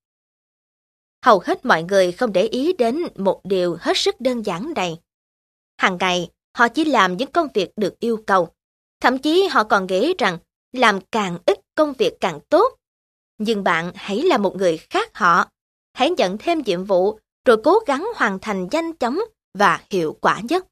Hầu 1.25 1.39
hết 1.39 1.65
mọi 1.65 1.83
người 1.83 2.11
không 2.11 2.33
để 2.33 2.47
ý 2.47 2.73
đến 2.73 3.03
một 3.15 3.41
điều 3.43 3.77
hết 3.79 3.97
sức 3.97 4.21
đơn 4.21 4.45
giản 4.45 4.73
này. 4.75 4.97
Hàng 5.77 5.97
ngày, 5.99 6.29
họ 6.57 6.67
chỉ 6.67 6.85
làm 6.85 7.17
những 7.17 7.31
công 7.31 7.47
việc 7.53 7.71
được 7.75 7.99
yêu 7.99 8.23
cầu. 8.27 8.49
Thậm 8.99 9.17
chí 9.17 9.47
họ 9.47 9.63
còn 9.63 9.87
nghĩ 9.87 10.13
rằng 10.17 10.37
làm 10.73 10.99
càng 11.11 11.37
ít 11.45 11.59
công 11.75 11.93
việc 11.93 12.13
càng 12.19 12.39
tốt. 12.49 12.75
Nhưng 13.37 13.63
bạn 13.63 13.91
hãy 13.95 14.21
là 14.21 14.37
một 14.37 14.55
người 14.55 14.77
khác 14.77 15.17
họ. 15.17 15.47
Hãy 15.93 16.09
nhận 16.09 16.37
thêm 16.37 16.61
nhiệm 16.65 16.83
vụ 16.83 17.19
rồi 17.45 17.57
cố 17.63 17.79
gắng 17.87 18.07
hoàn 18.15 18.39
thành 18.39 18.67
nhanh 18.71 18.93
chóng 18.93 19.19
và 19.53 19.83
hiệu 19.89 20.17
quả 20.21 20.41
nhất. 20.49 20.67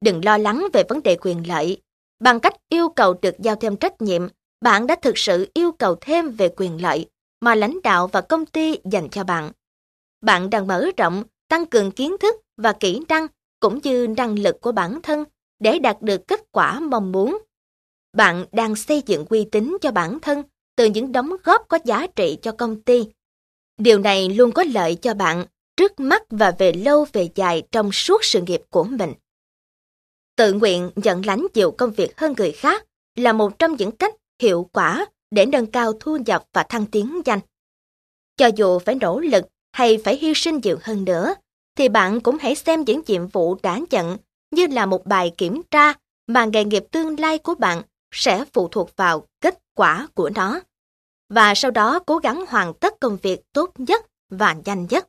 Đừng 0.00 0.24
lo 0.24 0.38
lắng 0.38 0.66
về 0.72 0.82
vấn 0.88 1.02
đề 1.02 1.16
quyền 1.20 1.48
lợi. 1.48 1.82
Bằng 2.20 2.40
cách 2.40 2.54
yêu 2.68 2.88
cầu 2.88 3.14
được 3.22 3.34
giao 3.38 3.56
thêm 3.56 3.76
trách 3.76 4.02
nhiệm, 4.02 4.28
bạn 4.66 4.86
đã 4.86 4.96
thực 5.02 5.18
sự 5.18 5.50
yêu 5.54 5.72
cầu 5.72 5.96
thêm 6.00 6.30
về 6.30 6.48
quyền 6.56 6.82
lợi 6.82 7.06
mà 7.40 7.54
lãnh 7.54 7.78
đạo 7.82 8.06
và 8.06 8.20
công 8.20 8.46
ty 8.46 8.78
dành 8.84 9.08
cho 9.08 9.24
bạn. 9.24 9.52
Bạn 10.20 10.50
đang 10.50 10.66
mở 10.66 10.90
rộng, 10.96 11.24
tăng 11.48 11.66
cường 11.66 11.90
kiến 11.90 12.16
thức 12.20 12.34
và 12.56 12.72
kỹ 12.72 13.02
năng 13.08 13.26
cũng 13.60 13.80
như 13.82 14.06
năng 14.16 14.38
lực 14.38 14.60
của 14.60 14.72
bản 14.72 15.02
thân 15.02 15.24
để 15.58 15.78
đạt 15.78 16.02
được 16.02 16.28
kết 16.28 16.40
quả 16.52 16.80
mong 16.80 17.12
muốn. 17.12 17.38
Bạn 18.16 18.46
đang 18.52 18.76
xây 18.76 19.02
dựng 19.06 19.24
uy 19.28 19.48
tín 19.52 19.76
cho 19.80 19.90
bản 19.90 20.20
thân 20.20 20.42
từ 20.76 20.84
những 20.84 21.12
đóng 21.12 21.30
góp 21.44 21.68
có 21.68 21.78
giá 21.84 22.06
trị 22.06 22.38
cho 22.42 22.52
công 22.52 22.82
ty. 22.82 23.06
Điều 23.78 23.98
này 23.98 24.28
luôn 24.28 24.52
có 24.52 24.64
lợi 24.64 24.94
cho 24.94 25.14
bạn 25.14 25.46
trước 25.76 26.00
mắt 26.00 26.22
và 26.30 26.54
về 26.58 26.72
lâu 26.72 27.06
về 27.12 27.28
dài 27.34 27.62
trong 27.72 27.92
suốt 27.92 28.24
sự 28.24 28.40
nghiệp 28.40 28.62
của 28.70 28.84
mình. 28.84 29.12
Tự 30.36 30.52
nguyện 30.52 30.90
nhận 30.96 31.26
lãnh 31.26 31.46
chịu 31.54 31.70
công 31.70 31.92
việc 31.92 32.20
hơn 32.20 32.34
người 32.38 32.52
khác 32.52 32.84
là 33.16 33.32
một 33.32 33.58
trong 33.58 33.76
những 33.76 33.92
cách 33.92 34.14
hiệu 34.42 34.68
quả 34.72 35.06
để 35.30 35.46
nâng 35.46 35.66
cao 35.66 35.92
thu 36.00 36.16
nhập 36.26 36.44
và 36.52 36.62
thăng 36.62 36.86
tiến 36.86 37.20
nhanh. 37.24 37.40
Cho 38.36 38.46
dù 38.56 38.78
phải 38.78 38.94
nỗ 38.94 39.20
lực 39.20 39.46
hay 39.72 39.98
phải 40.04 40.16
hy 40.16 40.32
sinh 40.34 40.60
nhiều 40.62 40.78
hơn 40.82 41.04
nữa, 41.04 41.34
thì 41.76 41.88
bạn 41.88 42.20
cũng 42.20 42.38
hãy 42.40 42.54
xem 42.54 42.84
những 42.86 43.02
nhiệm 43.06 43.26
vụ 43.26 43.56
đã 43.62 43.80
nhận 43.90 44.16
như 44.50 44.66
là 44.66 44.86
một 44.86 45.06
bài 45.06 45.32
kiểm 45.38 45.62
tra 45.70 45.92
mà 46.26 46.44
nghề 46.44 46.64
nghiệp 46.64 46.84
tương 46.92 47.20
lai 47.20 47.38
của 47.38 47.54
bạn 47.54 47.82
sẽ 48.10 48.44
phụ 48.52 48.68
thuộc 48.68 48.96
vào 48.96 49.26
kết 49.40 49.58
quả 49.74 50.08
của 50.14 50.30
nó. 50.34 50.60
Và 51.28 51.54
sau 51.54 51.70
đó 51.70 51.98
cố 52.06 52.18
gắng 52.18 52.44
hoàn 52.48 52.74
tất 52.74 52.94
công 53.00 53.16
việc 53.22 53.40
tốt 53.52 53.70
nhất 53.78 54.06
và 54.30 54.56
nhanh 54.64 54.86
nhất. 54.90 55.08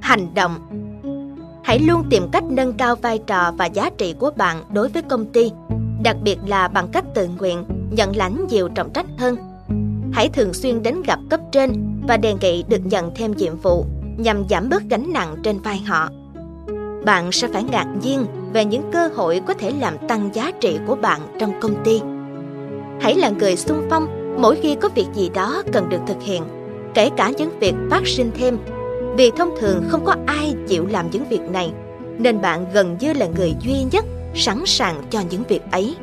Hành 0.00 0.34
động 0.34 0.83
Hãy 1.64 1.78
luôn 1.78 2.04
tìm 2.10 2.28
cách 2.32 2.44
nâng 2.44 2.72
cao 2.72 2.96
vai 2.96 3.18
trò 3.26 3.52
và 3.58 3.66
giá 3.66 3.90
trị 3.98 4.14
của 4.18 4.30
bạn 4.36 4.62
đối 4.72 4.88
với 4.88 5.02
công 5.02 5.26
ty, 5.26 5.50
đặc 6.02 6.16
biệt 6.22 6.38
là 6.46 6.68
bằng 6.68 6.88
cách 6.92 7.04
tự 7.14 7.28
nguyện, 7.38 7.64
nhận 7.90 8.16
lãnh 8.16 8.46
nhiều 8.46 8.68
trọng 8.68 8.92
trách 8.92 9.06
hơn. 9.18 9.36
Hãy 10.12 10.28
thường 10.28 10.54
xuyên 10.54 10.82
đến 10.82 11.02
gặp 11.02 11.18
cấp 11.30 11.40
trên 11.52 12.00
và 12.08 12.16
đề 12.16 12.34
nghị 12.40 12.64
được 12.68 12.80
nhận 12.84 13.14
thêm 13.14 13.32
nhiệm 13.32 13.56
vụ 13.56 13.84
nhằm 14.18 14.48
giảm 14.50 14.68
bớt 14.68 14.82
gánh 14.90 15.12
nặng 15.12 15.36
trên 15.42 15.58
vai 15.58 15.78
họ. 15.78 16.08
Bạn 17.04 17.32
sẽ 17.32 17.48
phải 17.48 17.62
ngạc 17.62 17.86
nhiên 18.02 18.26
về 18.52 18.64
những 18.64 18.90
cơ 18.92 19.08
hội 19.14 19.40
có 19.46 19.54
thể 19.54 19.72
làm 19.80 19.94
tăng 20.08 20.30
giá 20.34 20.50
trị 20.60 20.78
của 20.86 20.94
bạn 20.94 21.20
trong 21.38 21.60
công 21.60 21.84
ty. 21.84 22.00
Hãy 23.00 23.14
là 23.14 23.30
người 23.30 23.56
xung 23.56 23.86
phong 23.90 24.06
mỗi 24.38 24.56
khi 24.62 24.76
có 24.80 24.88
việc 24.94 25.06
gì 25.14 25.30
đó 25.34 25.62
cần 25.72 25.88
được 25.88 26.00
thực 26.06 26.22
hiện, 26.22 26.42
kể 26.94 27.10
cả 27.16 27.32
những 27.38 27.58
việc 27.58 27.74
phát 27.90 28.06
sinh 28.06 28.30
thêm. 28.34 28.58
Vì 29.16 29.30
thông 29.36 29.54
thường 29.60 29.84
không 29.88 30.04
có 30.04 30.14
ai 30.26 30.54
chịu 30.68 30.86
làm 30.86 31.10
những 31.10 31.24
việc 31.28 31.40
này, 31.40 31.72
nên 32.18 32.40
bạn 32.40 32.66
gần 32.72 32.96
như 33.00 33.12
là 33.12 33.26
người 33.36 33.54
duy 33.60 33.84
nhất 33.92 34.04
sẵn 34.34 34.62
sàng 34.66 35.02
cho 35.10 35.20
những 35.30 35.42
việc 35.48 35.62
ấy. 35.70 35.96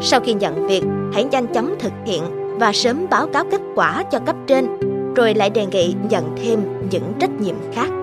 Sau 0.00 0.20
khi 0.20 0.34
nhận 0.34 0.66
việc, 0.68 0.82
hãy 1.12 1.24
nhanh 1.24 1.46
chóng 1.46 1.74
thực 1.78 1.92
hiện 2.06 2.22
và 2.58 2.72
sớm 2.72 3.06
báo 3.10 3.26
cáo 3.26 3.44
kết 3.50 3.60
quả 3.74 4.04
cho 4.12 4.18
cấp 4.18 4.36
trên, 4.46 4.66
rồi 5.14 5.34
lại 5.34 5.50
đề 5.50 5.66
nghị 5.66 5.94
nhận 6.10 6.36
thêm 6.42 6.60
những 6.90 7.12
trách 7.20 7.40
nhiệm 7.40 7.56
khác. 7.72 7.99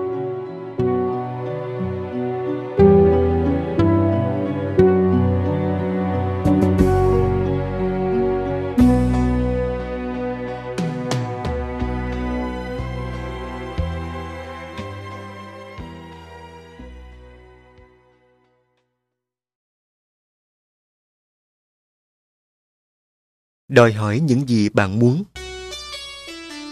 Đòi 23.78 23.92
hỏi 23.92 24.20
những 24.20 24.48
gì 24.48 24.68
bạn 24.68 24.98
muốn. 24.98 25.24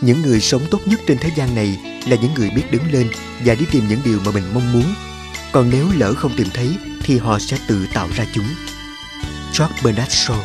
Những 0.03 0.23
người 0.23 0.41
sống 0.41 0.63
tốt 0.71 0.81
nhất 0.87 1.01
trên 1.07 1.19
thế 1.21 1.31
gian 1.37 1.55
này 1.55 2.01
là 2.09 2.17
những 2.23 2.35
người 2.35 2.51
biết 2.51 2.63
đứng 2.71 2.93
lên 2.93 3.09
và 3.45 3.55
đi 3.55 3.67
tìm 3.73 3.85
những 3.89 4.01
điều 4.05 4.21
mà 4.25 4.31
mình 4.31 4.45
mong 4.55 4.73
muốn. 4.73 4.85
Còn 5.53 5.71
nếu 5.71 5.89
lỡ 5.97 6.15
không 6.15 6.33
tìm 6.37 6.47
thấy, 6.55 6.77
thì 7.03 7.19
họ 7.19 7.39
sẽ 7.39 7.59
tự 7.69 7.87
tạo 7.95 8.09
ra 8.15 8.27
chúng. 8.35 8.45
George 9.59 9.77
Bernard 9.85 10.11
Shaw. 10.11 10.41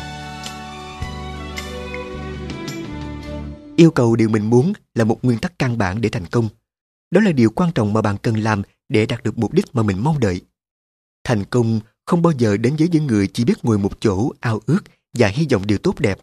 Yêu 3.76 3.90
cầu 3.90 4.16
điều 4.16 4.28
mình 4.28 4.50
muốn 4.50 4.72
là 4.94 5.04
một 5.04 5.18
nguyên 5.22 5.38
tắc 5.38 5.58
căn 5.58 5.78
bản 5.78 6.00
để 6.00 6.08
thành 6.08 6.26
công. 6.26 6.48
Đó 7.10 7.20
là 7.20 7.32
điều 7.32 7.50
quan 7.50 7.72
trọng 7.72 7.92
mà 7.92 8.02
bạn 8.02 8.16
cần 8.22 8.36
làm 8.36 8.62
để 8.88 9.06
đạt 9.06 9.22
được 9.22 9.38
mục 9.38 9.52
đích 9.52 9.66
mà 9.72 9.82
mình 9.82 10.04
mong 10.04 10.20
đợi. 10.20 10.40
Thành 11.24 11.44
công 11.44 11.80
không 12.06 12.22
bao 12.22 12.32
giờ 12.38 12.56
đến 12.56 12.76
với 12.78 12.88
những 12.88 13.06
người 13.06 13.26
chỉ 13.26 13.44
biết 13.44 13.64
ngồi 13.64 13.78
một 13.78 14.00
chỗ 14.00 14.32
ao 14.40 14.60
ước 14.66 14.80
và 15.18 15.28
hy 15.28 15.46
vọng 15.50 15.66
điều 15.66 15.78
tốt 15.78 16.00
đẹp 16.00 16.18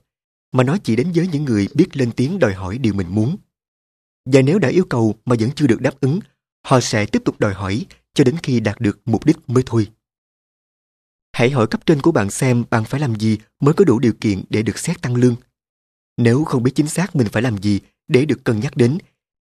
mà 0.51 0.63
nó 0.63 0.77
chỉ 0.83 0.95
đến 0.95 1.11
với 1.15 1.27
những 1.27 1.45
người 1.45 1.67
biết 1.73 1.97
lên 1.97 2.11
tiếng 2.11 2.39
đòi 2.39 2.53
hỏi 2.53 2.77
điều 2.77 2.93
mình 2.93 3.07
muốn. 3.09 3.37
Và 4.25 4.41
nếu 4.41 4.59
đã 4.59 4.69
yêu 4.69 4.85
cầu 4.89 5.15
mà 5.25 5.35
vẫn 5.39 5.49
chưa 5.55 5.67
được 5.67 5.81
đáp 5.81 6.01
ứng, 6.01 6.19
họ 6.65 6.79
sẽ 6.79 7.05
tiếp 7.05 7.21
tục 7.25 7.39
đòi 7.39 7.53
hỏi 7.53 7.85
cho 8.13 8.23
đến 8.23 8.35
khi 8.43 8.59
đạt 8.59 8.81
được 8.81 8.99
mục 9.05 9.25
đích 9.25 9.37
mới 9.47 9.63
thôi. 9.65 9.87
Hãy 11.33 11.49
hỏi 11.49 11.67
cấp 11.67 11.85
trên 11.85 12.01
của 12.01 12.11
bạn 12.11 12.29
xem 12.29 12.63
bạn 12.69 12.83
phải 12.85 12.99
làm 12.99 13.15
gì 13.15 13.37
mới 13.59 13.73
có 13.73 13.85
đủ 13.85 13.99
điều 13.99 14.13
kiện 14.21 14.43
để 14.49 14.61
được 14.61 14.77
xét 14.77 15.01
tăng 15.01 15.15
lương. 15.15 15.35
Nếu 16.17 16.43
không 16.43 16.63
biết 16.63 16.71
chính 16.75 16.87
xác 16.87 17.15
mình 17.15 17.27
phải 17.31 17.41
làm 17.41 17.57
gì 17.57 17.79
để 18.07 18.25
được 18.25 18.43
cân 18.43 18.59
nhắc 18.59 18.77
đến, 18.77 18.97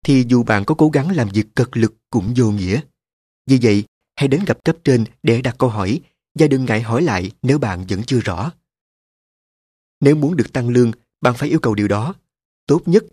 thì 0.06 0.26
dù 0.28 0.44
bạn 0.44 0.66
có 0.66 0.76
cố 0.76 0.90
gắng 0.90 1.16
làm 1.16 1.30
việc 1.30 1.56
cật 1.56 1.78
lực 1.78 1.94
cũng 2.10 2.34
vô 2.36 2.52
nghĩa. 2.52 2.82
Vì 3.48 3.60
vậy, 3.62 3.84
hãy 4.16 4.28
đến 4.28 4.44
gặp 4.48 4.64
cấp 4.64 4.76
trên 4.84 5.06
để 5.24 5.42
đặt 5.42 5.56
câu 5.58 5.70
hỏi 5.70 6.02
và 6.40 6.48
đừng 6.48 6.66
ngại 6.66 6.82
hỏi 6.82 7.02
lại 7.02 7.32
nếu 7.42 7.60
bạn 7.60 7.86
vẫn 7.90 8.04
chưa 8.04 8.20
rõ. 8.20 8.52
Nếu 10.02 10.16
muốn 10.16 10.36
được 10.36 10.54
tăng 10.54 10.70
lương, 10.70 10.92
bạn 11.22 11.34
phải 11.34 11.50
yêu 11.50 11.60
cầu 11.60 11.76
điều 11.76 11.88
đó. 11.88 12.16
Tốt 12.68 12.82
nhất, 12.86 13.04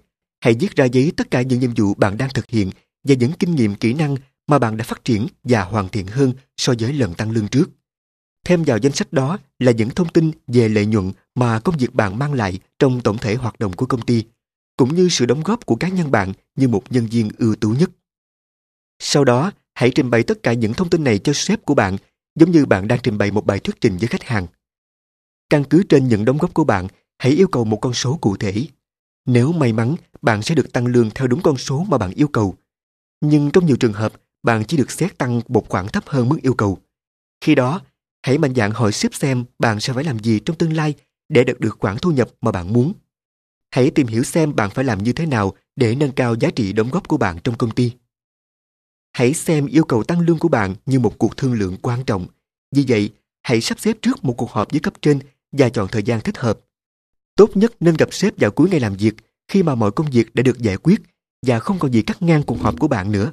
hãy 0.40 0.54
viết 0.60 0.76
ra 0.76 0.84
giấy 0.84 1.12
tất 1.16 1.30
cả 1.30 1.42
những 1.42 1.60
nhiệm 1.60 1.74
vụ 1.74 1.94
bạn 1.94 2.18
đang 2.18 2.30
thực 2.34 2.50
hiện 2.50 2.70
và 3.04 3.14
những 3.14 3.32
kinh 3.32 3.54
nghiệm 3.54 3.74
kỹ 3.74 3.94
năng 3.94 4.16
mà 4.46 4.58
bạn 4.58 4.76
đã 4.76 4.84
phát 4.84 5.04
triển 5.04 5.26
và 5.44 5.62
hoàn 5.62 5.88
thiện 5.88 6.06
hơn 6.06 6.32
so 6.56 6.72
với 6.78 6.92
lần 6.92 7.14
tăng 7.14 7.30
lương 7.30 7.48
trước. 7.48 7.70
Thêm 8.46 8.64
vào 8.64 8.78
danh 8.78 8.92
sách 8.92 9.12
đó 9.12 9.38
là 9.58 9.72
những 9.72 9.90
thông 9.90 10.08
tin 10.08 10.30
về 10.46 10.68
lợi 10.68 10.86
nhuận 10.86 11.12
mà 11.34 11.60
công 11.60 11.76
việc 11.76 11.94
bạn 11.94 12.18
mang 12.18 12.32
lại 12.32 12.58
trong 12.78 13.00
tổng 13.00 13.18
thể 13.18 13.34
hoạt 13.34 13.58
động 13.58 13.72
của 13.72 13.86
công 13.86 14.02
ty, 14.02 14.24
cũng 14.76 14.94
như 14.94 15.08
sự 15.08 15.26
đóng 15.26 15.42
góp 15.42 15.66
của 15.66 15.76
cá 15.76 15.88
nhân 15.88 16.10
bạn 16.10 16.32
như 16.56 16.68
một 16.68 16.82
nhân 16.90 17.06
viên 17.06 17.30
ưu 17.38 17.54
tú 17.54 17.70
nhất. 17.70 17.90
Sau 18.98 19.24
đó, 19.24 19.52
hãy 19.74 19.90
trình 19.94 20.10
bày 20.10 20.22
tất 20.22 20.42
cả 20.42 20.52
những 20.52 20.74
thông 20.74 20.90
tin 20.90 21.04
này 21.04 21.18
cho 21.18 21.32
sếp 21.32 21.64
của 21.64 21.74
bạn, 21.74 21.96
giống 22.34 22.50
như 22.50 22.66
bạn 22.66 22.88
đang 22.88 22.98
trình 23.02 23.18
bày 23.18 23.30
một 23.30 23.46
bài 23.46 23.58
thuyết 23.58 23.80
trình 23.80 23.96
với 23.96 24.08
khách 24.08 24.22
hàng. 24.22 24.46
Căn 25.50 25.64
cứ 25.64 25.82
trên 25.88 26.08
những 26.08 26.24
đóng 26.24 26.38
góp 26.38 26.54
của 26.54 26.64
bạn, 26.64 26.86
hãy 27.18 27.32
yêu 27.32 27.48
cầu 27.48 27.64
một 27.64 27.76
con 27.76 27.94
số 27.94 28.18
cụ 28.20 28.36
thể. 28.36 28.66
Nếu 29.26 29.52
may 29.52 29.72
mắn, 29.72 29.96
bạn 30.22 30.42
sẽ 30.42 30.54
được 30.54 30.72
tăng 30.72 30.86
lương 30.86 31.10
theo 31.10 31.26
đúng 31.26 31.42
con 31.42 31.56
số 31.56 31.86
mà 31.88 31.98
bạn 31.98 32.10
yêu 32.10 32.28
cầu. 32.28 32.54
Nhưng 33.20 33.50
trong 33.50 33.66
nhiều 33.66 33.76
trường 33.76 33.92
hợp, 33.92 34.12
bạn 34.42 34.64
chỉ 34.64 34.76
được 34.76 34.90
xét 34.90 35.18
tăng 35.18 35.40
một 35.48 35.68
khoản 35.68 35.88
thấp 35.88 36.04
hơn 36.06 36.28
mức 36.28 36.38
yêu 36.42 36.54
cầu. 36.54 36.78
Khi 37.40 37.54
đó, 37.54 37.80
hãy 38.22 38.38
mạnh 38.38 38.54
dạn 38.54 38.70
hỏi 38.70 38.92
sếp 38.92 39.14
xem 39.14 39.44
bạn 39.58 39.80
sẽ 39.80 39.92
phải 39.92 40.04
làm 40.04 40.18
gì 40.18 40.40
trong 40.40 40.56
tương 40.56 40.76
lai 40.76 40.94
để 41.28 41.44
đạt 41.44 41.60
được 41.60 41.76
khoản 41.80 41.98
thu 41.98 42.10
nhập 42.10 42.28
mà 42.40 42.52
bạn 42.52 42.72
muốn. 42.72 42.92
Hãy 43.70 43.90
tìm 43.90 44.06
hiểu 44.06 44.22
xem 44.22 44.56
bạn 44.56 44.70
phải 44.70 44.84
làm 44.84 45.02
như 45.02 45.12
thế 45.12 45.26
nào 45.26 45.54
để 45.76 45.94
nâng 45.94 46.12
cao 46.12 46.34
giá 46.40 46.50
trị 46.50 46.72
đóng 46.72 46.90
góp 46.90 47.08
của 47.08 47.16
bạn 47.16 47.38
trong 47.44 47.56
công 47.58 47.70
ty. 47.70 47.92
Hãy 49.12 49.34
xem 49.34 49.66
yêu 49.66 49.84
cầu 49.84 50.02
tăng 50.02 50.20
lương 50.20 50.38
của 50.38 50.48
bạn 50.48 50.74
như 50.86 51.00
một 51.00 51.18
cuộc 51.18 51.36
thương 51.36 51.52
lượng 51.52 51.76
quan 51.82 52.04
trọng. 52.04 52.26
Vì 52.74 52.84
vậy, 52.88 53.10
hãy 53.42 53.60
sắp 53.60 53.80
xếp 53.80 53.96
trước 54.02 54.24
một 54.24 54.34
cuộc 54.36 54.50
họp 54.50 54.70
với 54.70 54.80
cấp 54.80 54.94
trên 55.02 55.18
và 55.52 55.68
chọn 55.68 55.88
thời 55.88 56.02
gian 56.02 56.20
thích 56.20 56.38
hợp. 56.38 56.60
Tốt 57.36 57.56
nhất 57.56 57.72
nên 57.80 57.94
gặp 57.94 58.14
sếp 58.14 58.34
vào 58.36 58.50
cuối 58.50 58.70
ngày 58.70 58.80
làm 58.80 58.94
việc 58.94 59.14
khi 59.48 59.62
mà 59.62 59.74
mọi 59.74 59.90
công 59.90 60.10
việc 60.10 60.34
đã 60.34 60.42
được 60.42 60.58
giải 60.58 60.76
quyết 60.76 61.00
và 61.46 61.58
không 61.58 61.78
còn 61.78 61.92
gì 61.92 62.02
cắt 62.02 62.22
ngang 62.22 62.42
cuộc 62.42 62.60
họp 62.60 62.80
của 62.80 62.88
bạn 62.88 63.12
nữa. 63.12 63.32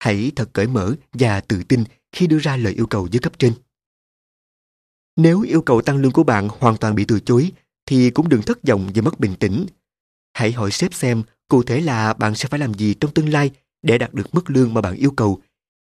Hãy 0.00 0.32
thật 0.36 0.50
cởi 0.52 0.66
mở 0.66 0.94
và 1.12 1.40
tự 1.40 1.62
tin 1.68 1.84
khi 2.12 2.26
đưa 2.26 2.38
ra 2.38 2.56
lời 2.56 2.72
yêu 2.72 2.86
cầu 2.86 3.08
với 3.12 3.20
cấp 3.20 3.38
trên. 3.38 3.52
Nếu 5.16 5.40
yêu 5.40 5.62
cầu 5.62 5.82
tăng 5.82 5.96
lương 5.96 6.12
của 6.12 6.24
bạn 6.24 6.48
hoàn 6.58 6.76
toàn 6.76 6.94
bị 6.94 7.04
từ 7.08 7.20
chối, 7.20 7.52
thì 7.86 8.10
cũng 8.10 8.28
đừng 8.28 8.42
thất 8.42 8.58
vọng 8.68 8.90
và 8.94 9.02
mất 9.02 9.20
bình 9.20 9.34
tĩnh. 9.40 9.66
Hãy 10.32 10.52
hỏi 10.52 10.70
sếp 10.70 10.94
xem 10.94 11.22
cụ 11.48 11.62
thể 11.62 11.80
là 11.80 12.12
bạn 12.12 12.34
sẽ 12.34 12.48
phải 12.48 12.60
làm 12.60 12.74
gì 12.74 12.94
trong 12.94 13.14
tương 13.14 13.28
lai 13.28 13.50
để 13.82 13.98
đạt 13.98 14.14
được 14.14 14.34
mức 14.34 14.50
lương 14.50 14.74
mà 14.74 14.80
bạn 14.80 14.94
yêu 14.94 15.10
cầu 15.10 15.40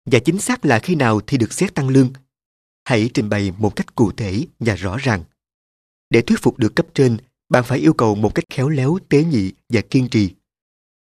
và 0.06 0.18
chính 0.18 0.38
xác 0.38 0.64
là 0.64 0.78
khi 0.78 0.94
nào 0.94 1.20
thì 1.26 1.38
được 1.38 1.52
xét 1.52 1.74
tăng 1.74 1.88
lương. 1.88 2.12
Hãy 2.84 3.10
trình 3.14 3.28
bày 3.28 3.52
một 3.58 3.76
cách 3.76 3.94
cụ 3.94 4.12
thể 4.12 4.46
và 4.58 4.74
rõ 4.74 4.96
ràng. 4.96 5.24
Để 6.10 6.22
thuyết 6.22 6.42
phục 6.42 6.58
được 6.58 6.76
cấp 6.76 6.86
trên, 6.94 7.16
bạn 7.48 7.64
phải 7.64 7.78
yêu 7.78 7.92
cầu 7.92 8.14
một 8.14 8.34
cách 8.34 8.44
khéo 8.50 8.68
léo, 8.68 8.98
tế 9.08 9.24
nhị 9.24 9.52
và 9.68 9.80
kiên 9.80 10.08
trì. 10.08 10.30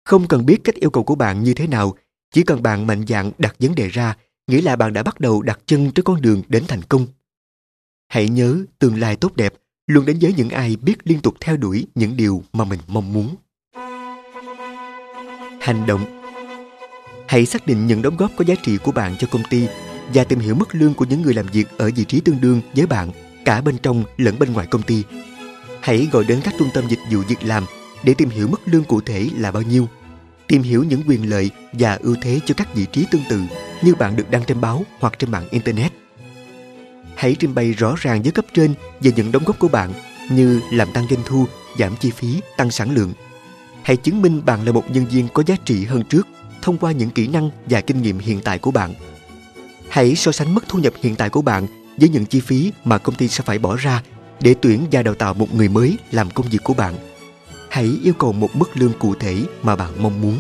Không 0.05 0.29
cần 0.29 0.47
biết 0.47 0.59
cách 0.65 0.75
yêu 0.75 0.91
cầu 0.91 1.05
của 1.05 1.15
bạn 1.15 1.45
như 1.45 1.55
thế 1.55 1.67
nào, 1.67 1.95
chỉ 2.35 2.43
cần 2.43 2.63
bạn 2.63 2.87
mạnh 2.87 3.05
dạn 3.09 3.33
đặt 3.39 3.57
vấn 3.59 3.75
đề 3.75 3.89
ra, 3.89 4.17
nghĩa 4.47 4.63
là 4.63 4.77
bạn 4.77 4.93
đã 4.93 5.03
bắt 5.03 5.21
đầu 5.21 5.43
đặt 5.43 5.61
chân 5.67 5.91
trên 5.95 6.05
con 6.05 6.21
đường 6.21 6.43
đến 6.49 6.65
thành 6.69 6.83
công. 6.83 7.07
Hãy 8.09 8.29
nhớ, 8.29 8.65
tương 8.79 9.01
lai 9.01 9.17
tốt 9.17 9.37
đẹp 9.37 9.55
luôn 9.87 10.07
đến 10.07 10.19
với 10.21 10.35
những 10.37 10.51
ai 10.51 10.77
biết 10.77 10.97
liên 11.05 11.21
tục 11.21 11.35
theo 11.41 11.57
đuổi 11.57 11.87
những 11.95 12.17
điều 12.17 12.43
mà 12.53 12.65
mình 12.65 12.81
mong 12.87 13.13
muốn. 13.13 13.37
Hành 15.61 15.87
động 15.87 16.23
Hãy 17.29 17.47
xác 17.47 17.67
định 17.67 17.87
những 17.87 18.03
đóng 18.03 18.17
góp 18.17 18.31
có 18.37 18.45
giá 18.45 18.55
trị 18.63 18.79
của 18.85 18.93
bạn 18.93 19.17
cho 19.19 19.29
công 19.31 19.43
ty 19.51 19.67
và 20.15 20.25
tìm 20.25 20.39
hiểu 20.39 20.55
mức 20.55 20.75
lương 20.75 20.95
của 20.95 21.05
những 21.05 21.23
người 21.23 21.35
làm 21.35 21.47
việc 21.47 21.69
ở 21.79 21.91
vị 21.97 22.05
trí 22.05 22.21
tương 22.21 22.41
đương 22.41 22.61
với 22.75 22.87
bạn 22.87 23.28
cả 23.49 23.61
bên 23.61 23.79
trong 23.79 24.05
lẫn 24.17 24.39
bên 24.39 24.53
ngoài 24.53 24.67
công 24.67 24.83
ty. 24.83 25.05
Hãy 25.81 26.09
gọi 26.13 26.25
đến 26.25 26.41
các 26.45 26.55
trung 26.59 26.69
tâm 26.75 26.85
dịch 26.89 26.99
vụ 27.11 27.21
việc 27.29 27.45
làm 27.45 27.65
để 28.03 28.15
tìm 28.15 28.31
hiểu 28.31 28.49
mức 28.49 28.61
lương 28.65 28.85
cụ 28.85 29.01
thể 29.01 29.29
là 29.37 29.51
bao 29.51 29.63
nhiêu. 29.63 29.89
Tìm 30.47 30.63
hiểu 30.63 30.85
những 30.85 31.03
quyền 31.07 31.31
lợi 31.31 31.51
và 31.73 31.99
ưu 32.03 32.17
thế 32.23 32.41
cho 32.47 32.55
các 32.55 32.75
vị 32.75 32.87
trí 32.93 33.07
tương 33.11 33.23
tự 33.31 33.43
như 33.83 33.95
bạn 33.95 34.17
được 34.17 34.31
đăng 34.31 34.45
trên 34.45 34.61
báo 34.61 34.85
hoặc 34.99 35.19
trên 35.19 35.31
mạng 35.31 35.49
Internet. 35.51 35.93
Hãy 37.17 37.37
trình 37.39 37.55
bày 37.55 37.73
rõ 37.73 37.95
ràng 37.99 38.23
với 38.23 38.33
cấp 38.33 38.45
trên 38.55 38.75
về 39.01 39.13
những 39.17 39.33
đóng 39.33 39.45
góp 39.45 39.59
của 39.59 39.69
bạn 39.69 39.93
như 40.31 40.61
làm 40.73 40.93
tăng 40.93 41.07
doanh 41.11 41.23
thu, 41.27 41.47
giảm 41.79 41.97
chi 41.97 42.11
phí, 42.11 42.41
tăng 42.57 42.71
sản 42.71 42.95
lượng. 42.95 43.13
Hãy 43.83 43.97
chứng 43.97 44.23
minh 44.23 44.43
bạn 44.47 44.67
là 44.67 44.73
một 44.73 44.91
nhân 44.91 45.07
viên 45.07 45.29
có 45.35 45.43
giá 45.47 45.57
trị 45.65 45.85
hơn 45.85 46.03
trước 46.09 46.27
thông 46.63 46.79
qua 46.79 46.93
những 46.93 47.11
kỹ 47.11 47.29
năng 47.29 47.51
và 47.67 47.81
kinh 47.81 48.03
nghiệm 48.03 48.19
hiện 48.19 48.41
tại 48.45 48.59
của 48.59 48.71
bạn. 48.71 48.95
Hãy 49.89 50.15
so 50.15 50.33
sánh 50.33 50.55
mức 50.55 50.65
thu 50.69 50.79
nhập 50.79 50.93
hiện 51.03 51.17
tại 51.17 51.31
của 51.31 51.43
bạn 51.43 51.67
với 52.01 52.09
những 52.09 52.27
chi 52.27 52.41
phí 52.41 52.73
mà 52.85 52.99
công 52.99 53.15
ty 53.15 53.29
sẽ 53.29 53.45
phải 53.45 53.59
bỏ 53.59 53.77
ra 53.77 54.03
để 54.41 54.55
tuyển 54.63 54.87
và 54.93 55.03
đào 55.03 55.15
tạo 55.15 55.35
một 55.35 55.55
người 55.55 55.69
mới 55.69 55.97
làm 56.11 56.31
công 56.31 56.47
việc 56.51 56.65
của 56.65 56.75
bạn. 56.75 56.95
Hãy 57.71 57.99
yêu 58.05 58.15
cầu 58.19 58.33
một 58.33 58.57
mức 58.57 58.69
lương 58.75 58.93
cụ 58.99 59.15
thể 59.15 59.37
mà 59.63 59.77
bạn 59.77 59.93
mong 60.03 60.21
muốn. 60.21 60.37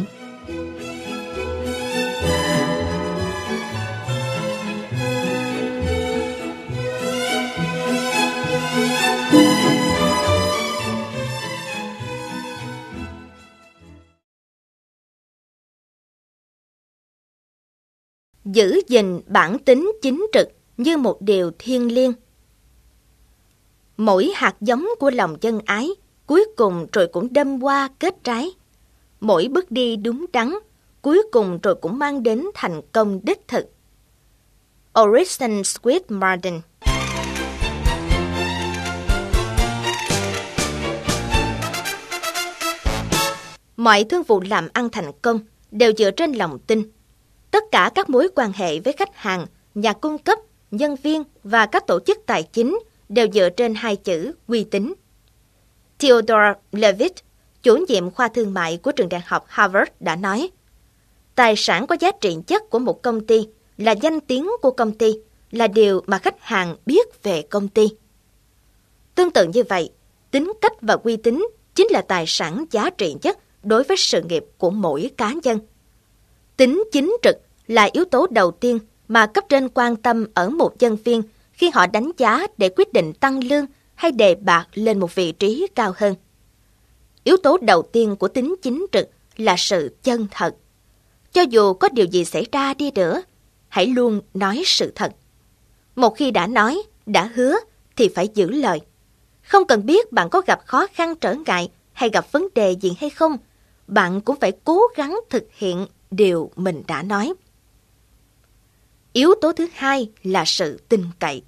giữ 18.52 18.80
gìn 18.88 19.20
bản 19.26 19.58
tính 19.58 19.92
chính 20.02 20.26
trực 20.32 20.57
như 20.78 20.96
một 20.96 21.22
điều 21.22 21.50
thiêng 21.58 21.92
liêng. 21.92 22.12
Mỗi 23.96 24.32
hạt 24.34 24.54
giống 24.60 24.88
của 24.98 25.10
lòng 25.10 25.38
chân 25.38 25.60
ái 25.64 25.90
cuối 26.26 26.44
cùng 26.56 26.86
rồi 26.92 27.08
cũng 27.12 27.32
đâm 27.32 27.62
qua 27.62 27.88
kết 27.98 28.14
trái. 28.24 28.50
Mỗi 29.20 29.48
bước 29.50 29.70
đi 29.70 29.96
đúng 29.96 30.26
đắn 30.32 30.54
cuối 31.02 31.22
cùng 31.32 31.58
rồi 31.62 31.74
cũng 31.74 31.98
mang 31.98 32.22
đến 32.22 32.46
thành 32.54 32.80
công 32.92 33.20
đích 33.22 33.48
thực. 33.48 33.66
Orison 35.00 35.64
Squid 35.64 36.02
Martin 36.08 36.60
Mọi 43.76 44.04
thương 44.04 44.22
vụ 44.22 44.40
làm 44.40 44.68
ăn 44.72 44.88
thành 44.90 45.12
công 45.22 45.40
đều 45.70 45.92
dựa 45.98 46.10
trên 46.10 46.32
lòng 46.32 46.58
tin 46.58 46.90
Tất 47.50 47.64
cả 47.72 47.90
các 47.94 48.10
mối 48.10 48.28
quan 48.34 48.52
hệ 48.52 48.80
với 48.80 48.92
khách 48.92 49.16
hàng, 49.16 49.46
nhà 49.74 49.92
cung 49.92 50.18
cấp, 50.18 50.38
nhân 50.70 50.96
viên 51.02 51.22
và 51.44 51.66
các 51.66 51.86
tổ 51.86 52.00
chức 52.06 52.18
tài 52.26 52.42
chính 52.42 52.78
đều 53.08 53.26
dựa 53.32 53.48
trên 53.50 53.74
hai 53.74 53.96
chữ 53.96 54.32
uy 54.46 54.64
tín. 54.64 54.94
Theodore 55.98 56.54
Levitt, 56.72 57.14
chủ 57.62 57.76
nhiệm 57.88 58.10
khoa 58.10 58.28
thương 58.28 58.54
mại 58.54 58.76
của 58.76 58.92
trường 58.92 59.08
đại 59.08 59.22
học 59.26 59.44
Harvard 59.48 59.90
đã 60.00 60.16
nói, 60.16 60.50
tài 61.34 61.54
sản 61.56 61.86
có 61.86 61.96
giá 62.00 62.10
trị 62.20 62.36
nhất 62.48 62.62
của 62.70 62.78
một 62.78 63.02
công 63.02 63.26
ty 63.26 63.48
là 63.76 63.92
danh 63.92 64.20
tiếng 64.20 64.50
của 64.62 64.70
công 64.70 64.92
ty, 64.92 65.18
là 65.50 65.66
điều 65.66 66.02
mà 66.06 66.18
khách 66.18 66.40
hàng 66.40 66.76
biết 66.86 67.22
về 67.22 67.42
công 67.42 67.68
ty. 67.68 67.88
Tương 69.14 69.30
tự 69.30 69.48
như 69.54 69.62
vậy, 69.68 69.90
tính 70.30 70.52
cách 70.60 70.72
và 70.80 70.96
uy 71.04 71.16
tín 71.16 71.48
chính 71.74 71.86
là 71.90 72.02
tài 72.02 72.24
sản 72.26 72.64
giá 72.70 72.90
trị 72.90 73.16
nhất 73.22 73.38
đối 73.62 73.82
với 73.82 73.96
sự 73.96 74.22
nghiệp 74.22 74.44
của 74.58 74.70
mỗi 74.70 75.10
cá 75.16 75.32
nhân. 75.42 75.58
Tính 76.56 76.84
chính 76.92 77.16
trực 77.22 77.36
là 77.66 77.88
yếu 77.92 78.04
tố 78.04 78.26
đầu 78.30 78.50
tiên 78.50 78.78
mà 79.08 79.26
cấp 79.26 79.44
trên 79.48 79.68
quan 79.68 79.96
tâm 79.96 80.26
ở 80.34 80.50
một 80.50 80.72
nhân 80.78 80.96
viên 81.04 81.22
khi 81.52 81.70
họ 81.74 81.86
đánh 81.86 82.10
giá 82.18 82.46
để 82.58 82.68
quyết 82.76 82.92
định 82.92 83.12
tăng 83.12 83.44
lương 83.44 83.66
hay 83.94 84.12
đề 84.12 84.34
bạt 84.34 84.68
lên 84.74 84.98
một 84.98 85.14
vị 85.14 85.32
trí 85.32 85.66
cao 85.74 85.94
hơn. 85.96 86.14
Yếu 87.24 87.36
tố 87.36 87.58
đầu 87.62 87.82
tiên 87.82 88.16
của 88.16 88.28
tính 88.28 88.54
chính 88.62 88.86
trực 88.92 89.08
là 89.36 89.54
sự 89.58 89.96
chân 90.02 90.26
thật. 90.30 90.54
Cho 91.32 91.42
dù 91.42 91.74
có 91.74 91.88
điều 91.88 92.06
gì 92.06 92.24
xảy 92.24 92.46
ra 92.52 92.74
đi 92.74 92.90
nữa, 92.90 93.22
hãy 93.68 93.86
luôn 93.86 94.20
nói 94.34 94.62
sự 94.66 94.92
thật. 94.94 95.12
Một 95.96 96.16
khi 96.16 96.30
đã 96.30 96.46
nói, 96.46 96.82
đã 97.06 97.30
hứa 97.34 97.56
thì 97.96 98.08
phải 98.08 98.28
giữ 98.34 98.50
lời. 98.50 98.80
Không 99.42 99.66
cần 99.66 99.86
biết 99.86 100.12
bạn 100.12 100.30
có 100.30 100.42
gặp 100.46 100.60
khó 100.66 100.86
khăn 100.94 101.14
trở 101.16 101.34
ngại 101.34 101.70
hay 101.92 102.10
gặp 102.10 102.32
vấn 102.32 102.48
đề 102.54 102.70
gì 102.70 102.96
hay 103.00 103.10
không, 103.10 103.36
bạn 103.86 104.20
cũng 104.20 104.36
phải 104.40 104.52
cố 104.64 104.80
gắng 104.96 105.20
thực 105.30 105.44
hiện 105.52 105.86
điều 106.10 106.50
mình 106.56 106.82
đã 106.86 107.02
nói. 107.02 107.32
Yếu 109.18 109.34
tố 109.40 109.52
thứ 109.52 109.66
hai 109.72 110.10
là 110.22 110.44
sự 110.46 110.80
tin 110.88 111.04
cậy. 111.18 111.42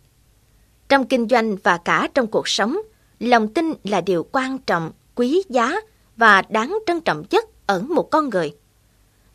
Trong 0.89 1.07
kinh 1.07 1.29
doanh 1.29 1.57
và 1.57 1.77
cả 1.77 2.09
trong 2.15 2.27
cuộc 2.27 2.49
sống, 2.49 2.79
lòng 3.21 3.49
tin 3.49 3.75
là 3.85 4.01
điều 4.01 4.27
quan 4.33 4.59
trọng, 4.59 4.93
quý 5.15 5.43
giá 5.49 5.81
và 6.17 6.43
đáng 6.43 6.79
trân 6.87 7.01
trọng 7.01 7.25
nhất 7.31 7.45
ở 7.67 7.81
một 7.81 8.11
con 8.11 8.29
người. 8.29 8.57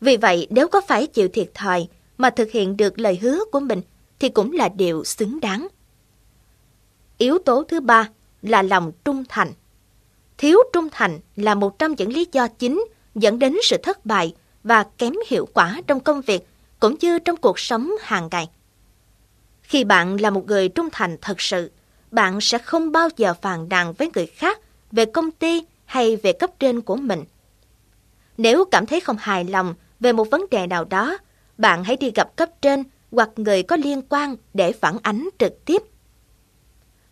Vì 0.00 0.16
vậy, 0.16 0.46
nếu 0.50 0.68
có 0.68 0.80
phải 0.80 1.06
chịu 1.06 1.28
thiệt 1.28 1.50
thòi 1.54 1.88
mà 2.18 2.30
thực 2.30 2.50
hiện 2.50 2.76
được 2.76 2.98
lời 2.98 3.18
hứa 3.22 3.44
của 3.52 3.60
mình 3.60 3.82
thì 4.18 4.28
cũng 4.28 4.52
là 4.52 4.68
điều 4.68 5.04
xứng 5.04 5.40
đáng. 5.40 5.68
Yếu 7.18 7.38
tố 7.38 7.64
thứ 7.64 7.80
ba 7.80 8.08
là 8.42 8.62
lòng 8.62 8.92
trung 9.04 9.24
thành. 9.28 9.52
Thiếu 10.38 10.58
trung 10.72 10.88
thành 10.92 11.18
là 11.36 11.54
một 11.54 11.78
trong 11.78 11.94
những 11.98 12.12
lý 12.12 12.26
do 12.32 12.48
chính 12.48 12.84
dẫn 13.14 13.38
đến 13.38 13.56
sự 13.62 13.76
thất 13.82 14.06
bại 14.06 14.34
và 14.64 14.84
kém 14.98 15.14
hiệu 15.28 15.48
quả 15.54 15.80
trong 15.86 16.00
công 16.00 16.20
việc 16.20 16.46
cũng 16.80 16.96
như 17.00 17.18
trong 17.18 17.36
cuộc 17.36 17.58
sống 17.58 17.90
hàng 18.00 18.28
ngày. 18.30 18.48
Khi 19.62 19.84
bạn 19.84 20.20
là 20.20 20.30
một 20.30 20.46
người 20.46 20.68
trung 20.68 20.88
thành 20.92 21.16
thật 21.20 21.40
sự, 21.40 21.70
bạn 22.10 22.40
sẽ 22.40 22.58
không 22.58 22.92
bao 22.92 23.08
giờ 23.16 23.34
phàn 23.42 23.68
nàn 23.68 23.92
với 23.92 24.10
người 24.14 24.26
khác 24.26 24.60
về 24.92 25.04
công 25.04 25.30
ty 25.30 25.64
hay 25.84 26.16
về 26.16 26.32
cấp 26.32 26.50
trên 26.58 26.80
của 26.80 26.96
mình. 26.96 27.24
Nếu 28.36 28.64
cảm 28.64 28.86
thấy 28.86 29.00
không 29.00 29.16
hài 29.20 29.44
lòng 29.44 29.74
về 30.00 30.12
một 30.12 30.30
vấn 30.30 30.44
đề 30.50 30.66
nào 30.66 30.84
đó, 30.84 31.18
bạn 31.58 31.84
hãy 31.84 31.96
đi 31.96 32.10
gặp 32.14 32.36
cấp 32.36 32.50
trên 32.62 32.84
hoặc 33.12 33.30
người 33.36 33.62
có 33.62 33.76
liên 33.76 34.02
quan 34.08 34.36
để 34.54 34.72
phản 34.72 34.96
ánh 35.02 35.28
trực 35.38 35.64
tiếp. 35.64 35.82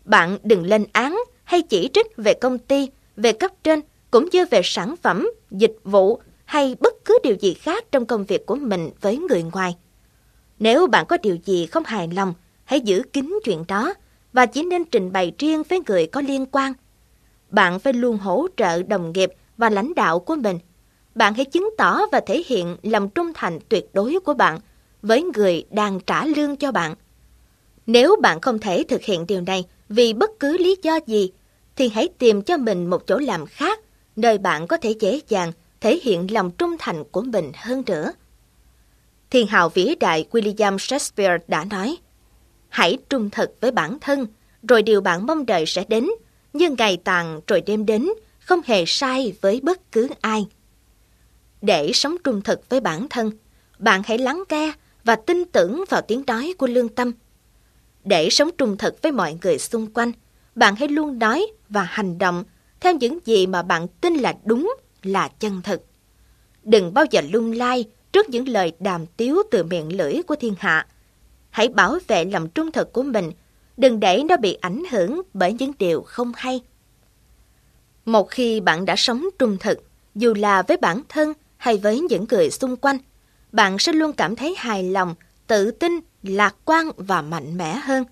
Bạn 0.05 0.39
đừng 0.43 0.67
lên 0.67 0.87
án 0.93 1.19
hay 1.45 1.62
chỉ 1.62 1.91
trích 1.93 2.07
về 2.17 2.35
công 2.35 2.59
ty, 2.59 2.89
về 3.17 3.33
cấp 3.33 3.51
trên 3.62 3.81
cũng 4.11 4.29
như 4.33 4.47
về 4.51 4.61
sản 4.65 4.95
phẩm, 5.03 5.29
dịch 5.51 5.77
vụ 5.85 6.21
hay 6.55 6.77
bất 6.81 7.05
cứ 7.05 7.19
điều 7.23 7.37
gì 7.41 7.55
khác 7.55 7.85
trong 7.93 8.07
công 8.07 8.25
việc 8.25 8.47
của 8.47 8.57
mình 8.57 8.91
với 9.01 9.19
người 9.19 9.43
ngoài. 9.43 9.77
Nếu 10.59 10.87
bạn 10.87 11.07
có 11.07 11.17
điều 11.23 11.37
gì 11.45 11.67
không 11.67 11.85
hài 11.85 12.09
lòng, 12.09 12.35
hãy 12.65 12.81
giữ 12.81 13.03
kín 13.13 13.39
chuyện 13.45 13.65
đó 13.69 13.95
và 14.33 14.47
chỉ 14.47 14.63
nên 14.63 14.85
trình 14.85 15.13
bày 15.13 15.33
riêng 15.39 15.63
với 15.69 15.81
người 15.87 16.07
có 16.07 16.21
liên 16.21 16.47
quan. 16.47 16.73
Bạn 17.51 17.79
phải 17.79 17.93
luôn 17.93 18.19
hỗ 18.19 18.47
trợ 18.57 18.83
đồng 18.83 19.13
nghiệp 19.13 19.33
và 19.57 19.71
lãnh 19.71 19.95
đạo 19.95 20.19
của 20.21 20.37
mình. 20.37 20.59
Bạn 21.15 21.35
hãy 21.35 21.45
chứng 21.45 21.71
tỏ 21.79 22.01
và 22.13 22.21
thể 22.21 22.43
hiện 22.47 22.77
lòng 22.83 23.09
trung 23.11 23.33
thành 23.35 23.59
tuyệt 23.69 23.91
đối 23.93 24.19
của 24.25 24.35
bạn 24.35 24.59
với 25.03 25.23
người 25.23 25.65
đang 25.71 26.01
trả 26.01 26.25
lương 26.25 26.57
cho 26.57 26.73
bạn. 26.73 26.95
Nếu 27.87 28.17
bạn 28.23 28.41
không 28.41 28.59
thể 28.59 28.85
thực 28.89 29.03
hiện 29.03 29.27
điều 29.27 29.41
này 29.41 29.65
vì 29.89 30.13
bất 30.13 30.31
cứ 30.41 30.59
lý 30.59 30.77
do 30.83 30.99
gì, 31.07 31.33
thì 31.77 31.89
hãy 31.89 32.09
tìm 32.19 32.43
cho 32.43 32.57
mình 32.57 32.91
một 32.91 33.07
chỗ 33.07 33.19
làm 33.19 33.47
khác 33.47 33.81
nơi 34.17 34.39
bạn 34.39 34.67
có 34.67 34.77
thể 34.77 34.95
dễ 35.01 35.21
dàng 35.29 35.53
thể 35.85 36.01
hiện 36.03 36.32
lòng 36.32 36.51
trung 36.51 36.76
thành 36.78 37.05
của 37.05 37.22
mình 37.22 37.53
hơn 37.55 37.82
nữa. 37.87 38.12
Thiên 39.30 39.47
hào 39.47 39.68
vĩ 39.68 39.95
đại 40.01 40.26
William 40.30 40.78
Shakespeare 40.78 41.45
đã 41.49 41.64
nói, 41.64 41.97
Hãy 42.68 42.99
trung 43.09 43.30
thực 43.30 43.61
với 43.61 43.70
bản 43.70 43.99
thân, 44.01 44.26
rồi 44.68 44.82
điều 44.82 45.01
bạn 45.01 45.26
mong 45.26 45.47
đợi 45.47 45.66
sẽ 45.66 45.85
đến, 45.89 46.09
như 46.53 46.70
ngày 46.78 46.97
tàn 47.05 47.41
rồi 47.47 47.61
đêm 47.61 47.87
đến, 47.87 48.09
không 48.39 48.61
hề 48.64 48.85
sai 48.87 49.32
với 49.41 49.61
bất 49.62 49.93
cứ 49.93 50.09
ai. 50.20 50.47
Để 51.62 51.93
sống 51.93 52.16
trung 52.24 52.43
thực 52.43 52.68
với 52.68 52.80
bản 52.80 53.09
thân, 53.09 53.30
bạn 53.78 54.03
hãy 54.05 54.18
lắng 54.18 54.43
nghe 54.49 54.72
và 55.05 55.16
tin 55.16 55.45
tưởng 55.45 55.85
vào 55.89 56.03
tiếng 56.03 56.22
nói 56.26 56.55
của 56.59 56.66
lương 56.66 56.89
tâm. 56.89 57.12
Để 58.05 58.30
sống 58.30 58.51
trung 58.59 58.76
thực 58.76 59.03
với 59.03 59.12
mọi 59.12 59.39
người 59.43 59.59
xung 59.59 59.87
quanh, 59.95 60.12
bạn 60.55 60.76
hãy 60.76 60.89
luôn 60.89 61.18
nói 61.18 61.47
và 61.68 61.82
hành 61.82 62.18
động 62.18 62.45
theo 62.80 62.95
những 62.95 63.18
gì 63.24 63.47
mà 63.47 63.62
bạn 63.62 63.89
tin 64.01 64.14
là 64.14 64.35
đúng 64.45 64.74
là 65.07 65.29
chân 65.29 65.63
thực. 65.63 65.85
Đừng 66.63 66.95
bao 66.95 67.05
giờ 67.11 67.21
lung 67.33 67.53
lai 67.53 67.85
trước 68.13 68.29
những 68.29 68.49
lời 68.49 68.73
đàm 68.81 69.07
tiếu 69.07 69.43
từ 69.51 69.65
miệng 69.65 69.97
lưỡi 69.97 70.23
của 70.27 70.37
thiên 70.37 70.55
hạ. 70.59 70.87
Hãy 71.51 71.69
bảo 71.69 71.99
vệ 72.07 72.25
lòng 72.25 72.49
trung 72.49 72.73
thực 72.73 72.93
của 72.93 73.03
mình, 73.03 73.33
đừng 73.77 74.01
để 74.01 74.23
nó 74.29 74.37
bị 74.37 74.55
ảnh 74.55 74.83
hưởng 74.91 75.23
bởi 75.35 75.53
những 75.53 75.73
điều 75.79 76.03
không 76.03 76.33
hay. 76.37 76.61
Một 78.05 78.31
khi 78.31 78.61
bạn 78.61 78.85
đã 78.85 78.95
sống 78.97 79.25
trung 79.39 79.57
thực, 79.61 79.79
dù 80.15 80.35
là 80.35 80.63
với 80.63 80.77
bản 80.77 81.03
thân 81.09 81.33
hay 81.57 81.79
với 81.79 82.01
những 82.01 82.27
người 82.31 82.51
xung 82.51 82.77
quanh, 82.77 82.99
bạn 83.53 83.79
sẽ 83.79 83.93
luôn 83.93 84.13
cảm 84.13 84.37
thấy 84.37 84.55
hài 84.59 84.83
lòng, 84.83 85.15
tự 85.47 85.71
tin, 85.71 85.93
lạc 86.23 86.55
quan 86.65 86.91
và 86.97 87.23
mạnh 87.23 87.57
mẽ 87.57 87.75
hơn. 87.75 88.05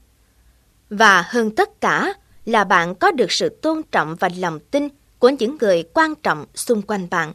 Và 0.91 1.25
hơn 1.29 1.51
tất 1.51 1.81
cả 1.81 2.15
là 2.45 2.65
bạn 2.65 2.95
có 2.95 3.11
được 3.13 3.33
sự 3.33 3.49
tôn 3.49 3.83
trọng 3.93 4.17
và 4.21 4.29
lòng 4.39 4.61
tin 4.61 4.89
của 5.23 5.31
những 5.39 5.57
người 5.61 5.85
quan 5.95 6.15
trọng 6.15 6.45
xung 6.55 6.83
quanh 6.83 7.07
bạn. 7.11 7.33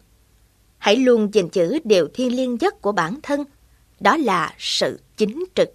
Hãy 0.78 0.96
luôn 0.96 1.34
gìn 1.34 1.50
giữ 1.52 1.80
điều 1.84 2.08
thiêng 2.14 2.36
liêng 2.36 2.56
nhất 2.56 2.82
của 2.82 2.92
bản 2.92 3.22
thân, 3.24 3.46
đó 4.00 4.18
là 4.18 4.54
sự 4.58 5.00
chính 5.18 5.46
trực. 5.56 5.70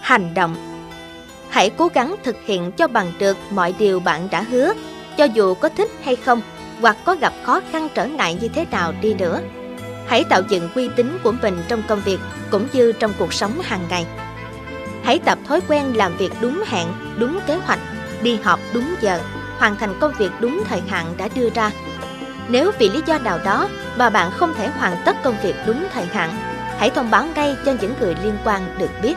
Hành 0.00 0.34
động 0.34 0.56
Hãy 1.48 1.70
cố 1.70 1.88
gắng 1.94 2.16
thực 2.24 2.36
hiện 2.44 2.72
cho 2.72 2.88
bằng 2.88 3.12
được 3.18 3.36
mọi 3.50 3.74
điều 3.78 4.00
bạn 4.00 4.28
đã 4.30 4.42
hứa, 4.42 4.72
cho 5.16 5.24
dù 5.24 5.54
có 5.54 5.68
thích 5.68 5.90
hay 6.02 6.16
không, 6.16 6.42
hoặc 6.80 6.96
có 7.04 7.16
gặp 7.20 7.32
khó 7.42 7.60
khăn 7.70 7.88
trở 7.94 8.06
ngại 8.06 8.38
như 8.40 8.48
thế 8.48 8.66
nào 8.70 8.92
đi 9.02 9.14
nữa. 9.14 9.40
Hãy 10.06 10.24
tạo 10.24 10.42
dựng 10.48 10.68
uy 10.74 10.88
tín 10.96 11.18
của 11.22 11.32
mình 11.42 11.58
trong 11.68 11.82
công 11.88 12.00
việc 12.04 12.18
cũng 12.50 12.66
như 12.72 12.92
trong 12.92 13.12
cuộc 13.18 13.32
sống 13.32 13.60
hàng 13.62 13.86
ngày. 13.90 14.06
Hãy 15.02 15.18
tập 15.18 15.38
thói 15.44 15.60
quen 15.68 15.96
làm 15.96 16.16
việc 16.16 16.32
đúng 16.40 16.62
hẹn, 16.66 16.88
đúng 17.18 17.38
kế 17.46 17.56
hoạch, 17.56 17.80
đi 18.22 18.36
họp 18.36 18.60
đúng 18.74 18.94
giờ, 19.00 19.20
hoàn 19.60 19.76
thành 19.76 19.94
công 20.00 20.12
việc 20.18 20.30
đúng 20.40 20.62
thời 20.68 20.82
hạn 20.88 21.06
đã 21.18 21.28
đưa 21.34 21.50
ra. 21.50 21.70
Nếu 22.48 22.70
vì 22.78 22.88
lý 22.88 23.00
do 23.06 23.18
nào 23.18 23.38
đó 23.44 23.68
mà 23.96 24.10
bạn 24.10 24.30
không 24.30 24.54
thể 24.54 24.68
hoàn 24.68 24.96
tất 25.04 25.16
công 25.22 25.36
việc 25.42 25.54
đúng 25.66 25.86
thời 25.92 26.06
hạn, 26.06 26.30
hãy 26.78 26.90
thông 26.90 27.10
báo 27.10 27.26
ngay 27.34 27.56
cho 27.64 27.72
những 27.80 27.94
người 28.00 28.16
liên 28.22 28.36
quan 28.44 28.74
được 28.78 28.90
biết. 29.02 29.14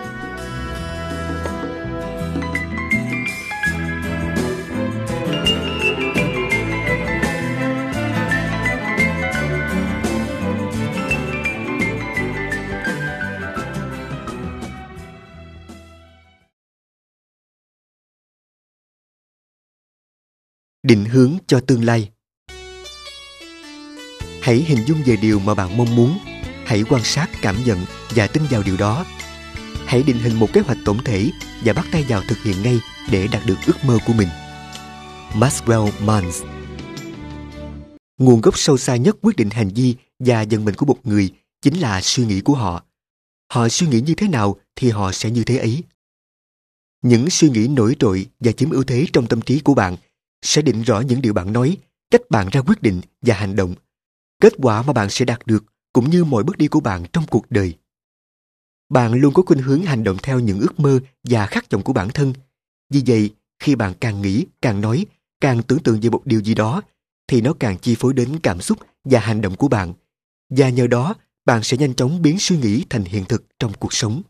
Định 20.84 21.06
hướng 21.06 21.38
cho 21.48 21.60
tương 21.60 21.86
lai. 21.86 22.10
Hãy 24.42 24.56
hình 24.56 24.86
dung 24.86 24.98
về 25.06 25.16
điều 25.16 25.40
mà 25.40 25.56
bạn 25.56 25.78
mong 25.78 25.96
muốn. 25.96 26.18
Hãy 26.66 26.84
quan 26.90 27.04
sát 27.04 27.30
cảm 27.42 27.56
nhận 27.66 27.80
và 28.10 28.28
tin 28.28 28.44
vào 28.50 28.64
điều 28.64 28.78
đó. 28.78 29.06
Hãy 29.86 30.04
định 30.04 30.18
hình 30.18 30.40
một 30.40 30.54
kế 30.54 30.62
hoạch 30.62 30.78
tổng 30.86 31.04
thể 31.04 31.30
và 31.66 31.74
bắt 31.74 31.86
tay 31.92 32.06
vào 32.10 32.22
thực 32.28 32.38
hiện 32.44 32.64
ngay 32.64 32.80
để 33.12 33.28
đạt 33.28 33.42
được 33.46 33.56
ước 33.68 33.84
mơ 33.86 33.98
của 34.08 34.14
mình. 34.14 34.28
Maxwell 35.34 35.90
Mans. 36.06 36.44
Nguồn 38.18 38.42
gốc 38.42 38.58
sâu 38.58 38.78
xa 38.78 38.96
nhất 38.96 39.16
quyết 39.22 39.36
định 39.36 39.50
hành 39.50 39.70
vi 39.70 39.96
và 40.20 40.46
vận 40.52 40.66
mệnh 40.66 40.76
của 40.76 40.86
một 40.86 40.98
người 41.04 41.30
chính 41.62 41.80
là 41.80 42.02
suy 42.02 42.26
nghĩ 42.26 42.42
của 42.42 42.56
họ. 42.56 42.84
Họ 43.52 43.70
suy 43.70 43.88
nghĩ 43.88 44.02
như 44.02 44.14
thế 44.16 44.28
nào 44.28 44.56
thì 44.76 44.90
họ 44.90 45.12
sẽ 45.12 45.32
như 45.32 45.44
thế 45.44 45.58
ấy. 45.58 45.84
Những 47.02 47.30
suy 47.30 47.50
nghĩ 47.50 47.68
nổi 47.68 47.96
trội 48.00 48.26
và 48.40 48.52
chiếm 48.52 48.70
ưu 48.70 48.84
thế 48.84 49.06
trong 49.14 49.28
tâm 49.28 49.42
trí 49.42 49.60
của 49.60 49.74
bạn 49.74 49.96
sẽ 50.44 50.62
định 50.62 50.82
rõ 50.82 51.00
những 51.00 51.22
điều 51.22 51.34
bạn 51.34 51.54
nói, 51.54 51.78
cách 52.12 52.22
bạn 52.30 52.50
ra 52.52 52.62
quyết 52.62 52.82
định 52.82 53.02
và 53.22 53.36
hành 53.36 53.56
động, 53.56 53.76
kết 54.42 54.54
quả 54.58 54.82
mà 54.82 54.94
bạn 54.94 55.10
sẽ 55.10 55.26
đạt 55.26 55.40
được 55.46 55.64
cũng 55.94 56.10
như 56.10 56.24
mọi 56.24 56.44
bước 56.44 56.58
đi 56.58 56.68
của 56.68 56.80
bạn 56.80 57.06
trong 57.14 57.28
cuộc 57.28 57.46
đời. 57.52 57.74
Bạn 58.90 59.14
luôn 59.14 59.34
có 59.34 59.44
khuynh 59.46 59.62
hướng 59.62 59.84
hành 59.84 60.04
động 60.04 60.18
theo 60.24 60.40
những 60.40 60.60
ước 60.60 60.80
mơ 60.80 61.00
và 61.24 61.46
khát 61.46 61.72
vọng 61.72 61.84
của 61.84 61.94
bản 61.94 62.10
thân. 62.14 62.34
Vì 62.90 63.04
vậy, 63.08 63.30
khi 63.60 63.76
bạn 63.76 63.94
càng 64.00 64.22
nghĩ, 64.22 64.46
càng 64.62 64.82
nói, 64.82 65.06
càng 65.42 65.64
tưởng 65.64 65.84
tượng 65.84 66.00
về 66.00 66.10
một 66.10 66.22
điều 66.26 66.42
gì 66.42 66.56
đó, 66.56 66.82
thì 67.28 67.42
nó 67.42 67.54
càng 67.60 67.78
chi 67.78 67.96
phối 68.00 68.14
đến 68.14 68.40
cảm 68.44 68.62
xúc 68.62 68.78
và 69.04 69.20
hành 69.20 69.42
động 69.42 69.56
của 69.56 69.68
bạn. 69.68 69.94
Và 70.50 70.70
nhờ 70.70 70.88
đó, 70.88 71.16
bạn 71.46 71.64
sẽ 71.64 71.78
nhanh 71.78 71.96
chóng 71.96 72.22
biến 72.22 72.40
suy 72.40 72.58
nghĩ 72.58 72.86
thành 72.90 73.04
hiện 73.04 73.26
thực 73.26 73.46
trong 73.60 73.74
cuộc 73.80 73.94
sống. 73.94 74.22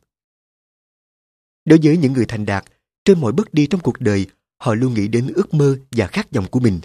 Đối 1.66 1.80
với 1.84 1.98
những 1.98 2.14
người 2.14 2.26
thành 2.26 2.46
đạt, 2.46 2.66
trên 3.06 3.22
mọi 3.22 3.32
bước 3.32 3.54
đi 3.54 3.68
trong 3.68 3.82
cuộc 3.82 4.02
đời, 4.02 4.26
họ 4.64 4.76
luôn 4.76 4.94
nghĩ 4.94 5.08
đến 5.08 5.28
ước 5.36 5.54
mơ 5.54 5.78
và 5.92 6.08
khát 6.08 6.32
vọng 6.32 6.46
của 6.52 6.60
mình. 6.60 6.80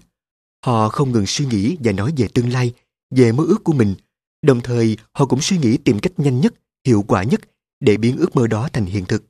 Họ 0.65 0.89
không 0.89 1.13
ngừng 1.13 1.27
suy 1.27 1.47
nghĩ 1.47 1.77
và 1.85 1.93
nói 1.93 2.13
về 2.17 2.29
tương 2.35 2.53
lai, 2.53 2.73
về 3.11 3.33
mơ 3.33 3.45
ước 3.45 3.65
của 3.65 3.73
mình. 3.73 3.95
Đồng 4.43 4.61
thời, 4.61 4.97
họ 5.13 5.27
cũng 5.27 5.41
suy 5.41 5.59
nghĩ 5.59 5.77
tìm 5.77 5.99
cách 5.99 6.13
nhanh 6.17 6.41
nhất, 6.41 6.55
hiệu 6.87 7.05
quả 7.09 7.23
nhất 7.23 7.41
để 7.81 7.97
biến 7.97 8.17
ước 8.17 8.37
mơ 8.37 8.47
đó 8.47 8.69
thành 8.73 8.85
hiện 8.85 9.05
thực. 9.05 9.25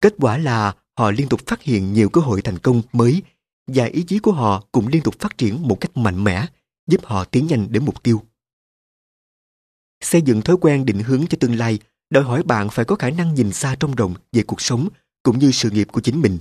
Kết 0.00 0.14
quả 0.18 0.38
là 0.38 0.74
họ 0.98 1.10
liên 1.10 1.28
tục 1.28 1.40
phát 1.46 1.62
hiện 1.62 1.92
nhiều 1.92 2.08
cơ 2.08 2.20
hội 2.20 2.42
thành 2.42 2.58
công 2.58 2.82
mới 2.92 3.22
và 3.66 3.84
ý 3.84 4.02
chí 4.02 4.18
của 4.18 4.32
họ 4.32 4.64
cũng 4.72 4.88
liên 4.88 5.02
tục 5.02 5.14
phát 5.18 5.38
triển 5.38 5.68
một 5.68 5.80
cách 5.80 5.96
mạnh 5.96 6.24
mẽ, 6.24 6.46
giúp 6.86 7.00
họ 7.04 7.24
tiến 7.24 7.46
nhanh 7.46 7.72
đến 7.72 7.84
mục 7.84 8.02
tiêu. 8.02 8.22
Xây 10.00 10.22
dựng 10.22 10.42
thói 10.42 10.56
quen 10.60 10.84
định 10.84 11.02
hướng 11.02 11.26
cho 11.26 11.38
tương 11.40 11.56
lai 11.56 11.78
đòi 12.10 12.24
hỏi 12.24 12.42
bạn 12.42 12.68
phải 12.70 12.84
có 12.84 12.96
khả 12.96 13.10
năng 13.10 13.34
nhìn 13.34 13.52
xa 13.52 13.76
trong 13.80 13.94
rộng 13.94 14.14
về 14.32 14.42
cuộc 14.42 14.60
sống 14.60 14.88
cũng 15.22 15.38
như 15.38 15.50
sự 15.50 15.70
nghiệp 15.70 15.88
của 15.92 16.00
chính 16.00 16.20
mình. 16.20 16.38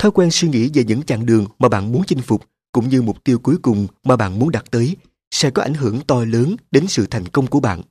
Thói 0.00 0.10
quen 0.10 0.30
suy 0.30 0.48
nghĩ 0.48 0.70
về 0.74 0.84
những 0.84 1.02
chặng 1.02 1.26
đường 1.26 1.46
mà 1.58 1.68
bạn 1.68 1.92
muốn 1.92 2.02
chinh 2.06 2.20
phục 2.20 2.44
cũng 2.72 2.88
như 2.88 3.02
mục 3.02 3.24
tiêu 3.24 3.38
cuối 3.38 3.56
cùng 3.62 3.86
mà 4.04 4.16
bạn 4.16 4.38
muốn 4.38 4.50
đạt 4.50 4.70
tới 4.70 4.96
sẽ 5.30 5.50
có 5.50 5.62
ảnh 5.62 5.74
hưởng 5.74 6.00
to 6.06 6.24
lớn 6.24 6.56
đến 6.70 6.86
sự 6.88 7.06
thành 7.10 7.28
công 7.28 7.46
của 7.46 7.60
bạn. 7.60 7.82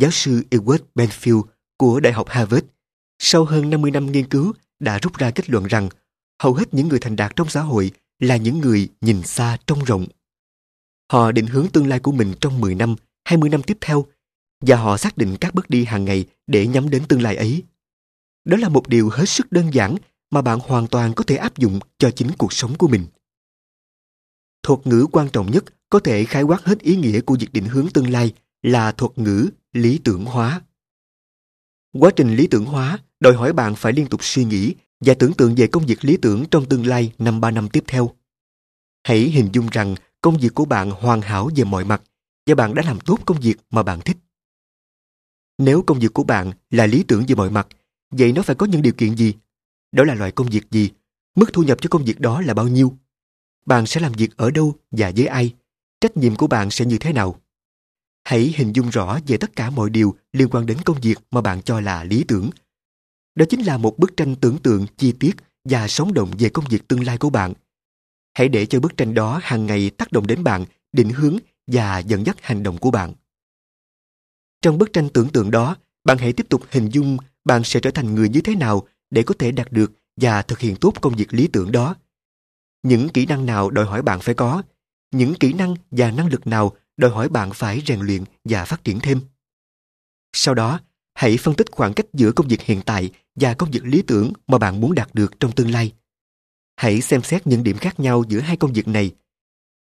Giáo 0.00 0.10
sư 0.10 0.42
Edward 0.50 0.78
Benfield 0.94 1.42
của 1.76 2.00
Đại 2.00 2.12
học 2.12 2.28
Harvard 2.28 2.66
sau 3.18 3.44
hơn 3.44 3.70
50 3.70 3.90
năm 3.90 4.12
nghiên 4.12 4.28
cứu 4.28 4.52
đã 4.80 4.98
rút 4.98 5.18
ra 5.18 5.30
kết 5.30 5.50
luận 5.50 5.66
rằng 5.66 5.88
hầu 6.42 6.54
hết 6.54 6.74
những 6.74 6.88
người 6.88 6.98
thành 6.98 7.16
đạt 7.16 7.36
trong 7.36 7.48
xã 7.48 7.60
hội 7.60 7.90
là 8.18 8.36
những 8.36 8.58
người 8.58 8.88
nhìn 9.00 9.22
xa 9.22 9.58
trông 9.66 9.84
rộng. 9.84 10.06
Họ 11.12 11.32
định 11.32 11.46
hướng 11.46 11.68
tương 11.68 11.86
lai 11.86 11.98
của 11.98 12.12
mình 12.12 12.34
trong 12.40 12.60
10 12.60 12.74
năm, 12.74 12.96
20 13.24 13.50
năm 13.50 13.62
tiếp 13.62 13.78
theo 13.80 14.06
và 14.60 14.76
họ 14.76 14.96
xác 14.96 15.16
định 15.16 15.36
các 15.40 15.54
bước 15.54 15.70
đi 15.70 15.84
hàng 15.84 16.04
ngày 16.04 16.24
để 16.46 16.66
nhắm 16.66 16.90
đến 16.90 17.02
tương 17.08 17.22
lai 17.22 17.36
ấy. 17.36 17.62
Đó 18.44 18.56
là 18.56 18.68
một 18.68 18.88
điều 18.88 19.08
hết 19.08 19.26
sức 19.26 19.52
đơn 19.52 19.74
giản 19.74 19.96
mà 20.32 20.42
bạn 20.42 20.58
hoàn 20.60 20.86
toàn 20.86 21.12
có 21.14 21.24
thể 21.24 21.36
áp 21.36 21.58
dụng 21.58 21.78
cho 21.98 22.10
chính 22.10 22.30
cuộc 22.38 22.52
sống 22.52 22.74
của 22.78 22.88
mình. 22.88 23.06
Thuật 24.62 24.86
ngữ 24.86 25.06
quan 25.12 25.28
trọng 25.32 25.50
nhất 25.50 25.64
có 25.90 26.00
thể 26.00 26.24
khái 26.24 26.42
quát 26.42 26.64
hết 26.64 26.78
ý 26.78 26.96
nghĩa 26.96 27.20
của 27.20 27.36
việc 27.40 27.52
định 27.52 27.66
hướng 27.66 27.88
tương 27.94 28.10
lai 28.10 28.32
là 28.62 28.92
thuật 28.92 29.18
ngữ 29.18 29.48
lý 29.72 30.00
tưởng 30.04 30.24
hóa. 30.24 30.60
Quá 31.92 32.10
trình 32.16 32.36
lý 32.36 32.46
tưởng 32.46 32.64
hóa 32.64 32.98
đòi 33.20 33.34
hỏi 33.34 33.52
bạn 33.52 33.74
phải 33.74 33.92
liên 33.92 34.06
tục 34.06 34.20
suy 34.24 34.44
nghĩ 34.44 34.74
và 35.00 35.14
tưởng 35.14 35.34
tượng 35.34 35.54
về 35.54 35.66
công 35.66 35.86
việc 35.86 36.04
lý 36.04 36.16
tưởng 36.16 36.44
trong 36.50 36.68
tương 36.68 36.86
lai 36.86 37.12
năm 37.18 37.40
ba 37.40 37.50
năm 37.50 37.68
tiếp 37.68 37.84
theo. 37.86 38.10
Hãy 39.04 39.18
hình 39.18 39.48
dung 39.52 39.66
rằng 39.72 39.94
công 40.20 40.36
việc 40.36 40.54
của 40.54 40.64
bạn 40.64 40.90
hoàn 40.90 41.20
hảo 41.20 41.50
về 41.56 41.64
mọi 41.64 41.84
mặt 41.84 42.02
và 42.46 42.54
bạn 42.54 42.74
đã 42.74 42.82
làm 42.86 43.00
tốt 43.00 43.18
công 43.26 43.40
việc 43.40 43.56
mà 43.70 43.82
bạn 43.82 44.00
thích. 44.00 44.16
Nếu 45.58 45.82
công 45.82 45.98
việc 45.98 46.14
của 46.14 46.24
bạn 46.24 46.52
là 46.70 46.86
lý 46.86 47.02
tưởng 47.08 47.24
về 47.28 47.34
mọi 47.34 47.50
mặt, 47.50 47.68
vậy 48.10 48.32
nó 48.32 48.42
phải 48.42 48.56
có 48.56 48.66
những 48.66 48.82
điều 48.82 48.92
kiện 48.92 49.16
gì 49.16 49.34
đó 49.92 50.04
là 50.04 50.14
loại 50.14 50.32
công 50.32 50.46
việc 50.46 50.70
gì? 50.70 50.90
Mức 51.34 51.52
thu 51.52 51.62
nhập 51.62 51.78
cho 51.80 51.88
công 51.88 52.04
việc 52.04 52.20
đó 52.20 52.40
là 52.40 52.54
bao 52.54 52.68
nhiêu? 52.68 52.96
Bạn 53.66 53.86
sẽ 53.86 54.00
làm 54.00 54.12
việc 54.12 54.36
ở 54.36 54.50
đâu 54.50 54.74
và 54.90 55.12
với 55.16 55.26
ai? 55.26 55.54
Trách 56.00 56.16
nhiệm 56.16 56.36
của 56.36 56.46
bạn 56.46 56.70
sẽ 56.70 56.84
như 56.84 56.98
thế 56.98 57.12
nào? 57.12 57.40
Hãy 58.24 58.54
hình 58.56 58.72
dung 58.76 58.88
rõ 58.88 59.18
về 59.26 59.36
tất 59.36 59.56
cả 59.56 59.70
mọi 59.70 59.90
điều 59.90 60.14
liên 60.32 60.48
quan 60.48 60.66
đến 60.66 60.78
công 60.84 61.00
việc 61.00 61.18
mà 61.30 61.40
bạn 61.40 61.62
cho 61.62 61.80
là 61.80 62.04
lý 62.04 62.24
tưởng. 62.28 62.50
Đó 63.34 63.46
chính 63.48 63.60
là 63.66 63.78
một 63.78 63.98
bức 63.98 64.16
tranh 64.16 64.36
tưởng 64.36 64.58
tượng 64.58 64.86
chi 64.96 65.12
tiết 65.20 65.36
và 65.64 65.88
sống 65.88 66.14
động 66.14 66.30
về 66.38 66.48
công 66.48 66.64
việc 66.68 66.88
tương 66.88 67.04
lai 67.04 67.18
của 67.18 67.30
bạn. 67.30 67.52
Hãy 68.34 68.48
để 68.48 68.66
cho 68.66 68.80
bức 68.80 68.96
tranh 68.96 69.14
đó 69.14 69.40
hàng 69.42 69.66
ngày 69.66 69.90
tác 69.90 70.12
động 70.12 70.26
đến 70.26 70.44
bạn, 70.44 70.64
định 70.92 71.10
hướng 71.10 71.38
và 71.66 71.98
dẫn 71.98 72.26
dắt 72.26 72.36
hành 72.42 72.62
động 72.62 72.78
của 72.78 72.90
bạn. 72.90 73.14
Trong 74.62 74.78
bức 74.78 74.92
tranh 74.92 75.08
tưởng 75.08 75.28
tượng 75.28 75.50
đó, 75.50 75.76
bạn 76.04 76.18
hãy 76.18 76.32
tiếp 76.32 76.46
tục 76.48 76.62
hình 76.70 76.88
dung 76.88 77.16
bạn 77.44 77.64
sẽ 77.64 77.80
trở 77.80 77.90
thành 77.90 78.14
người 78.14 78.28
như 78.28 78.40
thế 78.40 78.54
nào 78.54 78.86
để 79.12 79.22
có 79.22 79.34
thể 79.38 79.52
đạt 79.52 79.72
được 79.72 79.92
và 80.16 80.42
thực 80.42 80.58
hiện 80.58 80.76
tốt 80.76 80.92
công 81.00 81.14
việc 81.14 81.34
lý 81.34 81.46
tưởng 81.46 81.72
đó. 81.72 81.94
Những 82.82 83.08
kỹ 83.08 83.26
năng 83.26 83.46
nào 83.46 83.70
đòi 83.70 83.84
hỏi 83.84 84.02
bạn 84.02 84.20
phải 84.20 84.34
có, 84.34 84.62
những 85.10 85.34
kỹ 85.34 85.52
năng 85.52 85.74
và 85.90 86.10
năng 86.10 86.26
lực 86.26 86.46
nào 86.46 86.76
đòi 86.96 87.10
hỏi 87.10 87.28
bạn 87.28 87.50
phải 87.54 87.82
rèn 87.86 88.00
luyện 88.00 88.24
và 88.44 88.64
phát 88.64 88.84
triển 88.84 89.00
thêm. 89.00 89.20
Sau 90.32 90.54
đó, 90.54 90.80
hãy 91.14 91.36
phân 91.36 91.54
tích 91.54 91.66
khoảng 91.70 91.94
cách 91.94 92.06
giữa 92.12 92.32
công 92.32 92.48
việc 92.48 92.62
hiện 92.62 92.82
tại 92.86 93.10
và 93.34 93.54
công 93.54 93.70
việc 93.70 93.84
lý 93.84 94.02
tưởng 94.02 94.32
mà 94.46 94.58
bạn 94.58 94.80
muốn 94.80 94.94
đạt 94.94 95.14
được 95.14 95.40
trong 95.40 95.52
tương 95.52 95.70
lai. 95.70 95.92
Hãy 96.76 97.00
xem 97.00 97.22
xét 97.22 97.46
những 97.46 97.62
điểm 97.62 97.76
khác 97.76 98.00
nhau 98.00 98.24
giữa 98.28 98.40
hai 98.40 98.56
công 98.56 98.72
việc 98.72 98.88
này. 98.88 99.10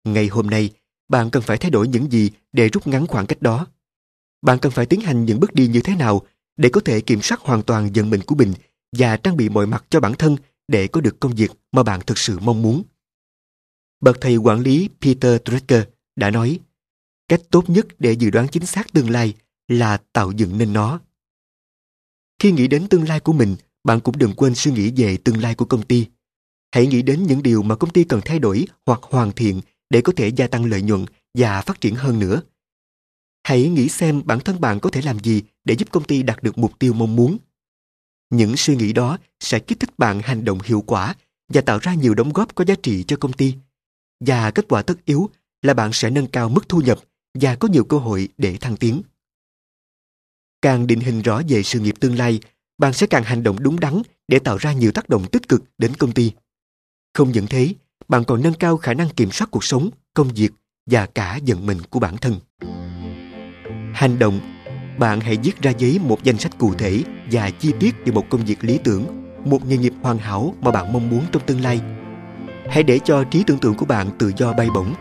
Ngày 0.04 0.28
hôm 0.28 0.50
nay, 0.50 0.70
bạn 1.10 1.30
cần 1.30 1.44
phải 1.44 1.58
thay 1.58 1.72
đổi 1.72 1.88
những 1.88 2.12
gì 2.12 2.32
để 2.52 2.70
rút 2.70 2.88
ngắn 2.88 3.08
khoảng 3.08 3.26
cách 3.26 3.42
đó. 3.42 3.68
Bạn 4.42 4.60
cần 4.60 4.72
phải 4.72 4.86
tiến 4.86 5.02
hành 5.02 5.26
những 5.26 5.40
bước 5.40 5.54
đi 5.54 5.68
như 5.68 5.82
thế 5.82 5.96
nào 5.96 6.22
để 6.58 6.70
có 6.70 6.82
thể 6.86 7.02
kiểm 7.02 7.22
soát 7.22 7.42
hoàn 7.42 7.64
toàn 7.64 7.90
vận 7.94 8.10
mệnh 8.10 8.22
của 8.22 8.36
mình 8.36 8.54
và 8.98 9.18
trang 9.18 9.38
bị 9.38 9.50
mọi 9.50 9.68
mặt 9.68 9.86
cho 9.90 10.00
bản 10.00 10.14
thân 10.14 10.36
để 10.68 10.88
có 10.88 11.02
được 11.02 11.20
công 11.20 11.36
việc 11.36 11.52
mà 11.72 11.84
bạn 11.84 12.00
thực 12.08 12.18
sự 12.18 12.40
mong 12.40 12.62
muốn. 12.62 12.84
Bậc 14.02 14.18
thầy 14.22 14.38
quản 14.38 14.60
lý 14.60 14.90
Peter 15.02 15.42
Drucker 15.46 15.84
đã 16.16 16.32
nói, 16.32 16.60
cách 17.28 17.42
tốt 17.50 17.70
nhất 17.70 17.88
để 18.00 18.12
dự 18.12 18.30
đoán 18.30 18.48
chính 18.48 18.66
xác 18.66 18.94
tương 18.94 19.10
lai 19.10 19.34
là 19.68 19.98
tạo 20.14 20.32
dựng 20.32 20.58
nên 20.58 20.74
nó. 20.74 21.00
Khi 22.40 22.52
nghĩ 22.52 22.68
đến 22.68 22.88
tương 22.88 23.08
lai 23.08 23.20
của 23.20 23.34
mình, 23.34 23.56
bạn 23.84 24.00
cũng 24.00 24.18
đừng 24.18 24.34
quên 24.34 24.56
suy 24.56 24.72
nghĩ 24.72 24.92
về 24.96 25.18
tương 25.18 25.42
lai 25.42 25.56
của 25.56 25.66
công 25.66 25.84
ty. 25.84 26.06
Hãy 26.72 26.88
nghĩ 26.88 27.02
đến 27.02 27.24
những 27.24 27.44
điều 27.44 27.64
mà 27.64 27.76
công 27.76 27.90
ty 27.90 28.04
cần 28.04 28.22
thay 28.26 28.40
đổi 28.40 28.68
hoặc 28.86 29.00
hoàn 29.04 29.32
thiện 29.32 29.62
để 29.90 30.02
có 30.02 30.14
thể 30.16 30.28
gia 30.28 30.48
tăng 30.48 30.66
lợi 30.66 30.82
nhuận 30.82 31.06
và 31.34 31.62
phát 31.62 31.82
triển 31.82 31.96
hơn 31.96 32.20
nữa. 32.20 32.42
Hãy 33.44 33.70
nghĩ 33.70 33.90
xem 33.90 34.22
bản 34.26 34.40
thân 34.40 34.62
bạn 34.62 34.80
có 34.80 34.90
thể 34.90 35.02
làm 35.02 35.20
gì 35.20 35.42
để 35.64 35.76
giúp 35.76 35.92
công 35.92 36.04
ty 36.04 36.24
đạt 36.24 36.44
được 36.44 36.58
mục 36.58 36.80
tiêu 36.80 36.94
mong 36.94 37.16
muốn. 37.16 37.38
Những 38.32 38.58
suy 38.58 38.76
nghĩ 38.76 38.94
đó 38.94 39.18
sẽ 39.40 39.60
kích 39.60 39.80
thích 39.80 39.90
bạn 39.98 40.22
hành 40.22 40.46
động 40.46 40.60
hiệu 40.64 40.84
quả 40.88 41.16
và 41.54 41.62
tạo 41.62 41.80
ra 41.82 41.94
nhiều 41.94 42.14
đóng 42.14 42.34
góp 42.34 42.56
có 42.56 42.66
giá 42.66 42.76
trị 42.84 43.04
cho 43.08 43.18
công 43.18 43.34
ty. 43.34 43.56
Và 44.20 44.52
kết 44.52 44.66
quả 44.70 44.82
tất 44.82 45.06
yếu 45.06 45.30
là 45.62 45.74
bạn 45.74 45.94
sẽ 45.94 46.10
nâng 46.10 46.28
cao 46.28 46.50
mức 46.50 46.70
thu 46.70 46.82
nhập 46.82 47.00
và 47.34 47.56
có 47.56 47.68
nhiều 47.68 47.84
cơ 47.84 47.98
hội 47.98 48.30
để 48.38 48.58
thăng 48.58 48.78
tiến. 48.78 49.02
Càng 50.62 50.88
định 50.88 51.00
hình 51.00 51.22
rõ 51.22 51.42
về 51.48 51.64
sự 51.64 51.80
nghiệp 51.80 51.96
tương 52.00 52.18
lai, 52.18 52.40
bạn 52.78 52.94
sẽ 52.94 53.08
càng 53.08 53.24
hành 53.24 53.44
động 53.44 53.64
đúng 53.64 53.80
đắn 53.80 54.02
để 54.28 54.40
tạo 54.40 54.58
ra 54.58 54.74
nhiều 54.74 54.92
tác 54.92 55.10
động 55.10 55.26
tích 55.32 55.48
cực 55.50 55.64
đến 55.78 55.94
công 55.96 56.12
ty. 56.12 56.32
Không 57.14 57.32
những 57.32 57.48
thế, 57.48 57.74
bạn 58.08 58.24
còn 58.24 58.44
nâng 58.44 58.54
cao 58.54 58.78
khả 58.78 58.94
năng 58.94 59.10
kiểm 59.10 59.32
soát 59.32 59.48
cuộc 59.52 59.64
sống, 59.64 59.90
công 60.14 60.28
việc 60.28 60.52
và 60.86 61.06
cả 61.06 61.40
vận 61.48 61.66
mệnh 61.66 61.82
của 61.90 62.00
bản 62.00 62.18
thân. 62.18 62.40
Hành 63.94 64.20
động 64.20 64.61
bạn 65.02 65.20
hãy 65.20 65.38
viết 65.44 65.62
ra 65.62 65.72
giấy 65.78 66.00
một 66.04 66.24
danh 66.24 66.38
sách 66.38 66.58
cụ 66.58 66.74
thể 66.74 67.04
và 67.32 67.50
chi 67.50 67.74
tiết 67.80 67.96
về 68.06 68.12
một 68.12 68.30
công 68.30 68.46
việc 68.46 68.64
lý 68.64 68.80
tưởng, 68.84 69.06
một 69.46 69.66
nghề 69.66 69.78
nghiệp 69.78 69.94
hoàn 70.02 70.18
hảo 70.18 70.54
mà 70.62 70.72
bạn 70.72 70.94
mong 70.94 71.10
muốn 71.10 71.22
trong 71.32 71.42
tương 71.46 71.62
lai. 71.62 71.82
Hãy 72.70 72.84
để 72.84 73.00
cho 73.00 73.24
trí 73.24 73.44
tưởng 73.44 73.58
tượng 73.58 73.74
của 73.74 73.86
bạn 73.86 74.10
tự 74.20 74.32
do 74.38 74.54
bay 74.54 74.68
bổng. 74.74 74.94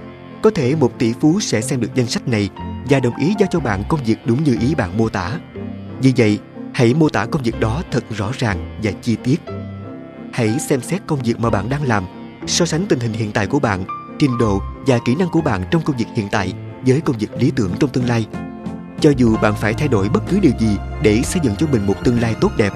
Có 0.42 0.50
thể 0.50 0.76
một 0.76 0.98
tỷ 0.98 1.12
phú 1.20 1.40
sẽ 1.40 1.60
xem 1.60 1.80
được 1.80 1.94
danh 1.94 2.06
sách 2.06 2.28
này 2.28 2.48
và 2.90 3.00
đồng 3.00 3.16
ý 3.16 3.34
giao 3.38 3.48
cho 3.52 3.60
bạn 3.60 3.82
công 3.88 4.04
việc 4.04 4.16
đúng 4.24 4.44
như 4.44 4.56
ý 4.60 4.74
bạn 4.74 4.98
mô 4.98 5.08
tả. 5.08 5.38
Vì 6.02 6.12
vậy, 6.16 6.38
hãy 6.74 6.94
mô 6.94 7.08
tả 7.08 7.26
công 7.26 7.42
việc 7.42 7.60
đó 7.60 7.82
thật 7.90 8.04
rõ 8.10 8.30
ràng 8.38 8.78
và 8.82 8.90
chi 9.02 9.16
tiết. 9.24 9.40
Hãy 10.32 10.58
xem 10.58 10.80
xét 10.80 11.00
công 11.06 11.22
việc 11.22 11.40
mà 11.40 11.50
bạn 11.50 11.68
đang 11.68 11.82
làm, 11.82 12.04
so 12.46 12.64
sánh 12.66 12.86
tình 12.86 13.00
hình 13.00 13.12
hiện 13.12 13.32
tại 13.32 13.46
của 13.46 13.58
bạn, 13.58 13.84
trình 14.18 14.38
độ 14.38 14.60
và 14.86 14.98
kỹ 15.04 15.14
năng 15.14 15.28
của 15.28 15.40
bạn 15.40 15.64
trong 15.70 15.82
công 15.82 15.96
việc 15.96 16.08
hiện 16.14 16.28
tại 16.30 16.52
với 16.86 17.00
công 17.00 17.18
việc 17.18 17.30
lý 17.38 17.50
tưởng 17.56 17.72
trong 17.80 17.90
tương 17.90 18.08
lai. 18.08 18.26
Cho 19.00 19.10
dù 19.16 19.36
bạn 19.42 19.54
phải 19.56 19.74
thay 19.74 19.88
đổi 19.88 20.08
bất 20.08 20.20
cứ 20.30 20.38
điều 20.40 20.52
gì 20.58 20.78
để 21.02 21.22
xây 21.22 21.40
dựng 21.44 21.56
cho 21.58 21.66
mình 21.66 21.86
một 21.86 22.04
tương 22.04 22.20
lai 22.20 22.34
tốt 22.40 22.52
đẹp, 22.56 22.72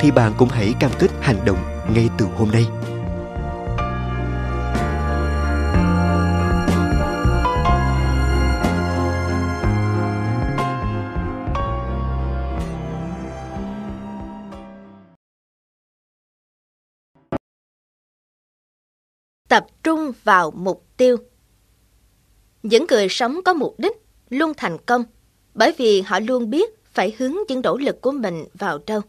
thì 0.00 0.10
bạn 0.10 0.32
cũng 0.38 0.48
hãy 0.48 0.74
cam 0.80 0.90
kết 0.98 1.08
hành 1.20 1.44
động 1.44 1.58
ngay 1.94 2.08
từ 2.18 2.26
hôm 2.36 2.50
nay. 2.50 2.66
tập 19.48 19.66
trung 19.82 20.12
vào 20.24 20.50
mục 20.50 20.86
tiêu. 20.96 21.16
Những 22.62 22.86
người 22.90 23.06
sống 23.10 23.40
có 23.44 23.54
mục 23.54 23.74
đích 23.78 23.92
luôn 24.30 24.52
thành 24.56 24.78
công 24.86 25.04
bởi 25.56 25.72
vì 25.76 26.00
họ 26.00 26.20
luôn 26.20 26.50
biết 26.50 26.84
phải 26.84 27.14
hướng 27.18 27.34
những 27.48 27.60
nỗ 27.62 27.76
lực 27.76 28.00
của 28.00 28.12
mình 28.12 28.44
vào 28.54 28.78
đâu. 28.86 29.00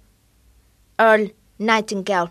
Earl 0.98 1.24
Nightingale 1.60 2.26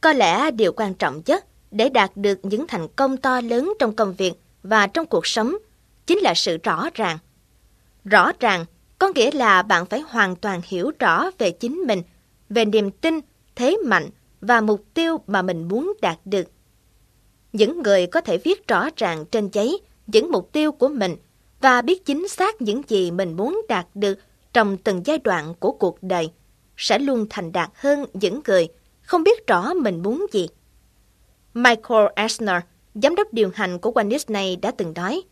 Có 0.00 0.12
lẽ 0.12 0.50
điều 0.50 0.72
quan 0.72 0.94
trọng 0.94 1.22
nhất 1.26 1.44
để 1.70 1.88
đạt 1.88 2.10
được 2.14 2.38
những 2.42 2.66
thành 2.68 2.88
công 2.96 3.16
to 3.16 3.40
lớn 3.40 3.72
trong 3.78 3.96
công 3.96 4.14
việc 4.14 4.32
và 4.62 4.86
trong 4.86 5.06
cuộc 5.06 5.26
sống 5.26 5.56
chính 6.06 6.18
là 6.18 6.34
sự 6.34 6.58
rõ 6.62 6.88
ràng. 6.94 7.18
Rõ 8.04 8.32
ràng 8.40 8.64
có 9.00 9.12
nghĩa 9.14 9.30
là 9.30 9.62
bạn 9.62 9.86
phải 9.86 10.00
hoàn 10.00 10.36
toàn 10.36 10.60
hiểu 10.64 10.92
rõ 10.98 11.30
về 11.38 11.50
chính 11.50 11.76
mình, 11.86 12.02
về 12.48 12.64
niềm 12.64 12.90
tin, 12.90 13.20
thế 13.54 13.76
mạnh 13.84 14.10
và 14.40 14.60
mục 14.60 14.84
tiêu 14.94 15.20
mà 15.26 15.42
mình 15.42 15.68
muốn 15.68 15.92
đạt 16.02 16.18
được. 16.24 16.46
Những 17.52 17.82
người 17.82 18.06
có 18.06 18.20
thể 18.20 18.38
viết 18.38 18.68
rõ 18.68 18.88
ràng 18.96 19.24
trên 19.30 19.48
giấy 19.52 19.80
những 20.06 20.32
mục 20.32 20.52
tiêu 20.52 20.72
của 20.72 20.88
mình 20.88 21.16
và 21.60 21.82
biết 21.82 22.06
chính 22.06 22.28
xác 22.28 22.62
những 22.62 22.82
gì 22.88 23.10
mình 23.10 23.36
muốn 23.36 23.60
đạt 23.68 23.86
được 23.94 24.18
trong 24.52 24.76
từng 24.76 25.02
giai 25.04 25.18
đoạn 25.18 25.54
của 25.60 25.72
cuộc 25.72 26.02
đời 26.02 26.30
sẽ 26.76 26.98
luôn 26.98 27.26
thành 27.30 27.52
đạt 27.52 27.70
hơn 27.74 28.06
những 28.14 28.40
người 28.46 28.68
không 29.02 29.22
biết 29.22 29.46
rõ 29.46 29.74
mình 29.74 30.02
muốn 30.02 30.26
gì. 30.32 30.48
Michael 31.54 32.06
Eisner, 32.16 32.62
giám 32.94 33.14
đốc 33.14 33.32
điều 33.32 33.50
hành 33.54 33.78
của 33.78 33.90
Walt 33.90 34.10
Disney 34.10 34.56
đã 34.56 34.70
từng 34.70 34.92
nói, 34.94 35.22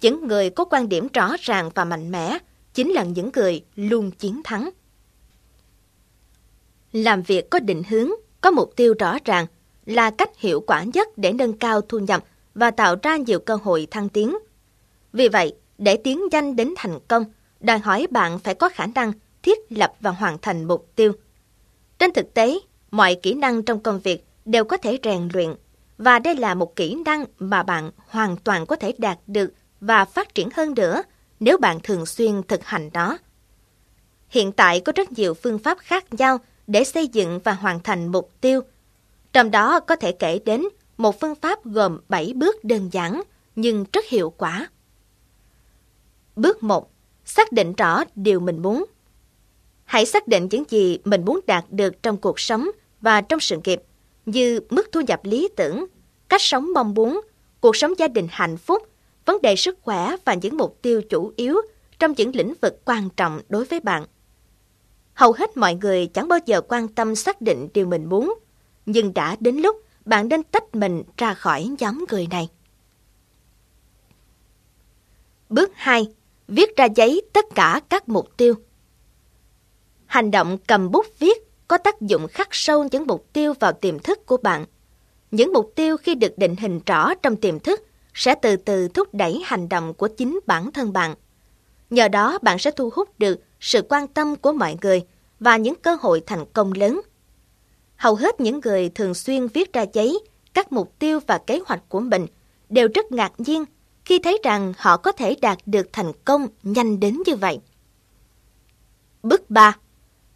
những 0.00 0.28
người 0.28 0.50
có 0.50 0.64
quan 0.64 0.88
điểm 0.88 1.08
rõ 1.12 1.36
ràng 1.40 1.70
và 1.74 1.84
mạnh 1.84 2.10
mẽ 2.10 2.38
chính 2.74 2.90
là 2.90 3.04
những 3.04 3.30
người 3.34 3.64
luôn 3.76 4.10
chiến 4.10 4.40
thắng. 4.44 4.70
Làm 6.92 7.22
việc 7.22 7.50
có 7.50 7.58
định 7.58 7.82
hướng, 7.88 8.10
có 8.40 8.50
mục 8.50 8.72
tiêu 8.76 8.94
rõ 8.98 9.18
ràng 9.24 9.46
là 9.86 10.10
cách 10.10 10.38
hiệu 10.38 10.60
quả 10.60 10.84
nhất 10.94 11.08
để 11.16 11.32
nâng 11.32 11.58
cao 11.58 11.80
thu 11.80 11.98
nhập 11.98 12.24
và 12.54 12.70
tạo 12.70 12.96
ra 13.02 13.16
nhiều 13.16 13.38
cơ 13.38 13.58
hội 13.62 13.86
thăng 13.90 14.08
tiến. 14.08 14.36
Vì 15.12 15.28
vậy, 15.28 15.54
để 15.78 15.96
tiến 15.96 16.22
nhanh 16.30 16.56
đến 16.56 16.74
thành 16.76 16.98
công, 17.08 17.24
đòi 17.60 17.78
hỏi 17.78 18.06
bạn 18.10 18.38
phải 18.38 18.54
có 18.54 18.68
khả 18.68 18.86
năng 18.86 19.12
thiết 19.42 19.58
lập 19.68 19.92
và 20.00 20.10
hoàn 20.10 20.38
thành 20.42 20.64
mục 20.64 20.92
tiêu. 20.96 21.12
Trên 21.98 22.12
thực 22.12 22.34
tế, 22.34 22.58
mọi 22.90 23.14
kỹ 23.14 23.34
năng 23.34 23.62
trong 23.62 23.80
công 23.80 24.00
việc 24.00 24.24
đều 24.44 24.64
có 24.64 24.76
thể 24.76 24.98
rèn 25.02 25.28
luyện 25.32 25.54
và 25.98 26.18
đây 26.18 26.36
là 26.36 26.54
một 26.54 26.76
kỹ 26.76 26.94
năng 27.04 27.24
mà 27.38 27.62
bạn 27.62 27.90
hoàn 27.96 28.36
toàn 28.36 28.66
có 28.66 28.76
thể 28.76 28.92
đạt 28.98 29.18
được 29.26 29.52
và 29.80 30.04
phát 30.04 30.34
triển 30.34 30.48
hơn 30.54 30.74
nữa 30.74 31.02
nếu 31.44 31.58
bạn 31.58 31.80
thường 31.82 32.06
xuyên 32.06 32.42
thực 32.42 32.64
hành 32.64 32.90
nó. 32.92 33.18
Hiện 34.28 34.52
tại 34.52 34.80
có 34.80 34.92
rất 34.96 35.12
nhiều 35.12 35.34
phương 35.34 35.58
pháp 35.58 35.78
khác 35.78 36.14
nhau 36.14 36.38
để 36.66 36.84
xây 36.84 37.08
dựng 37.08 37.40
và 37.44 37.52
hoàn 37.52 37.80
thành 37.80 38.06
mục 38.06 38.30
tiêu. 38.40 38.60
Trong 39.32 39.50
đó 39.50 39.80
có 39.80 39.96
thể 39.96 40.12
kể 40.12 40.38
đến 40.44 40.64
một 40.96 41.20
phương 41.20 41.34
pháp 41.34 41.64
gồm 41.64 42.00
7 42.08 42.32
bước 42.36 42.64
đơn 42.64 42.88
giản 42.92 43.22
nhưng 43.56 43.84
rất 43.92 44.04
hiệu 44.08 44.30
quả. 44.30 44.68
Bước 46.36 46.62
1. 46.62 46.90
Xác 47.24 47.52
định 47.52 47.72
rõ 47.72 48.04
điều 48.14 48.40
mình 48.40 48.62
muốn. 48.62 48.84
Hãy 49.84 50.06
xác 50.06 50.28
định 50.28 50.48
những 50.50 50.64
gì 50.68 50.98
mình 51.04 51.24
muốn 51.24 51.40
đạt 51.46 51.64
được 51.70 52.02
trong 52.02 52.16
cuộc 52.16 52.40
sống 52.40 52.70
và 53.00 53.20
trong 53.20 53.40
sự 53.40 53.60
nghiệp 53.64 53.82
như 54.26 54.60
mức 54.70 54.88
thu 54.92 55.00
nhập 55.00 55.20
lý 55.24 55.48
tưởng, 55.56 55.86
cách 56.28 56.42
sống 56.42 56.72
mong 56.74 56.94
muốn, 56.94 57.20
cuộc 57.60 57.76
sống 57.76 57.92
gia 57.98 58.08
đình 58.08 58.26
hạnh 58.30 58.56
phúc, 58.56 58.88
vấn 59.26 59.42
đề 59.42 59.56
sức 59.56 59.78
khỏe 59.82 60.16
và 60.24 60.34
những 60.34 60.56
mục 60.56 60.78
tiêu 60.82 61.02
chủ 61.10 61.32
yếu 61.36 61.56
trong 61.98 62.12
những 62.16 62.36
lĩnh 62.36 62.54
vực 62.60 62.80
quan 62.84 63.08
trọng 63.16 63.40
đối 63.48 63.64
với 63.64 63.80
bạn. 63.80 64.04
Hầu 65.14 65.32
hết 65.32 65.56
mọi 65.56 65.74
người 65.74 66.06
chẳng 66.06 66.28
bao 66.28 66.38
giờ 66.46 66.60
quan 66.68 66.88
tâm 66.88 67.14
xác 67.14 67.40
định 67.40 67.68
điều 67.74 67.86
mình 67.86 68.08
muốn, 68.08 68.34
nhưng 68.86 69.14
đã 69.14 69.36
đến 69.40 69.56
lúc 69.56 69.76
bạn 70.04 70.28
nên 70.28 70.42
tách 70.42 70.74
mình 70.74 71.02
ra 71.16 71.34
khỏi 71.34 71.70
nhóm 71.78 72.04
người 72.10 72.26
này. 72.30 72.48
Bước 75.48 75.70
2. 75.74 76.06
Viết 76.48 76.76
ra 76.76 76.84
giấy 76.84 77.22
tất 77.32 77.44
cả 77.54 77.80
các 77.88 78.08
mục 78.08 78.36
tiêu. 78.36 78.54
Hành 80.06 80.30
động 80.30 80.58
cầm 80.66 80.90
bút 80.90 81.06
viết 81.18 81.38
có 81.68 81.78
tác 81.78 82.00
dụng 82.00 82.28
khắc 82.28 82.48
sâu 82.50 82.88
những 82.92 83.06
mục 83.06 83.26
tiêu 83.32 83.54
vào 83.60 83.72
tiềm 83.72 83.98
thức 83.98 84.26
của 84.26 84.36
bạn. 84.36 84.64
Những 85.30 85.52
mục 85.52 85.72
tiêu 85.74 85.96
khi 85.96 86.14
được 86.14 86.38
định 86.38 86.56
hình 86.56 86.80
rõ 86.86 87.14
trong 87.14 87.36
tiềm 87.36 87.60
thức 87.60 87.80
sẽ 88.14 88.34
từ 88.34 88.56
từ 88.56 88.88
thúc 88.88 89.14
đẩy 89.14 89.42
hành 89.44 89.68
động 89.68 89.94
của 89.94 90.08
chính 90.08 90.40
bản 90.46 90.72
thân 90.72 90.92
bạn. 90.92 91.14
Nhờ 91.90 92.08
đó 92.08 92.38
bạn 92.42 92.58
sẽ 92.58 92.70
thu 92.70 92.90
hút 92.94 93.18
được 93.18 93.40
sự 93.60 93.82
quan 93.88 94.08
tâm 94.08 94.36
của 94.36 94.52
mọi 94.52 94.76
người 94.82 95.02
và 95.40 95.56
những 95.56 95.74
cơ 95.74 95.96
hội 96.00 96.22
thành 96.26 96.44
công 96.52 96.72
lớn. 96.72 97.00
Hầu 97.96 98.14
hết 98.14 98.40
những 98.40 98.60
người 98.64 98.88
thường 98.88 99.14
xuyên 99.14 99.46
viết 99.46 99.72
ra 99.72 99.84
giấy 99.92 100.20
các 100.54 100.72
mục 100.72 100.92
tiêu 100.98 101.20
và 101.26 101.38
kế 101.38 101.60
hoạch 101.66 101.82
của 101.88 102.00
mình 102.00 102.26
đều 102.68 102.88
rất 102.94 103.12
ngạc 103.12 103.32
nhiên 103.38 103.64
khi 104.04 104.18
thấy 104.18 104.40
rằng 104.44 104.72
họ 104.76 104.96
có 104.96 105.12
thể 105.12 105.36
đạt 105.40 105.58
được 105.66 105.86
thành 105.92 106.12
công 106.24 106.46
nhanh 106.62 107.00
đến 107.00 107.22
như 107.26 107.36
vậy. 107.36 107.60
Bước 109.22 109.50
3 109.50 109.76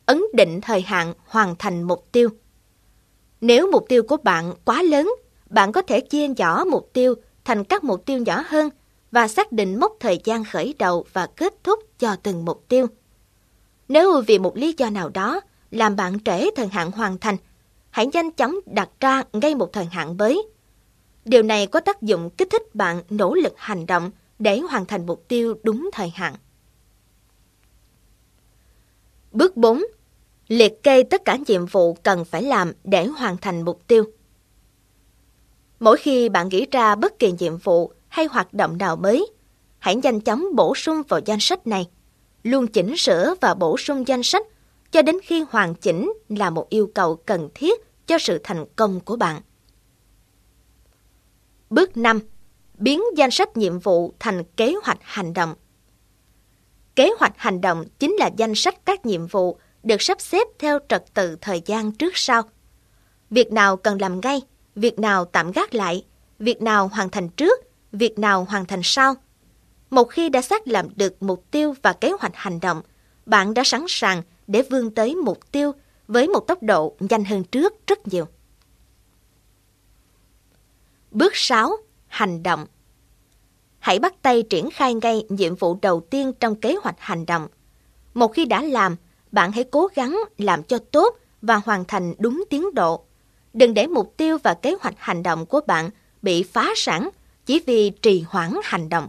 ấn 0.07 0.23
định 0.33 0.61
thời 0.61 0.81
hạn 0.81 1.15
hoàn 1.27 1.57
thành 1.59 1.83
mục 1.83 2.07
tiêu. 2.13 2.29
Nếu 3.41 3.71
mục 3.71 3.85
tiêu 3.89 4.03
của 4.03 4.17
bạn 4.17 4.53
quá 4.65 4.83
lớn, 4.83 5.15
bạn 5.51 5.73
có 5.73 5.83
thể 5.83 6.01
chia 6.01 6.29
nhỏ 6.29 6.65
mục 6.71 6.91
tiêu 6.93 7.15
thành 7.47 7.65
các 7.65 7.85
mục 7.85 8.07
tiêu 8.07 8.19
nhỏ 8.19 8.45
hơn 8.47 8.71
và 9.11 9.29
xác 9.29 9.53
định 9.53 9.81
mốc 9.81 9.93
thời 10.01 10.21
gian 10.25 10.45
khởi 10.45 10.75
đầu 10.79 11.05
và 11.13 11.27
kết 11.27 11.55
thúc 11.65 11.81
cho 11.99 12.17
từng 12.17 12.45
mục 12.45 12.65
tiêu. 12.69 12.87
Nếu 13.89 14.21
vì 14.27 14.39
một 14.39 14.57
lý 14.57 14.75
do 14.79 14.91
nào 14.91 15.09
đó 15.09 15.41
làm 15.71 15.97
bạn 15.97 16.21
trễ 16.25 16.51
thời 16.57 16.67
hạn 16.67 16.91
hoàn 16.91 17.19
thành, 17.19 17.37
hãy 17.91 18.07
nhanh 18.07 18.31
chóng 18.31 18.55
đặt 18.67 18.89
ra 19.01 19.23
ngay 19.33 19.55
một 19.55 19.73
thời 19.73 19.85
hạn 19.85 20.17
mới. 20.17 20.43
Điều 21.25 21.43
này 21.43 21.67
có 21.67 21.81
tác 21.81 22.03
dụng 22.03 22.31
kích 22.31 22.49
thích 22.51 22.75
bạn 22.75 23.03
nỗ 23.11 23.35
lực 23.35 23.55
hành 23.57 23.87
động 23.87 24.11
để 24.39 24.59
hoàn 24.59 24.87
thành 24.87 25.07
mục 25.07 25.29
tiêu 25.29 25.55
đúng 25.63 25.91
thời 25.93 26.09
hạn. 26.09 26.35
Bước 29.33 29.57
4. 29.57 29.85
Liệt 30.49 30.83
kê 30.83 31.03
tất 31.03 31.25
cả 31.25 31.39
nhiệm 31.47 31.67
vụ 31.67 31.95
cần 31.95 32.25
phải 32.25 32.43
làm 32.43 32.73
để 32.85 33.07
hoàn 33.07 33.37
thành 33.37 33.63
mục 33.63 33.87
tiêu. 33.87 34.05
Mỗi 35.81 35.97
khi 35.97 36.29
bạn 36.29 36.49
nghĩ 36.49 36.67
ra 36.73 36.95
bất 36.95 37.19
kỳ 37.19 37.33
nhiệm 37.39 37.57
vụ 37.57 37.93
hay 38.09 38.27
hoạt 38.27 38.55
động 38.55 38.79
nào 38.79 38.97
mới, 38.97 39.27
hãy 39.79 39.97
nhanh 39.97 40.21
chóng 40.21 40.45
bổ 40.57 40.75
sung 40.75 41.03
vào 41.09 41.21
danh 41.25 41.41
sách 41.41 41.67
này. 41.67 41.87
Luôn 42.43 42.67
chỉnh 42.67 42.97
sửa 42.97 43.35
và 43.41 43.55
bổ 43.55 43.77
sung 43.77 44.09
danh 44.09 44.23
sách 44.23 44.47
cho 44.91 45.03
đến 45.03 45.17
khi 45.23 45.45
hoàn 45.51 45.75
chỉnh 45.75 46.13
là 46.29 46.51
một 46.51 46.69
yêu 46.69 46.91
cầu 46.95 47.17
cần 47.27 47.49
thiết 47.55 48.07
cho 48.07 48.19
sự 48.19 48.41
thành 48.43 48.65
công 48.77 49.01
của 49.01 49.17
bạn. 49.17 49.41
Bước 51.71 51.97
5. 51.97 52.21
Biến 52.79 53.03
danh 53.17 53.31
sách 53.31 53.57
nhiệm 53.57 53.79
vụ 53.79 54.13
thành 54.19 54.45
kế 54.57 54.75
hoạch 54.85 54.99
hành 55.03 55.35
động. 55.35 55.55
Kế 56.95 57.11
hoạch 57.19 57.33
hành 57.37 57.61
động 57.61 57.85
chính 57.99 58.17
là 58.19 58.31
danh 58.37 58.55
sách 58.55 58.75
các 58.85 59.07
nhiệm 59.07 59.27
vụ 59.27 59.59
được 59.83 60.03
sắp 60.03 60.21
xếp 60.21 60.47
theo 60.59 60.79
trật 60.89 61.05
tự 61.15 61.37
thời 61.41 61.63
gian 61.67 61.93
trước 61.93 62.13
sau. 62.15 62.43
Việc 63.31 63.53
nào 63.53 63.77
cần 63.77 64.01
làm 64.01 64.21
ngay, 64.21 64.41
việc 64.77 64.99
nào 64.99 65.25
tạm 65.25 65.53
gác 65.53 65.75
lại, 65.75 66.05
việc 66.39 66.63
nào 66.63 66.89
hoàn 66.89 67.11
thành 67.11 67.29
trước, 67.29 67.61
việc 67.93 68.19
nào 68.19 68.45
hoàn 68.45 68.67
thành 68.67 68.81
sau. 68.85 69.15
Một 69.91 70.05
khi 70.05 70.29
đã 70.29 70.43
xác 70.43 70.69
lập 70.69 70.87
được 70.97 71.23
mục 71.23 71.45
tiêu 71.51 71.75
và 71.83 71.93
kế 71.93 72.13
hoạch 72.21 72.33
hành 72.35 72.61
động, 72.61 72.83
bạn 73.27 73.55
đã 73.55 73.63
sẵn 73.65 73.85
sàng 73.89 74.23
để 74.47 74.63
vươn 74.63 74.91
tới 74.91 75.15
mục 75.15 75.53
tiêu 75.53 75.73
với 76.09 76.29
một 76.29 76.41
tốc 76.41 76.63
độ 76.63 76.97
nhanh 77.01 77.25
hơn 77.25 77.45
trước 77.45 77.87
rất 77.87 78.09
nhiều. 78.09 78.25
Bước 81.11 81.37
6. 81.37 81.77
Hành 82.07 82.43
động 82.43 82.67
Hãy 83.79 83.99
bắt 83.99 84.15
tay 84.23 84.43
triển 84.43 84.71
khai 84.71 84.95
ngay 84.95 85.27
nhiệm 85.29 85.55
vụ 85.55 85.79
đầu 85.83 86.01
tiên 86.01 86.33
trong 86.41 86.57
kế 86.57 86.77
hoạch 86.83 86.97
hành 86.99 87.27
động. 87.27 87.49
Một 88.15 88.29
khi 88.29 88.45
đã 88.45 88.63
làm, 88.63 88.97
bạn 89.33 89.53
hãy 89.53 89.65
cố 89.71 89.89
gắng 89.95 90.21
làm 90.39 90.63
cho 90.63 90.79
tốt 90.79 91.17
và 91.43 91.57
hoàn 91.57 91.85
thành 91.85 92.15
đúng 92.19 92.45
tiến 92.51 92.75
độ. 92.75 93.06
Đừng 93.57 93.75
để 93.75 93.87
mục 93.87 94.17
tiêu 94.17 94.39
và 94.43 94.55
kế 94.55 94.75
hoạch 94.81 94.95
hành 94.99 95.23
động 95.23 95.47
của 95.47 95.61
bạn 95.67 95.91
bị 96.23 96.43
phá 96.43 96.69
sản 96.77 97.11
chỉ 97.47 97.61
vì 97.67 97.91
trì 97.91 98.25
hoãn 98.29 98.55
hành 98.65 98.89
động. 98.89 99.09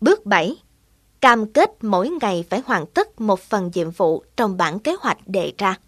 Bước 0.00 0.26
7. 0.26 0.56
Cam 1.20 1.52
kết 1.52 1.84
mỗi 1.84 2.08
ngày 2.08 2.44
phải 2.50 2.62
hoàn 2.66 2.86
tất 2.86 3.20
một 3.20 3.40
phần 3.40 3.70
nhiệm 3.74 3.90
vụ 3.90 4.24
trong 4.36 4.56
bản 4.56 4.78
kế 4.78 4.96
hoạch 5.00 5.18
đề 5.26 5.52
ra. 5.58 5.78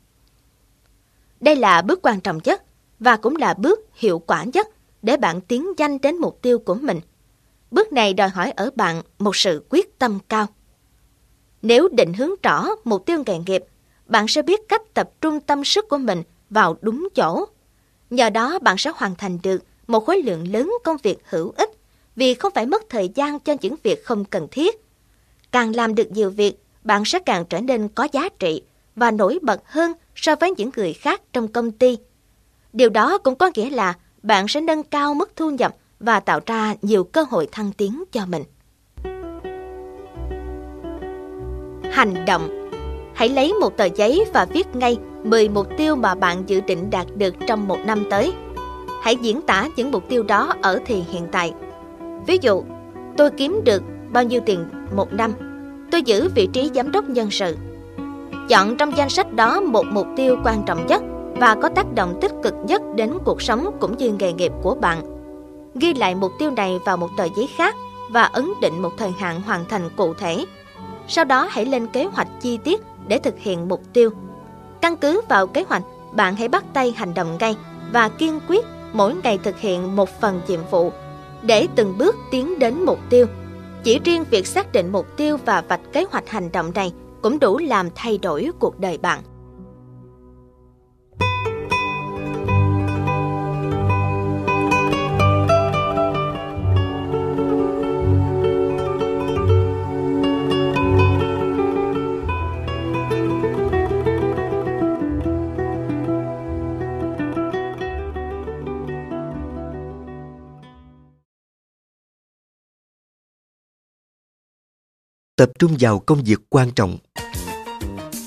Đây 1.40 1.56
là 1.56 1.82
bước 1.82 2.00
quan 2.02 2.20
trọng 2.20 2.38
nhất 2.44 2.62
và 2.98 3.16
cũng 3.16 3.36
là 3.36 3.54
bước 3.54 3.80
hiệu 3.94 4.18
quả 4.18 4.44
nhất 4.44 4.68
để 5.02 5.16
bạn 5.16 5.40
tiến 5.40 5.66
nhanh 5.76 6.00
đến 6.00 6.16
mục 6.16 6.42
tiêu 6.42 6.58
của 6.58 6.74
mình. 6.74 7.00
Bước 7.70 7.92
này 7.92 8.14
đòi 8.14 8.28
hỏi 8.28 8.50
ở 8.50 8.70
bạn 8.74 9.02
một 9.18 9.36
sự 9.36 9.64
quyết 9.70 9.98
tâm 9.98 10.18
cao. 10.28 10.46
Nếu 11.62 11.88
định 11.88 12.14
hướng 12.14 12.30
rõ 12.42 12.68
mục 12.84 13.06
tiêu 13.06 13.22
nghề 13.26 13.38
nghiệp, 13.38 13.64
bạn 14.06 14.28
sẽ 14.28 14.42
biết 14.42 14.60
cách 14.68 14.82
tập 14.94 15.10
trung 15.20 15.40
tâm 15.40 15.64
sức 15.64 15.88
của 15.88 15.98
mình 15.98 16.22
vào 16.52 16.76
đúng 16.80 17.08
chỗ. 17.14 17.44
Nhờ 18.10 18.30
đó 18.30 18.58
bạn 18.58 18.78
sẽ 18.78 18.90
hoàn 18.94 19.14
thành 19.14 19.38
được 19.42 19.64
một 19.86 20.06
khối 20.06 20.22
lượng 20.22 20.52
lớn 20.52 20.72
công 20.84 20.96
việc 21.02 21.18
hữu 21.24 21.52
ích 21.56 21.70
vì 22.16 22.34
không 22.34 22.52
phải 22.54 22.66
mất 22.66 22.82
thời 22.88 23.08
gian 23.14 23.40
cho 23.40 23.54
những 23.60 23.74
việc 23.82 24.04
không 24.04 24.24
cần 24.24 24.48
thiết. 24.50 24.84
Càng 25.52 25.76
làm 25.76 25.94
được 25.94 26.10
nhiều 26.10 26.30
việc, 26.30 26.58
bạn 26.84 27.04
sẽ 27.04 27.18
càng 27.18 27.44
trở 27.44 27.60
nên 27.60 27.88
có 27.88 28.08
giá 28.12 28.28
trị 28.38 28.62
và 28.96 29.10
nổi 29.10 29.38
bật 29.42 29.60
hơn 29.66 29.92
so 30.14 30.34
với 30.36 30.54
những 30.56 30.70
người 30.76 30.92
khác 30.92 31.22
trong 31.32 31.48
công 31.48 31.70
ty. 31.70 31.98
Điều 32.72 32.88
đó 32.88 33.18
cũng 33.18 33.36
có 33.36 33.50
nghĩa 33.54 33.70
là 33.70 33.94
bạn 34.22 34.48
sẽ 34.48 34.60
nâng 34.60 34.82
cao 34.82 35.14
mức 35.14 35.32
thu 35.36 35.50
nhập 35.50 35.74
và 36.00 36.20
tạo 36.20 36.40
ra 36.46 36.74
nhiều 36.82 37.04
cơ 37.04 37.24
hội 37.30 37.48
thăng 37.52 37.72
tiến 37.72 38.04
cho 38.12 38.26
mình. 38.26 38.42
Hành 41.90 42.24
động 42.26 42.61
Hãy 43.14 43.28
lấy 43.28 43.52
một 43.60 43.76
tờ 43.76 43.84
giấy 43.84 44.24
và 44.32 44.44
viết 44.44 44.76
ngay 44.76 44.98
10 45.24 45.48
mục 45.48 45.66
tiêu 45.76 45.96
mà 45.96 46.14
bạn 46.14 46.42
dự 46.46 46.60
định 46.60 46.90
đạt 46.90 47.06
được 47.16 47.34
trong 47.46 47.68
một 47.68 47.78
năm 47.86 48.04
tới. 48.10 48.32
Hãy 49.02 49.16
diễn 49.16 49.42
tả 49.42 49.68
những 49.76 49.90
mục 49.90 50.08
tiêu 50.08 50.22
đó 50.22 50.54
ở 50.62 50.78
thì 50.86 51.02
hiện 51.10 51.26
tại. 51.32 51.52
Ví 52.26 52.38
dụ, 52.42 52.62
tôi 53.16 53.30
kiếm 53.30 53.60
được 53.64 53.82
bao 54.12 54.24
nhiêu 54.24 54.40
tiền 54.46 54.64
một 54.96 55.12
năm. 55.12 55.32
Tôi 55.90 56.02
giữ 56.02 56.28
vị 56.34 56.48
trí 56.52 56.70
giám 56.74 56.92
đốc 56.92 57.08
nhân 57.08 57.30
sự. 57.30 57.56
Chọn 58.48 58.76
trong 58.76 58.96
danh 58.96 59.08
sách 59.08 59.32
đó 59.32 59.60
một 59.60 59.86
mục 59.86 60.06
tiêu 60.16 60.36
quan 60.44 60.62
trọng 60.66 60.86
nhất 60.86 61.02
và 61.36 61.54
có 61.62 61.68
tác 61.68 61.94
động 61.94 62.18
tích 62.20 62.32
cực 62.42 62.54
nhất 62.66 62.82
đến 62.94 63.12
cuộc 63.24 63.42
sống 63.42 63.76
cũng 63.80 63.96
như 63.96 64.12
nghề 64.18 64.32
nghiệp 64.32 64.52
của 64.62 64.74
bạn. 64.74 64.98
Ghi 65.74 65.94
lại 65.94 66.14
mục 66.14 66.32
tiêu 66.38 66.50
này 66.50 66.78
vào 66.84 66.96
một 66.96 67.08
tờ 67.16 67.24
giấy 67.36 67.48
khác 67.56 67.76
và 68.10 68.22
ấn 68.22 68.52
định 68.60 68.82
một 68.82 68.90
thời 68.98 69.10
hạn 69.18 69.40
hoàn 69.40 69.64
thành 69.68 69.90
cụ 69.96 70.14
thể. 70.14 70.44
Sau 71.08 71.24
đó 71.24 71.48
hãy 71.50 71.64
lên 71.64 71.86
kế 71.86 72.04
hoạch 72.04 72.28
chi 72.40 72.58
tiết 72.64 72.80
để 73.08 73.18
thực 73.18 73.38
hiện 73.38 73.68
mục 73.68 73.82
tiêu. 73.92 74.10
Căn 74.80 74.96
cứ 74.96 75.20
vào 75.28 75.46
kế 75.46 75.64
hoạch, 75.68 75.82
bạn 76.12 76.36
hãy 76.36 76.48
bắt 76.48 76.64
tay 76.72 76.92
hành 76.96 77.14
động 77.14 77.36
ngay 77.40 77.56
và 77.92 78.08
kiên 78.08 78.40
quyết 78.48 78.64
mỗi 78.92 79.14
ngày 79.14 79.38
thực 79.38 79.58
hiện 79.58 79.96
một 79.96 80.20
phần 80.20 80.40
nhiệm 80.48 80.60
vụ 80.70 80.92
để 81.42 81.68
từng 81.74 81.98
bước 81.98 82.16
tiến 82.30 82.58
đến 82.58 82.84
mục 82.84 82.98
tiêu. 83.10 83.26
Chỉ 83.84 84.00
riêng 84.04 84.24
việc 84.30 84.46
xác 84.46 84.72
định 84.72 84.92
mục 84.92 85.06
tiêu 85.16 85.36
và 85.44 85.62
vạch 85.68 85.80
kế 85.92 86.04
hoạch 86.10 86.28
hành 86.28 86.52
động 86.52 86.72
này 86.74 86.92
cũng 87.22 87.38
đủ 87.38 87.58
làm 87.58 87.88
thay 87.94 88.18
đổi 88.18 88.50
cuộc 88.58 88.80
đời 88.80 88.98
bạn. 88.98 89.20
Tập 115.42 115.50
trung 115.58 115.76
vào 115.80 115.98
công 115.98 116.24
việc 116.24 116.38
quan 116.48 116.70
trọng. 116.70 116.98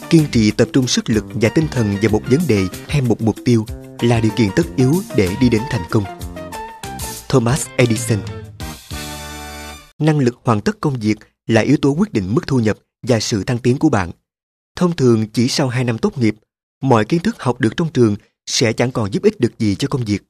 Kiên 0.10 0.26
trì 0.32 0.52
tập 0.52 0.68
trung 0.74 0.88
sức 0.88 1.10
lực 1.10 1.26
và 1.34 1.50
tinh 1.50 1.68
thần 1.72 1.96
vào 2.02 2.12
một 2.12 2.22
vấn 2.30 2.40
đề 2.48 2.66
hay 2.88 3.02
một 3.02 3.22
mục 3.22 3.36
tiêu 3.46 3.66
là 4.00 4.20
điều 4.20 4.32
kiện 4.36 4.50
tất 4.56 4.64
yếu 4.76 4.94
để 5.18 5.30
đi 5.42 5.50
đến 5.50 5.62
thành 5.70 5.82
công. 5.90 6.04
Thomas 7.30 7.68
edison. 7.78 8.20
Năng 10.00 10.20
lực 10.20 10.36
hoàn 10.44 10.62
tất 10.62 10.78
công 10.80 11.00
việc 11.00 11.16
là 11.48 11.62
yếu 11.62 11.78
tố 11.78 11.90
quyết 11.90 12.14
định 12.14 12.36
mức 12.36 12.48
thu 12.48 12.60
nhập 12.60 12.78
và 13.08 13.20
sự 13.20 13.44
thăng 13.44 13.58
tiến 13.58 13.78
của 13.78 13.90
bạn. 13.90 14.12
Thông 14.76 14.96
thường, 14.96 15.28
chỉ 15.28 15.48
sau 15.48 15.68
2 15.68 15.84
năm 15.84 15.98
tốt 15.98 16.18
nghiệp, 16.18 16.36
mọi 16.82 17.06
kiến 17.06 17.20
thức 17.20 17.36
học 17.40 17.62
được 17.62 17.78
trong 17.78 17.92
trường 17.94 18.16
sẽ 18.46 18.74
chẳng 18.74 18.92
còn 18.92 19.14
giúp 19.14 19.24
ích 19.24 19.40
được 19.40 19.60
gì 19.60 19.76
cho 19.76 19.88
công 19.88 20.06
việc. 20.06 20.24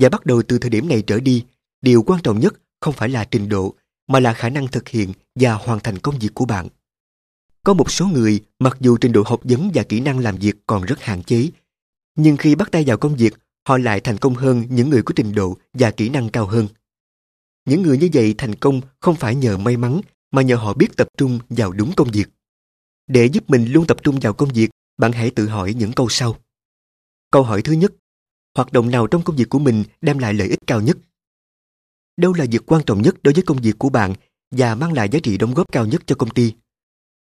Và 0.00 0.08
bắt 0.08 0.26
đầu 0.26 0.42
từ 0.42 0.58
thời 0.58 0.70
điểm 0.70 0.88
này 0.88 1.02
trở 1.06 1.20
đi, 1.20 1.44
điều 1.82 2.02
quan 2.02 2.22
trọng 2.22 2.40
nhất 2.40 2.54
không 2.80 2.94
phải 2.94 3.08
là 3.08 3.24
trình 3.24 3.48
độ 3.48 3.74
mà 4.06 4.20
là 4.20 4.32
khả 4.32 4.48
năng 4.48 4.68
thực 4.68 4.88
hiện 4.88 5.12
và 5.34 5.54
hoàn 5.54 5.80
thành 5.80 5.98
công 5.98 6.18
việc 6.18 6.34
của 6.34 6.44
bạn. 6.44 6.68
Có 7.64 7.74
một 7.74 7.90
số 7.90 8.06
người, 8.06 8.40
mặc 8.58 8.76
dù 8.80 8.96
trình 8.96 9.12
độ 9.12 9.22
học 9.26 9.40
vấn 9.44 9.70
và 9.74 9.82
kỹ 9.82 10.00
năng 10.00 10.18
làm 10.18 10.36
việc 10.36 10.56
còn 10.66 10.82
rất 10.82 11.00
hạn 11.00 11.22
chế, 11.22 11.50
nhưng 12.16 12.36
khi 12.36 12.54
bắt 12.54 12.70
tay 12.72 12.84
vào 12.86 12.96
công 12.96 13.16
việc, 13.16 13.34
họ 13.68 13.78
lại 13.78 14.00
thành 14.00 14.18
công 14.18 14.34
hơn 14.34 14.64
những 14.68 14.90
người 14.90 15.02
có 15.02 15.12
trình 15.16 15.34
độ 15.34 15.56
và 15.72 15.90
kỹ 15.90 16.08
năng 16.08 16.28
cao 16.28 16.46
hơn. 16.46 16.68
Những 17.64 17.82
người 17.82 17.98
như 17.98 18.08
vậy 18.12 18.34
thành 18.38 18.54
công 18.54 18.80
không 19.00 19.14
phải 19.14 19.34
nhờ 19.34 19.56
may 19.56 19.76
mắn, 19.76 20.00
mà 20.30 20.42
nhờ 20.42 20.56
họ 20.56 20.74
biết 20.74 20.96
tập 20.96 21.08
trung 21.16 21.38
vào 21.48 21.72
đúng 21.72 21.92
công 21.96 22.10
việc. 22.10 22.28
Để 23.06 23.26
giúp 23.26 23.50
mình 23.50 23.72
luôn 23.72 23.86
tập 23.86 23.96
trung 24.02 24.20
vào 24.20 24.32
công 24.32 24.48
việc, 24.48 24.70
bạn 24.98 25.12
hãy 25.12 25.30
tự 25.30 25.48
hỏi 25.48 25.74
những 25.74 25.92
câu 25.92 26.08
sau. 26.08 26.36
Câu 27.30 27.42
hỏi 27.42 27.62
thứ 27.62 27.72
nhất, 27.72 27.92
hoạt 28.54 28.72
động 28.72 28.90
nào 28.90 29.06
trong 29.06 29.22
công 29.22 29.36
việc 29.36 29.48
của 29.48 29.58
mình 29.58 29.84
đem 30.00 30.18
lại 30.18 30.34
lợi 30.34 30.48
ích 30.48 30.58
cao 30.66 30.80
nhất? 30.80 30.96
Đâu 32.16 32.32
là 32.32 32.44
việc 32.50 32.62
quan 32.66 32.82
trọng 32.86 33.02
nhất 33.02 33.14
đối 33.22 33.34
với 33.34 33.42
công 33.42 33.58
việc 33.58 33.78
của 33.78 33.88
bạn 33.88 34.14
và 34.50 34.74
mang 34.74 34.92
lại 34.92 35.08
giá 35.08 35.18
trị 35.22 35.38
đóng 35.38 35.54
góp 35.54 35.72
cao 35.72 35.86
nhất 35.86 36.02
cho 36.06 36.16
công 36.16 36.30
ty. 36.30 36.52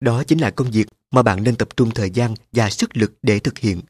Đó 0.01 0.25
chính 0.25 0.39
là 0.39 0.51
công 0.51 0.71
việc 0.71 0.89
mà 1.11 1.23
bạn 1.23 1.45
nên 1.45 1.57
tập 1.57 1.69
trung 1.77 1.91
thời 1.91 2.11
gian 2.11 2.35
và 2.53 2.71
sức 2.71 2.97
lực 2.97 3.13
để 3.23 3.39
thực 3.39 3.59
hiện. 3.59 3.81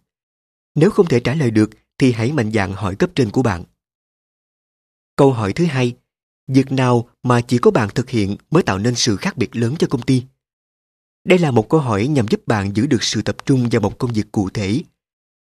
Nếu 0.75 0.91
không 0.91 1.07
thể 1.07 1.21
trả 1.21 1.35
lời 1.35 1.51
được 1.51 1.71
thì 1.99 2.13
hãy 2.13 2.33
mạnh 2.33 2.53
dạn 2.53 2.73
hỏi 2.73 2.97
cấp 2.97 3.11
trên 3.15 3.31
của 3.31 3.43
bạn. 3.43 3.65
Câu 5.17 5.33
hỏi 5.33 5.53
thứ 5.53 5.65
hai, 5.65 5.97
việc 6.49 6.73
nào 6.73 7.09
mà 7.23 7.41
chỉ 7.41 7.59
có 7.59 7.71
bạn 7.71 7.89
thực 7.95 8.11
hiện 8.11 8.37
mới 8.51 8.63
tạo 8.63 8.79
nên 8.79 8.95
sự 8.95 9.17
khác 9.17 9.37
biệt 9.37 9.57
lớn 9.57 9.75
cho 9.79 9.87
công 9.91 10.03
ty? 10.03 10.25
Đây 11.25 11.39
là 11.39 11.51
một 11.51 11.69
câu 11.69 11.81
hỏi 11.81 12.07
nhằm 12.07 12.29
giúp 12.29 12.41
bạn 12.47 12.77
giữ 12.77 12.87
được 12.87 13.03
sự 13.03 13.23
tập 13.23 13.37
trung 13.47 13.69
vào 13.73 13.81
một 13.81 13.99
công 13.99 14.13
việc 14.13 14.33
cụ 14.33 14.51
thể. 14.51 14.83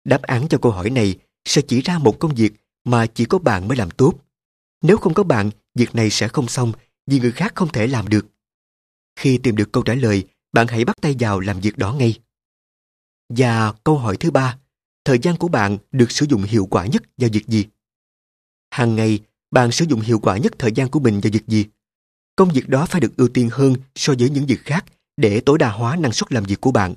Đáp 0.04 0.22
án 0.22 0.48
cho 0.48 0.58
câu 0.58 0.72
hỏi 0.72 0.90
này 0.90 1.18
sẽ 1.44 1.62
chỉ 1.62 1.80
ra 1.80 1.98
một 1.98 2.18
công 2.18 2.34
việc 2.34 2.52
mà 2.84 3.06
chỉ 3.06 3.24
có 3.24 3.38
bạn 3.38 3.68
mới 3.68 3.76
làm 3.76 3.90
tốt 3.90 4.23
nếu 4.84 4.96
không 4.96 5.14
có 5.14 5.22
bạn, 5.22 5.50
việc 5.74 5.94
này 5.94 6.10
sẽ 6.10 6.28
không 6.28 6.48
xong 6.48 6.72
vì 7.06 7.20
người 7.20 7.32
khác 7.32 7.52
không 7.54 7.72
thể 7.72 7.86
làm 7.86 8.08
được. 8.08 8.26
Khi 9.16 9.38
tìm 9.38 9.56
được 9.56 9.72
câu 9.72 9.82
trả 9.82 9.94
lời, 9.94 10.24
bạn 10.52 10.66
hãy 10.66 10.84
bắt 10.84 10.96
tay 11.00 11.16
vào 11.18 11.40
làm 11.40 11.60
việc 11.60 11.78
đó 11.78 11.92
ngay. 11.92 12.18
Và 13.28 13.72
câu 13.84 13.98
hỏi 13.98 14.16
thứ 14.16 14.30
ba, 14.30 14.58
thời 15.04 15.18
gian 15.18 15.36
của 15.36 15.48
bạn 15.48 15.78
được 15.92 16.10
sử 16.10 16.26
dụng 16.28 16.42
hiệu 16.42 16.66
quả 16.70 16.86
nhất 16.86 17.02
vào 17.16 17.30
việc 17.32 17.46
gì? 17.46 17.66
Hàng 18.70 18.96
ngày, 18.96 19.20
bạn 19.50 19.70
sử 19.70 19.84
dụng 19.88 20.00
hiệu 20.00 20.18
quả 20.18 20.38
nhất 20.38 20.52
thời 20.58 20.72
gian 20.72 20.88
của 20.88 21.00
mình 21.00 21.20
vào 21.20 21.30
việc 21.32 21.46
gì? 21.46 21.66
Công 22.36 22.48
việc 22.48 22.68
đó 22.68 22.86
phải 22.86 23.00
được 23.00 23.16
ưu 23.16 23.28
tiên 23.28 23.48
hơn 23.52 23.76
so 23.94 24.14
với 24.18 24.30
những 24.30 24.46
việc 24.46 24.60
khác 24.64 24.84
để 25.16 25.40
tối 25.40 25.58
đa 25.58 25.70
hóa 25.70 25.96
năng 25.96 26.12
suất 26.12 26.32
làm 26.32 26.44
việc 26.44 26.60
của 26.60 26.72
bạn. 26.72 26.94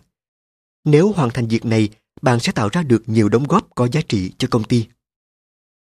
Nếu 0.86 1.12
hoàn 1.12 1.30
thành 1.30 1.48
việc 1.48 1.66
này, 1.66 1.90
bạn 2.22 2.40
sẽ 2.40 2.52
tạo 2.52 2.70
ra 2.72 2.84
được 2.84 3.04
nhiều 3.06 3.30
đóng 3.30 3.44
góp 3.44 3.68
có 3.76 3.88
giá 3.92 4.02
trị 4.08 4.32
cho 4.38 4.48
công 4.52 4.64
ty. 4.64 4.88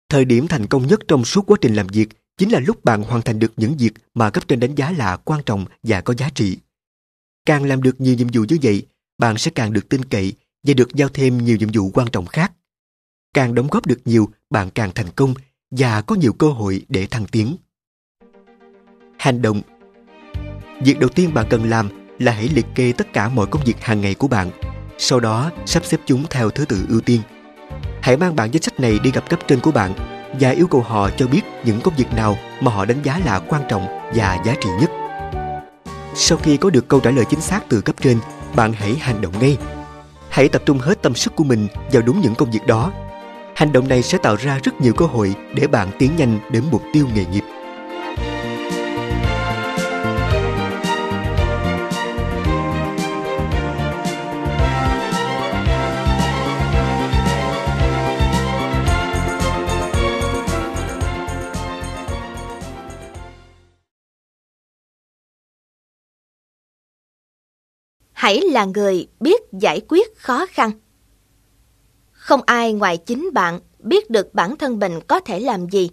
Thời 0.09 0.25
điểm 0.25 0.47
thành 0.47 0.67
công 0.67 0.87
nhất 0.87 0.99
trong 1.07 1.25
suốt 1.25 1.41
quá 1.47 1.57
trình 1.61 1.73
làm 1.73 1.87
việc 1.87 2.09
chính 2.37 2.49
là 2.51 2.59
lúc 2.59 2.85
bạn 2.85 3.03
hoàn 3.03 3.21
thành 3.21 3.39
được 3.39 3.53
những 3.57 3.77
việc 3.77 3.93
mà 4.13 4.29
cấp 4.29 4.47
trên 4.47 4.59
đánh 4.59 4.75
giá 4.75 4.91
là 4.91 5.17
quan 5.17 5.43
trọng 5.45 5.65
và 5.83 6.01
có 6.01 6.13
giá 6.17 6.29
trị. 6.35 6.57
Càng 7.45 7.63
làm 7.63 7.81
được 7.81 8.01
nhiều 8.01 8.15
nhiệm 8.15 8.27
vụ 8.33 8.45
như 8.49 8.57
vậy, 8.61 8.85
bạn 9.17 9.37
sẽ 9.37 9.51
càng 9.55 9.73
được 9.73 9.89
tin 9.89 10.05
cậy 10.05 10.33
và 10.63 10.73
được 10.73 10.95
giao 10.95 11.09
thêm 11.09 11.37
nhiều 11.37 11.57
nhiệm 11.57 11.69
vụ 11.73 11.89
quan 11.93 12.07
trọng 12.11 12.25
khác. 12.25 12.51
Càng 13.33 13.55
đóng 13.55 13.67
góp 13.67 13.85
được 13.85 13.99
nhiều, 14.05 14.29
bạn 14.49 14.69
càng 14.69 14.91
thành 14.95 15.09
công 15.15 15.33
và 15.71 16.01
có 16.01 16.15
nhiều 16.15 16.33
cơ 16.33 16.47
hội 16.47 16.85
để 16.89 17.07
thăng 17.07 17.25
tiến. 17.25 17.55
Hành 19.17 19.41
động 19.41 19.61
Việc 20.81 20.99
đầu 20.99 21.09
tiên 21.09 21.33
bạn 21.33 21.47
cần 21.49 21.69
làm 21.69 21.89
là 22.19 22.31
hãy 22.31 22.49
liệt 22.49 22.65
kê 22.75 22.93
tất 22.97 23.13
cả 23.13 23.29
mọi 23.29 23.47
công 23.47 23.63
việc 23.65 23.77
hàng 23.81 24.01
ngày 24.01 24.15
của 24.15 24.27
bạn, 24.27 24.51
sau 24.97 25.19
đó 25.19 25.51
sắp 25.65 25.85
xếp 25.85 26.01
chúng 26.05 26.25
theo 26.29 26.49
thứ 26.49 26.65
tự 26.65 26.85
ưu 26.89 27.01
tiên. 27.01 27.21
Hãy 28.07 28.17
mang 28.17 28.35
bản 28.35 28.51
danh 28.51 28.61
sách 28.61 28.79
này 28.79 28.99
đi 29.03 29.11
gặp 29.11 29.29
cấp 29.29 29.39
trên 29.47 29.59
của 29.59 29.71
bạn 29.71 29.93
và 30.39 30.49
yêu 30.49 30.67
cầu 30.67 30.81
họ 30.81 31.09
cho 31.17 31.27
biết 31.27 31.41
những 31.65 31.81
công 31.81 31.93
việc 31.97 32.13
nào 32.15 32.37
mà 32.61 32.71
họ 32.71 32.85
đánh 32.85 33.01
giá 33.03 33.19
là 33.25 33.39
quan 33.39 33.61
trọng 33.69 33.87
và 34.15 34.39
giá 34.45 34.55
trị 34.61 34.69
nhất. 34.81 34.91
Sau 36.15 36.37
khi 36.37 36.57
có 36.57 36.69
được 36.69 36.87
câu 36.87 36.99
trả 36.99 37.11
lời 37.11 37.25
chính 37.29 37.41
xác 37.41 37.59
từ 37.69 37.81
cấp 37.81 37.95
trên, 38.01 38.17
bạn 38.55 38.73
hãy 38.73 38.95
hành 38.95 39.21
động 39.21 39.33
ngay. 39.39 39.57
Hãy 40.29 40.49
tập 40.49 40.61
trung 40.65 40.79
hết 40.79 41.01
tâm 41.01 41.15
sức 41.15 41.35
của 41.35 41.43
mình 41.43 41.67
vào 41.91 42.01
đúng 42.01 42.21
những 42.21 42.35
công 42.35 42.51
việc 42.51 42.67
đó. 42.67 42.91
Hành 43.55 43.71
động 43.71 43.87
này 43.87 44.03
sẽ 44.03 44.17
tạo 44.17 44.35
ra 44.35 44.59
rất 44.63 44.81
nhiều 44.81 44.93
cơ 44.93 45.05
hội 45.05 45.35
để 45.53 45.67
bạn 45.67 45.87
tiến 45.99 46.11
nhanh 46.17 46.39
đến 46.51 46.63
mục 46.71 46.81
tiêu 46.93 47.07
nghề 47.15 47.25
nghiệp. 47.25 47.43
Hãy 68.17 68.41
là 68.41 68.65
người 68.65 69.07
biết 69.19 69.41
giải 69.51 69.81
quyết 69.87 70.17
khó 70.17 70.45
khăn. 70.45 70.71
Không 72.11 72.41
ai 72.45 72.73
ngoài 72.73 72.97
chính 72.97 73.29
bạn 73.33 73.59
biết 73.79 74.09
được 74.09 74.33
bản 74.33 74.57
thân 74.57 74.79
mình 74.79 74.99
có 75.07 75.19
thể 75.19 75.39
làm 75.39 75.69
gì, 75.69 75.89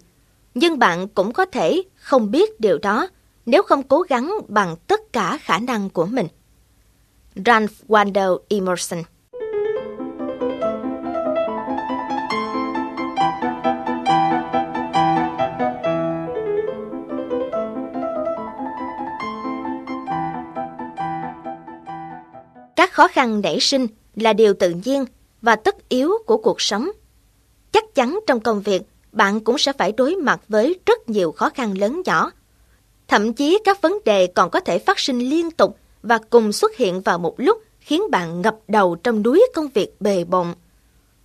nhưng 0.53 0.79
bạn 0.79 1.07
cũng 1.07 1.33
có 1.33 1.45
thể 1.45 1.83
không 1.95 2.31
biết 2.31 2.59
điều 2.59 2.77
đó 2.77 3.07
nếu 3.45 3.63
không 3.63 3.83
cố 3.83 4.01
gắng 4.01 4.33
bằng 4.47 4.75
tất 4.87 5.13
cả 5.13 5.37
khả 5.41 5.59
năng 5.59 5.89
của 5.89 6.05
mình. 6.05 6.27
Ralph 7.45 7.73
Waldo 7.87 8.39
Emerson 8.49 9.03
khó 22.95 23.07
khăn 23.07 23.41
nảy 23.41 23.59
sinh 23.59 23.87
là 24.15 24.33
điều 24.33 24.53
tự 24.53 24.69
nhiên 24.85 25.05
và 25.41 25.55
tất 25.55 25.89
yếu 25.89 26.11
của 26.25 26.37
cuộc 26.37 26.61
sống. 26.61 26.89
Chắc 27.71 27.95
chắn 27.95 28.19
trong 28.27 28.39
công 28.39 28.61
việc, 28.61 28.81
bạn 29.11 29.39
cũng 29.39 29.57
sẽ 29.57 29.73
phải 29.73 29.91
đối 29.91 30.15
mặt 30.15 30.41
với 30.47 30.79
rất 30.85 31.09
nhiều 31.09 31.31
khó 31.31 31.49
khăn 31.49 31.77
lớn 31.77 32.01
nhỏ. 32.05 32.31
Thậm 33.07 33.33
chí 33.33 33.59
các 33.63 33.81
vấn 33.81 33.97
đề 34.05 34.27
còn 34.27 34.49
có 34.49 34.59
thể 34.59 34.79
phát 34.79 34.99
sinh 34.99 35.19
liên 35.19 35.51
tục 35.51 35.77
và 36.03 36.19
cùng 36.29 36.51
xuất 36.51 36.75
hiện 36.75 37.01
vào 37.01 37.17
một 37.17 37.35
lúc 37.37 37.63
khiến 37.79 38.11
bạn 38.11 38.41
ngập 38.41 38.57
đầu 38.67 38.95
trong 38.95 39.23
núi 39.23 39.45
công 39.53 39.67
việc 39.67 40.01
bề 40.01 40.23
bộn. 40.23 40.47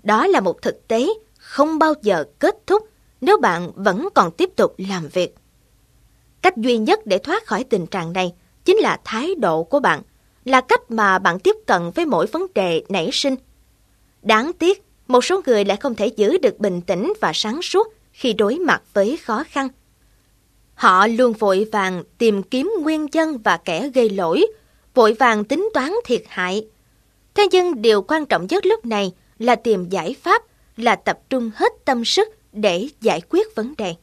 Đó 0.03 0.27
là 0.27 0.41
một 0.41 0.63
thực 0.63 0.89
tế 0.89 1.09
không 1.39 1.79
bao 1.79 1.95
giờ 2.03 2.25
kết 2.39 2.57
thúc 2.67 2.89
nếu 3.21 3.39
bạn 3.39 3.71
vẫn 3.75 4.09
còn 4.15 4.31
tiếp 4.31 4.51
tục 4.57 4.75
làm 4.79 5.09
việc. 5.09 5.35
Cách 6.43 6.57
duy 6.57 6.79
nhất 6.79 7.07
để 7.07 7.19
thoát 7.19 7.47
khỏi 7.47 7.65
tình 7.65 7.87
trạng 7.87 8.13
này 8.13 8.33
chính 8.65 8.77
là 8.77 9.01
thái 9.05 9.35
độ 9.35 9.63
của 9.63 9.81
bạn 9.81 10.03
là 10.51 10.61
cách 10.61 10.91
mà 10.91 11.19
bạn 11.19 11.39
tiếp 11.39 11.57
cận 11.67 11.91
với 11.95 12.07
mỗi 12.07 12.27
vấn 12.27 12.47
đề 12.55 12.83
nảy 12.89 13.11
sinh. 13.13 13.37
Đáng 14.23 14.53
tiếc, 14.53 14.83
một 15.09 15.25
số 15.25 15.41
người 15.47 15.65
lại 15.65 15.77
không 15.77 15.95
thể 15.95 16.07
giữ 16.07 16.39
được 16.39 16.59
bình 16.59 16.81
tĩnh 16.81 17.13
và 17.21 17.33
sáng 17.35 17.63
suốt 17.63 17.95
khi 18.13 18.33
đối 18.33 18.59
mặt 18.59 18.83
với 18.93 19.17
khó 19.17 19.45
khăn. 19.51 19.69
Họ 20.75 21.07
luôn 21.07 21.33
vội 21.33 21.67
vàng 21.73 22.03
tìm 22.19 22.43
kiếm 22.43 22.73
nguyên 22.81 23.07
nhân 23.13 23.39
và 23.39 23.57
kẻ 23.57 23.89
gây 23.95 24.11
lỗi, 24.11 24.47
vội 24.95 25.13
vàng 25.13 25.45
tính 25.45 25.69
toán 25.75 25.93
thiệt 26.05 26.23
hại. 26.29 26.67
Thế 27.35 27.49
nhưng 27.53 27.83
điều 27.83 28.03
quan 28.03 28.27
trọng 28.27 28.47
nhất 28.51 28.67
lúc 28.67 28.87
này 28.87 29.13
là 29.39 29.55
tìm 29.55 29.89
giải 29.89 30.15
pháp, 30.23 30.43
là 30.77 30.97
tập 30.97 31.19
trung 31.31 31.51
hết 31.55 31.73
tâm 31.85 32.05
sức 32.05 32.29
để 32.53 32.89
giải 33.01 33.21
quyết 33.31 33.55
vấn 33.55 33.75
đề. 33.79 33.95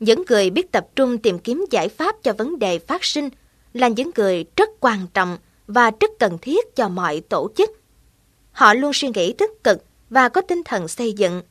Những 0.00 0.22
người 0.28 0.50
biết 0.50 0.72
tập 0.72 0.86
trung 0.96 1.18
tìm 1.18 1.38
kiếm 1.38 1.64
giải 1.70 1.88
pháp 1.88 2.16
cho 2.22 2.32
vấn 2.32 2.58
đề 2.58 2.78
phát 2.78 3.04
sinh– 3.04 3.28
là 3.74 3.88
những 3.88 4.10
người 4.16 4.44
rất 4.56 4.70
quan 4.80 5.06
trọng 5.14 5.38
và 5.66 5.90
rất 6.00 6.10
cần 6.18 6.38
thiết 6.38 6.76
cho 6.76 6.88
mọi 6.88 7.20
tổ 7.20 7.50
chức. 7.56 7.70
Họ 8.52 8.74
luôn 8.74 8.92
suy 8.92 9.08
nghĩ 9.14 9.32
tích 9.32 9.64
cực 9.64 9.84
và 10.10 10.28
có 10.28 10.40
tinh 10.40 10.62
thần 10.64 10.88
xây 10.88 11.12
dựng. 11.12 11.42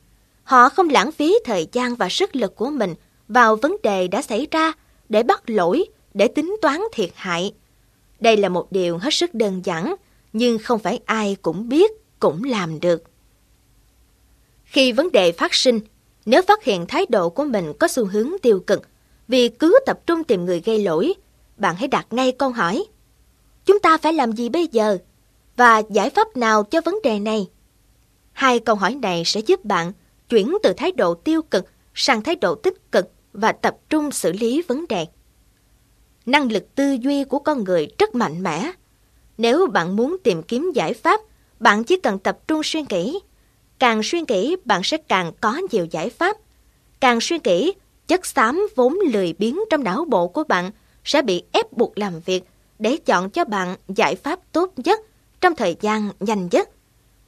Họ 0.44 0.68
không 0.68 0.88
lãng 0.88 1.12
phí 1.12 1.38
thời 1.44 1.68
gian 1.72 1.94
và 1.94 2.08
sức 2.08 2.36
lực 2.36 2.56
của 2.56 2.70
mình 2.70 2.94
vào 3.28 3.56
vấn 3.56 3.76
đề 3.82 4.08
đã 4.08 4.22
xảy 4.22 4.46
ra 4.50 4.72
để 5.08 5.22
bắt 5.22 5.50
lỗi, 5.50 5.84
để 6.14 6.28
tính 6.28 6.56
toán 6.62 6.80
thiệt 6.92 7.10
hại. 7.14 7.52
Đây 8.20 8.36
là 8.36 8.48
một 8.48 8.72
điều 8.72 8.98
hết 8.98 9.14
sức 9.14 9.34
đơn 9.34 9.60
giản, 9.64 9.94
nhưng 10.32 10.58
không 10.58 10.78
phải 10.78 11.00
ai 11.04 11.36
cũng 11.42 11.68
biết, 11.68 11.90
cũng 12.18 12.44
làm 12.44 12.80
được. 12.80 13.02
Khi 14.64 14.92
vấn 14.92 15.12
đề 15.12 15.32
phát 15.32 15.54
sinh, 15.54 15.80
nếu 16.26 16.42
phát 16.42 16.64
hiện 16.64 16.86
thái 16.86 17.06
độ 17.08 17.30
của 17.30 17.44
mình 17.44 17.72
có 17.80 17.88
xu 17.88 18.04
hướng 18.04 18.30
tiêu 18.42 18.60
cực, 18.66 18.82
vì 19.28 19.48
cứ 19.48 19.78
tập 19.86 20.00
trung 20.06 20.24
tìm 20.24 20.44
người 20.44 20.60
gây 20.60 20.78
lỗi, 20.78 21.14
bạn 21.64 21.76
hãy 21.76 21.88
đặt 21.88 22.06
ngay 22.10 22.32
câu 22.32 22.50
hỏi. 22.50 22.84
Chúng 23.64 23.78
ta 23.80 23.98
phải 23.98 24.12
làm 24.12 24.32
gì 24.32 24.48
bây 24.48 24.68
giờ? 24.72 24.98
Và 25.56 25.82
giải 25.90 26.10
pháp 26.10 26.36
nào 26.36 26.62
cho 26.62 26.80
vấn 26.80 26.98
đề 27.02 27.18
này? 27.18 27.48
Hai 28.32 28.60
câu 28.60 28.76
hỏi 28.76 28.94
này 28.94 29.22
sẽ 29.26 29.40
giúp 29.40 29.64
bạn 29.64 29.92
chuyển 30.28 30.56
từ 30.62 30.72
thái 30.72 30.92
độ 30.92 31.14
tiêu 31.14 31.42
cực 31.42 31.64
sang 31.94 32.22
thái 32.22 32.36
độ 32.36 32.54
tích 32.54 32.92
cực 32.92 33.10
và 33.32 33.52
tập 33.52 33.76
trung 33.88 34.10
xử 34.10 34.32
lý 34.32 34.62
vấn 34.62 34.84
đề. 34.88 35.06
Năng 36.26 36.52
lực 36.52 36.74
tư 36.74 36.96
duy 37.00 37.24
của 37.24 37.38
con 37.38 37.64
người 37.64 37.88
rất 37.98 38.14
mạnh 38.14 38.42
mẽ. 38.42 38.72
Nếu 39.38 39.66
bạn 39.66 39.96
muốn 39.96 40.16
tìm 40.24 40.42
kiếm 40.42 40.72
giải 40.74 40.94
pháp, 40.94 41.20
bạn 41.60 41.84
chỉ 41.84 41.96
cần 41.96 42.18
tập 42.18 42.38
trung 42.48 42.62
suy 42.64 42.84
nghĩ. 42.90 43.20
Càng 43.78 44.00
suy 44.02 44.22
nghĩ, 44.28 44.56
bạn 44.64 44.80
sẽ 44.84 44.96
càng 44.96 45.32
có 45.40 45.60
nhiều 45.72 45.86
giải 45.90 46.10
pháp. 46.10 46.36
Càng 47.00 47.20
suy 47.20 47.38
nghĩ, 47.44 47.72
chất 48.06 48.26
xám 48.26 48.66
vốn 48.76 48.98
lười 49.12 49.34
biếng 49.38 49.58
trong 49.70 49.84
não 49.84 50.04
bộ 50.04 50.28
của 50.28 50.44
bạn– 50.44 50.70
sẽ 51.04 51.22
bị 51.22 51.42
ép 51.52 51.72
buộc 51.72 51.98
làm 51.98 52.20
việc 52.20 52.44
để 52.78 52.96
chọn 52.96 53.30
cho 53.30 53.44
bạn 53.44 53.76
giải 53.88 54.16
pháp 54.16 54.38
tốt 54.52 54.72
nhất 54.76 55.00
trong 55.40 55.54
thời 55.54 55.76
gian 55.80 56.10
nhanh 56.20 56.48
nhất. 56.50 56.68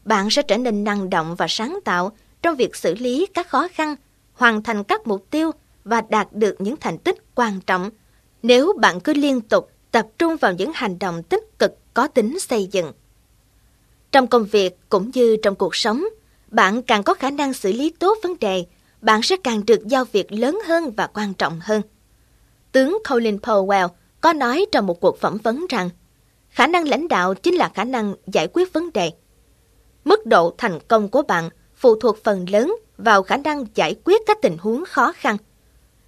Bạn 0.04 0.30
sẽ 0.30 0.42
trở 0.42 0.56
nên 0.56 0.84
năng 0.84 1.10
động 1.10 1.34
và 1.34 1.46
sáng 1.48 1.78
tạo 1.84 2.12
trong 2.42 2.56
việc 2.56 2.76
xử 2.76 2.94
lý 2.94 3.26
các 3.34 3.48
khó 3.48 3.68
khăn, 3.72 3.96
hoàn 4.32 4.62
thành 4.62 4.84
các 4.84 5.06
mục 5.06 5.26
tiêu 5.30 5.50
và 5.84 6.00
đạt 6.08 6.28
được 6.32 6.60
những 6.60 6.76
thành 6.76 6.98
tích 6.98 7.16
quan 7.34 7.60
trọng 7.60 7.90
nếu 8.42 8.72
bạn 8.80 9.00
cứ 9.00 9.14
liên 9.14 9.40
tục 9.40 9.70
tập 9.90 10.06
trung 10.18 10.36
vào 10.36 10.52
những 10.52 10.70
hành 10.74 10.98
động 10.98 11.22
tích 11.22 11.58
cực 11.58 11.94
có 11.94 12.08
tính 12.08 12.40
xây 12.40 12.68
dựng. 12.72 12.92
Trong 14.12 14.26
công 14.26 14.44
việc 14.44 14.78
cũng 14.88 15.10
như 15.14 15.36
trong 15.42 15.54
cuộc 15.54 15.76
sống, 15.76 16.04
bạn 16.48 16.82
càng 16.82 17.02
có 17.02 17.14
khả 17.14 17.30
năng 17.30 17.52
xử 17.52 17.72
lý 17.72 17.90
tốt 17.90 18.18
vấn 18.22 18.38
đề, 18.40 18.64
bạn 19.00 19.22
sẽ 19.22 19.36
càng 19.44 19.66
được 19.66 19.86
giao 19.86 20.04
việc 20.04 20.32
lớn 20.32 20.58
hơn 20.66 20.90
và 20.96 21.06
quan 21.06 21.34
trọng 21.34 21.60
hơn 21.62 21.82
tướng 22.76 22.98
Colin 23.10 23.36
Powell 23.36 23.88
có 24.20 24.32
nói 24.32 24.66
trong 24.72 24.86
một 24.86 25.00
cuộc 25.00 25.18
phỏng 25.20 25.38
vấn 25.38 25.66
rằng 25.68 25.90
khả 26.48 26.66
năng 26.66 26.88
lãnh 26.88 27.08
đạo 27.08 27.34
chính 27.34 27.54
là 27.54 27.68
khả 27.74 27.84
năng 27.84 28.14
giải 28.26 28.48
quyết 28.52 28.72
vấn 28.72 28.92
đề. 28.92 29.10
Mức 30.04 30.26
độ 30.26 30.54
thành 30.58 30.78
công 30.88 31.08
của 31.08 31.22
bạn 31.22 31.50
phụ 31.74 32.00
thuộc 32.00 32.24
phần 32.24 32.50
lớn 32.50 32.76
vào 32.98 33.22
khả 33.22 33.36
năng 33.36 33.64
giải 33.74 33.94
quyết 34.04 34.22
các 34.26 34.38
tình 34.42 34.56
huống 34.58 34.84
khó 34.84 35.12
khăn. 35.12 35.36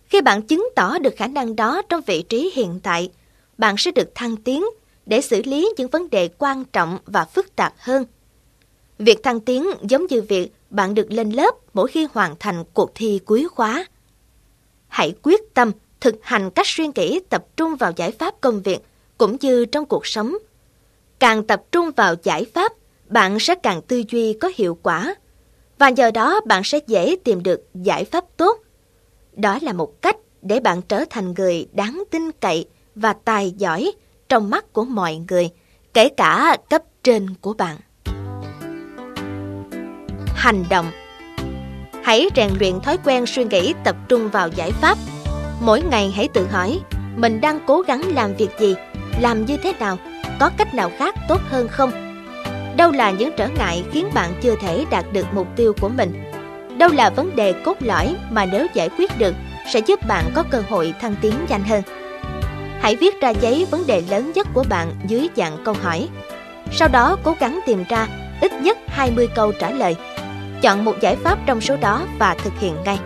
Khi 0.04 0.20
bạn 0.20 0.42
chứng 0.42 0.68
tỏ 0.76 0.98
được 0.98 1.14
khả 1.16 1.26
năng 1.26 1.56
đó 1.56 1.82
trong 1.88 2.00
vị 2.06 2.22
trí 2.22 2.50
hiện 2.54 2.80
tại, 2.82 3.10
bạn 3.58 3.74
sẽ 3.78 3.90
được 3.90 4.14
thăng 4.14 4.36
tiến 4.36 4.64
để 5.06 5.20
xử 5.20 5.42
lý 5.42 5.72
những 5.76 5.88
vấn 5.88 6.10
đề 6.10 6.28
quan 6.38 6.64
trọng 6.64 6.98
và 7.06 7.24
phức 7.24 7.56
tạp 7.56 7.74
hơn. 7.78 8.04
Việc 8.98 9.22
thăng 9.22 9.40
tiến 9.40 9.66
giống 9.82 10.06
như 10.06 10.22
việc 10.22 10.52
bạn 10.70 10.94
được 10.94 11.12
lên 11.12 11.30
lớp 11.30 11.54
mỗi 11.74 11.88
khi 11.88 12.06
hoàn 12.12 12.34
thành 12.38 12.64
cuộc 12.74 12.90
thi 12.94 13.20
cuối 13.24 13.48
khóa. 13.48 13.86
Hãy 14.88 15.14
quyết 15.22 15.54
tâm 15.54 15.72
thực 16.00 16.14
hành 16.22 16.50
cách 16.50 16.66
suy 16.66 16.88
nghĩ 16.94 17.20
tập 17.28 17.44
trung 17.56 17.76
vào 17.76 17.92
giải 17.96 18.10
pháp 18.10 18.34
công 18.40 18.62
việc 18.62 18.78
cũng 19.18 19.36
như 19.40 19.64
trong 19.64 19.86
cuộc 19.86 20.06
sống. 20.06 20.36
Càng 21.18 21.46
tập 21.46 21.62
trung 21.72 21.90
vào 21.96 22.14
giải 22.22 22.46
pháp, 22.54 22.72
bạn 23.06 23.38
sẽ 23.38 23.54
càng 23.54 23.82
tư 23.82 24.02
duy 24.08 24.32
có 24.32 24.50
hiệu 24.56 24.78
quả 24.82 25.14
và 25.78 25.88
nhờ 25.88 26.10
đó 26.10 26.40
bạn 26.46 26.64
sẽ 26.64 26.78
dễ 26.86 27.16
tìm 27.24 27.42
được 27.42 27.68
giải 27.74 28.04
pháp 28.04 28.24
tốt. 28.36 28.58
Đó 29.32 29.58
là 29.62 29.72
một 29.72 30.02
cách 30.02 30.16
để 30.42 30.60
bạn 30.60 30.82
trở 30.82 31.04
thành 31.10 31.34
người 31.34 31.66
đáng 31.72 32.02
tin 32.10 32.32
cậy 32.32 32.66
và 32.94 33.12
tài 33.12 33.50
giỏi 33.50 33.92
trong 34.28 34.50
mắt 34.50 34.72
của 34.72 34.84
mọi 34.84 35.20
người, 35.28 35.50
kể 35.94 36.08
cả 36.08 36.56
cấp 36.70 36.82
trên 37.02 37.34
của 37.40 37.52
bạn. 37.52 37.76
Hành 40.34 40.64
động 40.70 40.90
Hãy 42.02 42.28
rèn 42.36 42.50
luyện 42.60 42.80
thói 42.80 42.98
quen 43.04 43.26
suy 43.26 43.44
nghĩ 43.44 43.74
tập 43.84 43.96
trung 44.08 44.28
vào 44.28 44.48
giải 44.48 44.72
pháp. 44.72 44.98
Mỗi 45.60 45.82
ngày 45.82 46.12
hãy 46.16 46.28
tự 46.28 46.46
hỏi, 46.46 46.80
mình 47.16 47.40
đang 47.40 47.60
cố 47.66 47.80
gắng 47.80 48.02
làm 48.14 48.34
việc 48.34 48.50
gì, 48.58 48.74
làm 49.20 49.46
như 49.46 49.56
thế 49.56 49.72
nào, 49.78 49.98
có 50.40 50.50
cách 50.56 50.74
nào 50.74 50.90
khác 50.98 51.14
tốt 51.28 51.40
hơn 51.50 51.68
không? 51.68 51.90
Đâu 52.76 52.92
là 52.92 53.10
những 53.10 53.30
trở 53.36 53.48
ngại 53.48 53.84
khiến 53.92 54.08
bạn 54.14 54.30
chưa 54.42 54.54
thể 54.60 54.84
đạt 54.90 55.04
được 55.12 55.26
mục 55.32 55.46
tiêu 55.56 55.72
của 55.80 55.88
mình? 55.88 56.24
Đâu 56.78 56.90
là 56.92 57.10
vấn 57.10 57.36
đề 57.36 57.52
cốt 57.52 57.76
lõi 57.80 58.16
mà 58.30 58.44
nếu 58.44 58.66
giải 58.74 58.88
quyết 58.98 59.18
được 59.18 59.34
sẽ 59.72 59.80
giúp 59.80 60.00
bạn 60.08 60.24
có 60.34 60.42
cơ 60.50 60.62
hội 60.68 60.94
thăng 61.00 61.14
tiến 61.20 61.34
nhanh 61.48 61.64
hơn? 61.64 61.82
Hãy 62.80 62.96
viết 62.96 63.20
ra 63.20 63.30
giấy 63.30 63.66
vấn 63.70 63.86
đề 63.86 64.02
lớn 64.10 64.32
nhất 64.34 64.46
của 64.54 64.64
bạn 64.68 64.92
dưới 65.06 65.28
dạng 65.36 65.64
câu 65.64 65.74
hỏi. 65.82 66.08
Sau 66.72 66.88
đó 66.88 67.16
cố 67.22 67.34
gắng 67.40 67.60
tìm 67.66 67.84
ra 67.88 68.08
ít 68.40 68.52
nhất 68.52 68.78
20 68.86 69.28
câu 69.34 69.52
trả 69.60 69.70
lời. 69.70 69.96
Chọn 70.62 70.84
một 70.84 70.94
giải 71.00 71.16
pháp 71.16 71.38
trong 71.46 71.60
số 71.60 71.76
đó 71.76 72.02
và 72.18 72.36
thực 72.44 72.52
hiện 72.60 72.74
ngay. 72.84 72.98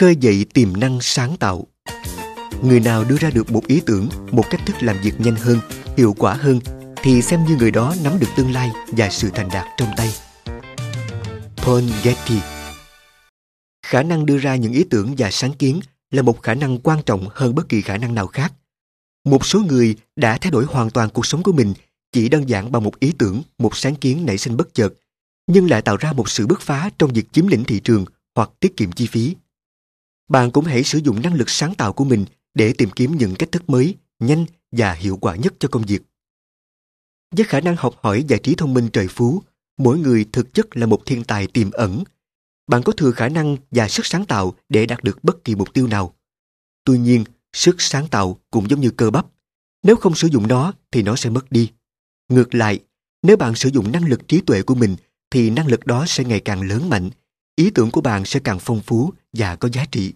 Khơi 0.00 0.16
dậy 0.16 0.46
tiềm 0.54 0.80
năng 0.80 0.98
sáng 1.00 1.36
tạo. 1.36 1.66
Người 2.62 2.80
nào 2.80 3.04
đưa 3.04 3.16
ra 3.16 3.30
được 3.30 3.50
một 3.50 3.66
ý 3.66 3.80
tưởng, 3.86 4.08
một 4.30 4.44
cách 4.50 4.60
thức 4.66 4.76
làm 4.80 4.96
việc 5.02 5.20
nhanh 5.20 5.36
hơn, 5.36 5.58
hiệu 5.96 6.14
quả 6.18 6.34
hơn, 6.34 6.60
thì 7.02 7.22
xem 7.22 7.44
như 7.44 7.56
người 7.56 7.70
đó 7.70 7.94
nắm 8.04 8.18
được 8.18 8.26
tương 8.36 8.52
lai 8.52 8.70
và 8.86 9.10
sự 9.10 9.30
thành 9.34 9.48
đạt 9.52 9.66
trong 9.76 9.88
tay. 9.96 10.10
Paul 11.56 11.84
getty. 12.02 12.38
Khả 13.86 14.02
năng 14.02 14.26
đưa 14.26 14.38
ra 14.38 14.56
những 14.56 14.72
ý 14.72 14.84
tưởng 14.84 15.14
và 15.18 15.30
sáng 15.30 15.52
kiến 15.52 15.80
là 16.10 16.22
một 16.22 16.42
khả 16.42 16.54
năng 16.54 16.78
quan 16.78 17.02
trọng 17.06 17.28
hơn 17.30 17.54
bất 17.54 17.68
kỳ 17.68 17.80
khả 17.82 17.96
năng 17.96 18.14
nào 18.14 18.26
khác. 18.26 18.52
Một 19.24 19.46
số 19.46 19.60
người 19.60 19.96
đã 20.16 20.38
thay 20.40 20.50
đổi 20.50 20.64
hoàn 20.64 20.90
toàn 20.90 21.10
cuộc 21.10 21.26
sống 21.26 21.42
của 21.42 21.52
mình 21.52 21.74
chỉ 22.12 22.28
đơn 22.28 22.48
giản 22.48 22.72
bằng 22.72 22.84
một 22.84 23.00
ý 23.00 23.12
tưởng, 23.18 23.42
một 23.58 23.76
sáng 23.76 23.94
kiến 23.94 24.26
nảy 24.26 24.38
sinh 24.38 24.56
bất 24.56 24.74
chợt, 24.74 24.94
nhưng 25.46 25.70
lại 25.70 25.82
tạo 25.82 25.96
ra 25.96 26.12
một 26.12 26.30
sự 26.30 26.46
bứt 26.46 26.60
phá 26.60 26.90
trong 26.98 27.12
việc 27.12 27.32
chiếm 27.32 27.46
lĩnh 27.46 27.64
thị 27.64 27.80
trường 27.80 28.04
hoặc 28.34 28.50
tiết 28.60 28.76
kiệm 28.76 28.92
chi 28.92 29.06
phí 29.06 29.34
bạn 30.30 30.50
cũng 30.50 30.64
hãy 30.64 30.84
sử 30.84 30.98
dụng 30.98 31.22
năng 31.22 31.34
lực 31.34 31.50
sáng 31.50 31.74
tạo 31.74 31.92
của 31.92 32.04
mình 32.04 32.24
để 32.54 32.72
tìm 32.72 32.90
kiếm 32.90 33.16
những 33.18 33.34
cách 33.34 33.52
thức 33.52 33.70
mới, 33.70 33.94
nhanh 34.18 34.46
và 34.72 34.92
hiệu 34.92 35.16
quả 35.16 35.36
nhất 35.36 35.54
cho 35.58 35.68
công 35.68 35.82
việc. 35.82 36.02
Với 37.36 37.44
khả 37.44 37.60
năng 37.60 37.76
học 37.76 37.94
hỏi 38.02 38.24
và 38.28 38.36
trí 38.42 38.54
thông 38.54 38.74
minh 38.74 38.88
trời 38.92 39.08
phú, 39.08 39.42
mỗi 39.78 39.98
người 39.98 40.26
thực 40.32 40.54
chất 40.54 40.76
là 40.76 40.86
một 40.86 41.02
thiên 41.06 41.24
tài 41.24 41.46
tiềm 41.46 41.70
ẩn. 41.70 42.04
Bạn 42.66 42.82
có 42.82 42.92
thừa 42.92 43.12
khả 43.12 43.28
năng 43.28 43.56
và 43.70 43.88
sức 43.88 44.06
sáng 44.06 44.24
tạo 44.24 44.54
để 44.68 44.86
đạt 44.86 45.04
được 45.04 45.24
bất 45.24 45.44
kỳ 45.44 45.54
mục 45.54 45.72
tiêu 45.74 45.86
nào. 45.86 46.14
Tuy 46.84 46.98
nhiên, 46.98 47.24
sức 47.52 47.76
sáng 47.78 48.08
tạo 48.08 48.40
cũng 48.50 48.70
giống 48.70 48.80
như 48.80 48.90
cơ 48.90 49.10
bắp. 49.10 49.26
Nếu 49.82 49.96
không 49.96 50.14
sử 50.14 50.28
dụng 50.28 50.48
nó 50.48 50.72
thì 50.90 51.02
nó 51.02 51.16
sẽ 51.16 51.30
mất 51.30 51.52
đi. 51.52 51.70
Ngược 52.28 52.54
lại, 52.54 52.80
nếu 53.22 53.36
bạn 53.36 53.54
sử 53.54 53.68
dụng 53.68 53.92
năng 53.92 54.08
lực 54.08 54.28
trí 54.28 54.40
tuệ 54.40 54.62
của 54.62 54.74
mình 54.74 54.96
thì 55.30 55.50
năng 55.50 55.66
lực 55.66 55.86
đó 55.86 56.04
sẽ 56.08 56.24
ngày 56.24 56.40
càng 56.40 56.62
lớn 56.62 56.88
mạnh. 56.88 57.10
Ý 57.56 57.70
tưởng 57.70 57.90
của 57.90 58.00
bạn 58.00 58.24
sẽ 58.24 58.40
càng 58.40 58.58
phong 58.60 58.80
phú 58.80 59.12
và 59.32 59.56
có 59.56 59.68
giá 59.72 59.84
trị. 59.90 60.12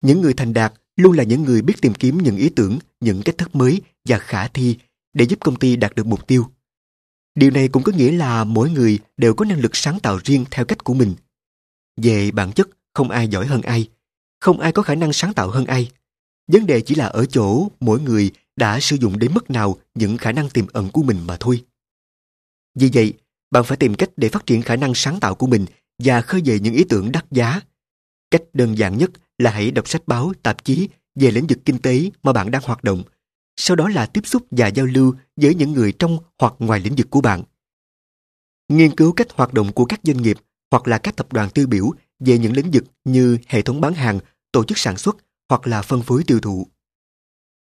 Những 0.00 0.20
người 0.20 0.34
thành 0.34 0.52
đạt 0.52 0.72
luôn 0.96 1.16
là 1.16 1.24
những 1.24 1.42
người 1.42 1.62
biết 1.62 1.74
tìm 1.80 1.94
kiếm 1.94 2.18
những 2.18 2.36
ý 2.36 2.48
tưởng, 2.48 2.78
những 3.00 3.22
cách 3.24 3.38
thức 3.38 3.54
mới 3.54 3.80
và 4.04 4.18
khả 4.18 4.48
thi 4.48 4.78
để 5.12 5.24
giúp 5.24 5.38
công 5.40 5.58
ty 5.58 5.76
đạt 5.76 5.94
được 5.94 6.06
mục 6.06 6.26
tiêu. 6.26 6.46
Điều 7.34 7.50
này 7.50 7.68
cũng 7.68 7.82
có 7.82 7.92
nghĩa 7.92 8.12
là 8.12 8.44
mỗi 8.44 8.70
người 8.70 8.98
đều 9.16 9.34
có 9.34 9.44
năng 9.44 9.60
lực 9.60 9.76
sáng 9.76 10.00
tạo 10.00 10.18
riêng 10.24 10.44
theo 10.50 10.64
cách 10.64 10.84
của 10.84 10.94
mình. 10.94 11.14
Về 11.96 12.30
bản 12.30 12.52
chất, 12.52 12.68
không 12.94 13.10
ai 13.10 13.28
giỏi 13.28 13.46
hơn 13.46 13.62
ai, 13.62 13.88
không 14.40 14.60
ai 14.60 14.72
có 14.72 14.82
khả 14.82 14.94
năng 14.94 15.12
sáng 15.12 15.34
tạo 15.34 15.50
hơn 15.50 15.66
ai. 15.66 15.90
Vấn 16.46 16.66
đề 16.66 16.80
chỉ 16.80 16.94
là 16.94 17.06
ở 17.06 17.26
chỗ 17.26 17.68
mỗi 17.80 18.00
người 18.00 18.30
đã 18.56 18.80
sử 18.80 18.96
dụng 18.96 19.18
đến 19.18 19.34
mức 19.34 19.50
nào 19.50 19.76
những 19.94 20.16
khả 20.16 20.32
năng 20.32 20.50
tiềm 20.50 20.66
ẩn 20.72 20.90
của 20.90 21.02
mình 21.02 21.18
mà 21.26 21.36
thôi. 21.40 21.64
Vì 22.74 22.90
vậy, 22.94 23.12
bạn 23.50 23.64
phải 23.64 23.76
tìm 23.76 23.94
cách 23.94 24.10
để 24.16 24.28
phát 24.28 24.46
triển 24.46 24.62
khả 24.62 24.76
năng 24.76 24.92
sáng 24.94 25.20
tạo 25.20 25.34
của 25.34 25.46
mình 25.46 25.66
và 25.98 26.20
khơi 26.20 26.42
dậy 26.42 26.60
những 26.60 26.74
ý 26.74 26.84
tưởng 26.84 27.12
đắt 27.12 27.24
giá. 27.30 27.60
Cách 28.30 28.42
đơn 28.52 28.78
giản 28.78 28.98
nhất 28.98 29.10
là 29.40 29.50
hãy 29.50 29.70
đọc 29.70 29.88
sách 29.88 30.02
báo, 30.06 30.32
tạp 30.42 30.64
chí 30.64 30.88
về 31.14 31.30
lĩnh 31.30 31.46
vực 31.46 31.58
kinh 31.64 31.78
tế 31.78 32.10
mà 32.22 32.32
bạn 32.32 32.50
đang 32.50 32.62
hoạt 32.64 32.84
động. 32.84 33.02
Sau 33.56 33.76
đó 33.76 33.88
là 33.88 34.06
tiếp 34.06 34.26
xúc 34.26 34.46
và 34.50 34.66
giao 34.66 34.86
lưu 34.86 35.14
với 35.36 35.54
những 35.54 35.72
người 35.72 35.92
trong 35.92 36.18
hoặc 36.38 36.54
ngoài 36.58 36.80
lĩnh 36.80 36.94
vực 36.96 37.10
của 37.10 37.20
bạn. 37.20 37.42
Nghiên 38.68 38.96
cứu 38.96 39.12
cách 39.12 39.32
hoạt 39.32 39.52
động 39.52 39.72
của 39.72 39.84
các 39.84 40.00
doanh 40.02 40.22
nghiệp 40.22 40.36
hoặc 40.70 40.88
là 40.88 40.98
các 40.98 41.16
tập 41.16 41.32
đoàn 41.32 41.50
tiêu 41.50 41.66
biểu 41.66 41.90
về 42.18 42.38
những 42.38 42.52
lĩnh 42.52 42.70
vực 42.70 42.84
như 43.04 43.38
hệ 43.46 43.62
thống 43.62 43.80
bán 43.80 43.94
hàng, 43.94 44.20
tổ 44.52 44.64
chức 44.64 44.78
sản 44.78 44.96
xuất 44.96 45.16
hoặc 45.48 45.66
là 45.66 45.82
phân 45.82 46.02
phối 46.02 46.24
tiêu 46.26 46.40
thụ. 46.40 46.66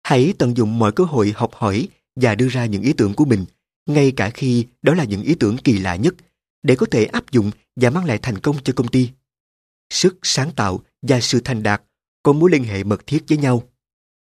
Hãy 0.03 0.33
tận 0.37 0.57
dụng 0.57 0.79
mọi 0.79 0.91
cơ 0.91 1.03
hội 1.03 1.33
học 1.35 1.51
hỏi 1.53 1.87
và 2.15 2.35
đưa 2.35 2.47
ra 2.47 2.65
những 2.65 2.81
ý 2.81 2.93
tưởng 2.93 3.13
của 3.13 3.25
mình, 3.25 3.45
ngay 3.85 4.11
cả 4.11 4.29
khi 4.29 4.65
đó 4.81 4.93
là 4.93 5.03
những 5.03 5.21
ý 5.21 5.35
tưởng 5.35 5.57
kỳ 5.57 5.77
lạ 5.77 5.95
nhất, 5.95 6.15
để 6.63 6.75
có 6.75 6.85
thể 6.91 7.05
áp 7.05 7.31
dụng 7.31 7.51
và 7.75 7.89
mang 7.89 8.05
lại 8.05 8.19
thành 8.21 8.37
công 8.37 8.57
cho 8.63 8.73
công 8.75 8.87
ty. 8.87 9.09
Sức 9.89 10.17
sáng 10.23 10.51
tạo 10.51 10.79
và 11.07 11.19
sự 11.19 11.39
thành 11.39 11.63
đạt 11.63 11.81
có 12.23 12.33
mối 12.33 12.51
liên 12.51 12.63
hệ 12.63 12.83
mật 12.83 13.07
thiết 13.07 13.23
với 13.29 13.37
nhau. 13.37 13.63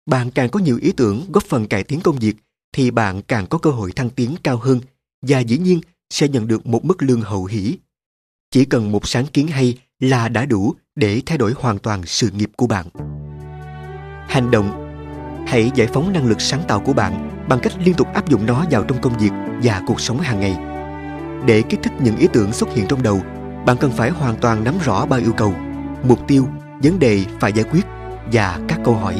Bạn 0.05 0.32
càng 0.32 0.49
có 0.49 0.59
nhiều 0.59 0.80
ý 0.82 0.91
tưởng 0.91 1.26
góp 1.32 1.43
phần 1.43 1.67
cải 1.67 1.84
tiến 1.84 2.01
công 2.01 2.19
việc 2.19 2.36
thì 2.74 2.91
bạn 2.91 3.21
càng 3.21 3.47
có 3.47 3.57
cơ 3.57 3.69
hội 3.69 3.91
thăng 3.91 4.09
tiến 4.09 4.36
cao 4.43 4.57
hơn 4.57 4.80
và 5.21 5.39
dĩ 5.39 5.57
nhiên 5.57 5.82
sẽ 6.09 6.28
nhận 6.28 6.47
được 6.47 6.65
một 6.65 6.86
mức 6.86 7.03
lương 7.03 7.21
hậu 7.21 7.45
hỷ. 7.45 7.78
Chỉ 8.51 8.65
cần 8.65 8.91
một 8.91 9.07
sáng 9.07 9.26
kiến 9.26 9.47
hay 9.47 9.78
là 9.99 10.30
đã 10.30 10.45
đủ 10.45 10.74
để 10.95 11.21
thay 11.26 11.38
đổi 11.38 11.53
hoàn 11.57 11.80
toàn 11.80 12.05
sự 12.05 12.30
nghiệp 12.30 12.49
của 12.57 12.67
bạn. 12.67 12.86
Hành 14.28 14.51
động 14.51 14.84
Hãy 15.47 15.71
giải 15.76 15.88
phóng 15.88 16.13
năng 16.13 16.26
lực 16.26 16.41
sáng 16.41 16.63
tạo 16.67 16.80
của 16.80 16.93
bạn 16.93 17.45
bằng 17.49 17.59
cách 17.59 17.74
liên 17.86 17.95
tục 17.95 18.07
áp 18.13 18.30
dụng 18.30 18.45
nó 18.45 18.65
vào 18.71 18.84
trong 18.84 19.01
công 19.01 19.17
việc 19.17 19.32
và 19.63 19.82
cuộc 19.88 20.01
sống 20.01 20.19
hàng 20.19 20.39
ngày. 20.39 20.57
Để 21.45 21.61
kích 21.69 21.80
thích 21.84 21.93
những 22.01 22.17
ý 22.17 22.28
tưởng 22.34 22.53
xuất 22.53 22.69
hiện 22.74 22.86
trong 22.89 23.03
đầu, 23.03 23.21
bạn 23.65 23.78
cần 23.78 23.91
phải 23.91 24.09
hoàn 24.09 24.36
toàn 24.41 24.63
nắm 24.63 24.75
rõ 24.83 25.05
ba 25.05 25.17
yêu 25.17 25.33
cầu, 25.37 25.54
mục 26.04 26.28
tiêu 26.28 26.47
vấn 26.84 27.00
đề 27.00 27.26
phải 27.39 27.54
giải 27.54 27.66
quyết 27.72 27.86
và 28.32 28.60
các 28.68 28.80
câu 28.84 28.93
hỏi. 28.93 29.16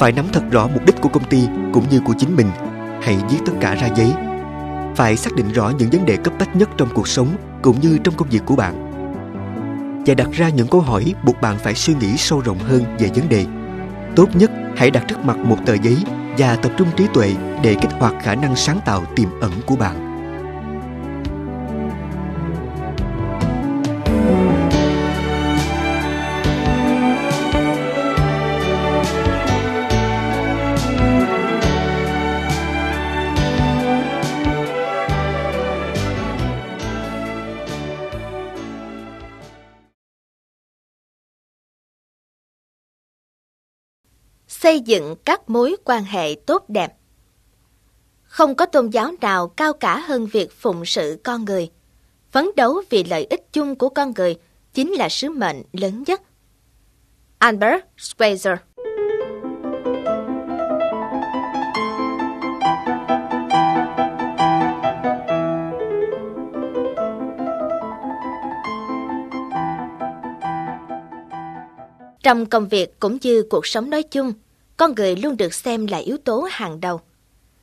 Phải 0.00 0.12
nắm 0.12 0.24
thật 0.32 0.42
rõ 0.50 0.68
mục 0.74 0.86
đích 0.86 1.00
của 1.00 1.08
công 1.08 1.24
ty 1.24 1.46
cũng 1.72 1.84
như 1.90 2.00
của 2.00 2.14
chính 2.18 2.36
mình. 2.36 2.50
Hãy 3.02 3.18
viết 3.30 3.38
tất 3.46 3.52
cả 3.60 3.74
ra 3.74 3.88
giấy. 3.96 4.12
Phải 4.96 5.16
xác 5.16 5.34
định 5.36 5.52
rõ 5.52 5.72
những 5.78 5.90
vấn 5.90 6.06
đề 6.06 6.16
cấp 6.16 6.34
bách 6.38 6.56
nhất 6.56 6.70
trong 6.76 6.88
cuộc 6.94 7.08
sống 7.08 7.28
cũng 7.62 7.80
như 7.80 7.98
trong 8.04 8.14
công 8.14 8.28
việc 8.28 8.42
của 8.46 8.56
bạn. 8.56 8.90
Và 10.06 10.14
đặt 10.14 10.28
ra 10.32 10.48
những 10.48 10.68
câu 10.68 10.80
hỏi 10.80 11.14
buộc 11.24 11.40
bạn 11.40 11.58
phải 11.58 11.74
suy 11.74 11.94
nghĩ 11.94 12.16
sâu 12.16 12.40
rộng 12.40 12.58
hơn 12.58 12.84
về 12.98 13.10
vấn 13.14 13.28
đề. 13.28 13.46
Tốt 14.16 14.28
nhất, 14.34 14.50
hãy 14.76 14.90
đặt 14.90 15.04
trước 15.08 15.24
mặt 15.24 15.38
một 15.38 15.56
tờ 15.66 15.74
giấy 15.82 15.96
và 16.38 16.56
tập 16.56 16.72
trung 16.78 16.88
trí 16.96 17.06
tuệ 17.14 17.34
để 17.62 17.74
kích 17.74 17.92
hoạt 17.98 18.14
khả 18.22 18.34
năng 18.34 18.56
sáng 18.56 18.80
tạo 18.84 19.02
tiềm 19.16 19.40
ẩn 19.40 19.52
của 19.66 19.76
bạn. 19.76 20.03
Xây 44.64 44.80
dựng 44.80 45.16
các 45.24 45.50
mối 45.50 45.76
quan 45.84 46.04
hệ 46.04 46.34
tốt 46.46 46.64
đẹp. 46.68 46.92
Không 48.22 48.54
có 48.54 48.66
tôn 48.66 48.88
giáo 48.90 49.12
nào 49.20 49.48
cao 49.48 49.72
cả 49.72 49.98
hơn 49.98 50.26
việc 50.26 50.52
phụng 50.52 50.84
sự 50.84 51.20
con 51.24 51.44
người. 51.44 51.70
Phấn 52.30 52.50
đấu 52.56 52.82
vì 52.90 53.04
lợi 53.04 53.26
ích 53.30 53.52
chung 53.52 53.74
của 53.74 53.88
con 53.88 54.12
người 54.16 54.36
chính 54.74 54.92
là 54.92 55.08
sứ 55.08 55.28
mệnh 55.28 55.62
lớn 55.72 56.04
nhất. 56.06 56.22
Albert 57.38 57.82
Schweitzer 57.96 58.56
Trong 72.22 72.46
công 72.46 72.68
việc 72.68 73.00
cũng 73.00 73.18
như 73.22 73.42
cuộc 73.50 73.66
sống 73.66 73.90
nói 73.90 74.02
chung, 74.02 74.32
con 74.76 74.94
người 74.94 75.16
luôn 75.16 75.36
được 75.36 75.54
xem 75.54 75.86
là 75.86 75.98
yếu 75.98 76.16
tố 76.18 76.48
hàng 76.50 76.80
đầu. 76.80 77.00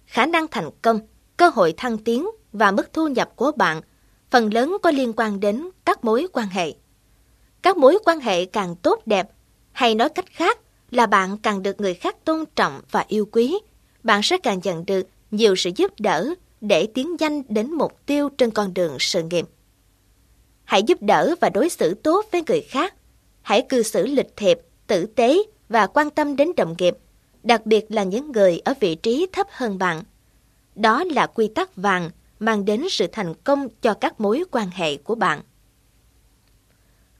Khả 0.05 0.25
năng 0.25 0.47
thành 0.47 0.69
công, 0.81 0.99
cơ 1.37 1.49
hội 1.49 1.73
thăng 1.77 1.97
tiến 1.97 2.29
và 2.53 2.71
mức 2.71 2.93
thu 2.93 3.07
nhập 3.07 3.35
của 3.35 3.51
bạn 3.51 3.81
phần 4.29 4.53
lớn 4.53 4.77
có 4.83 4.91
liên 4.91 5.13
quan 5.17 5.39
đến 5.39 5.69
các 5.85 6.03
mối 6.03 6.27
quan 6.33 6.47
hệ. 6.47 6.73
Các 7.61 7.77
mối 7.77 7.97
quan 8.05 8.19
hệ 8.19 8.45
càng 8.45 8.75
tốt 8.75 9.01
đẹp, 9.05 9.29
hay 9.71 9.95
nói 9.95 10.09
cách 10.09 10.25
khác 10.31 10.59
là 10.91 11.05
bạn 11.05 11.37
càng 11.37 11.63
được 11.63 11.81
người 11.81 11.93
khác 11.93 12.25
tôn 12.25 12.43
trọng 12.55 12.81
và 12.91 13.05
yêu 13.07 13.25
quý, 13.31 13.59
bạn 14.03 14.21
sẽ 14.23 14.37
càng 14.37 14.59
nhận 14.63 14.85
được 14.85 15.07
nhiều 15.31 15.55
sự 15.55 15.71
giúp 15.75 15.91
đỡ 15.99 16.33
để 16.61 16.87
tiến 16.93 17.15
nhanh 17.19 17.43
đến 17.49 17.71
mục 17.71 18.05
tiêu 18.05 18.29
trên 18.29 18.51
con 18.51 18.73
đường 18.73 18.97
sự 18.99 19.23
nghiệp. 19.23 19.45
Hãy 20.63 20.83
giúp 20.83 21.01
đỡ 21.01 21.35
và 21.41 21.49
đối 21.49 21.69
xử 21.69 21.93
tốt 21.93 22.25
với 22.31 22.43
người 22.47 22.61
khác. 22.61 22.95
Hãy 23.41 23.61
cư 23.69 23.83
xử 23.83 24.05
lịch 24.07 24.35
thiệp, 24.35 24.59
tử 24.87 25.05
tế 25.05 25.37
và 25.71 25.87
quan 25.87 26.09
tâm 26.09 26.35
đến 26.35 26.51
đồng 26.57 26.75
nghiệp, 26.77 26.97
đặc 27.43 27.65
biệt 27.65 27.85
là 27.89 28.03
những 28.03 28.31
người 28.31 28.59
ở 28.65 28.73
vị 28.79 28.95
trí 28.95 29.27
thấp 29.31 29.47
hơn 29.51 29.77
bạn. 29.77 30.03
Đó 30.75 31.03
là 31.03 31.27
quy 31.27 31.47
tắc 31.47 31.75
vàng 31.75 32.09
mang 32.39 32.65
đến 32.65 32.83
sự 32.89 33.07
thành 33.11 33.33
công 33.33 33.67
cho 33.81 33.93
các 33.93 34.21
mối 34.21 34.43
quan 34.51 34.69
hệ 34.73 34.97
của 34.97 35.15
bạn. 35.15 35.41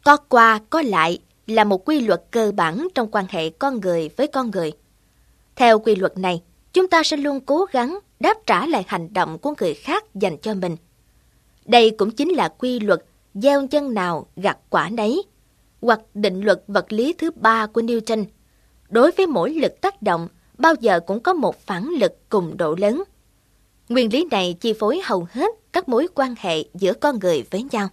Có 0.04 0.18
qua, 0.18 0.60
có 0.70 0.82
lại 0.82 1.20
là 1.48 1.64
một 1.64 1.86
quy 1.86 2.00
luật 2.00 2.24
cơ 2.32 2.52
bản 2.52 2.88
trong 2.96 3.12
quan 3.12 3.26
hệ 3.30 3.50
con 3.50 3.80
người 3.80 4.10
với 4.18 4.28
con 4.28 4.52
người. 4.52 4.72
Theo 5.56 5.80
quy 5.80 5.96
luật 5.96 6.18
này, 6.18 6.42
chúng 6.74 6.88
ta 6.88 7.04
sẽ 7.04 7.18
luôn 7.18 7.40
cố 7.40 7.66
gắng 7.72 8.00
đáp 8.20 8.38
trả 8.46 8.68
lại 8.68 8.84
hành 8.88 9.14
động 9.14 9.38
của 9.38 9.54
người 9.60 9.74
khác 9.74 10.16
dành 10.16 10.38
cho 10.38 10.54
mình. 10.54 10.78
Đây 11.66 11.92
cũng 11.98 12.12
chính 12.12 12.30
là 12.30 12.48
quy 12.48 12.80
luật 12.80 13.06
gieo 13.34 13.68
chân 13.68 13.94
nào 13.94 14.28
gặt 14.36 14.58
quả 14.70 14.90
nấy, 14.90 15.24
hoặc 15.82 16.00
định 16.14 16.42
luật 16.42 16.64
vật 16.68 16.94
lý 16.94 17.14
thứ 17.14 17.32
ba 17.32 17.68
của 17.68 17.82
Newton. 17.82 18.26
Đối 18.92 19.12
với 19.12 19.28
mỗi 19.28 19.54
lực 19.54 19.82
tác 19.82 20.02
động, 20.02 20.28
bao 20.58 20.74
giờ 20.80 21.00
cũng 21.00 21.20
có 21.20 21.34
một 21.34 21.62
phản 21.62 21.90
lực 22.00 22.30
cùng 22.30 22.58
độ 22.58 22.76
lớn. 22.76 23.04
Nguyên 23.90 24.14
lý 24.14 24.28
này 24.32 24.56
chi 24.60 24.74
phối 24.80 25.02
hầu 25.04 25.28
hết 25.32 25.50
các 25.74 25.90
mối 25.90 26.08
quan 26.16 26.36
hệ 26.38 26.64
giữa 26.74 26.94
con 26.94 27.20
người 27.20 27.44
với 27.52 27.64
nhau. 27.72 27.88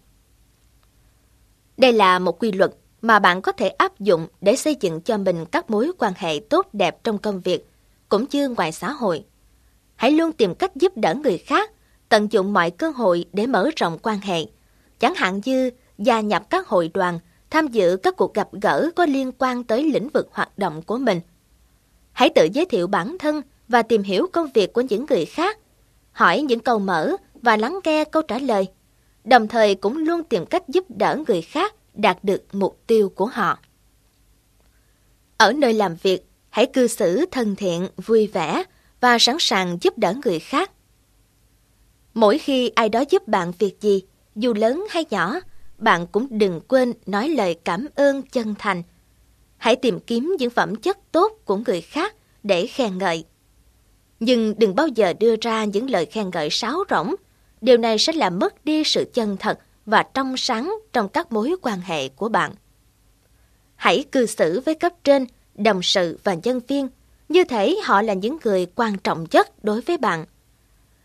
Đây 1.76 1.92
là 1.92 2.18
một 2.18 2.42
quy 2.42 2.52
luật 2.52 2.70
mà 3.02 3.18
bạn 3.18 3.42
có 3.42 3.52
thể 3.52 3.68
áp 3.68 4.00
dụng 4.00 4.26
để 4.40 4.56
xây 4.56 4.76
dựng 4.80 5.00
cho 5.00 5.18
mình 5.18 5.44
các 5.46 5.70
mối 5.70 5.90
quan 5.98 6.12
hệ 6.16 6.40
tốt 6.50 6.66
đẹp 6.72 7.04
trong 7.04 7.18
công 7.18 7.40
việc, 7.40 7.68
cũng 8.08 8.24
như 8.30 8.48
ngoài 8.48 8.72
xã 8.72 8.92
hội. 8.92 9.24
Hãy 9.96 10.10
luôn 10.10 10.32
tìm 10.32 10.54
cách 10.54 10.76
giúp 10.76 10.92
đỡ 10.96 11.14
người 11.14 11.38
khác, 11.38 11.70
tận 12.08 12.32
dụng 12.32 12.52
mọi 12.52 12.70
cơ 12.70 12.90
hội 12.90 13.24
để 13.32 13.46
mở 13.46 13.70
rộng 13.76 13.98
quan 14.02 14.18
hệ. 14.18 14.44
Chẳng 14.98 15.14
hạn 15.14 15.40
như 15.44 15.70
gia 15.98 16.20
nhập 16.20 16.50
các 16.50 16.68
hội 16.68 16.90
đoàn, 16.94 17.18
tham 17.50 17.68
dự 17.68 17.96
các 18.02 18.16
cuộc 18.16 18.34
gặp 18.34 18.48
gỡ 18.62 18.90
có 18.96 19.06
liên 19.06 19.32
quan 19.38 19.64
tới 19.64 19.84
lĩnh 19.84 20.08
vực 20.08 20.28
hoạt 20.32 20.58
động 20.58 20.82
của 20.82 20.98
mình. 20.98 21.20
Hãy 22.12 22.30
tự 22.34 22.48
giới 22.52 22.66
thiệu 22.66 22.86
bản 22.86 23.16
thân 23.18 23.42
và 23.68 23.82
tìm 23.82 24.02
hiểu 24.02 24.26
công 24.32 24.52
việc 24.54 24.72
của 24.72 24.80
những 24.80 25.06
người 25.10 25.24
khác. 25.24 25.58
Hỏi 26.12 26.40
những 26.40 26.60
câu 26.60 26.78
mở 26.78 27.16
và 27.42 27.56
lắng 27.56 27.78
nghe 27.84 28.04
câu 28.04 28.22
trả 28.22 28.38
lời. 28.38 28.68
Đồng 29.24 29.48
thời 29.48 29.74
cũng 29.74 29.96
luôn 29.96 30.24
tìm 30.24 30.46
cách 30.46 30.68
giúp 30.68 30.84
đỡ 30.88 31.18
người 31.28 31.42
khác 31.42 31.74
đạt 31.94 32.24
được 32.24 32.42
mục 32.52 32.78
tiêu 32.86 33.08
của 33.08 33.26
họ. 33.26 33.58
Ở 35.36 35.52
nơi 35.52 35.72
làm 35.72 35.96
việc, 36.02 36.26
hãy 36.50 36.66
cư 36.66 36.86
xử 36.86 37.26
thân 37.30 37.56
thiện, 37.56 37.88
vui 38.06 38.26
vẻ 38.26 38.64
và 39.00 39.18
sẵn 39.18 39.36
sàng 39.40 39.78
giúp 39.80 39.98
đỡ 39.98 40.14
người 40.24 40.38
khác. 40.38 40.70
Mỗi 42.14 42.38
khi 42.38 42.68
ai 42.68 42.88
đó 42.88 43.04
giúp 43.10 43.28
bạn 43.28 43.52
việc 43.58 43.80
gì, 43.80 44.02
dù 44.34 44.54
lớn 44.54 44.86
hay 44.90 45.04
nhỏ, 45.10 45.34
bạn 45.78 46.06
cũng 46.06 46.26
đừng 46.30 46.60
quên 46.68 46.92
nói 47.06 47.28
lời 47.28 47.56
cảm 47.64 47.86
ơn 47.94 48.22
chân 48.22 48.54
thành. 48.58 48.82
Hãy 49.56 49.76
tìm 49.76 50.00
kiếm 50.00 50.36
những 50.38 50.50
phẩm 50.50 50.76
chất 50.76 50.98
tốt 51.12 51.32
của 51.44 51.56
người 51.56 51.80
khác 51.80 52.14
để 52.42 52.66
khen 52.66 52.98
ngợi. 52.98 53.24
Nhưng 54.20 54.54
đừng 54.58 54.74
bao 54.74 54.88
giờ 54.88 55.12
đưa 55.20 55.34
ra 55.40 55.64
những 55.64 55.90
lời 55.90 56.06
khen 56.06 56.30
ngợi 56.34 56.48
sáo 56.50 56.84
rỗng. 56.90 57.14
Điều 57.60 57.76
này 57.76 57.98
sẽ 57.98 58.12
làm 58.12 58.38
mất 58.38 58.64
đi 58.64 58.84
sự 58.84 59.10
chân 59.14 59.36
thật 59.36 59.58
và 59.86 60.02
trong 60.14 60.36
sáng 60.36 60.74
trong 60.92 61.08
các 61.08 61.32
mối 61.32 61.54
quan 61.62 61.80
hệ 61.80 62.08
của 62.08 62.28
bạn. 62.28 62.52
Hãy 63.76 64.04
cư 64.12 64.26
xử 64.26 64.60
với 64.60 64.74
cấp 64.74 64.92
trên, 65.04 65.26
đồng 65.54 65.82
sự 65.82 66.18
và 66.24 66.34
nhân 66.34 66.60
viên 66.68 66.88
như 67.28 67.44
thể 67.44 67.76
họ 67.84 68.02
là 68.02 68.14
những 68.14 68.38
người 68.44 68.66
quan 68.74 68.98
trọng 68.98 69.26
nhất 69.30 69.64
đối 69.64 69.80
với 69.80 69.98
bạn. 69.98 70.24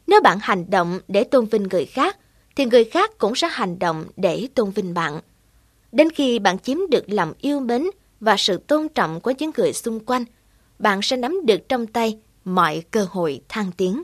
Nếu 0.07 0.21
bạn 0.21 0.37
hành 0.41 0.69
động 0.69 0.99
để 1.07 1.23
tôn 1.23 1.45
vinh 1.45 1.63
người 1.63 1.85
khác, 1.85 2.17
thì 2.55 2.65
người 2.65 2.83
khác 2.83 3.11
cũng 3.17 3.35
sẽ 3.35 3.47
hành 3.51 3.79
động 3.79 4.05
để 4.17 4.47
tôn 4.55 4.71
vinh 4.71 4.93
bạn. 4.93 5.19
Đến 5.91 6.09
khi 6.09 6.39
bạn 6.39 6.59
chiếm 6.59 6.77
được 6.89 7.03
lòng 7.07 7.33
yêu 7.41 7.59
mến 7.59 7.83
và 8.19 8.37
sự 8.37 8.57
tôn 8.57 8.87
trọng 8.89 9.21
của 9.21 9.33
những 9.37 9.51
người 9.57 9.73
xung 9.73 9.99
quanh, 10.05 10.25
bạn 10.79 11.01
sẽ 11.01 11.17
nắm 11.17 11.45
được 11.45 11.69
trong 11.69 11.87
tay 11.87 12.19
mọi 12.45 12.83
cơ 12.91 13.07
hội 13.09 13.41
thăng 13.49 13.71
tiến. 13.77 14.03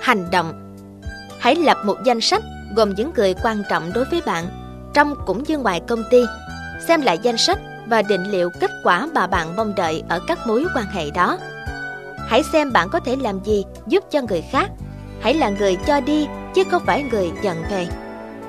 Hành 0.00 0.28
động 0.32 0.66
Hãy 1.38 1.54
lập 1.54 1.78
một 1.84 1.96
danh 2.04 2.20
sách 2.20 2.42
gồm 2.76 2.94
những 2.94 3.10
người 3.16 3.34
quan 3.42 3.62
trọng 3.70 3.92
đối 3.94 4.04
với 4.04 4.20
bạn, 4.26 4.46
trong 4.94 5.14
cũng 5.26 5.42
như 5.42 5.58
ngoài 5.58 5.80
công 5.88 6.02
ty. 6.10 6.18
Xem 6.88 7.00
lại 7.00 7.18
danh 7.22 7.36
sách 7.36 7.58
và 7.88 8.02
định 8.02 8.30
liệu 8.30 8.50
kết 8.60 8.70
quả 8.84 9.08
mà 9.14 9.26
bạn 9.26 9.56
mong 9.56 9.74
đợi 9.76 10.02
ở 10.08 10.20
các 10.26 10.38
mối 10.46 10.64
quan 10.76 10.86
hệ 10.86 11.10
đó. 11.10 11.38
Hãy 12.28 12.42
xem 12.52 12.72
bạn 12.72 12.88
có 12.92 13.00
thể 13.00 13.16
làm 13.16 13.40
gì 13.44 13.64
giúp 13.86 14.04
cho 14.10 14.20
người 14.28 14.42
khác. 14.52 14.70
Hãy 15.20 15.34
là 15.34 15.50
người 15.50 15.76
cho 15.86 16.00
đi 16.00 16.26
chứ 16.54 16.62
không 16.70 16.82
phải 16.86 17.02
người 17.02 17.30
nhận 17.42 17.62
về. 17.70 17.86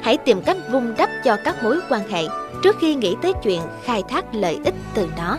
Hãy 0.01 0.17
tìm 0.25 0.41
cách 0.45 0.57
vun 0.71 0.93
đắp 0.97 1.09
cho 1.23 1.37
các 1.45 1.63
mối 1.63 1.79
quan 1.89 2.09
hệ 2.09 2.23
trước 2.63 2.75
khi 2.79 2.95
nghĩ 2.95 3.15
tới 3.21 3.33
chuyện 3.43 3.61
khai 3.83 4.03
thác 4.09 4.35
lợi 4.35 4.59
ích 4.63 4.75
từ 4.93 5.09
nó. 5.17 5.37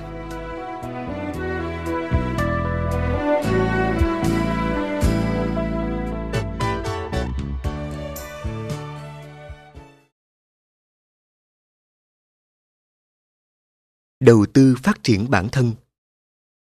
Đầu 14.21 14.47
tư 14.53 14.75
phát 14.83 15.03
triển 15.03 15.31
bản 15.31 15.49
thân 15.49 15.73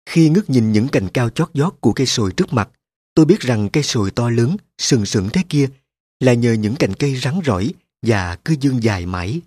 Khi 0.06 0.28
ngước 0.28 0.50
nhìn 0.50 0.72
những 0.72 0.88
cành 0.88 1.08
cao 1.08 1.30
chót 1.30 1.50
vót 1.54 1.74
của 1.80 1.92
cây 1.92 2.06
sồi 2.06 2.32
trước 2.36 2.52
mặt, 2.52 2.68
tôi 3.18 3.24
biết 3.24 3.40
rằng 3.40 3.68
cây 3.68 3.82
sồi 3.82 4.10
to 4.10 4.30
lớn, 4.30 4.56
sừng 4.78 5.06
sững 5.06 5.28
thế 5.32 5.42
kia 5.48 5.68
là 6.20 6.34
nhờ 6.34 6.52
những 6.52 6.76
cành 6.76 6.94
cây 6.94 7.16
rắn 7.16 7.40
rỏi 7.44 7.72
và 8.02 8.36
cứ 8.44 8.54
dương 8.60 8.82
dài 8.82 9.06
mãi. 9.06 9.40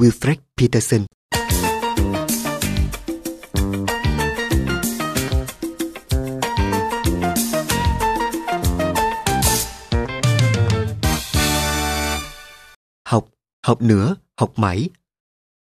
Wilfred 0.00 0.36
Peterson 0.56 1.04
Học, 13.08 13.28
học 13.66 13.82
nữa, 13.82 14.16
học 14.36 14.52
mãi, 14.56 14.88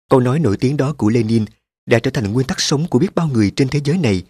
Câu 0.10 0.20
nói 0.20 0.40
nổi 0.40 0.58
tiếng 0.58 0.78
đó 0.78 0.94
của 0.98 1.10
Lenin 1.10 1.46
đã 1.86 2.00
trở 2.00 2.12
thành 2.12 2.34
nguyên 2.34 2.48
tắc 2.48 2.60
sống 2.60 2.88
của 2.88 3.00
biết 3.00 3.16
bao 3.16 3.28
người 3.28 3.52
trên 3.56 3.68
thế 3.68 3.80
giới 3.84 3.98
này 3.98 4.24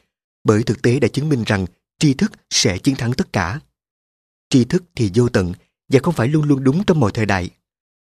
bởi 0.43 0.63
thực 0.63 0.81
tế 0.81 0.99
đã 0.99 1.07
chứng 1.07 1.29
minh 1.29 1.43
rằng 1.45 1.65
tri 1.99 2.13
thức 2.13 2.31
sẽ 2.49 2.77
chiến 2.77 2.95
thắng 2.95 3.13
tất 3.13 3.33
cả. 3.33 3.59
Tri 4.49 4.65
thức 4.65 4.83
thì 4.95 5.11
vô 5.15 5.29
tận 5.29 5.53
và 5.89 5.99
không 6.03 6.13
phải 6.13 6.27
luôn 6.27 6.43
luôn 6.43 6.63
đúng 6.63 6.83
trong 6.83 6.99
mọi 6.99 7.11
thời 7.13 7.25
đại. 7.25 7.49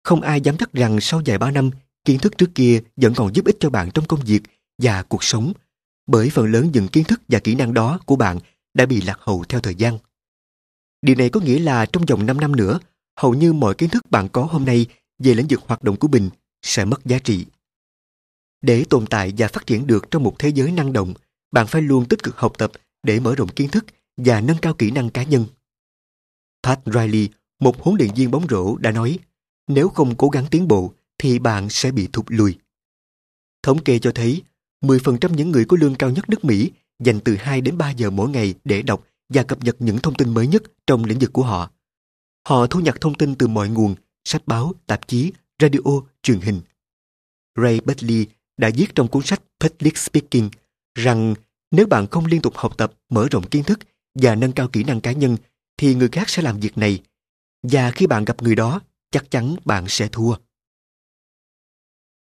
Không 0.03 0.21
ai 0.21 0.41
dám 0.41 0.57
chắc 0.57 0.73
rằng 0.73 1.01
sau 1.01 1.21
vài 1.25 1.37
ba 1.37 1.51
năm, 1.51 1.71
kiến 2.05 2.19
thức 2.19 2.37
trước 2.37 2.51
kia 2.55 2.81
vẫn 2.95 3.13
còn 3.15 3.35
giúp 3.35 3.45
ích 3.45 3.57
cho 3.59 3.69
bạn 3.69 3.91
trong 3.93 4.05
công 4.07 4.19
việc 4.19 4.41
và 4.77 5.03
cuộc 5.03 5.23
sống 5.23 5.53
bởi 6.07 6.29
phần 6.29 6.51
lớn 6.51 6.69
những 6.73 6.87
kiến 6.87 7.03
thức 7.03 7.21
và 7.27 7.39
kỹ 7.39 7.55
năng 7.55 7.73
đó 7.73 7.99
của 8.05 8.15
bạn 8.15 8.39
đã 8.73 8.85
bị 8.85 9.01
lạc 9.01 9.17
hậu 9.19 9.43
theo 9.49 9.61
thời 9.61 9.75
gian. 9.75 9.97
Điều 11.01 11.15
này 11.15 11.29
có 11.29 11.39
nghĩa 11.39 11.59
là 11.59 11.85
trong 11.85 12.05
vòng 12.05 12.25
5 12.25 12.39
năm 12.39 12.55
nữa, 12.55 12.79
hầu 13.19 13.33
như 13.33 13.53
mọi 13.53 13.75
kiến 13.75 13.89
thức 13.89 14.11
bạn 14.11 14.29
có 14.29 14.43
hôm 14.43 14.65
nay 14.65 14.85
về 15.19 15.33
lĩnh 15.33 15.47
vực 15.49 15.61
hoạt 15.67 15.83
động 15.83 15.95
của 15.95 16.07
mình 16.07 16.29
sẽ 16.61 16.85
mất 16.85 17.05
giá 17.05 17.19
trị. 17.19 17.45
Để 18.61 18.85
tồn 18.89 19.05
tại 19.05 19.33
và 19.37 19.47
phát 19.47 19.67
triển 19.67 19.87
được 19.87 20.11
trong 20.11 20.23
một 20.23 20.35
thế 20.39 20.49
giới 20.49 20.71
năng 20.71 20.93
động, 20.93 21.13
bạn 21.51 21.67
phải 21.67 21.81
luôn 21.81 22.05
tích 22.05 22.23
cực 22.23 22.37
học 22.37 22.53
tập 22.57 22.71
để 23.03 23.19
mở 23.19 23.35
rộng 23.35 23.49
kiến 23.49 23.69
thức 23.69 23.85
và 24.17 24.41
nâng 24.41 24.57
cao 24.57 24.73
kỹ 24.73 24.91
năng 24.91 25.09
cá 25.09 25.23
nhân. 25.23 25.45
Pat 26.63 26.79
Riley, 26.85 27.29
một 27.59 27.81
huấn 27.81 27.97
luyện 27.97 28.13
viên 28.15 28.31
bóng 28.31 28.47
rổ 28.49 28.75
đã 28.75 28.91
nói, 28.91 29.19
nếu 29.67 29.89
không 29.89 30.15
cố 30.17 30.29
gắng 30.29 30.45
tiến 30.51 30.67
bộ 30.67 30.93
thì 31.17 31.39
bạn 31.39 31.69
sẽ 31.69 31.91
bị 31.91 32.07
thụt 32.13 32.25
lùi. 32.27 32.57
Thống 33.63 33.83
kê 33.83 33.99
cho 33.99 34.11
thấy, 34.15 34.41
10% 34.81 35.33
những 35.33 35.51
người 35.51 35.65
có 35.65 35.77
lương 35.79 35.95
cao 35.95 36.09
nhất 36.09 36.29
nước 36.29 36.45
Mỹ 36.45 36.71
dành 36.99 37.19
từ 37.19 37.35
2 37.35 37.61
đến 37.61 37.77
3 37.77 37.91
giờ 37.91 38.09
mỗi 38.09 38.29
ngày 38.29 38.53
để 38.63 38.81
đọc 38.81 39.03
và 39.29 39.43
cập 39.43 39.63
nhật 39.63 39.75
những 39.79 39.97
thông 39.97 40.15
tin 40.15 40.33
mới 40.33 40.47
nhất 40.47 40.63
trong 40.87 41.03
lĩnh 41.03 41.19
vực 41.19 41.33
của 41.33 41.43
họ. 41.43 41.71
Họ 42.47 42.67
thu 42.67 42.79
nhặt 42.79 42.95
thông 43.01 43.15
tin 43.15 43.35
từ 43.35 43.47
mọi 43.47 43.69
nguồn, 43.69 43.95
sách 44.25 44.47
báo, 44.47 44.73
tạp 44.87 45.07
chí, 45.07 45.31
radio, 45.59 46.01
truyền 46.23 46.39
hình. 46.39 46.61
Ray 47.55 47.79
Bentley 47.85 48.27
đã 48.57 48.69
viết 48.75 48.95
trong 48.95 49.07
cuốn 49.07 49.23
sách 49.23 49.41
Public 49.59 49.97
Speaking 49.97 50.49
rằng 50.95 51.35
nếu 51.73 51.87
bạn 51.87 52.07
không 52.07 52.25
liên 52.25 52.41
tục 52.41 52.57
học 52.57 52.77
tập, 52.77 52.93
mở 53.09 53.27
rộng 53.31 53.47
kiến 53.47 53.63
thức 53.63 53.79
và 54.15 54.35
nâng 54.35 54.51
cao 54.51 54.67
kỹ 54.67 54.83
năng 54.83 55.01
cá 55.01 55.11
nhân 55.11 55.37
thì 55.77 55.95
người 55.95 56.09
khác 56.11 56.29
sẽ 56.29 56.41
làm 56.41 56.59
việc 56.59 56.77
này. 56.77 57.03
Và 57.63 57.91
khi 57.91 58.07
bạn 58.07 58.25
gặp 58.25 58.41
người 58.41 58.55
đó, 58.55 58.81
chắc 59.11 59.31
chắn 59.31 59.55
bạn 59.65 59.85
sẽ 59.87 60.07
thua. 60.07 60.35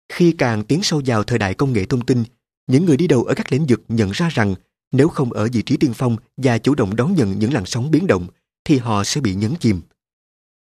Khi 0.10 0.36
càng 0.38 0.64
tiến 0.64 0.84
sâu 0.84 1.02
vào 1.06 1.24
thời 1.24 1.40
đại 1.40 1.54
công 1.54 1.74
nghệ 1.74 1.86
thông 1.86 2.06
tin, 2.06 2.24
những 2.68 2.86
người 2.86 2.98
đi 2.98 3.08
đầu 3.08 3.24
ở 3.24 3.34
các 3.36 3.52
lĩnh 3.52 3.66
vực 3.70 3.82
nhận 3.88 4.12
ra 4.12 4.30
rằng 4.30 4.56
nếu 4.92 5.10
không 5.10 5.34
ở 5.34 5.48
vị 5.54 5.62
trí 5.62 5.78
tiên 5.78 5.94
phong 5.96 6.18
và 6.38 6.58
chủ 6.58 6.76
động 6.76 6.96
đón 6.96 7.14
nhận 7.14 7.40
những 7.40 7.54
làn 7.54 7.66
sóng 7.66 7.92
biến 7.92 8.08
động, 8.08 8.28
thì 8.64 8.78
họ 8.78 9.04
sẽ 9.04 9.22
bị 9.22 9.36
nhấn 9.36 9.54
chìm. 9.60 9.82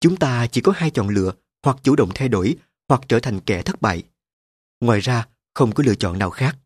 Chúng 0.02 0.16
ta 0.16 0.48
chỉ 0.48 0.62
có 0.62 0.74
hai 0.76 0.92
chọn 0.92 1.10
lựa, 1.10 1.34
hoặc 1.64 1.78
chủ 1.84 1.96
động 1.96 2.10
thay 2.16 2.30
đổi, 2.30 2.56
hoặc 2.90 3.02
trở 3.08 3.20
thành 3.20 3.40
kẻ 3.40 3.62
thất 3.62 3.82
bại. 3.82 4.04
Ngoài 4.80 5.00
ra, 5.00 5.28
không 5.54 5.72
có 5.72 5.84
lựa 5.88 5.96
chọn 5.96 6.20
nào 6.20 6.30
khác. 6.30 6.58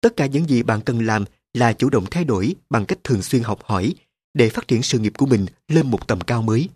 Tất 0.00 0.16
cả 0.16 0.26
những 0.26 0.48
gì 0.48 0.62
bạn 0.62 0.80
cần 0.80 1.06
làm 1.06 1.24
là 1.54 1.72
chủ 1.72 1.90
động 1.90 2.04
thay 2.10 2.24
đổi 2.24 2.54
bằng 2.70 2.86
cách 2.86 2.98
thường 3.04 3.22
xuyên 3.22 3.42
học 3.42 3.64
hỏi 3.64 3.94
để 4.34 4.48
phát 4.48 4.68
triển 4.68 4.82
sự 4.82 4.98
nghiệp 4.98 5.12
của 5.18 5.26
mình 5.26 5.46
lên 5.68 5.90
một 5.90 6.08
tầm 6.08 6.20
cao 6.20 6.42
mới. 6.42 6.68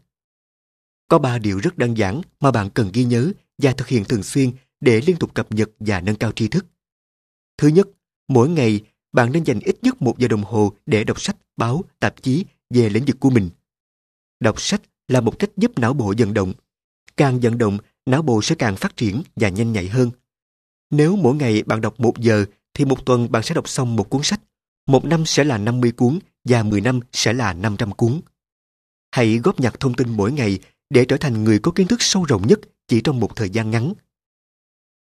Có 1.09 1.19
ba 1.19 1.39
điều 1.39 1.59
rất 1.59 1.79
đơn 1.79 1.97
giản 1.97 2.23
mà 2.41 2.51
bạn 2.51 2.71
cần 2.71 2.91
ghi 2.93 3.05
nhớ 3.05 3.33
và 3.59 3.73
thực 3.73 3.89
hiện 3.89 4.05
thường 4.05 4.23
xuyên 4.23 4.53
để 4.81 5.01
liên 5.07 5.17
tục 5.17 5.35
cập 5.35 5.53
nhật 5.53 5.71
và 5.81 6.01
nâng 6.01 6.17
cao 6.17 6.33
tri 6.33 6.49
thức. 6.49 6.67
Thứ 7.59 7.69
nhất, 7.69 7.89
mỗi 8.29 8.49
ngày 8.49 8.81
bạn 9.13 9.33
nên 9.33 9.45
dành 9.45 9.61
ít 9.61 9.79
nhất 9.83 10.03
một 10.03 10.19
giờ 10.19 10.29
đồng 10.29 10.45
hồ 10.45 10.73
để 10.87 11.05
đọc 11.05 11.21
sách, 11.21 11.37
báo, 11.57 11.85
tạp 12.01 12.23
chí 12.23 12.45
về 12.71 12.89
lĩnh 12.89 13.05
vực 13.05 13.17
của 13.21 13.31
mình. 13.31 13.51
Đọc 14.41 14.61
sách 14.61 14.83
là 15.09 15.21
một 15.21 15.39
cách 15.39 15.51
giúp 15.57 15.79
não 15.79 15.95
bộ 15.95 16.15
vận 16.19 16.35
động. 16.35 16.53
Càng 17.17 17.41
vận 17.41 17.59
động, 17.59 17.79
não 18.07 18.23
bộ 18.23 18.43
sẽ 18.43 18.55
càng 18.55 18.77
phát 18.77 18.97
triển 18.97 19.23
và 19.37 19.49
nhanh 19.49 19.73
nhạy 19.73 19.89
hơn. 19.89 20.11
Nếu 20.91 21.17
mỗi 21.17 21.35
ngày 21.35 21.63
bạn 21.63 21.81
đọc 21.81 22.01
một 22.01 22.19
giờ, 22.19 22.45
thì 22.75 22.85
một 22.85 23.07
tuần 23.07 23.33
bạn 23.33 23.43
sẽ 23.43 23.55
đọc 23.55 23.69
xong 23.69 23.97
một 23.97 24.11
cuốn 24.11 24.23
sách. 24.23 24.41
Một 24.89 25.05
năm 25.05 25.27
sẽ 25.27 25.45
là 25.45 25.59
50 25.59 25.93
cuốn 25.93 26.19
và 26.45 26.63
10 26.63 26.81
năm 26.81 27.01
sẽ 27.13 27.33
là 27.33 27.53
500 27.53 27.93
cuốn. 27.93 28.21
Hãy 29.11 29.39
góp 29.39 29.61
nhặt 29.61 29.81
thông 29.81 29.95
tin 29.95 30.17
mỗi 30.17 30.33
ngày 30.33 30.59
để 30.91 31.05
trở 31.05 31.17
thành 31.17 31.45
người 31.45 31.59
có 31.59 31.73
kiến 31.73 31.87
thức 31.87 32.03
sâu 32.03 32.25
rộng 32.25 32.47
nhất 32.47 32.61
chỉ 32.89 33.01
trong 33.01 33.21
một 33.21 33.37
thời 33.37 33.51
gian 33.51 33.71
ngắn. 33.71 33.95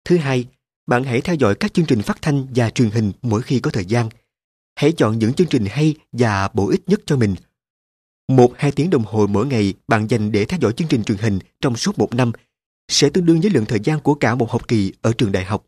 Thứ 0.04 0.16
hai, 0.16 0.46
bạn 0.86 1.04
hãy 1.04 1.20
theo 1.20 1.34
dõi 1.34 1.54
các 1.54 1.74
chương 1.74 1.86
trình 1.86 2.02
phát 2.02 2.22
thanh 2.22 2.46
và 2.54 2.70
truyền 2.70 2.90
hình 2.90 3.12
mỗi 3.22 3.42
khi 3.42 3.60
có 3.60 3.70
thời 3.70 3.84
gian. 3.84 4.08
Hãy 4.76 4.92
chọn 4.92 5.18
những 5.18 5.34
chương 5.34 5.48
trình 5.48 5.64
hay 5.66 5.94
và 6.12 6.48
bổ 6.54 6.68
ích 6.68 6.88
nhất 6.88 7.00
cho 7.06 7.16
mình. 7.16 7.34
Một 8.28 8.52
hai 8.56 8.72
tiếng 8.72 8.90
đồng 8.90 9.04
hồ 9.04 9.26
mỗi 9.26 9.46
ngày 9.46 9.74
bạn 9.88 10.06
dành 10.10 10.32
để 10.32 10.44
theo 10.44 10.58
dõi 10.62 10.72
chương 10.72 10.88
trình 10.88 11.04
truyền 11.04 11.18
hình 11.18 11.38
trong 11.60 11.76
suốt 11.76 11.98
một 11.98 12.14
năm 12.14 12.32
sẽ 12.88 13.10
tương 13.10 13.26
đương 13.26 13.40
với 13.40 13.50
lượng 13.50 13.66
thời 13.66 13.80
gian 13.84 14.00
của 14.00 14.14
cả 14.14 14.34
một 14.34 14.50
học 14.50 14.68
kỳ 14.68 14.92
ở 15.02 15.12
trường 15.18 15.32
đại 15.32 15.44
học. 15.44 15.66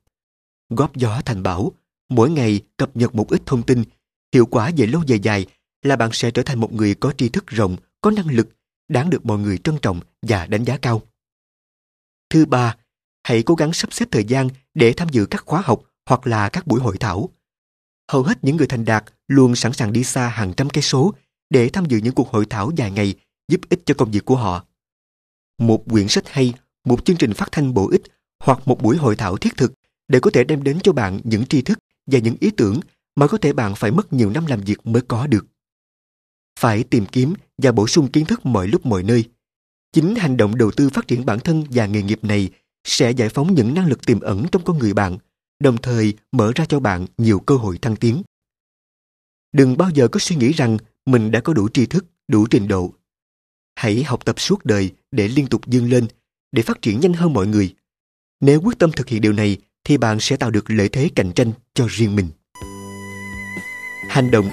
Góp 0.71 0.97
gió 0.97 1.21
thành 1.25 1.43
bão, 1.43 1.73
mỗi 2.15 2.31
ngày 2.31 2.61
cập 2.77 2.97
nhật 2.97 3.15
một 3.15 3.31
ít 3.31 3.43
thông 3.47 3.63
tin, 3.63 3.85
hiệu 4.35 4.47
quả 4.47 4.71
về 4.77 4.87
lâu 4.87 5.03
về 5.07 5.17
dài 5.17 5.47
là 5.83 5.97
bạn 5.97 6.11
sẽ 6.13 6.31
trở 6.31 6.43
thành 6.43 6.61
một 6.61 6.73
người 6.73 6.95
có 6.95 7.13
tri 7.13 7.29
thức 7.29 7.47
rộng, 7.47 7.77
có 8.01 8.11
năng 8.11 8.27
lực, 8.27 8.49
đáng 8.89 9.11
được 9.11 9.27
mọi 9.27 9.39
người 9.39 9.59
trân 9.59 9.79
trọng 9.83 10.01
và 10.23 10.47
đánh 10.47 10.65
giá 10.65 10.77
cao. 10.77 11.03
Thứ 12.31 12.47
ba, 12.47 12.77
hãy 13.25 13.43
cố 13.43 13.55
gắng 13.55 13.73
sắp 13.73 13.93
xếp 13.93 14.07
thời 14.11 14.25
gian 14.25 14.49
để 14.75 14.93
tham 14.93 15.09
dự 15.09 15.27
các 15.27 15.43
khóa 15.47 15.63
học 15.65 15.83
hoặc 16.07 16.27
là 16.27 16.49
các 16.49 16.67
buổi 16.67 16.81
hội 16.81 16.97
thảo. 16.99 17.29
Hầu 18.13 18.23
hết 18.23 18.39
những 18.45 18.57
người 18.57 18.67
thành 18.67 18.85
đạt 18.85 19.05
luôn 19.29 19.57
sẵn 19.57 19.73
sàng 19.73 19.93
đi 19.93 20.05
xa 20.05 20.29
hàng 20.29 20.53
trăm 20.57 20.71
cây 20.71 20.83
số 20.83 21.15
để 21.51 21.69
tham 21.69 21.85
dự 21.85 21.99
những 21.99 22.15
cuộc 22.15 22.29
hội 22.29 22.47
thảo 22.51 22.71
dài 22.77 22.91
ngày 22.91 23.15
giúp 23.49 23.61
ích 23.69 23.81
cho 23.87 23.95
công 23.95 24.11
việc 24.11 24.25
của 24.25 24.37
họ. 24.37 24.65
Một 25.59 25.85
quyển 25.91 26.09
sách 26.09 26.29
hay, 26.29 26.55
một 26.85 27.05
chương 27.05 27.17
trình 27.17 27.35
phát 27.35 27.49
thanh 27.53 27.75
bổ 27.75 27.91
ích 27.91 28.03
hoặc 28.39 28.59
một 28.65 28.83
buổi 28.83 28.97
hội 28.97 29.17
thảo 29.17 29.37
thiết 29.37 29.57
thực 29.57 29.73
để 30.09 30.21
có 30.21 30.31
thể 30.35 30.45
đem 30.45 30.63
đến 30.63 30.79
cho 30.83 30.93
bạn 30.93 31.21
những 31.25 31.47
tri 31.47 31.63
thức 31.63 31.79
và 32.07 32.19
những 32.19 32.37
ý 32.41 32.51
tưởng 32.51 32.81
mà 33.17 33.27
có 33.27 33.39
thể 33.39 33.53
bạn 33.53 33.75
phải 33.77 33.91
mất 33.91 34.13
nhiều 34.13 34.31
năm 34.31 34.47
làm 34.47 34.61
việc 34.61 34.87
mới 34.87 35.03
có 35.03 35.27
được. 35.27 35.47
Phải 36.59 36.85
tìm 36.85 37.07
kiếm 37.07 37.35
và 37.59 37.73
bổ 37.73 37.87
sung 37.87 38.13
kiến 38.13 38.25
thức 38.25 38.47
mọi 38.47 38.69
lúc 38.69 38.87
mọi 38.87 39.03
nơi. 39.03 39.29
Chính 39.93 40.15
hành 40.15 40.37
động 40.37 40.57
đầu 40.57 40.71
tư 40.71 40.91
phát 40.91 41.09
triển 41.09 41.27
bản 41.27 41.41
thân 41.41 41.65
và 41.71 41.87
nghề 41.87 42.03
nghiệp 42.03 42.25
này 42.25 42.51
sẽ 42.85 43.11
giải 43.11 43.29
phóng 43.29 43.55
những 43.55 43.75
năng 43.75 43.87
lực 43.87 44.07
tiềm 44.07 44.21
ẩn 44.21 44.47
trong 44.53 44.65
con 44.65 44.79
người 44.79 44.95
bạn, 44.95 45.19
đồng 45.61 45.77
thời 45.83 46.15
mở 46.33 46.53
ra 46.55 46.65
cho 46.65 46.81
bạn 46.81 47.07
nhiều 47.19 47.41
cơ 47.41 47.57
hội 47.57 47.79
thăng 47.79 47.97
tiến. 47.97 48.23
Đừng 49.53 49.77
bao 49.77 49.91
giờ 49.91 50.09
có 50.09 50.21
suy 50.21 50.37
nghĩ 50.37 50.53
rằng 50.53 50.77
mình 51.07 51.31
đã 51.31 51.41
có 51.41 51.53
đủ 51.53 51.69
tri 51.69 51.87
thức, 51.87 52.05
đủ 52.29 52.47
trình 52.47 52.69
độ. 52.69 52.95
Hãy 53.75 54.03
học 54.05 54.25
tập 54.25 54.41
suốt 54.41 54.65
đời 54.65 54.91
để 55.11 55.29
liên 55.29 55.47
tục 55.47 55.67
dương 55.67 55.91
lên, 55.91 56.07
để 56.53 56.63
phát 56.63 56.83
triển 56.83 57.01
nhanh 57.01 57.13
hơn 57.13 57.33
mọi 57.33 57.47
người. 57.47 57.75
Nếu 58.41 58.61
quyết 58.61 58.79
tâm 58.79 58.93
thực 58.93 59.09
hiện 59.09 59.21
điều 59.21 59.33
này 59.33 59.59
thì 59.85 59.97
bạn 59.97 60.21
sẽ 60.21 60.37
tạo 60.37 60.51
được 60.51 60.65
lợi 60.71 60.89
thế 60.89 61.09
cạnh 61.17 61.33
tranh 61.33 61.53
cho 61.75 61.87
riêng 61.91 62.17
mình. 62.17 62.29
Hành 64.09 64.31
động 64.31 64.51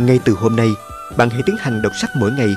Ngay 0.00 0.20
từ 0.24 0.32
hôm 0.32 0.56
nay, 0.56 0.68
bạn 1.16 1.30
hãy 1.30 1.42
tiến 1.46 1.56
hành 1.58 1.82
đọc 1.82 1.92
sách 2.00 2.10
mỗi 2.16 2.32
ngày. 2.32 2.48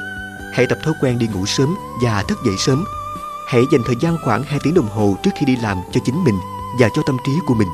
Hãy 0.53 0.65
tập 0.65 0.77
thói 0.83 0.93
quen 1.01 1.19
đi 1.19 1.27
ngủ 1.27 1.45
sớm 1.45 1.75
và 2.03 2.23
thức 2.23 2.37
dậy 2.45 2.55
sớm 2.57 2.85
Hãy 3.45 3.65
dành 3.71 3.81
thời 3.85 3.95
gian 3.95 4.17
khoảng 4.23 4.43
2 4.43 4.59
tiếng 4.63 4.73
đồng 4.73 4.87
hồ 4.87 5.17
trước 5.23 5.31
khi 5.39 5.45
đi 5.45 5.55
làm 5.55 5.77
cho 5.91 6.01
chính 6.05 6.23
mình 6.23 6.35
và 6.79 6.89
cho 6.95 7.01
tâm 7.05 7.17
trí 7.25 7.31
của 7.45 7.53
mình. 7.53 7.67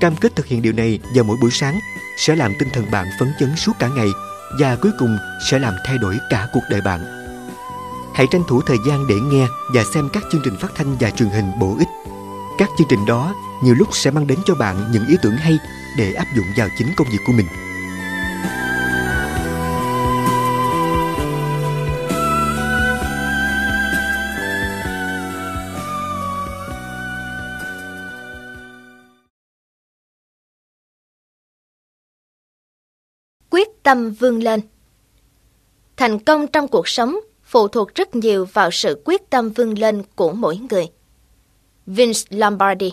Cam 0.00 0.16
kết 0.16 0.36
thực 0.36 0.46
hiện 0.46 0.62
điều 0.62 0.72
này 0.72 0.98
vào 1.14 1.24
mỗi 1.24 1.36
buổi 1.40 1.50
sáng 1.50 1.78
sẽ 2.18 2.36
làm 2.36 2.52
tinh 2.58 2.68
thần 2.72 2.90
bạn 2.90 3.06
phấn 3.20 3.32
chấn 3.40 3.56
suốt 3.56 3.72
cả 3.78 3.88
ngày 3.88 4.08
và 4.58 4.76
cuối 4.76 4.92
cùng 4.98 5.18
sẽ 5.50 5.58
làm 5.58 5.74
thay 5.86 5.98
đổi 5.98 6.18
cả 6.30 6.48
cuộc 6.52 6.62
đời 6.70 6.80
bạn. 6.80 7.00
Hãy 8.14 8.26
tranh 8.30 8.42
thủ 8.48 8.60
thời 8.66 8.76
gian 8.86 9.06
để 9.06 9.14
nghe 9.14 9.46
và 9.74 9.84
xem 9.94 10.08
các 10.12 10.22
chương 10.32 10.40
trình 10.44 10.56
phát 10.56 10.72
thanh 10.74 10.96
và 11.00 11.10
truyền 11.10 11.28
hình 11.28 11.50
bổ 11.60 11.76
ích. 11.78 11.88
Các 12.62 12.70
chương 12.78 12.88
trình 12.88 13.06
đó 13.06 13.34
nhiều 13.62 13.74
lúc 13.74 13.88
sẽ 13.92 14.10
mang 14.10 14.26
đến 14.26 14.38
cho 14.44 14.54
bạn 14.54 14.90
những 14.92 15.06
ý 15.06 15.16
tưởng 15.22 15.36
hay 15.36 15.58
để 15.98 16.12
áp 16.12 16.26
dụng 16.36 16.46
vào 16.56 16.68
chính 16.78 16.88
công 16.96 17.06
việc 17.12 17.18
của 17.26 17.32
mình. 17.32 17.46
quyết 33.50 33.68
tâm 33.82 34.10
vươn 34.10 34.42
lên. 34.42 34.60
Thành 35.96 36.18
công 36.18 36.46
trong 36.46 36.68
cuộc 36.68 36.88
sống 36.88 37.20
phụ 37.42 37.68
thuộc 37.68 37.94
rất 37.94 38.16
nhiều 38.16 38.46
vào 38.52 38.70
sự 38.70 39.02
quyết 39.04 39.30
tâm 39.30 39.50
vươn 39.50 39.78
lên 39.78 40.02
của 40.16 40.32
mỗi 40.32 40.60
người. 40.70 40.88
Vince 41.86 42.20
Lombardi 42.30 42.92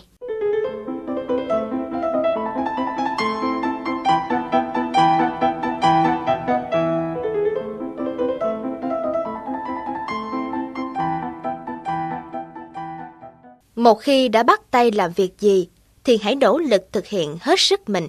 Một 13.76 13.96
khi 13.96 14.28
đã 14.28 14.44
bắt 14.44 14.72
tay 14.72 14.92
làm 14.92 15.12
việc 15.16 15.40
gì, 15.40 15.68
thì 16.04 16.18
hãy 16.22 16.36
nỗ 16.36 16.58
lực 16.58 16.88
thực 16.92 17.08
hiện 17.08 17.38
hết 17.42 17.60
sức 17.60 17.90
mình. 17.90 18.08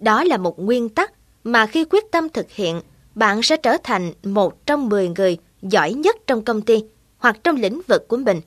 Đó 0.00 0.24
là 0.24 0.36
một 0.36 0.58
nguyên 0.58 0.88
tắc 0.88 1.12
mà 1.44 1.66
khi 1.66 1.84
quyết 1.84 2.04
tâm 2.10 2.28
thực 2.28 2.50
hiện, 2.50 2.80
bạn 3.14 3.42
sẽ 3.42 3.56
trở 3.56 3.76
thành 3.82 4.12
một 4.22 4.66
trong 4.66 4.88
10 4.88 5.08
người 5.08 5.38
giỏi 5.62 5.92
nhất 5.92 6.16
trong 6.26 6.44
công 6.44 6.62
ty 6.62 6.84
hoặc 7.18 7.36
trong 7.44 7.56
lĩnh 7.56 7.80
vực 7.88 8.08
của 8.08 8.16
mình. 8.16 8.40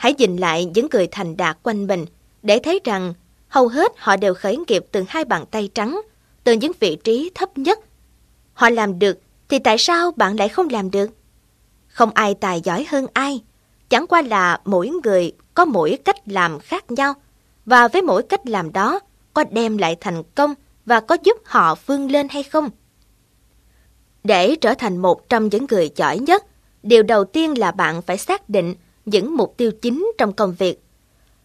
Hãy 0.00 0.14
nhìn 0.18 0.36
lại 0.36 0.64
những 0.64 0.86
người 0.92 1.08
thành 1.10 1.36
đạt 1.36 1.58
quanh 1.62 1.86
mình 1.86 2.06
để 2.42 2.58
thấy 2.58 2.80
rằng 2.84 3.14
hầu 3.48 3.68
hết 3.68 3.92
họ 3.96 4.16
đều 4.16 4.34
khởi 4.34 4.58
nghiệp 4.68 4.84
từ 4.92 5.04
hai 5.08 5.24
bàn 5.24 5.44
tay 5.50 5.68
trắng, 5.74 6.00
từ 6.44 6.52
những 6.52 6.72
vị 6.80 6.96
trí 7.04 7.30
thấp 7.34 7.58
nhất. 7.58 7.78
Họ 8.52 8.70
làm 8.70 8.98
được 8.98 9.18
thì 9.48 9.58
tại 9.58 9.78
sao 9.78 10.12
bạn 10.16 10.36
lại 10.36 10.48
không 10.48 10.68
làm 10.68 10.90
được? 10.90 11.10
Không 11.86 12.10
ai 12.14 12.34
tài 12.34 12.60
giỏi 12.60 12.86
hơn 12.88 13.06
ai, 13.12 13.42
chẳng 13.88 14.06
qua 14.06 14.22
là 14.22 14.60
mỗi 14.64 14.90
người 15.04 15.32
có 15.54 15.64
mỗi 15.64 15.98
cách 16.04 16.28
làm 16.28 16.58
khác 16.58 16.90
nhau 16.90 17.14
và 17.66 17.88
với 17.88 18.02
mỗi 18.02 18.22
cách 18.22 18.46
làm 18.46 18.72
đó 18.72 19.00
có 19.34 19.44
đem 19.50 19.78
lại 19.78 19.96
thành 20.00 20.22
công 20.34 20.54
và 20.86 21.00
có 21.00 21.16
giúp 21.22 21.36
họ 21.44 21.74
vươn 21.86 22.10
lên 22.10 22.28
hay 22.28 22.42
không? 22.42 22.70
Để 24.24 24.56
trở 24.56 24.74
thành 24.74 24.96
một 24.96 25.28
trong 25.28 25.48
những 25.48 25.66
người 25.70 25.90
giỏi 25.96 26.18
nhất, 26.18 26.44
điều 26.82 27.02
đầu 27.02 27.24
tiên 27.24 27.58
là 27.58 27.70
bạn 27.70 28.02
phải 28.02 28.18
xác 28.18 28.48
định 28.48 28.74
những 29.04 29.36
mục 29.36 29.54
tiêu 29.56 29.70
chính 29.82 30.12
trong 30.18 30.32
công 30.32 30.54
việc. 30.58 30.82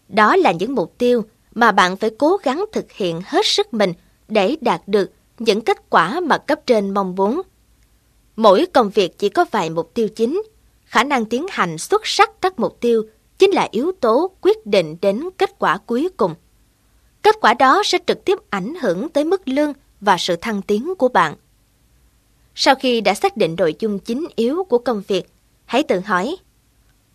Đó 0.08 0.36
là 0.36 0.52
những 0.52 0.74
mục 0.74 0.98
tiêu 0.98 1.24
mà 1.54 1.72
bạn 1.72 1.96
phải 1.96 2.10
cố 2.18 2.36
gắng 2.42 2.64
thực 2.72 2.92
hiện 2.92 3.20
hết 3.24 3.46
sức 3.46 3.74
mình 3.74 3.92
để 4.28 4.56
đạt 4.60 4.82
được 4.86 5.10
những 5.38 5.60
kết 5.60 5.90
quả 5.90 6.20
mà 6.20 6.38
cấp 6.38 6.60
trên 6.66 6.94
mong 6.94 7.14
muốn. 7.14 7.42
Mỗi 8.36 8.66
công 8.66 8.90
việc 8.90 9.18
chỉ 9.18 9.28
có 9.28 9.44
vài 9.50 9.70
mục 9.70 9.94
tiêu 9.94 10.08
chính, 10.08 10.42
khả 10.84 11.04
năng 11.04 11.24
tiến 11.24 11.46
hành 11.50 11.78
xuất 11.78 12.02
sắc 12.04 12.30
các 12.40 12.58
mục 12.58 12.80
tiêu 12.80 13.02
chính 13.38 13.50
là 13.50 13.68
yếu 13.70 13.92
tố 14.00 14.30
quyết 14.40 14.66
định 14.66 14.96
đến 15.02 15.28
kết 15.38 15.58
quả 15.58 15.78
cuối 15.86 16.08
cùng. 16.16 16.34
Kết 17.22 17.36
quả 17.40 17.54
đó 17.54 17.82
sẽ 17.84 17.98
trực 18.06 18.24
tiếp 18.24 18.38
ảnh 18.50 18.74
hưởng 18.74 19.08
tới 19.08 19.24
mức 19.24 19.48
lương 19.48 19.72
và 20.00 20.16
sự 20.18 20.36
thăng 20.36 20.62
tiến 20.62 20.94
của 20.98 21.08
bạn. 21.08 21.34
Sau 22.54 22.74
khi 22.74 23.00
đã 23.00 23.14
xác 23.14 23.36
định 23.36 23.54
nội 23.58 23.74
dung 23.78 23.98
chính 23.98 24.26
yếu 24.36 24.64
của 24.64 24.78
công 24.78 25.02
việc, 25.08 25.26
hãy 25.64 25.82
tự 25.82 26.00
hỏi, 26.00 26.36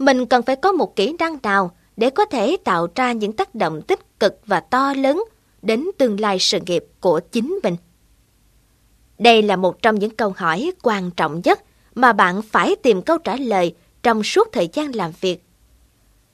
mình 0.01 0.25
cần 0.25 0.41
phải 0.41 0.55
có 0.55 0.71
một 0.71 0.95
kỹ 0.95 1.15
năng 1.19 1.37
nào 1.43 1.71
để 1.97 2.09
có 2.09 2.25
thể 2.25 2.57
tạo 2.63 2.87
ra 2.95 3.11
những 3.11 3.33
tác 3.33 3.55
động 3.55 3.81
tích 3.81 4.19
cực 4.19 4.39
và 4.45 4.59
to 4.59 4.93
lớn 4.93 5.23
đến 5.61 5.85
tương 5.97 6.19
lai 6.19 6.37
sự 6.39 6.59
nghiệp 6.65 6.85
của 6.99 7.19
chính 7.31 7.59
mình? 7.63 7.75
Đây 9.19 9.41
là 9.41 9.55
một 9.55 9.81
trong 9.81 9.95
những 9.95 10.15
câu 10.15 10.33
hỏi 10.37 10.71
quan 10.81 11.11
trọng 11.11 11.41
nhất 11.43 11.59
mà 11.95 12.13
bạn 12.13 12.41
phải 12.41 12.75
tìm 12.75 13.01
câu 13.01 13.17
trả 13.17 13.35
lời 13.35 13.75
trong 14.03 14.23
suốt 14.23 14.47
thời 14.51 14.69
gian 14.73 14.95
làm 14.95 15.11
việc. 15.21 15.43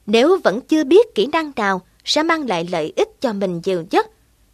Nếu 0.06 0.38
vẫn 0.44 0.61
chưa 0.61 0.84
biết 0.84 1.15
kỹ 1.15 1.27
năng 1.27 1.52
nào 1.56 1.81
sẽ 2.06 2.23
mang 2.23 2.48
lại 2.48 2.68
lợi 2.72 2.94
ích 2.95 3.22
cho 3.22 3.34
mình 3.34 3.61
nhiều 3.65 3.84
nhất. 3.91 4.07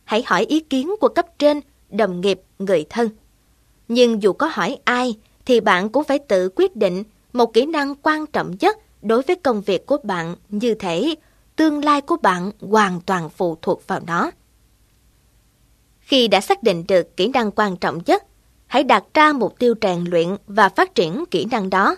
Hãy 0.03 0.23
hỏi 0.25 0.45
ý 0.45 0.59
kiến 0.59 0.95
của 0.99 1.07
cấp 1.07 1.25
trên, 1.39 1.61
đồng 1.89 2.21
nghiệp, 2.21 2.41
người 2.59 2.85
thân. 2.89 3.09
Nhưng 3.87 4.23
dù 4.23 4.33
có 4.33 4.49
hỏi 4.51 4.77
ai, 4.83 5.17
thì 5.45 5.59
bạn 5.59 5.89
cũng 5.89 6.03
phải 6.03 6.19
tự 6.19 6.49
quyết 6.55 6.75
định 6.75 7.03
một 7.33 7.53
kỹ 7.53 7.65
năng 7.65 7.95
quan 7.95 8.25
trọng 8.25 8.55
nhất 8.59 8.77
đối 9.03 9.21
với 9.21 9.35
công 9.35 9.61
việc 9.61 9.85
của 9.85 9.97
bạn 10.03 10.35
như 10.49 10.73
thể 10.73 11.15
tương 11.55 11.85
lai 11.85 12.01
của 12.01 12.17
bạn 12.17 12.51
hoàn 12.61 13.01
toàn 13.01 13.29
phụ 13.29 13.57
thuộc 13.61 13.87
vào 13.87 13.99
nó. 14.07 14.31
Khi 15.99 16.27
đã 16.27 16.41
xác 16.41 16.63
định 16.63 16.85
được 16.87 17.17
kỹ 17.17 17.27
năng 17.27 17.51
quan 17.51 17.77
trọng 17.77 17.99
nhất, 18.05 18.23
hãy 18.67 18.83
đặt 18.83 19.03
ra 19.13 19.33
mục 19.33 19.59
tiêu 19.59 19.73
rèn 19.81 20.03
luyện 20.03 20.27
và 20.47 20.69
phát 20.69 20.95
triển 20.95 21.23
kỹ 21.31 21.45
năng 21.51 21.69
đó. 21.69 21.95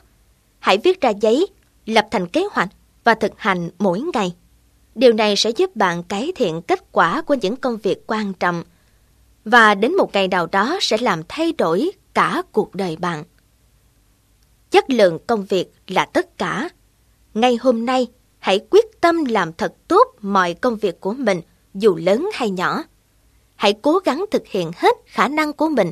Hãy 0.59 0.77
viết 0.77 1.01
ra 1.01 1.09
giấy, 1.09 1.47
lập 1.85 2.07
thành 2.11 2.27
kế 2.27 2.45
hoạch 2.51 2.69
và 3.03 3.13
thực 3.15 3.31
hành 3.37 3.69
mỗi 3.79 4.01
ngày. 4.13 4.35
Điều 4.95 5.13
này 5.13 5.35
sẽ 5.35 5.49
giúp 5.49 5.75
bạn 5.75 6.03
cải 6.03 6.31
thiện 6.35 6.61
kết 6.61 6.91
quả 6.91 7.21
của 7.21 7.33
những 7.33 7.55
công 7.55 7.77
việc 7.77 8.07
quan 8.07 8.33
trọng 8.33 8.63
và 9.45 9.75
đến 9.75 9.97
một 9.97 10.13
ngày 10.13 10.27
nào 10.27 10.47
đó 10.47 10.77
sẽ 10.81 10.97
làm 10.97 11.21
thay 11.29 11.51
đổi 11.51 11.91
cả 12.13 12.41
cuộc 12.51 12.75
đời 12.75 12.95
bạn. 12.95 13.23
Chất 14.71 14.89
lượng 14.89 15.19
công 15.27 15.45
việc 15.45 15.71
là 15.87 16.05
tất 16.05 16.37
cả. 16.37 16.69
Ngay 17.35 17.57
hôm 17.61 17.85
nay, 17.85 18.07
hãy 18.39 18.59
quyết 18.69 19.01
tâm 19.01 19.25
làm 19.25 19.53
thật 19.53 19.73
tốt 19.87 20.03
mọi 20.21 20.53
công 20.53 20.75
việc 20.75 20.99
của 20.99 21.13
mình, 21.13 21.41
dù 21.73 21.95
lớn 21.95 22.29
hay 22.33 22.49
nhỏ. 22.49 22.83
Hãy 23.55 23.73
cố 23.81 23.99
gắng 24.05 24.25
thực 24.31 24.47
hiện 24.47 24.71
hết 24.75 24.95
khả 25.05 25.27
năng 25.27 25.53
của 25.53 25.69
mình. 25.69 25.91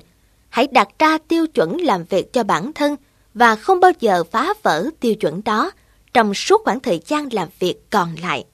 Hãy 0.50 0.68
đặt 0.72 0.88
ra 1.00 1.18
tiêu 1.28 1.48
chuẩn 1.48 1.78
làm 1.82 2.04
việc 2.04 2.34
cho 2.34 2.44
bản 2.44 2.74
thân 2.74 2.96
và 3.34 3.56
không 3.56 3.80
bao 3.80 3.92
giờ 4.00 4.24
phá 4.24 4.54
vỡ 4.64 4.90
tiêu 5.00 5.16
chuẩn 5.16 5.42
đó 5.44 5.72
trong 6.14 6.34
suốt 6.34 6.62
khoảng 6.64 6.80
thời 6.80 7.02
gian 7.06 7.34
làm 7.34 7.50
việc 7.60 7.76
còn 7.90 8.16
lại. 8.22 8.46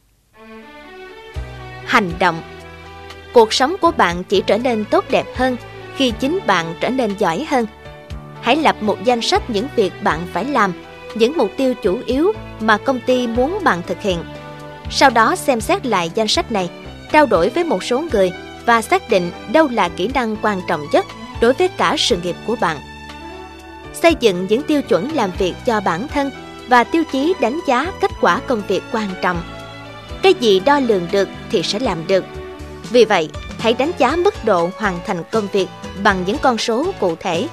Hành 1.85 2.11
động 2.19 2.41
Cuộc 3.33 3.53
sống 3.53 3.75
của 3.81 3.91
bạn 3.91 4.23
chỉ 4.23 4.43
trở 4.47 4.57
nên 4.57 4.85
tốt 4.91 5.05
đẹp 5.09 5.25
hơn 5.35 5.57
khi 5.95 6.13
chính 6.19 6.39
bạn 6.47 6.75
trở 6.81 6.89
nên 6.89 7.15
giỏi 7.17 7.45
hơn. 7.49 7.65
Hãy 8.41 8.55
lập 8.55 8.75
một 8.81 8.97
danh 9.03 9.21
sách 9.21 9.49
những 9.49 9.67
việc 9.75 9.93
bạn 10.03 10.27
phải 10.33 10.45
làm, 10.45 10.73
những 11.15 11.37
mục 11.37 11.51
tiêu 11.57 11.73
chủ 11.83 11.99
yếu 12.05 12.33
mà 12.59 12.77
công 12.77 12.99
ty 12.99 13.27
muốn 13.27 13.59
bạn 13.63 13.81
thực 13.87 14.01
hiện. 14.01 14.23
Sau 14.91 15.09
đó 15.09 15.35
xem 15.35 15.61
xét 15.61 15.85
lại 15.85 16.11
danh 16.15 16.27
sách 16.27 16.51
này, 16.51 16.69
trao 17.11 17.25
đổi 17.25 17.49
với 17.49 17.63
một 17.63 17.83
số 17.83 18.03
người 18.11 18.31
và 18.65 18.81
xác 18.81 19.09
định 19.09 19.31
đâu 19.51 19.67
là 19.67 19.89
kỹ 19.89 20.09
năng 20.13 20.35
quan 20.41 20.61
trọng 20.67 20.85
nhất 20.93 21.05
đối 21.41 21.53
với 21.53 21.67
cả 21.67 21.95
sự 21.99 22.17
nghiệp 22.23 22.35
của 22.47 22.55
bạn. 22.61 22.77
Xây 23.93 24.15
dựng 24.19 24.47
những 24.49 24.63
tiêu 24.63 24.81
chuẩn 24.81 25.11
làm 25.11 25.31
việc 25.37 25.53
cho 25.65 25.79
bản 25.79 26.07
thân 26.07 26.31
và 26.67 26.83
tiêu 26.83 27.03
chí 27.11 27.33
đánh 27.41 27.59
giá 27.67 27.91
kết 28.01 28.11
quả 28.21 28.41
công 28.47 28.61
việc 28.67 28.83
quan 28.91 29.09
trọng. 29.21 29.41
Cái 30.21 30.33
gì 30.33 30.59
đo 30.59 30.79
lường 30.79 31.07
được 31.11 31.29
thì 31.51 31.63
sẽ 31.63 31.79
làm 31.79 32.07
được. 32.07 32.25
Vì 32.89 33.05
vậy, 33.05 33.29
hãy 33.59 33.73
đánh 33.73 33.91
giá 33.97 34.15
mức 34.15 34.45
độ 34.45 34.69
hoàn 34.77 34.99
thành 35.05 35.23
công 35.31 35.47
việc 35.51 35.67
bằng 36.03 36.23
những 36.25 36.37
con 36.41 36.57
số 36.57 36.91
cụ 36.99 37.15
thể. 37.19 37.47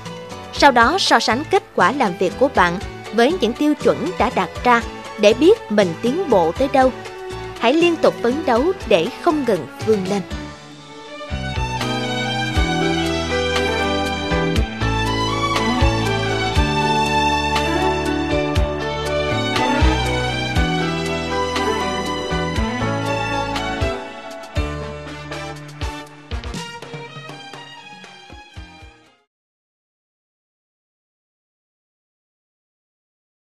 Sau 0.52 0.70
đó 0.70 0.96
so 1.00 1.20
sánh 1.20 1.42
kết 1.50 1.62
quả 1.74 1.92
làm 1.92 2.12
việc 2.18 2.32
của 2.38 2.48
bạn 2.54 2.78
với 3.16 3.32
những 3.40 3.52
tiêu 3.52 3.74
chuẩn 3.74 4.10
đã 4.18 4.30
đặt 4.34 4.50
ra 4.64 4.82
để 5.20 5.34
biết 5.34 5.72
mình 5.72 5.88
tiến 6.02 6.30
bộ 6.30 6.52
tới 6.52 6.68
đâu. 6.72 6.92
Hãy 7.58 7.72
liên 7.72 7.96
tục 7.96 8.14
phấn 8.22 8.34
đấu 8.46 8.64
để 8.88 9.06
không 9.22 9.44
ngừng 9.44 9.66
vươn 9.86 9.98
lên. 10.10 10.22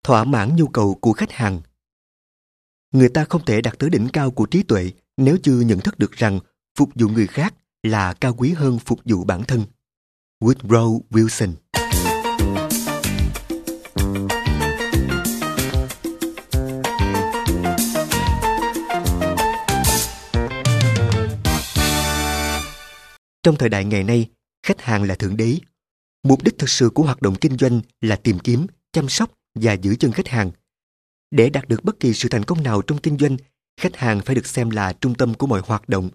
Thỏa 0.07 0.23
mãn 0.23 0.55
nhu 0.55 0.67
cầu 0.67 0.97
của 1.01 1.13
khách 1.13 1.31
hàng. 1.31 1.61
Người 2.91 3.09
ta 3.09 3.25
không 3.29 3.45
thể 3.45 3.61
đạt 3.61 3.79
tới 3.79 3.89
đỉnh 3.89 4.07
cao 4.13 4.31
của 4.31 4.45
trí 4.45 4.63
tuệ 4.63 4.91
nếu 5.17 5.37
chưa 5.43 5.59
nhận 5.59 5.79
thức 5.79 5.99
được 5.99 6.11
rằng 6.11 6.39
phục 6.77 6.89
vụ 6.95 7.07
người 7.07 7.27
khác 7.27 7.53
là 7.83 8.13
cao 8.13 8.33
quý 8.33 8.53
hơn 8.53 8.79
phục 8.79 8.99
vụ 9.05 9.23
bản 9.23 9.43
thân. 9.43 9.65
Woodrow 10.41 11.01
Wilson 11.09 11.53
Trong 23.43 23.55
thời 23.55 23.69
đại 23.69 23.85
ngày 23.85 24.03
nay, 24.03 24.29
khách 24.63 24.81
hàng 24.81 25.03
là 25.03 25.15
thượng 25.15 25.37
đế. 25.37 25.57
Mục 26.23 26.43
đích 26.43 26.57
thực 26.59 26.69
sự 26.69 26.89
của 26.89 27.03
hoạt 27.03 27.21
động 27.21 27.35
kinh 27.35 27.57
doanh 27.57 27.81
là 28.01 28.15
tìm 28.15 28.39
kiếm, 28.39 28.67
chăm 28.91 29.09
sóc 29.09 29.36
và 29.61 29.73
giữ 29.73 29.95
chân 29.95 30.11
khách 30.11 30.27
hàng. 30.27 30.51
Để 31.31 31.49
đạt 31.49 31.67
được 31.67 31.83
bất 31.83 31.99
kỳ 31.99 32.13
sự 32.13 32.29
thành 32.29 32.43
công 32.43 32.63
nào 32.63 32.81
trong 32.81 32.97
kinh 32.97 33.17
doanh, 33.17 33.37
khách 33.81 33.95
hàng 33.95 34.21
phải 34.25 34.35
được 34.35 34.45
xem 34.45 34.69
là 34.69 34.93
trung 34.93 35.15
tâm 35.15 35.33
của 35.33 35.47
mọi 35.47 35.61
hoạt 35.65 35.89
động. 35.89 36.09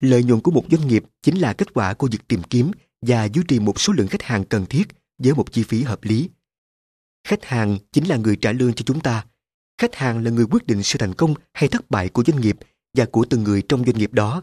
Lợi 0.00 0.24
nhuận 0.24 0.40
của 0.40 0.50
một 0.50 0.64
doanh 0.70 0.88
nghiệp 0.88 1.04
chính 1.22 1.40
là 1.40 1.52
kết 1.52 1.74
quả 1.74 1.94
của 1.94 2.08
việc 2.12 2.28
tìm 2.28 2.42
kiếm 2.42 2.70
và 3.06 3.24
duy 3.24 3.42
trì 3.48 3.58
một 3.58 3.80
số 3.80 3.92
lượng 3.92 4.08
khách 4.08 4.22
hàng 4.22 4.44
cần 4.44 4.66
thiết 4.66 4.88
với 5.18 5.34
một 5.34 5.52
chi 5.52 5.62
phí 5.62 5.82
hợp 5.82 6.04
lý. 6.04 6.28
Khách 7.28 7.44
hàng 7.44 7.78
chính 7.92 8.08
là 8.08 8.16
người 8.16 8.36
trả 8.36 8.52
lương 8.52 8.72
cho 8.72 8.82
chúng 8.86 9.00
ta. 9.00 9.26
Khách 9.78 9.94
hàng 9.94 10.24
là 10.24 10.30
người 10.30 10.46
quyết 10.50 10.66
định 10.66 10.82
sự 10.82 10.98
thành 10.98 11.14
công 11.14 11.34
hay 11.52 11.68
thất 11.68 11.90
bại 11.90 12.08
của 12.08 12.24
doanh 12.26 12.40
nghiệp 12.40 12.56
và 12.96 13.06
của 13.12 13.24
từng 13.30 13.44
người 13.44 13.62
trong 13.68 13.84
doanh 13.84 13.98
nghiệp 13.98 14.12
đó. 14.12 14.42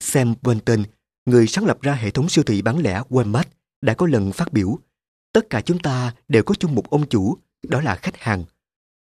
Sam 0.00 0.34
Walton, 0.42 0.84
người 1.26 1.46
sáng 1.46 1.64
lập 1.64 1.78
ra 1.82 1.94
hệ 1.94 2.10
thống 2.10 2.28
siêu 2.28 2.44
thị 2.44 2.62
bán 2.62 2.78
lẻ 2.78 3.02
Walmart, 3.08 3.44
đã 3.80 3.94
có 3.94 4.06
lần 4.06 4.32
phát 4.32 4.52
biểu 4.52 4.78
Tất 5.34 5.50
cả 5.50 5.60
chúng 5.60 5.78
ta 5.78 6.14
đều 6.28 6.42
có 6.42 6.54
chung 6.54 6.74
một 6.74 6.90
ông 6.90 7.08
chủ, 7.08 7.38
đó 7.62 7.80
là 7.80 7.96
khách 7.96 8.16
hàng. 8.16 8.44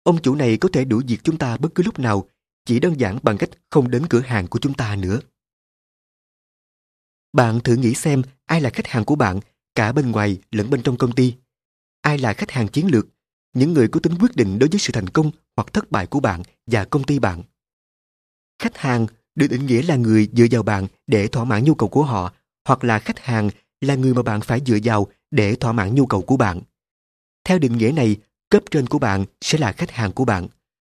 Ông 0.03 0.21
chủ 0.21 0.35
này 0.35 0.57
có 0.57 0.69
thể 0.73 0.85
đuổi 0.85 1.03
diệt 1.07 1.19
chúng 1.23 1.37
ta 1.37 1.57
bất 1.57 1.75
cứ 1.75 1.83
lúc 1.83 1.99
nào, 1.99 2.29
chỉ 2.65 2.79
đơn 2.79 2.99
giản 2.99 3.19
bằng 3.23 3.37
cách 3.37 3.49
không 3.69 3.91
đến 3.91 4.05
cửa 4.09 4.19
hàng 4.19 4.47
của 4.47 4.59
chúng 4.59 4.73
ta 4.73 4.95
nữa. 4.95 5.19
Bạn 7.33 7.59
thử 7.59 7.75
nghĩ 7.75 7.93
xem 7.93 8.21
ai 8.45 8.61
là 8.61 8.69
khách 8.69 8.87
hàng 8.87 9.05
của 9.05 9.15
bạn, 9.15 9.39
cả 9.75 9.91
bên 9.91 10.11
ngoài 10.11 10.41
lẫn 10.51 10.69
bên 10.69 10.83
trong 10.83 10.97
công 10.97 11.11
ty. 11.11 11.35
Ai 12.01 12.17
là 12.17 12.33
khách 12.33 12.51
hàng 12.51 12.67
chiến 12.67 12.87
lược, 12.91 13.07
những 13.53 13.73
người 13.73 13.87
có 13.87 13.99
tính 13.99 14.15
quyết 14.19 14.35
định 14.35 14.59
đối 14.59 14.69
với 14.69 14.79
sự 14.79 14.93
thành 14.93 15.09
công 15.09 15.31
hoặc 15.55 15.73
thất 15.73 15.91
bại 15.91 16.07
của 16.07 16.19
bạn 16.19 16.43
và 16.67 16.85
công 16.85 17.03
ty 17.03 17.19
bạn. 17.19 17.43
Khách 18.59 18.77
hàng 18.77 19.07
được 19.35 19.47
định 19.47 19.65
nghĩa 19.65 19.81
là 19.81 19.95
người 19.95 20.29
dựa 20.33 20.45
vào 20.51 20.63
bạn 20.63 20.87
để 21.07 21.27
thỏa 21.27 21.43
mãn 21.43 21.63
nhu 21.63 21.75
cầu 21.75 21.89
của 21.89 22.03
họ, 22.03 22.33
hoặc 22.65 22.83
là 22.83 22.99
khách 22.99 23.19
hàng 23.19 23.49
là 23.81 23.95
người 23.95 24.13
mà 24.13 24.23
bạn 24.23 24.41
phải 24.41 24.61
dựa 24.65 24.77
vào 24.83 25.07
để 25.31 25.55
thỏa 25.55 25.71
mãn 25.71 25.95
nhu 25.95 26.05
cầu 26.05 26.21
của 26.21 26.37
bạn. 26.37 26.61
Theo 27.43 27.59
định 27.59 27.77
nghĩa 27.77 27.91
này, 27.91 28.17
cấp 28.49 28.63
trên 28.71 28.87
của 28.87 28.99
bạn 28.99 29.25
sẽ 29.41 29.57
là 29.57 29.71
khách 29.71 29.91
hàng 29.91 30.11
của 30.11 30.25
bạn. 30.25 30.47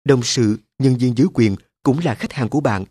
Đồng 0.05 0.23
sự, 0.23 0.57
nhân 0.79 0.97
viên 0.97 1.17
dưới 1.17 1.27
quyền 1.33 1.55
cũng 1.83 1.99
là 2.03 2.15
khách 2.15 2.33
hàng 2.33 2.49
của 2.49 2.59
bạn. 2.59 2.85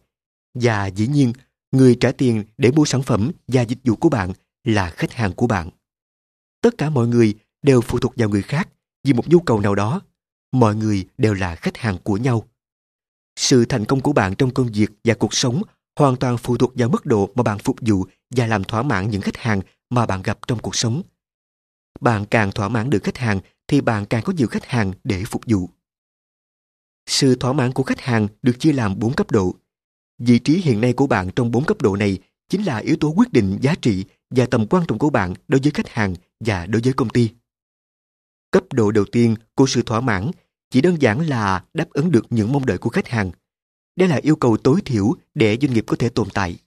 Và 0.54 0.86
dĩ 0.86 1.06
nhiên, 1.06 1.32
người 1.72 1.96
trả 2.00 2.12
tiền 2.12 2.44
để 2.58 2.70
mua 2.70 2.84
sản 2.84 3.02
phẩm 3.02 3.30
và 3.48 3.62
dịch 3.62 3.78
vụ 3.84 3.96
của 3.96 4.08
bạn 4.08 4.32
là 4.64 4.90
khách 4.90 5.12
hàng 5.12 5.32
của 5.32 5.46
bạn. 5.46 5.70
Tất 6.60 6.78
cả 6.78 6.90
mọi 6.90 7.08
người 7.08 7.34
đều 7.62 7.80
phụ 7.80 7.98
thuộc 7.98 8.12
vào 8.16 8.28
người 8.28 8.42
khác 8.42 8.68
vì 9.04 9.12
một 9.12 9.28
nhu 9.28 9.40
cầu 9.40 9.60
nào 9.60 9.74
đó. 9.74 10.00
Mọi 10.52 10.74
người 10.74 11.06
đều 11.18 11.34
là 11.34 11.54
khách 11.54 11.76
hàng 11.76 11.98
của 12.02 12.16
nhau. 12.16 12.48
Sự 13.36 13.64
thành 13.64 13.84
công 13.84 14.00
của 14.00 14.12
bạn 14.12 14.34
trong 14.34 14.54
công 14.54 14.72
việc 14.72 14.90
và 15.04 15.14
cuộc 15.14 15.34
sống 15.34 15.62
hoàn 15.96 16.16
toàn 16.16 16.38
phụ 16.38 16.56
thuộc 16.56 16.72
vào 16.74 16.88
mức 16.88 17.06
độ 17.06 17.30
mà 17.34 17.42
bạn 17.42 17.58
phục 17.58 17.76
vụ 17.80 18.06
và 18.30 18.46
làm 18.46 18.64
thỏa 18.64 18.82
mãn 18.82 19.10
những 19.10 19.22
khách 19.22 19.36
hàng 19.36 19.60
mà 19.90 20.06
bạn 20.06 20.22
gặp 20.22 20.38
trong 20.46 20.58
cuộc 20.58 20.76
sống. 20.76 21.02
Bạn 22.00 22.24
càng 22.26 22.52
thỏa 22.52 22.68
mãn 22.68 22.90
được 22.90 23.04
khách 23.04 23.18
hàng 23.18 23.40
thì 23.68 23.80
bạn 23.80 24.06
càng 24.06 24.22
có 24.24 24.32
nhiều 24.32 24.46
khách 24.46 24.64
hàng 24.64 24.92
để 25.04 25.24
phục 25.24 25.42
vụ. 25.46 25.70
Sự 27.06 27.34
thỏa 27.34 27.52
mãn 27.52 27.72
của 27.72 27.82
khách 27.82 28.00
hàng 28.00 28.28
được 28.42 28.60
chia 28.60 28.72
làm 28.72 28.98
4 28.98 29.14
cấp 29.14 29.30
độ. 29.30 29.54
Vị 30.18 30.38
trí 30.38 30.56
hiện 30.56 30.80
nay 30.80 30.92
của 30.92 31.06
bạn 31.06 31.30
trong 31.36 31.50
4 31.50 31.64
cấp 31.64 31.82
độ 31.82 31.96
này 31.96 32.18
chính 32.48 32.62
là 32.62 32.78
yếu 32.78 32.96
tố 32.96 33.08
quyết 33.16 33.32
định 33.32 33.58
giá 33.60 33.74
trị 33.82 34.04
và 34.30 34.46
tầm 34.46 34.66
quan 34.66 34.84
trọng 34.88 34.98
của 34.98 35.10
bạn 35.10 35.34
đối 35.48 35.60
với 35.60 35.70
khách 35.70 35.88
hàng 35.88 36.14
và 36.40 36.66
đối 36.66 36.82
với 36.82 36.92
công 36.92 37.08
ty. 37.08 37.30
Cấp 38.50 38.64
độ 38.72 38.90
đầu 38.90 39.04
tiên 39.12 39.36
của 39.54 39.66
sự 39.66 39.82
thỏa 39.82 40.00
mãn 40.00 40.30
chỉ 40.70 40.80
đơn 40.80 41.02
giản 41.02 41.28
là 41.28 41.64
đáp 41.74 41.90
ứng 41.90 42.10
được 42.10 42.26
những 42.30 42.52
mong 42.52 42.66
đợi 42.66 42.78
của 42.78 42.90
khách 42.90 43.08
hàng. 43.08 43.30
Đây 43.96 44.08
là 44.08 44.16
yêu 44.16 44.36
cầu 44.36 44.56
tối 44.56 44.80
thiểu 44.84 45.12
để 45.34 45.58
doanh 45.60 45.72
nghiệp 45.72 45.84
có 45.86 45.96
thể 45.96 46.08
tồn 46.08 46.28
tại. 46.34 46.58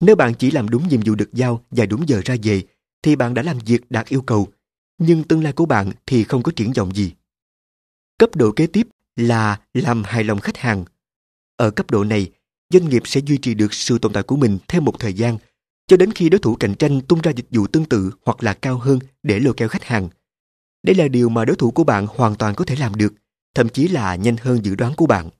Nếu 0.00 0.16
bạn 0.16 0.34
chỉ 0.34 0.50
làm 0.50 0.68
đúng 0.68 0.88
nhiệm 0.88 1.00
vụ 1.00 1.14
được 1.14 1.32
giao 1.32 1.64
và 1.70 1.86
đúng 1.86 2.08
giờ 2.08 2.20
ra 2.24 2.36
về, 2.42 2.62
thì 3.02 3.16
bạn 3.16 3.34
đã 3.34 3.42
làm 3.42 3.58
việc 3.58 3.90
đạt 3.90 4.08
yêu 4.08 4.22
cầu, 4.22 4.48
nhưng 4.98 5.24
tương 5.24 5.42
lai 5.42 5.52
của 5.52 5.66
bạn 5.66 5.90
thì 6.06 6.24
không 6.24 6.42
có 6.42 6.52
triển 6.56 6.72
vọng 6.72 6.94
gì. 6.94 7.12
Cấp 8.18 8.30
độ 8.36 8.52
kế 8.52 8.66
tiếp 8.66 8.88
là 9.16 9.60
làm 9.74 10.02
hài 10.04 10.24
lòng 10.24 10.40
khách 10.40 10.56
hàng. 10.56 10.84
Ở 11.56 11.70
cấp 11.70 11.90
độ 11.90 12.04
này, 12.04 12.30
doanh 12.70 12.88
nghiệp 12.88 13.02
sẽ 13.04 13.20
duy 13.20 13.38
trì 13.38 13.54
được 13.54 13.74
sự 13.74 13.98
tồn 13.98 14.12
tại 14.12 14.22
của 14.22 14.36
mình 14.36 14.58
thêm 14.68 14.84
một 14.84 14.94
thời 14.98 15.12
gian, 15.12 15.38
cho 15.86 15.96
đến 15.96 16.12
khi 16.12 16.28
đối 16.28 16.38
thủ 16.38 16.56
cạnh 16.56 16.74
tranh 16.74 17.00
tung 17.00 17.20
ra 17.20 17.32
dịch 17.36 17.46
vụ 17.50 17.66
tương 17.66 17.84
tự 17.84 18.12
hoặc 18.24 18.42
là 18.42 18.54
cao 18.54 18.78
hơn 18.78 18.98
để 19.22 19.40
lôi 19.40 19.54
kéo 19.56 19.68
khách 19.68 19.84
hàng. 19.84 20.08
Đây 20.82 20.94
là 20.94 21.08
điều 21.08 21.28
mà 21.28 21.44
đối 21.44 21.56
thủ 21.56 21.70
của 21.70 21.84
bạn 21.84 22.06
hoàn 22.06 22.34
toàn 22.36 22.54
có 22.54 22.64
thể 22.64 22.76
làm 22.76 22.94
được, 22.94 23.14
thậm 23.54 23.68
chí 23.68 23.88
là 23.88 24.14
nhanh 24.16 24.36
hơn 24.36 24.64
dự 24.64 24.74
đoán 24.74 24.94
của 24.94 25.06
bạn. 25.06 25.30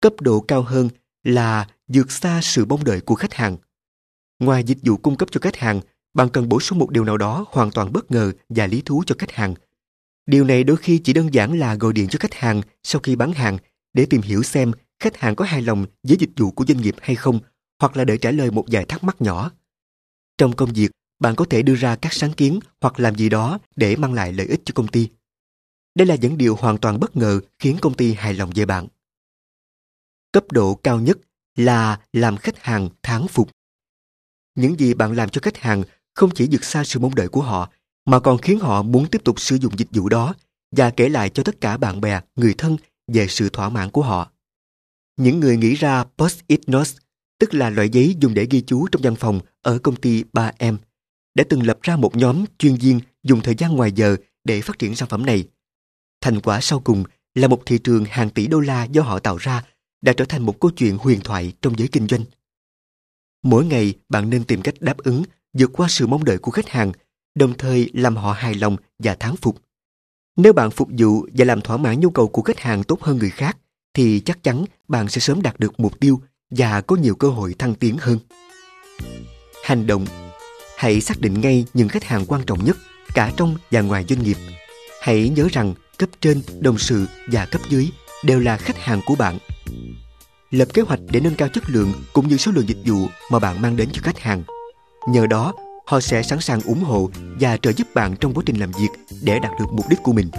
Cấp 0.00 0.12
độ 0.20 0.40
cao 0.40 0.62
hơn 0.62 0.88
là 1.24 1.68
vượt 1.88 2.12
xa 2.12 2.40
sự 2.42 2.64
mong 2.64 2.84
đợi 2.84 3.00
của 3.00 3.14
khách 3.14 3.34
hàng. 3.34 3.56
Ngoài 4.38 4.64
dịch 4.64 4.78
vụ 4.82 4.96
cung 4.96 5.16
cấp 5.16 5.28
cho 5.32 5.40
khách 5.40 5.56
hàng, 5.56 5.80
bạn 6.18 6.28
cần 6.28 6.48
bổ 6.48 6.60
sung 6.60 6.78
một 6.78 6.90
điều 6.90 7.04
nào 7.04 7.16
đó 7.16 7.46
hoàn 7.48 7.70
toàn 7.70 7.92
bất 7.92 8.10
ngờ 8.10 8.32
và 8.48 8.66
lý 8.66 8.82
thú 8.84 9.02
cho 9.06 9.14
khách 9.18 9.32
hàng. 9.32 9.54
Điều 10.26 10.44
này 10.44 10.64
đôi 10.64 10.76
khi 10.76 11.00
chỉ 11.04 11.12
đơn 11.12 11.34
giản 11.34 11.58
là 11.58 11.74
gọi 11.74 11.92
điện 11.92 12.08
cho 12.08 12.18
khách 12.18 12.34
hàng 12.34 12.62
sau 12.82 13.00
khi 13.00 13.16
bán 13.16 13.32
hàng 13.32 13.58
để 13.92 14.06
tìm 14.10 14.22
hiểu 14.22 14.42
xem 14.42 14.72
khách 14.98 15.16
hàng 15.16 15.36
có 15.36 15.44
hài 15.44 15.62
lòng 15.62 15.86
với 16.02 16.16
dịch 16.20 16.30
vụ 16.36 16.50
của 16.50 16.64
doanh 16.68 16.80
nghiệp 16.80 16.94
hay 17.00 17.16
không, 17.16 17.40
hoặc 17.80 17.96
là 17.96 18.04
để 18.04 18.18
trả 18.18 18.30
lời 18.30 18.50
một 18.50 18.64
vài 18.70 18.84
thắc 18.84 19.04
mắc 19.04 19.22
nhỏ. 19.22 19.50
Trong 20.38 20.56
công 20.56 20.72
việc, 20.72 20.90
bạn 21.18 21.36
có 21.36 21.44
thể 21.50 21.62
đưa 21.62 21.74
ra 21.74 21.96
các 21.96 22.12
sáng 22.12 22.32
kiến 22.32 22.60
hoặc 22.80 23.00
làm 23.00 23.14
gì 23.14 23.28
đó 23.28 23.58
để 23.76 23.96
mang 23.96 24.12
lại 24.12 24.32
lợi 24.32 24.46
ích 24.46 24.60
cho 24.64 24.72
công 24.74 24.88
ty. 24.88 25.08
Đây 25.94 26.06
là 26.06 26.14
những 26.14 26.38
điều 26.38 26.56
hoàn 26.56 26.78
toàn 26.78 27.00
bất 27.00 27.16
ngờ 27.16 27.40
khiến 27.58 27.76
công 27.80 27.94
ty 27.94 28.14
hài 28.14 28.34
lòng 28.34 28.50
về 28.54 28.66
bạn. 28.66 28.86
Cấp 30.32 30.52
độ 30.52 30.74
cao 30.74 31.00
nhất 31.00 31.18
là 31.56 32.00
làm 32.12 32.36
khách 32.36 32.58
hàng 32.58 32.88
thán 33.02 33.28
phục. 33.28 33.50
Những 34.54 34.80
gì 34.80 34.94
bạn 34.94 35.12
làm 35.12 35.28
cho 35.28 35.40
khách 35.40 35.58
hàng 35.58 35.82
không 36.18 36.30
chỉ 36.30 36.48
vượt 36.50 36.64
xa 36.64 36.84
sự 36.84 37.00
mong 37.00 37.14
đợi 37.14 37.28
của 37.28 37.42
họ, 37.42 37.70
mà 38.06 38.20
còn 38.20 38.38
khiến 38.38 38.58
họ 38.58 38.82
muốn 38.82 39.06
tiếp 39.06 39.24
tục 39.24 39.40
sử 39.40 39.56
dụng 39.56 39.78
dịch 39.78 39.88
vụ 39.90 40.08
đó 40.08 40.34
và 40.76 40.90
kể 40.90 41.08
lại 41.08 41.30
cho 41.30 41.42
tất 41.42 41.60
cả 41.60 41.76
bạn 41.76 42.00
bè, 42.00 42.20
người 42.36 42.54
thân 42.58 42.76
về 43.12 43.26
sự 43.28 43.48
thỏa 43.48 43.68
mãn 43.68 43.90
của 43.90 44.02
họ. 44.02 44.30
Những 45.16 45.40
người 45.40 45.56
nghĩ 45.56 45.74
ra 45.74 46.04
Post-it 46.18 46.58
Notes, 46.66 46.96
tức 47.38 47.54
là 47.54 47.70
loại 47.70 47.88
giấy 47.88 48.16
dùng 48.20 48.34
để 48.34 48.46
ghi 48.50 48.60
chú 48.60 48.86
trong 48.92 49.02
văn 49.02 49.16
phòng 49.16 49.40
ở 49.62 49.78
công 49.78 49.96
ty 49.96 50.24
3M, 50.32 50.76
đã 51.34 51.44
từng 51.48 51.66
lập 51.66 51.78
ra 51.82 51.96
một 51.96 52.16
nhóm 52.16 52.44
chuyên 52.58 52.74
viên 52.74 53.00
dùng 53.22 53.40
thời 53.40 53.54
gian 53.54 53.76
ngoài 53.76 53.92
giờ 53.92 54.16
để 54.44 54.60
phát 54.60 54.78
triển 54.78 54.94
sản 54.94 55.08
phẩm 55.08 55.26
này. 55.26 55.44
Thành 56.20 56.40
quả 56.40 56.60
sau 56.60 56.80
cùng 56.80 57.04
là 57.34 57.48
một 57.48 57.62
thị 57.66 57.78
trường 57.78 58.04
hàng 58.04 58.30
tỷ 58.30 58.46
đô 58.46 58.60
la 58.60 58.84
do 58.84 59.02
họ 59.02 59.18
tạo 59.18 59.36
ra 59.36 59.64
đã 60.02 60.12
trở 60.12 60.24
thành 60.24 60.42
một 60.42 60.60
câu 60.60 60.70
chuyện 60.70 60.98
huyền 60.98 61.20
thoại 61.24 61.52
trong 61.62 61.78
giới 61.78 61.88
kinh 61.88 62.06
doanh. 62.08 62.24
Mỗi 63.42 63.64
ngày 63.64 63.94
bạn 64.08 64.30
nên 64.30 64.44
tìm 64.44 64.62
cách 64.62 64.74
đáp 64.80 64.98
ứng 64.98 65.22
vượt 65.58 65.70
qua 65.72 65.88
sự 65.88 66.06
mong 66.06 66.24
đợi 66.24 66.38
của 66.38 66.50
khách 66.50 66.68
hàng, 66.68 66.92
đồng 67.34 67.54
thời 67.58 67.90
làm 67.94 68.16
họ 68.16 68.32
hài 68.32 68.54
lòng 68.54 68.76
và 68.98 69.14
thán 69.14 69.36
phục. 69.36 69.56
Nếu 70.36 70.52
bạn 70.52 70.70
phục 70.70 70.88
vụ 70.98 71.26
và 71.34 71.44
làm 71.44 71.60
thỏa 71.60 71.76
mãn 71.76 72.00
nhu 72.00 72.10
cầu 72.10 72.28
của 72.28 72.42
khách 72.42 72.60
hàng 72.60 72.84
tốt 72.84 73.02
hơn 73.02 73.18
người 73.18 73.30
khác, 73.30 73.56
thì 73.94 74.20
chắc 74.20 74.42
chắn 74.42 74.64
bạn 74.88 75.08
sẽ 75.08 75.20
sớm 75.20 75.42
đạt 75.42 75.60
được 75.60 75.80
mục 75.80 76.00
tiêu 76.00 76.20
và 76.50 76.80
có 76.80 76.96
nhiều 76.96 77.14
cơ 77.14 77.28
hội 77.28 77.54
thăng 77.58 77.74
tiến 77.74 77.96
hơn. 78.00 78.18
Hành 79.64 79.86
động 79.86 80.06
Hãy 80.78 81.00
xác 81.00 81.20
định 81.20 81.40
ngay 81.40 81.66
những 81.74 81.88
khách 81.88 82.04
hàng 82.04 82.24
quan 82.26 82.42
trọng 82.46 82.64
nhất 82.64 82.76
cả 83.14 83.32
trong 83.36 83.56
và 83.70 83.80
ngoài 83.80 84.04
doanh 84.08 84.22
nghiệp. 84.22 84.36
Hãy 85.00 85.28
nhớ 85.28 85.48
rằng 85.52 85.74
cấp 85.98 86.08
trên, 86.20 86.42
đồng 86.60 86.78
sự 86.78 87.06
và 87.26 87.46
cấp 87.46 87.60
dưới 87.68 87.90
đều 88.24 88.40
là 88.40 88.56
khách 88.56 88.78
hàng 88.78 89.00
của 89.06 89.14
bạn. 89.14 89.38
Lập 90.50 90.68
kế 90.74 90.82
hoạch 90.82 91.00
để 91.10 91.20
nâng 91.20 91.34
cao 91.34 91.48
chất 91.48 91.70
lượng 91.70 91.92
cũng 92.12 92.28
như 92.28 92.36
số 92.36 92.52
lượng 92.52 92.68
dịch 92.68 92.78
vụ 92.84 93.08
mà 93.30 93.38
bạn 93.38 93.62
mang 93.62 93.76
đến 93.76 93.88
cho 93.92 94.02
khách 94.04 94.18
hàng. 94.18 94.42
Nhờ 95.08 95.26
đó, 95.26 95.52
họ 95.86 96.00
sẽ 96.00 96.22
sẵn 96.22 96.40
sàng 96.40 96.60
ủng 96.60 96.84
hộ 96.84 97.10
và 97.40 97.56
trợ 97.56 97.72
giúp 97.72 97.86
bạn 97.94 98.16
trong 98.16 98.34
quá 98.34 98.42
trình 98.46 98.56
làm 98.56 98.70
việc 98.72 98.88
để 99.22 99.38
đạt 99.38 99.52
được 99.58 99.72
mục 99.72 99.88
đích 99.88 99.98
của 100.02 100.12
mình. 100.12 100.30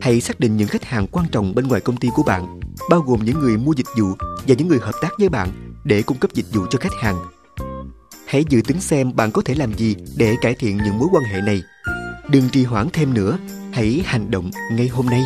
Hãy 0.00 0.20
xác 0.20 0.40
định 0.40 0.56
những 0.56 0.68
khách 0.68 0.84
hàng 0.84 1.06
quan 1.06 1.26
trọng 1.32 1.54
bên 1.54 1.68
ngoài 1.68 1.80
công 1.80 1.96
ty 1.96 2.08
của 2.14 2.22
bạn, 2.22 2.60
bao 2.90 3.00
gồm 3.00 3.24
những 3.24 3.38
người 3.38 3.56
mua 3.56 3.72
dịch 3.72 3.86
vụ 3.98 4.06
và 4.46 4.54
những 4.58 4.68
người 4.68 4.78
hợp 4.78 4.94
tác 5.02 5.08
với 5.18 5.28
bạn 5.28 5.48
để 5.84 6.02
cung 6.02 6.18
cấp 6.18 6.30
dịch 6.34 6.46
vụ 6.52 6.66
cho 6.70 6.78
khách 6.78 6.92
hàng. 7.00 7.16
Hãy 8.26 8.44
dự 8.48 8.60
tính 8.66 8.80
xem 8.80 9.16
bạn 9.16 9.32
có 9.32 9.42
thể 9.44 9.54
làm 9.54 9.74
gì 9.74 9.96
để 10.16 10.36
cải 10.40 10.54
thiện 10.54 10.76
những 10.76 10.98
mối 10.98 11.08
quan 11.12 11.24
hệ 11.24 11.40
này. 11.40 11.62
Đừng 12.30 12.48
trì 12.48 12.64
hoãn 12.64 12.88
thêm 12.92 13.14
nữa, 13.14 13.38
hãy 13.72 14.02
hành 14.04 14.30
động 14.30 14.50
ngay 14.72 14.88
hôm 14.88 15.06
nay. 15.06 15.22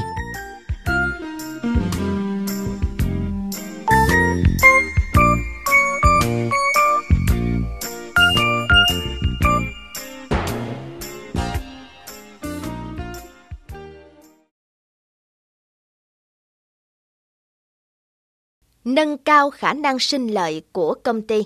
Nâng 18.85 19.19
cao 19.19 19.51
khả 19.51 19.73
năng 19.73 19.99
sinh 19.99 20.29
lợi 20.29 20.63
của 20.73 20.95
công 21.03 21.23
ty. 21.23 21.43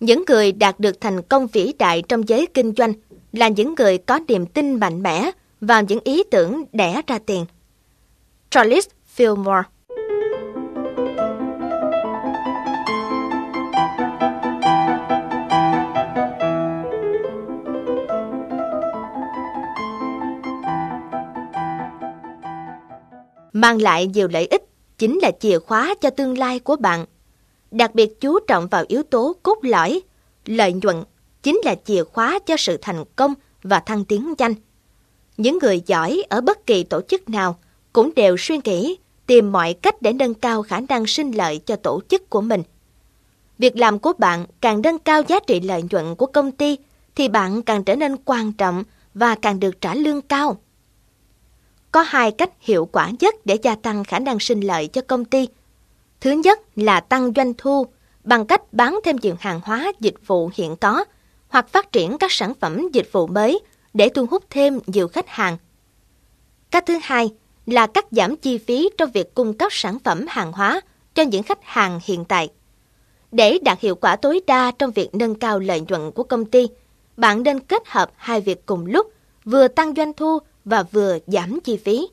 Những 0.00 0.24
người 0.28 0.52
đạt 0.52 0.80
được 0.80 1.00
thành 1.00 1.22
công 1.22 1.46
vĩ 1.46 1.72
đại 1.78 2.02
trong 2.08 2.28
giới 2.28 2.46
kinh 2.54 2.72
doanh 2.76 2.92
là 3.32 3.48
những 3.48 3.74
người 3.74 3.98
có 3.98 4.20
niềm 4.28 4.46
tin 4.46 4.80
mạnh 4.80 5.02
mẽ 5.02 5.30
vào 5.60 5.82
những 5.82 6.00
ý 6.04 6.22
tưởng 6.30 6.64
đẻ 6.72 7.02
ra 7.06 7.18
tiền. 7.26 7.46
Charles 8.50 8.86
Fillmore 9.16 9.62
mang 23.52 23.82
lại 23.82 24.06
nhiều 24.06 24.28
lợi 24.28 24.46
ích 24.46 24.67
chính 24.98 25.18
là 25.18 25.30
chìa 25.40 25.58
khóa 25.58 25.94
cho 26.00 26.10
tương 26.10 26.38
lai 26.38 26.58
của 26.58 26.76
bạn. 26.76 27.06
Đặc 27.70 27.94
biệt 27.94 28.20
chú 28.20 28.38
trọng 28.40 28.68
vào 28.68 28.84
yếu 28.88 29.02
tố 29.02 29.36
cốt 29.42 29.58
lõi, 29.62 30.00
lợi 30.46 30.72
nhuận 30.72 30.96
chính 31.42 31.60
là 31.64 31.74
chìa 31.84 32.04
khóa 32.04 32.38
cho 32.46 32.56
sự 32.56 32.76
thành 32.82 33.04
công 33.16 33.34
và 33.62 33.80
thăng 33.80 34.04
tiến 34.04 34.34
nhanh. 34.38 34.54
Những 35.36 35.58
người 35.62 35.82
giỏi 35.86 36.22
ở 36.28 36.40
bất 36.40 36.66
kỳ 36.66 36.84
tổ 36.84 37.00
chức 37.08 37.28
nào 37.28 37.58
cũng 37.92 38.14
đều 38.16 38.36
suy 38.36 38.60
nghĩ 38.64 38.98
tìm 39.26 39.52
mọi 39.52 39.74
cách 39.74 40.02
để 40.02 40.12
nâng 40.12 40.34
cao 40.34 40.62
khả 40.62 40.80
năng 40.88 41.06
sinh 41.06 41.32
lợi 41.32 41.60
cho 41.66 41.76
tổ 41.76 42.00
chức 42.08 42.30
của 42.30 42.40
mình. 42.40 42.62
Việc 43.58 43.76
làm 43.76 43.98
của 43.98 44.12
bạn 44.18 44.46
càng 44.60 44.82
nâng 44.82 44.98
cao 44.98 45.22
giá 45.28 45.40
trị 45.46 45.60
lợi 45.60 45.82
nhuận 45.90 46.14
của 46.14 46.26
công 46.26 46.52
ty 46.52 46.76
thì 47.14 47.28
bạn 47.28 47.62
càng 47.62 47.84
trở 47.84 47.96
nên 47.96 48.16
quan 48.24 48.52
trọng 48.52 48.84
và 49.14 49.34
càng 49.34 49.60
được 49.60 49.80
trả 49.80 49.94
lương 49.94 50.22
cao. 50.22 50.60
Có 51.92 52.02
hai 52.02 52.30
cách 52.30 52.50
hiệu 52.60 52.88
quả 52.92 53.10
nhất 53.20 53.34
để 53.44 53.58
gia 53.62 53.74
tăng 53.74 54.04
khả 54.04 54.18
năng 54.18 54.38
sinh 54.38 54.60
lợi 54.60 54.86
cho 54.86 55.00
công 55.00 55.24
ty. 55.24 55.48
Thứ 56.20 56.30
nhất 56.30 56.60
là 56.76 57.00
tăng 57.00 57.32
doanh 57.36 57.54
thu 57.58 57.86
bằng 58.24 58.46
cách 58.46 58.72
bán 58.72 59.00
thêm 59.04 59.16
nhiều 59.22 59.34
hàng 59.40 59.60
hóa 59.64 59.92
dịch 60.00 60.26
vụ 60.26 60.50
hiện 60.54 60.76
có 60.76 61.04
hoặc 61.48 61.68
phát 61.68 61.92
triển 61.92 62.18
các 62.18 62.32
sản 62.32 62.54
phẩm 62.54 62.88
dịch 62.92 63.08
vụ 63.12 63.26
mới 63.26 63.60
để 63.94 64.08
thu 64.08 64.26
hút 64.30 64.44
thêm 64.50 64.80
nhiều 64.86 65.08
khách 65.08 65.28
hàng. 65.28 65.56
Cách 66.70 66.86
thứ 66.86 66.98
hai 67.02 67.34
là 67.66 67.86
cắt 67.86 68.06
giảm 68.10 68.36
chi 68.36 68.58
phí 68.58 68.90
trong 68.98 69.10
việc 69.10 69.34
cung 69.34 69.54
cấp 69.54 69.72
sản 69.72 69.98
phẩm 70.04 70.24
hàng 70.28 70.52
hóa 70.52 70.80
cho 71.14 71.22
những 71.22 71.42
khách 71.42 71.58
hàng 71.62 72.00
hiện 72.04 72.24
tại. 72.24 72.48
Để 73.32 73.58
đạt 73.62 73.80
hiệu 73.80 73.94
quả 73.94 74.16
tối 74.16 74.40
đa 74.46 74.70
trong 74.78 74.90
việc 74.90 75.14
nâng 75.14 75.34
cao 75.34 75.58
lợi 75.58 75.82
nhuận 75.88 76.10
của 76.12 76.22
công 76.22 76.44
ty, 76.44 76.68
bạn 77.16 77.42
nên 77.42 77.60
kết 77.60 77.82
hợp 77.86 78.10
hai 78.16 78.40
việc 78.40 78.66
cùng 78.66 78.86
lúc, 78.86 79.12
vừa 79.44 79.68
tăng 79.68 79.94
doanh 79.94 80.12
thu 80.12 80.38
và 80.68 80.82
vừa 80.82 81.18
giảm 81.26 81.60
chi 81.60 81.76
phí. 81.76 82.08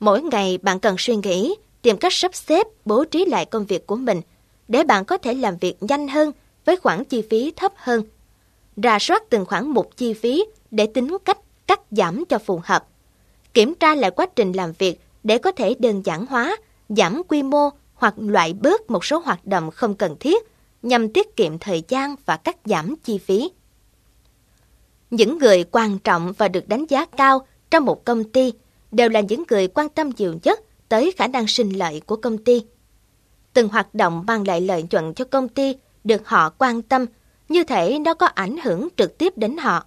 Mỗi 0.00 0.22
ngày 0.22 0.58
bạn 0.62 0.80
cần 0.80 0.94
suy 0.98 1.16
nghĩ, 1.16 1.54
tìm 1.82 1.96
cách 1.96 2.12
sắp 2.12 2.34
xếp, 2.34 2.66
bố 2.84 3.04
trí 3.04 3.24
lại 3.24 3.44
công 3.44 3.64
việc 3.64 3.86
của 3.86 3.96
mình 3.96 4.20
để 4.68 4.84
bạn 4.84 5.04
có 5.04 5.18
thể 5.18 5.34
làm 5.34 5.56
việc 5.56 5.76
nhanh 5.80 6.08
hơn 6.08 6.32
với 6.64 6.76
khoản 6.76 7.04
chi 7.04 7.22
phí 7.30 7.52
thấp 7.56 7.72
hơn. 7.76 8.02
Rà 8.76 8.98
soát 8.98 9.22
từng 9.30 9.46
khoản 9.46 9.68
mục 9.68 9.96
chi 9.96 10.14
phí 10.14 10.44
để 10.70 10.86
tính 10.86 11.16
cách 11.24 11.38
cắt 11.66 11.80
giảm 11.90 12.24
cho 12.24 12.38
phù 12.38 12.60
hợp. 12.64 12.88
Kiểm 13.54 13.74
tra 13.74 13.94
lại 13.94 14.10
quá 14.10 14.26
trình 14.36 14.52
làm 14.52 14.72
việc 14.78 15.00
để 15.24 15.38
có 15.38 15.52
thể 15.52 15.74
đơn 15.78 16.02
giản 16.04 16.26
hóa, 16.26 16.56
giảm 16.88 17.22
quy 17.28 17.42
mô 17.42 17.70
hoặc 17.94 18.14
loại 18.16 18.52
bớt 18.52 18.90
một 18.90 19.04
số 19.04 19.18
hoạt 19.18 19.46
động 19.46 19.70
không 19.70 19.94
cần 19.94 20.16
thiết 20.20 20.42
nhằm 20.82 21.12
tiết 21.12 21.36
kiệm 21.36 21.58
thời 21.58 21.82
gian 21.88 22.14
và 22.26 22.36
cắt 22.36 22.56
giảm 22.64 22.94
chi 23.04 23.18
phí. 23.18 23.50
Những 25.10 25.38
người 25.38 25.64
quan 25.64 25.98
trọng 25.98 26.32
và 26.38 26.48
được 26.48 26.68
đánh 26.68 26.84
giá 26.88 27.04
cao 27.04 27.46
trong 27.70 27.84
một 27.84 28.04
công 28.04 28.24
ty 28.24 28.52
đều 28.92 29.08
là 29.08 29.20
những 29.20 29.42
người 29.50 29.68
quan 29.68 29.88
tâm 29.88 30.10
nhiều 30.16 30.34
nhất 30.42 30.60
tới 30.88 31.12
khả 31.16 31.26
năng 31.26 31.46
sinh 31.46 31.70
lợi 31.70 32.02
của 32.06 32.16
công 32.16 32.38
ty. 32.38 32.62
Từng 33.52 33.68
hoạt 33.68 33.94
động 33.94 34.24
mang 34.26 34.46
lại 34.46 34.60
lợi 34.60 34.84
nhuận 34.90 35.14
cho 35.14 35.24
công 35.24 35.48
ty 35.48 35.76
được 36.04 36.28
họ 36.28 36.50
quan 36.58 36.82
tâm, 36.82 37.06
như 37.48 37.64
thể 37.64 37.98
nó 37.98 38.14
có 38.14 38.26
ảnh 38.26 38.56
hưởng 38.64 38.88
trực 38.96 39.18
tiếp 39.18 39.32
đến 39.36 39.56
họ. 39.56 39.86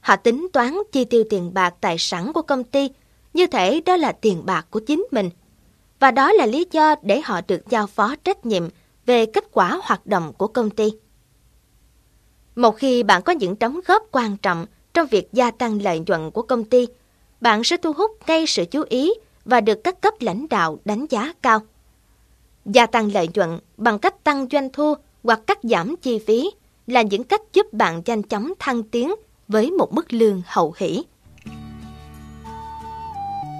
Họ 0.00 0.16
tính 0.16 0.48
toán 0.52 0.78
chi 0.92 1.04
tiêu 1.04 1.24
tiền 1.30 1.54
bạc 1.54 1.74
tài 1.80 1.98
sản 1.98 2.32
của 2.32 2.42
công 2.42 2.64
ty, 2.64 2.90
như 3.34 3.46
thể 3.46 3.80
đó 3.80 3.96
là 3.96 4.12
tiền 4.12 4.46
bạc 4.46 4.66
của 4.70 4.80
chính 4.80 5.06
mình. 5.10 5.30
Và 6.00 6.10
đó 6.10 6.32
là 6.32 6.46
lý 6.46 6.66
do 6.70 6.94
để 7.02 7.20
họ 7.20 7.40
được 7.48 7.68
giao 7.70 7.86
phó 7.86 8.14
trách 8.24 8.46
nhiệm 8.46 8.68
về 9.06 9.26
kết 9.26 9.44
quả 9.52 9.80
hoạt 9.82 10.06
động 10.06 10.32
của 10.38 10.46
công 10.46 10.70
ty. 10.70 10.90
Một 12.56 12.76
khi 12.76 13.02
bạn 13.02 13.22
có 13.22 13.32
những 13.32 13.54
đóng 13.60 13.80
góp 13.86 14.02
quan 14.12 14.36
trọng 14.36 14.66
trong 14.94 15.06
việc 15.06 15.28
gia 15.32 15.50
tăng 15.50 15.82
lợi 15.82 16.02
nhuận 16.06 16.30
của 16.30 16.42
công 16.42 16.64
ty, 16.64 16.86
bạn 17.40 17.64
sẽ 17.64 17.76
thu 17.76 17.92
hút 17.92 18.10
ngay 18.26 18.44
sự 18.46 18.64
chú 18.64 18.84
ý 18.88 19.12
và 19.44 19.60
được 19.60 19.84
các 19.84 20.00
cấp 20.00 20.14
lãnh 20.20 20.48
đạo 20.48 20.78
đánh 20.84 21.06
giá 21.10 21.32
cao. 21.42 21.60
Gia 22.64 22.86
tăng 22.86 23.12
lợi 23.12 23.28
nhuận 23.34 23.58
bằng 23.76 23.98
cách 23.98 24.24
tăng 24.24 24.46
doanh 24.50 24.68
thu 24.72 24.94
hoặc 25.22 25.40
cắt 25.46 25.58
giảm 25.62 25.96
chi 25.96 26.18
phí 26.26 26.50
là 26.86 27.02
những 27.02 27.24
cách 27.24 27.42
giúp 27.52 27.72
bạn 27.72 28.02
nhanh 28.04 28.22
chóng 28.22 28.52
thăng 28.58 28.82
tiến 28.82 29.14
với 29.48 29.70
một 29.70 29.92
mức 29.92 30.12
lương 30.12 30.42
hậu 30.46 30.74
hỷ. 30.76 31.04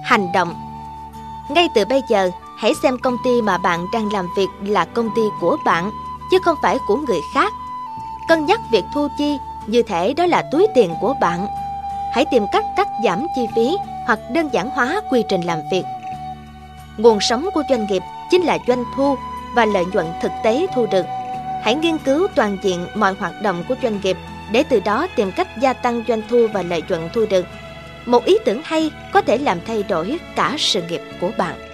Hành 0.03 0.27
động 0.33 0.53
Ngay 1.51 1.67
từ 1.75 1.85
bây 1.85 2.01
giờ, 2.09 2.29
hãy 2.57 2.73
xem 2.83 2.97
công 2.97 3.17
ty 3.23 3.41
mà 3.41 3.57
bạn 3.57 3.85
đang 3.93 4.13
làm 4.13 4.27
việc 4.37 4.47
là 4.63 4.85
công 4.85 5.09
ty 5.15 5.21
của 5.41 5.57
bạn, 5.65 5.91
chứ 6.31 6.37
không 6.43 6.57
phải 6.61 6.77
của 6.87 6.95
người 6.95 7.19
khác 7.33 7.53
Cân 8.29 8.45
nhắc 8.45 8.61
việc 8.71 8.83
thu 8.93 9.07
chi 9.17 9.37
như 9.67 9.83
thể 9.83 10.13
đó 10.13 10.25
là 10.25 10.43
túi 10.51 10.67
tiền 10.75 10.95
của 11.01 11.13
bạn. 11.21 11.47
Hãy 12.11 12.25
tìm 12.31 12.45
cách 12.51 12.65
cắt 12.75 12.87
giảm 13.03 13.27
chi 13.35 13.47
phí 13.55 13.77
hoặc 14.05 14.19
đơn 14.31 14.49
giản 14.51 14.69
hóa 14.69 15.01
quy 15.09 15.23
trình 15.29 15.41
làm 15.41 15.59
việc. 15.71 15.83
Nguồn 16.97 17.19
sống 17.19 17.49
của 17.53 17.63
doanh 17.69 17.87
nghiệp 17.87 18.03
chính 18.31 18.41
là 18.41 18.57
doanh 18.67 18.83
thu 18.95 19.15
và 19.55 19.65
lợi 19.65 19.85
nhuận 19.85 20.05
thực 20.21 20.31
tế 20.43 20.67
thu 20.75 20.85
được. 20.85 21.05
Hãy 21.63 21.75
nghiên 21.75 21.97
cứu 21.97 22.27
toàn 22.35 22.57
diện 22.63 22.87
mọi 22.95 23.13
hoạt 23.19 23.33
động 23.41 23.63
của 23.67 23.75
doanh 23.83 23.99
nghiệp 24.03 24.17
để 24.51 24.63
từ 24.69 24.79
đó 24.79 25.07
tìm 25.15 25.31
cách 25.31 25.47
gia 25.61 25.73
tăng 25.73 26.03
doanh 26.07 26.21
thu 26.29 26.47
và 26.53 26.61
lợi 26.61 26.83
nhuận 26.89 27.09
thu 27.13 27.25
được. 27.29 27.45
Một 28.05 28.25
ý 28.25 28.37
tưởng 28.45 28.61
hay 28.63 28.91
có 29.11 29.21
thể 29.21 29.37
làm 29.37 29.59
thay 29.67 29.83
đổi 29.83 30.17
cả 30.35 30.55
sự 30.57 30.81
nghiệp 30.81 31.01
của 31.21 31.31
bạn. 31.37 31.68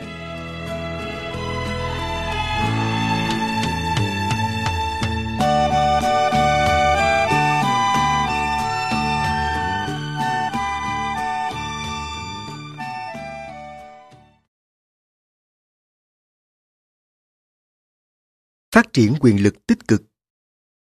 Phát 18.76 18.94
triển 18.94 19.14
quyền 19.20 19.44
lực 19.44 19.68
tích 19.68 19.88
cực 19.88 20.04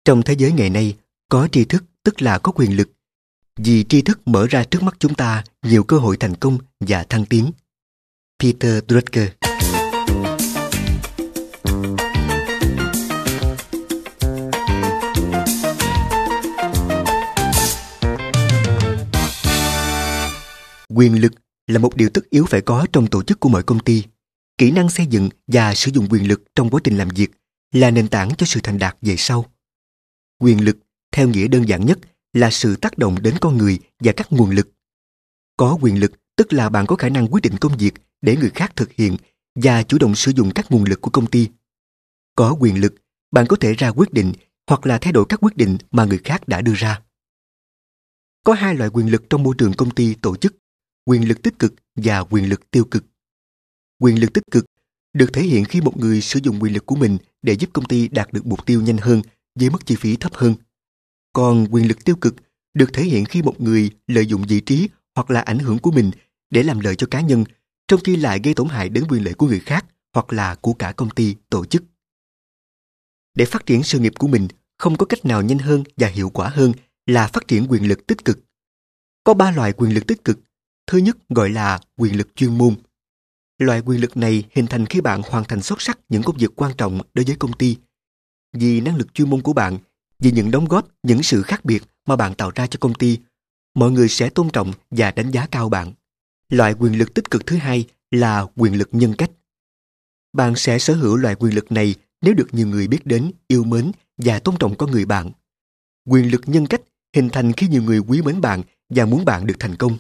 Trong 0.05 0.21
thế 0.21 0.33
giới 0.37 0.51
ngày 0.51 0.69
nay, 0.69 0.97
có 1.29 1.47
tri 1.51 1.65
thức 1.65 1.83
tức 2.03 2.21
là 2.21 2.37
có 2.37 2.51
quyền 2.51 2.77
lực. 2.77 2.91
Vì 3.57 3.83
tri 3.83 4.01
thức 4.01 4.27
mở 4.27 4.47
ra 4.49 4.63
trước 4.63 4.83
mắt 4.83 4.95
chúng 4.99 5.15
ta 5.15 5.43
nhiều 5.63 5.83
cơ 5.83 5.97
hội 5.97 6.17
thành 6.17 6.35
công 6.35 6.57
và 6.79 7.03
thăng 7.03 7.25
tiến. 7.25 7.51
Peter 8.39 8.83
Drucker 8.87 9.29
Quyền 20.89 21.21
lực 21.21 21.33
là 21.67 21.79
một 21.79 21.95
điều 21.95 22.09
tất 22.09 22.29
yếu 22.29 22.45
phải 22.45 22.61
có 22.61 22.85
trong 22.93 23.07
tổ 23.07 23.23
chức 23.23 23.39
của 23.39 23.49
mọi 23.49 23.63
công 23.63 23.79
ty. 23.79 24.03
Kỹ 24.57 24.71
năng 24.71 24.89
xây 24.89 25.05
dựng 25.05 25.29
và 25.47 25.75
sử 25.75 25.91
dụng 25.93 26.07
quyền 26.09 26.27
lực 26.27 26.43
trong 26.55 26.69
quá 26.69 26.81
trình 26.83 26.97
làm 26.97 27.09
việc 27.09 27.31
là 27.71 27.91
nền 27.91 28.07
tảng 28.07 28.29
cho 28.37 28.45
sự 28.45 28.59
thành 28.63 28.79
đạt 28.79 28.97
về 29.01 29.15
sau. 29.17 29.45
Quyền 30.39 30.65
lực, 30.65 30.77
theo 31.11 31.27
nghĩa 31.27 31.47
đơn 31.47 31.67
giản 31.67 31.85
nhất, 31.85 31.99
là 32.33 32.51
sự 32.51 32.75
tác 32.75 32.97
động 32.97 33.21
đến 33.21 33.35
con 33.41 33.57
người 33.57 33.79
và 33.99 34.13
các 34.17 34.27
nguồn 34.31 34.49
lực. 34.49 34.69
Có 35.57 35.77
quyền 35.81 35.99
lực 35.99 36.11
tức 36.35 36.53
là 36.53 36.69
bạn 36.69 36.85
có 36.85 36.95
khả 36.95 37.09
năng 37.09 37.27
quyết 37.27 37.41
định 37.41 37.57
công 37.57 37.77
việc 37.77 37.93
để 38.21 38.37
người 38.37 38.49
khác 38.49 38.75
thực 38.75 38.91
hiện 38.91 39.17
và 39.55 39.83
chủ 39.83 39.97
động 39.97 40.15
sử 40.15 40.31
dụng 40.35 40.51
các 40.55 40.71
nguồn 40.71 40.83
lực 40.83 41.01
của 41.01 41.11
công 41.11 41.27
ty. 41.27 41.49
Có 42.35 42.55
quyền 42.59 42.81
lực, 42.81 42.95
bạn 43.31 43.45
có 43.49 43.55
thể 43.55 43.73
ra 43.73 43.89
quyết 43.89 44.13
định 44.13 44.33
hoặc 44.67 44.85
là 44.85 44.97
thay 45.01 45.13
đổi 45.13 45.25
các 45.29 45.39
quyết 45.43 45.57
định 45.57 45.77
mà 45.91 46.05
người 46.05 46.19
khác 46.23 46.47
đã 46.47 46.61
đưa 46.61 46.73
ra. 46.75 47.01
Có 48.43 48.53
hai 48.53 48.75
loại 48.75 48.89
quyền 48.93 49.11
lực 49.11 49.23
trong 49.29 49.43
môi 49.43 49.55
trường 49.57 49.73
công 49.73 49.91
ty 49.91 50.15
tổ 50.15 50.35
chức, 50.35 50.55
quyền 51.05 51.27
lực 51.27 51.41
tích 51.41 51.59
cực 51.59 51.73
và 51.95 52.19
quyền 52.19 52.49
lực 52.49 52.71
tiêu 52.71 52.85
cực. 52.91 53.05
Quyền 53.99 54.19
lực 54.19 54.33
tích 54.33 54.43
cực 54.51 54.65
được 55.13 55.33
thể 55.33 55.41
hiện 55.41 55.65
khi 55.65 55.81
một 55.81 55.97
người 55.97 56.21
sử 56.21 56.39
dụng 56.43 56.59
quyền 56.59 56.73
lực 56.73 56.85
của 56.85 56.95
mình 56.95 57.17
để 57.41 57.53
giúp 57.53 57.69
công 57.73 57.85
ty 57.85 58.07
đạt 58.07 58.33
được 58.33 58.45
mục 58.45 58.65
tiêu 58.65 58.81
nhanh 58.81 58.97
hơn 58.97 59.21
với 59.55 59.69
mức 59.69 59.85
chi 59.85 59.95
phí 59.95 60.15
thấp 60.15 60.33
hơn. 60.33 60.55
Còn 61.33 61.67
quyền 61.71 61.87
lực 61.87 62.05
tiêu 62.05 62.15
cực 62.15 62.35
được 62.73 62.93
thể 62.93 63.03
hiện 63.03 63.25
khi 63.25 63.41
một 63.41 63.61
người 63.61 63.89
lợi 64.07 64.25
dụng 64.25 64.43
vị 64.47 64.59
trí 64.59 64.89
hoặc 65.15 65.31
là 65.31 65.41
ảnh 65.41 65.59
hưởng 65.59 65.79
của 65.79 65.91
mình 65.91 66.11
để 66.49 66.63
làm 66.63 66.79
lợi 66.79 66.95
cho 66.95 67.07
cá 67.11 67.21
nhân, 67.21 67.43
trong 67.87 67.99
khi 68.03 68.15
lại 68.15 68.39
gây 68.43 68.53
tổn 68.53 68.67
hại 68.69 68.89
đến 68.89 69.03
quyền 69.09 69.23
lợi 69.23 69.33
của 69.33 69.47
người 69.47 69.59
khác 69.59 69.85
hoặc 70.13 70.33
là 70.33 70.55
của 70.55 70.73
cả 70.73 70.91
công 70.91 71.09
ty, 71.09 71.35
tổ 71.49 71.65
chức. 71.65 71.83
Để 73.35 73.45
phát 73.45 73.65
triển 73.65 73.83
sự 73.83 73.99
nghiệp 73.99 74.13
của 74.19 74.27
mình, 74.27 74.47
không 74.77 74.97
có 74.97 75.05
cách 75.05 75.25
nào 75.25 75.41
nhanh 75.41 75.59
hơn 75.59 75.83
và 75.97 76.07
hiệu 76.07 76.29
quả 76.29 76.49
hơn 76.49 76.71
là 77.05 77.27
phát 77.27 77.47
triển 77.47 77.67
quyền 77.69 77.87
lực 77.87 78.07
tích 78.07 78.25
cực. 78.25 78.39
Có 79.23 79.33
ba 79.33 79.51
loại 79.51 79.73
quyền 79.73 79.93
lực 79.93 80.07
tích 80.07 80.23
cực. 80.25 80.39
Thứ 80.87 80.97
nhất 80.97 81.17
gọi 81.29 81.49
là 81.49 81.79
quyền 81.97 82.17
lực 82.17 82.35
chuyên 82.35 82.57
môn. 82.57 82.75
Loại 83.61 83.81
quyền 83.85 84.01
lực 84.01 84.17
này 84.17 84.43
hình 84.51 84.67
thành 84.67 84.85
khi 84.85 85.01
bạn 85.01 85.21
hoàn 85.29 85.43
thành 85.43 85.61
xuất 85.61 85.81
sắc 85.81 85.99
những 86.09 86.23
công 86.23 86.37
việc 86.37 86.51
quan 86.55 86.71
trọng 86.77 87.01
đối 87.13 87.25
với 87.25 87.35
công 87.35 87.53
ty. 87.53 87.77
Vì 88.53 88.81
năng 88.81 88.95
lực 88.95 89.13
chuyên 89.13 89.29
môn 89.29 89.41
của 89.41 89.53
bạn, 89.53 89.77
vì 90.19 90.31
những 90.31 90.51
đóng 90.51 90.65
góp, 90.65 90.87
những 91.03 91.23
sự 91.23 91.41
khác 91.41 91.65
biệt 91.65 91.83
mà 92.05 92.15
bạn 92.15 92.35
tạo 92.35 92.51
ra 92.55 92.67
cho 92.67 92.77
công 92.79 92.93
ty, 92.93 93.17
mọi 93.75 93.91
người 93.91 94.09
sẽ 94.09 94.29
tôn 94.29 94.49
trọng 94.49 94.73
và 94.91 95.11
đánh 95.11 95.31
giá 95.31 95.47
cao 95.51 95.69
bạn. 95.69 95.93
Loại 96.49 96.73
quyền 96.73 96.97
lực 96.97 97.13
tích 97.13 97.31
cực 97.31 97.45
thứ 97.45 97.57
hai 97.57 97.85
là 98.11 98.45
quyền 98.55 98.77
lực 98.77 98.89
nhân 98.91 99.13
cách. 99.17 99.31
Bạn 100.33 100.55
sẽ 100.55 100.79
sở 100.79 100.93
hữu 100.93 101.15
loại 101.15 101.35
quyền 101.35 101.55
lực 101.55 101.71
này 101.71 101.95
nếu 102.21 102.33
được 102.33 102.47
nhiều 102.51 102.67
người 102.67 102.87
biết 102.87 103.05
đến, 103.05 103.31
yêu 103.47 103.63
mến 103.63 103.91
và 104.17 104.39
tôn 104.39 104.55
trọng 104.57 104.75
con 104.75 104.91
người 104.91 105.05
bạn. 105.05 105.31
Quyền 106.07 106.31
lực 106.31 106.41
nhân 106.45 106.67
cách 106.67 106.81
hình 107.15 107.29
thành 107.29 107.53
khi 107.53 107.67
nhiều 107.67 107.83
người 107.83 107.99
quý 107.99 108.21
mến 108.21 108.41
bạn 108.41 108.61
và 108.89 109.05
muốn 109.05 109.25
bạn 109.25 109.47
được 109.47 109.55
thành 109.59 109.75
công. 109.75 109.97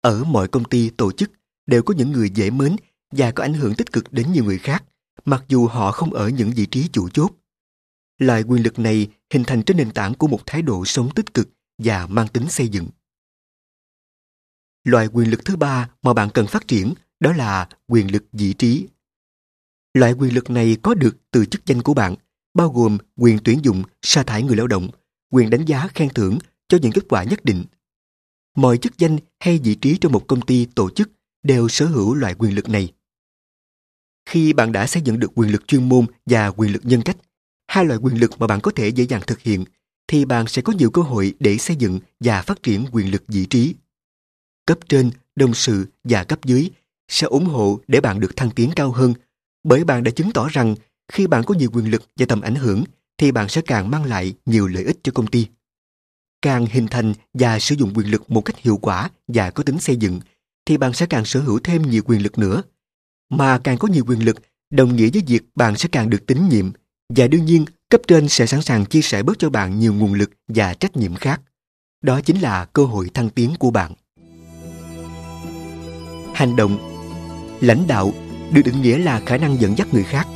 Ở 0.00 0.24
mọi 0.24 0.48
công 0.48 0.64
ty, 0.64 0.90
tổ 0.90 1.12
chức, 1.12 1.30
đều 1.68 1.82
có 1.82 1.94
những 1.94 2.12
người 2.12 2.30
dễ 2.30 2.50
mến 2.50 2.76
và 3.10 3.30
có 3.30 3.42
ảnh 3.42 3.54
hưởng 3.54 3.74
tích 3.74 3.92
cực 3.92 4.12
đến 4.12 4.32
nhiều 4.32 4.44
người 4.44 4.58
khác, 4.58 4.84
mặc 5.24 5.44
dù 5.48 5.66
họ 5.66 5.92
không 5.92 6.12
ở 6.12 6.28
những 6.28 6.50
vị 6.50 6.66
trí 6.66 6.88
chủ 6.92 7.08
chốt. 7.08 7.32
Loại 8.18 8.42
quyền 8.42 8.62
lực 8.62 8.78
này 8.78 9.08
hình 9.32 9.44
thành 9.46 9.62
trên 9.62 9.76
nền 9.76 9.90
tảng 9.90 10.14
của 10.14 10.26
một 10.26 10.40
thái 10.46 10.62
độ 10.62 10.84
sống 10.84 11.10
tích 11.14 11.34
cực 11.34 11.48
và 11.78 12.06
mang 12.06 12.28
tính 12.28 12.48
xây 12.48 12.68
dựng. 12.68 12.86
Loại 14.84 15.06
quyền 15.06 15.30
lực 15.30 15.44
thứ 15.44 15.56
ba 15.56 15.90
mà 16.02 16.14
bạn 16.14 16.28
cần 16.34 16.46
phát 16.46 16.68
triển 16.68 16.94
đó 17.20 17.32
là 17.32 17.68
quyền 17.88 18.12
lực 18.12 18.24
vị 18.32 18.52
trí. 18.52 18.86
Loại 19.94 20.12
quyền 20.12 20.34
lực 20.34 20.50
này 20.50 20.76
có 20.82 20.94
được 20.94 21.16
từ 21.30 21.46
chức 21.46 21.66
danh 21.66 21.82
của 21.82 21.94
bạn, 21.94 22.14
bao 22.54 22.72
gồm 22.72 22.98
quyền 23.16 23.38
tuyển 23.44 23.60
dụng, 23.62 23.82
sa 24.02 24.22
thải 24.22 24.42
người 24.42 24.56
lao 24.56 24.66
động, 24.66 24.88
quyền 25.30 25.50
đánh 25.50 25.64
giá 25.64 25.88
khen 25.94 26.08
thưởng 26.08 26.38
cho 26.68 26.78
những 26.82 26.92
kết 26.92 27.04
quả 27.08 27.24
nhất 27.24 27.44
định. 27.44 27.64
Mọi 28.56 28.78
chức 28.78 28.98
danh 28.98 29.18
hay 29.40 29.58
vị 29.58 29.74
trí 29.74 29.98
trong 29.98 30.12
một 30.12 30.24
công 30.26 30.40
ty 30.40 30.66
tổ 30.74 30.90
chức 30.90 31.10
đều 31.48 31.68
sở 31.68 31.86
hữu 31.86 32.14
loại 32.14 32.34
quyền 32.38 32.54
lực 32.54 32.68
này. 32.68 32.92
Khi 34.30 34.52
bạn 34.52 34.72
đã 34.72 34.86
xây 34.86 35.02
dựng 35.02 35.20
được 35.20 35.32
quyền 35.34 35.52
lực 35.52 35.68
chuyên 35.68 35.88
môn 35.88 36.06
và 36.26 36.48
quyền 36.48 36.72
lực 36.72 36.82
nhân 36.84 37.02
cách, 37.02 37.16
hai 37.68 37.84
loại 37.84 37.98
quyền 38.02 38.20
lực 38.20 38.40
mà 38.40 38.46
bạn 38.46 38.60
có 38.60 38.70
thể 38.70 38.88
dễ 38.88 39.04
dàng 39.04 39.22
thực 39.26 39.40
hiện, 39.40 39.64
thì 40.08 40.24
bạn 40.24 40.46
sẽ 40.46 40.62
có 40.62 40.72
nhiều 40.72 40.90
cơ 40.90 41.02
hội 41.02 41.34
để 41.40 41.58
xây 41.58 41.76
dựng 41.76 42.00
và 42.20 42.42
phát 42.42 42.62
triển 42.62 42.86
quyền 42.92 43.10
lực 43.10 43.24
vị 43.28 43.46
trí. 43.46 43.74
Cấp 44.66 44.78
trên, 44.88 45.10
đồng 45.36 45.54
sự 45.54 45.86
và 46.04 46.24
cấp 46.24 46.44
dưới 46.44 46.70
sẽ 47.08 47.26
ủng 47.26 47.46
hộ 47.46 47.80
để 47.88 48.00
bạn 48.00 48.20
được 48.20 48.36
thăng 48.36 48.50
tiến 48.50 48.70
cao 48.76 48.90
hơn, 48.92 49.14
bởi 49.64 49.84
bạn 49.84 50.04
đã 50.04 50.10
chứng 50.10 50.32
tỏ 50.32 50.48
rằng 50.48 50.74
khi 51.12 51.26
bạn 51.26 51.44
có 51.44 51.54
nhiều 51.54 51.70
quyền 51.72 51.90
lực 51.90 52.02
và 52.16 52.26
tầm 52.26 52.40
ảnh 52.40 52.54
hưởng, 52.54 52.84
thì 53.18 53.32
bạn 53.32 53.48
sẽ 53.48 53.60
càng 53.60 53.90
mang 53.90 54.04
lại 54.04 54.34
nhiều 54.46 54.66
lợi 54.68 54.84
ích 54.84 54.98
cho 55.02 55.12
công 55.14 55.26
ty. 55.26 55.46
Càng 56.42 56.66
hình 56.66 56.86
thành 56.90 57.14
và 57.34 57.58
sử 57.58 57.74
dụng 57.74 57.92
quyền 57.94 58.10
lực 58.10 58.30
một 58.30 58.40
cách 58.40 58.58
hiệu 58.58 58.76
quả 58.76 59.10
và 59.28 59.50
có 59.50 59.62
tính 59.62 59.80
xây 59.80 59.96
dựng, 59.96 60.20
thì 60.68 60.76
bạn 60.76 60.92
sẽ 60.92 61.06
càng 61.06 61.24
sở 61.24 61.40
hữu 61.40 61.58
thêm 61.64 61.82
nhiều 61.82 62.02
quyền 62.04 62.22
lực 62.22 62.38
nữa. 62.38 62.62
Mà 63.30 63.58
càng 63.58 63.78
có 63.78 63.88
nhiều 63.88 64.04
quyền 64.06 64.24
lực, 64.24 64.36
đồng 64.70 64.96
nghĩa 64.96 65.10
với 65.12 65.22
việc 65.26 65.42
bạn 65.54 65.76
sẽ 65.76 65.88
càng 65.92 66.10
được 66.10 66.26
tín 66.26 66.48
nhiệm 66.48 66.70
và 67.08 67.26
đương 67.26 67.44
nhiên 67.44 67.64
cấp 67.90 68.00
trên 68.06 68.28
sẽ 68.28 68.46
sẵn 68.46 68.62
sàng 68.62 68.84
chia 68.84 69.02
sẻ 69.02 69.22
bớt 69.22 69.38
cho 69.38 69.50
bạn 69.50 69.78
nhiều 69.78 69.94
nguồn 69.94 70.14
lực 70.14 70.30
và 70.48 70.74
trách 70.74 70.96
nhiệm 70.96 71.14
khác. 71.14 71.40
Đó 72.02 72.20
chính 72.20 72.40
là 72.40 72.64
cơ 72.64 72.84
hội 72.84 73.10
thăng 73.14 73.30
tiến 73.30 73.54
của 73.58 73.70
bạn. 73.70 73.92
Hành 76.34 76.56
động 76.56 76.78
Lãnh 77.60 77.86
đạo 77.86 78.12
được 78.52 78.62
định 78.64 78.82
nghĩa 78.82 78.98
là 78.98 79.20
khả 79.26 79.36
năng 79.36 79.60
dẫn 79.60 79.78
dắt 79.78 79.94
người 79.94 80.04
khác. 80.04 80.26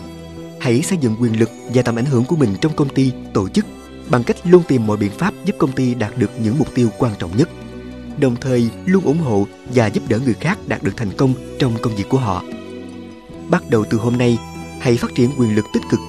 Hãy 0.60 0.82
xây 0.82 0.98
dựng 0.98 1.16
quyền 1.20 1.40
lực 1.40 1.50
và 1.74 1.82
tầm 1.82 1.96
ảnh 1.96 2.04
hưởng 2.04 2.24
của 2.24 2.36
mình 2.36 2.56
trong 2.60 2.76
công 2.76 2.94
ty, 2.94 3.12
tổ 3.34 3.48
chức 3.48 3.66
bằng 4.10 4.24
cách 4.24 4.36
luôn 4.44 4.62
tìm 4.68 4.86
mọi 4.86 4.96
biện 4.96 5.12
pháp 5.18 5.34
giúp 5.44 5.56
công 5.59 5.72
ty 5.72 5.94
đạt 5.94 6.18
được 6.18 6.30
những 6.42 6.59
mục 6.59 6.74
tiêu 6.74 6.88
quan 6.98 7.12
trọng 7.18 7.36
nhất 7.36 7.48
đồng 8.18 8.36
thời 8.40 8.70
luôn 8.86 9.05
ủng 9.05 9.18
hộ 9.18 9.47
và 9.74 9.86
giúp 9.86 10.02
đỡ 10.09 10.18
người 10.18 10.34
khác 10.34 10.59
đạt 10.66 10.82
được 10.82 10.97
thành 10.97 11.10
công 11.16 11.34
trong 11.59 11.76
công 11.82 11.97
việc 11.97 12.09
của 12.09 12.18
họ. 12.18 12.43
Bắt 13.51 13.62
đầu 13.70 13.84
từ 13.90 13.98
hôm 13.98 14.18
nay, 14.18 14.39
hãy 14.80 14.97
phát 14.97 15.14
triển 15.14 15.30
quyền 15.39 15.56
lực 15.56 15.64
tích 15.72 15.82
cực. 15.90 16.01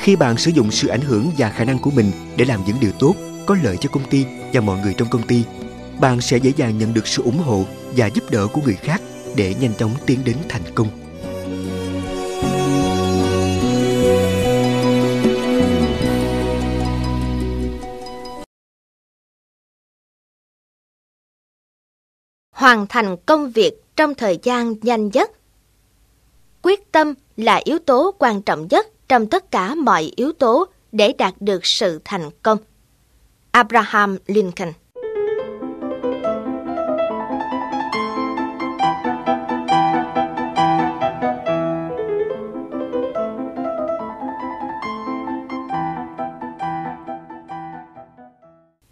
Khi 0.00 0.16
bạn 0.16 0.36
sử 0.36 0.50
dụng 0.50 0.70
sự 0.70 0.88
ảnh 0.88 1.00
hưởng 1.00 1.30
và 1.38 1.50
khả 1.50 1.64
năng 1.64 1.78
của 1.78 1.90
mình 1.90 2.12
để 2.36 2.44
làm 2.44 2.60
những 2.66 2.76
điều 2.80 2.90
tốt, 2.98 3.14
có 3.46 3.56
lợi 3.62 3.76
cho 3.80 3.88
công 3.88 4.10
ty 4.10 4.24
và 4.52 4.60
mọi 4.60 4.80
người 4.80 4.94
trong 4.94 5.08
công 5.08 5.22
ty, 5.22 5.42
bạn 6.00 6.20
sẽ 6.20 6.36
dễ 6.36 6.52
dàng 6.56 6.78
nhận 6.78 6.94
được 6.94 7.06
sự 7.06 7.22
ủng 7.22 7.38
hộ 7.38 7.64
và 7.96 8.06
giúp 8.06 8.24
đỡ 8.30 8.46
của 8.46 8.60
người 8.64 8.74
khác 8.74 9.02
để 9.36 9.54
nhanh 9.60 9.74
chóng 9.78 9.90
tiến 10.06 10.20
đến 10.24 10.36
thành 10.48 10.62
công. 10.74 11.05
Hoàn 22.56 22.86
thành 22.86 23.16
công 23.26 23.50
việc 23.50 23.96
trong 23.96 24.14
thời 24.14 24.38
gian 24.42 24.74
nhanh 24.82 25.08
nhất. 25.08 25.30
Quyết 26.62 26.92
tâm 26.92 27.14
là 27.36 27.60
yếu 27.64 27.78
tố 27.78 28.14
quan 28.18 28.42
trọng 28.42 28.66
nhất 28.70 28.86
trong 29.08 29.26
tất 29.26 29.50
cả 29.50 29.74
mọi 29.74 30.12
yếu 30.16 30.32
tố 30.32 30.64
để 30.92 31.12
đạt 31.18 31.34
được 31.40 31.66
sự 31.66 32.00
thành 32.04 32.30
công. 32.42 32.58
Abraham 33.50 34.18
Lincoln 34.26 34.72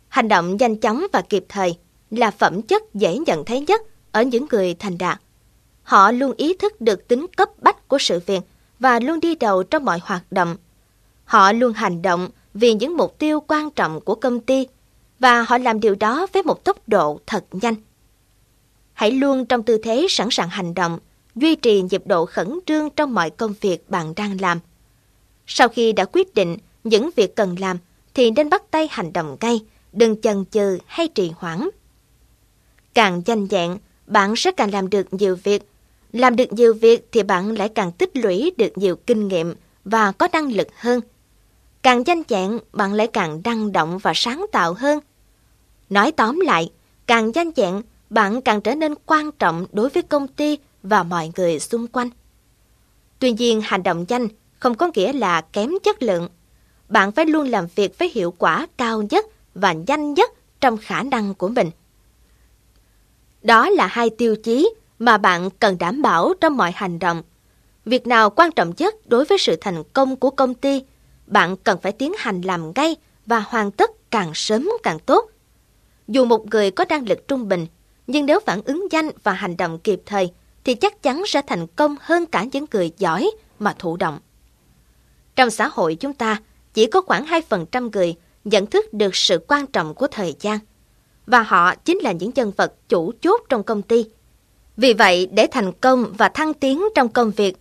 Hành 0.08 0.28
động 0.28 0.56
nhanh 0.56 0.76
chóng 0.76 1.06
và 1.12 1.22
kịp 1.22 1.44
thời 1.48 1.76
là 2.18 2.30
phẩm 2.30 2.62
chất 2.62 2.94
dễ 2.94 3.18
nhận 3.18 3.44
thấy 3.44 3.60
nhất 3.60 3.82
ở 4.12 4.22
những 4.22 4.46
người 4.50 4.74
thành 4.74 4.98
đạt. 4.98 5.20
Họ 5.82 6.10
luôn 6.10 6.32
ý 6.36 6.54
thức 6.54 6.80
được 6.80 7.08
tính 7.08 7.26
cấp 7.36 7.48
bách 7.62 7.88
của 7.88 7.98
sự 8.00 8.20
việc 8.26 8.40
và 8.78 9.00
luôn 9.00 9.20
đi 9.20 9.34
đầu 9.34 9.62
trong 9.62 9.84
mọi 9.84 9.98
hoạt 10.02 10.24
động. 10.30 10.56
Họ 11.24 11.52
luôn 11.52 11.72
hành 11.72 12.02
động 12.02 12.28
vì 12.54 12.74
những 12.74 12.96
mục 12.96 13.18
tiêu 13.18 13.40
quan 13.48 13.70
trọng 13.70 14.00
của 14.00 14.14
công 14.14 14.40
ty 14.40 14.66
và 15.18 15.42
họ 15.42 15.58
làm 15.58 15.80
điều 15.80 15.94
đó 15.94 16.26
với 16.32 16.42
một 16.42 16.64
tốc 16.64 16.88
độ 16.88 17.20
thật 17.26 17.44
nhanh. 17.52 17.74
Hãy 18.92 19.10
luôn 19.10 19.46
trong 19.46 19.62
tư 19.62 19.78
thế 19.82 20.06
sẵn 20.10 20.28
sàng 20.30 20.48
hành 20.48 20.74
động, 20.74 20.98
duy 21.34 21.54
trì 21.54 21.82
nhịp 21.82 22.02
độ 22.06 22.26
khẩn 22.26 22.58
trương 22.66 22.90
trong 22.90 23.14
mọi 23.14 23.30
công 23.30 23.54
việc 23.60 23.90
bạn 23.90 24.12
đang 24.16 24.40
làm. 24.40 24.58
Sau 25.46 25.68
khi 25.68 25.92
đã 25.92 26.04
quyết 26.12 26.34
định 26.34 26.56
những 26.84 27.10
việc 27.16 27.36
cần 27.36 27.56
làm 27.58 27.78
thì 28.14 28.30
nên 28.30 28.50
bắt 28.50 28.62
tay 28.70 28.88
hành 28.90 29.12
động 29.12 29.36
ngay, 29.40 29.60
đừng 29.92 30.20
chần 30.20 30.44
chừ 30.50 30.78
hay 30.86 31.08
trì 31.08 31.32
hoãn. 31.36 31.68
Càng 32.94 33.22
nhanh 33.26 33.46
dạng 33.50 33.78
bạn 34.06 34.36
sẽ 34.36 34.52
càng 34.52 34.70
làm 34.72 34.90
được 34.90 35.14
nhiều 35.14 35.36
việc. 35.44 35.62
Làm 36.12 36.36
được 36.36 36.52
nhiều 36.52 36.74
việc 36.74 37.08
thì 37.12 37.22
bạn 37.22 37.58
lại 37.58 37.68
càng 37.68 37.92
tích 37.92 38.16
lũy 38.16 38.52
được 38.56 38.78
nhiều 38.78 38.96
kinh 38.96 39.28
nghiệm 39.28 39.54
và 39.84 40.12
có 40.12 40.28
năng 40.32 40.52
lực 40.52 40.68
hơn. 40.76 41.00
Càng 41.82 42.02
nhanh 42.06 42.22
dạng 42.28 42.58
bạn 42.72 42.92
lại 42.92 43.06
càng 43.06 43.40
năng 43.44 43.72
động 43.72 43.98
và 43.98 44.12
sáng 44.14 44.46
tạo 44.52 44.74
hơn. 44.74 45.00
Nói 45.90 46.12
tóm 46.12 46.40
lại, 46.40 46.70
càng 47.06 47.30
nhanh 47.34 47.50
dạng 47.56 47.82
bạn 48.10 48.42
càng 48.42 48.60
trở 48.60 48.74
nên 48.74 48.94
quan 49.06 49.32
trọng 49.32 49.66
đối 49.72 49.88
với 49.88 50.02
công 50.02 50.28
ty 50.28 50.58
và 50.82 51.02
mọi 51.02 51.32
người 51.36 51.58
xung 51.58 51.86
quanh. 51.86 52.10
Tuy 53.18 53.32
nhiên, 53.32 53.60
hành 53.60 53.82
động 53.82 54.04
nhanh 54.08 54.28
không 54.58 54.74
có 54.74 54.90
nghĩa 54.94 55.12
là 55.12 55.40
kém 55.40 55.70
chất 55.82 56.02
lượng. 56.02 56.28
Bạn 56.88 57.12
phải 57.12 57.26
luôn 57.26 57.48
làm 57.48 57.66
việc 57.74 57.98
với 57.98 58.10
hiệu 58.14 58.34
quả 58.38 58.66
cao 58.76 59.02
nhất 59.02 59.26
và 59.54 59.72
nhanh 59.72 60.14
nhất 60.14 60.30
trong 60.60 60.76
khả 60.76 61.02
năng 61.02 61.34
của 61.34 61.48
mình. 61.48 61.70
Đó 63.44 63.70
là 63.70 63.86
hai 63.86 64.10
tiêu 64.10 64.36
chí 64.36 64.74
mà 64.98 65.18
bạn 65.18 65.50
cần 65.50 65.78
đảm 65.78 66.02
bảo 66.02 66.34
trong 66.40 66.56
mọi 66.56 66.72
hành 66.74 66.98
động. 66.98 67.22
Việc 67.84 68.06
nào 68.06 68.30
quan 68.30 68.52
trọng 68.52 68.72
nhất 68.76 68.94
đối 69.06 69.24
với 69.24 69.38
sự 69.38 69.56
thành 69.60 69.82
công 69.92 70.16
của 70.16 70.30
công 70.30 70.54
ty, 70.54 70.82
bạn 71.26 71.56
cần 71.56 71.78
phải 71.82 71.92
tiến 71.92 72.12
hành 72.18 72.40
làm 72.40 72.72
ngay 72.74 72.96
và 73.26 73.40
hoàn 73.40 73.70
tất 73.70 73.90
càng 74.10 74.30
sớm 74.34 74.70
càng 74.82 74.98
tốt. 74.98 75.30
Dù 76.08 76.24
một 76.24 76.46
người 76.46 76.70
có 76.70 76.84
năng 76.88 77.08
lực 77.08 77.28
trung 77.28 77.48
bình, 77.48 77.66
nhưng 78.06 78.26
nếu 78.26 78.40
phản 78.40 78.62
ứng 78.62 78.86
nhanh 78.90 79.10
và 79.22 79.32
hành 79.32 79.56
động 79.56 79.78
kịp 79.78 80.02
thời, 80.06 80.32
thì 80.64 80.74
chắc 80.74 81.02
chắn 81.02 81.22
sẽ 81.26 81.42
thành 81.46 81.66
công 81.66 81.96
hơn 82.00 82.26
cả 82.26 82.44
những 82.52 82.64
người 82.70 82.90
giỏi 82.98 83.30
mà 83.58 83.74
thụ 83.78 83.96
động. 83.96 84.18
Trong 85.36 85.50
xã 85.50 85.68
hội 85.68 85.94
chúng 85.94 86.12
ta, 86.12 86.40
chỉ 86.74 86.86
có 86.86 87.00
khoảng 87.00 87.24
2% 87.24 87.90
người 87.90 88.14
nhận 88.44 88.66
thức 88.66 88.94
được 88.94 89.16
sự 89.16 89.38
quan 89.48 89.66
trọng 89.66 89.94
của 89.94 90.06
thời 90.06 90.34
gian– 90.40 90.58
và 91.26 91.42
họ 91.42 91.74
chính 91.74 91.98
là 91.98 92.12
những 92.12 92.30
nhân 92.34 92.52
vật 92.56 92.74
chủ 92.88 93.12
chốt 93.20 93.40
trong 93.48 93.62
công 93.62 93.82
ty. 93.82 94.04
Vì 94.76 94.92
vậy, 94.92 95.28
để 95.32 95.46
thành 95.46 95.72
công 95.72 96.12
và 96.18 96.28
thăng 96.28 96.54
tiến 96.54 96.82
trong 96.94 97.08
công 97.08 97.30
việc, 97.30 97.56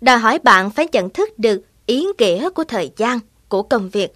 đòi 0.00 0.18
hỏi 0.18 0.38
bạn 0.38 0.70
phải 0.70 0.88
nhận 0.92 1.10
thức 1.10 1.38
được 1.38 1.62
ý 1.86 2.06
nghĩa 2.18 2.50
của 2.50 2.64
thời 2.64 2.90
gian, 2.96 3.18
của 3.48 3.62
công 3.62 3.88
việc. 3.88 4.12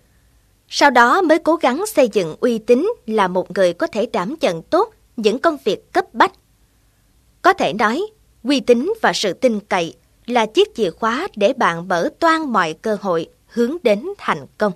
Sau 0.68 0.90
đó 0.90 1.22
mới 1.22 1.38
cố 1.38 1.56
gắng 1.56 1.86
xây 1.86 2.08
dựng 2.12 2.36
uy 2.40 2.58
tín 2.58 2.92
là 3.06 3.28
một 3.28 3.50
người 3.50 3.72
có 3.72 3.86
thể 3.86 4.06
đảm 4.12 4.34
nhận 4.40 4.62
tốt 4.62 4.94
những 5.16 5.38
công 5.38 5.56
việc 5.64 5.92
cấp 5.92 6.04
bách. 6.12 6.32
Có 7.42 7.52
thể 7.52 7.72
nói, 7.72 8.02
uy 8.42 8.60
tín 8.60 8.92
và 9.02 9.12
sự 9.12 9.32
tin 9.32 9.60
cậy 9.60 9.94
là 10.26 10.46
chiếc 10.46 10.74
chìa 10.74 10.90
khóa 10.90 11.28
để 11.36 11.52
bạn 11.52 11.88
mở 11.88 12.08
toan 12.18 12.52
mọi 12.52 12.74
cơ 12.82 12.96
hội 13.00 13.28
hướng 13.46 13.76
đến 13.82 14.04
thành 14.18 14.46
công. 14.58 14.72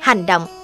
Hành 0.00 0.26
động 0.26 0.61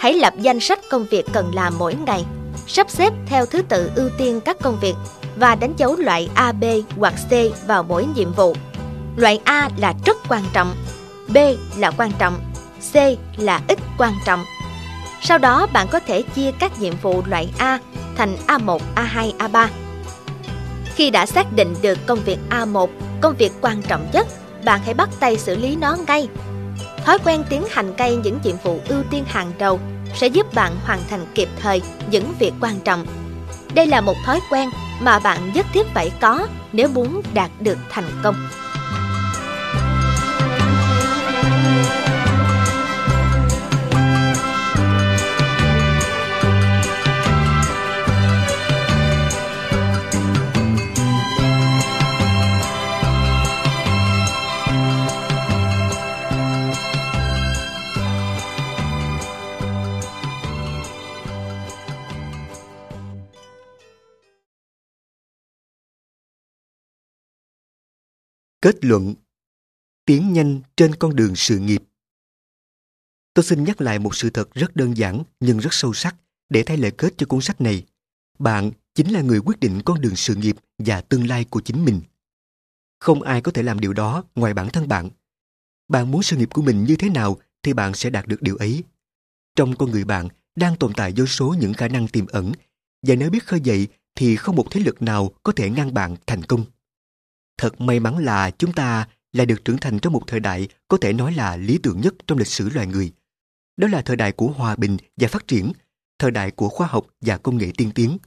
Hãy 0.00 0.14
lập 0.14 0.34
danh 0.36 0.60
sách 0.60 0.80
công 0.90 1.06
việc 1.06 1.26
cần 1.32 1.54
làm 1.54 1.78
mỗi 1.78 1.94
ngày, 1.94 2.24
sắp 2.66 2.90
xếp 2.90 3.12
theo 3.26 3.46
thứ 3.46 3.62
tự 3.62 3.90
ưu 3.94 4.10
tiên 4.18 4.40
các 4.40 4.56
công 4.62 4.80
việc 4.80 4.94
và 5.36 5.54
đánh 5.54 5.74
dấu 5.76 5.96
loại 5.96 6.28
A, 6.34 6.52
B 6.52 6.64
hoặc 6.96 7.14
C 7.30 7.32
vào 7.66 7.82
mỗi 7.82 8.06
nhiệm 8.14 8.32
vụ. 8.32 8.56
Loại 9.16 9.40
A 9.44 9.68
là 9.76 9.94
rất 10.06 10.16
quan 10.28 10.42
trọng, 10.52 10.74
B 11.28 11.36
là 11.76 11.90
quan 11.90 12.12
trọng, 12.18 12.34
C 12.92 12.96
là 13.36 13.60
ít 13.68 13.78
quan 13.98 14.12
trọng. 14.26 14.44
Sau 15.20 15.38
đó 15.38 15.66
bạn 15.72 15.86
có 15.90 16.00
thể 16.00 16.22
chia 16.22 16.52
các 16.58 16.80
nhiệm 16.80 16.94
vụ 17.02 17.22
loại 17.26 17.48
A 17.58 17.78
thành 18.16 18.36
A1, 18.46 18.78
A2, 18.96 19.32
A3. 19.38 19.68
Khi 20.94 21.10
đã 21.10 21.26
xác 21.26 21.52
định 21.52 21.74
được 21.82 21.98
công 22.06 22.18
việc 22.24 22.38
A1, 22.50 22.86
công 23.20 23.34
việc 23.38 23.52
quan 23.60 23.82
trọng 23.82 24.06
nhất, 24.12 24.26
bạn 24.64 24.80
hãy 24.84 24.94
bắt 24.94 25.08
tay 25.20 25.38
xử 25.38 25.56
lý 25.56 25.76
nó 25.76 25.96
ngay 26.06 26.28
Thói 27.10 27.18
quen 27.24 27.44
tiến 27.48 27.64
hành 27.70 27.94
cây 27.98 28.16
những 28.16 28.38
nhiệm 28.44 28.56
vụ 28.62 28.80
ưu 28.88 29.02
tiên 29.10 29.24
hàng 29.26 29.52
đầu 29.58 29.80
sẽ 30.14 30.26
giúp 30.26 30.54
bạn 30.54 30.72
hoàn 30.84 31.00
thành 31.10 31.26
kịp 31.34 31.48
thời 31.60 31.82
những 32.10 32.34
việc 32.38 32.52
quan 32.60 32.80
trọng. 32.84 33.06
Đây 33.74 33.86
là 33.86 34.00
một 34.00 34.14
thói 34.26 34.40
quen 34.50 34.70
mà 35.00 35.18
bạn 35.18 35.52
nhất 35.54 35.66
thiết 35.72 35.86
phải 35.94 36.10
có 36.20 36.46
nếu 36.72 36.88
muốn 36.88 37.22
đạt 37.34 37.50
được 37.60 37.78
thành 37.90 38.04
công. 38.22 38.34
Kết 68.62 68.84
luận 68.84 69.14
Tiến 70.04 70.32
nhanh 70.32 70.60
trên 70.76 70.94
con 70.94 71.16
đường 71.16 71.36
sự 71.36 71.58
nghiệp 71.58 71.82
Tôi 73.34 73.44
xin 73.44 73.64
nhắc 73.64 73.80
lại 73.80 73.98
một 73.98 74.14
sự 74.14 74.30
thật 74.30 74.54
rất 74.54 74.76
đơn 74.76 74.96
giản 74.96 75.22
nhưng 75.40 75.58
rất 75.58 75.72
sâu 75.72 75.94
sắc 75.94 76.16
để 76.48 76.62
thay 76.62 76.76
lời 76.76 76.90
kết 76.90 77.14
cho 77.16 77.26
cuốn 77.26 77.40
sách 77.40 77.60
này. 77.60 77.84
Bạn 78.38 78.70
chính 78.94 79.12
là 79.12 79.20
người 79.20 79.40
quyết 79.40 79.60
định 79.60 79.82
con 79.84 80.00
đường 80.00 80.16
sự 80.16 80.34
nghiệp 80.34 80.56
và 80.78 81.00
tương 81.00 81.28
lai 81.28 81.44
của 81.44 81.60
chính 81.60 81.84
mình. 81.84 82.00
Không 82.98 83.22
ai 83.22 83.40
có 83.40 83.52
thể 83.52 83.62
làm 83.62 83.80
điều 83.80 83.92
đó 83.92 84.24
ngoài 84.34 84.54
bản 84.54 84.68
thân 84.68 84.88
bạn. 84.88 85.10
Bạn 85.88 86.10
muốn 86.10 86.22
sự 86.22 86.36
nghiệp 86.36 86.48
của 86.52 86.62
mình 86.62 86.84
như 86.84 86.96
thế 86.96 87.08
nào 87.08 87.38
thì 87.62 87.72
bạn 87.72 87.94
sẽ 87.94 88.10
đạt 88.10 88.26
được 88.26 88.42
điều 88.42 88.56
ấy. 88.56 88.84
Trong 89.56 89.76
con 89.76 89.90
người 89.90 90.04
bạn 90.04 90.28
đang 90.54 90.76
tồn 90.76 90.92
tại 90.96 91.12
vô 91.16 91.26
số 91.26 91.54
những 91.60 91.74
khả 91.74 91.88
năng 91.88 92.08
tiềm 92.08 92.26
ẩn 92.26 92.52
và 93.06 93.14
nếu 93.14 93.30
biết 93.30 93.46
khơi 93.46 93.60
dậy 93.60 93.88
thì 94.14 94.36
không 94.36 94.56
một 94.56 94.66
thế 94.70 94.80
lực 94.80 95.02
nào 95.02 95.30
có 95.42 95.52
thể 95.52 95.70
ngăn 95.70 95.94
bạn 95.94 96.16
thành 96.26 96.42
công. 96.42 96.64
Thật 97.58 97.80
may 97.80 98.00
mắn 98.00 98.18
là 98.18 98.50
chúng 98.50 98.72
ta 98.72 99.08
lại 99.32 99.46
được 99.46 99.64
trưởng 99.64 99.78
thành 99.78 99.98
trong 99.98 100.12
một 100.12 100.22
thời 100.26 100.40
đại 100.40 100.68
có 100.88 100.96
thể 101.00 101.12
nói 101.12 101.34
là 101.34 101.56
lý 101.56 101.78
tưởng 101.82 102.00
nhất 102.00 102.14
trong 102.26 102.38
lịch 102.38 102.46
sử 102.46 102.68
loài 102.68 102.86
người. 102.86 103.12
Đó 103.76 103.88
là 103.88 104.02
thời 104.02 104.16
đại 104.16 104.32
của 104.32 104.48
hòa 104.48 104.76
bình 104.76 104.96
và 105.16 105.28
phát 105.28 105.46
triển, 105.48 105.72
thời 106.18 106.30
đại 106.30 106.50
của 106.50 106.68
khoa 106.68 106.86
học 106.86 107.06
và 107.20 107.38
công 107.38 107.58
nghệ 107.58 107.72
tiên 107.76 107.90
tiến. 107.94 108.18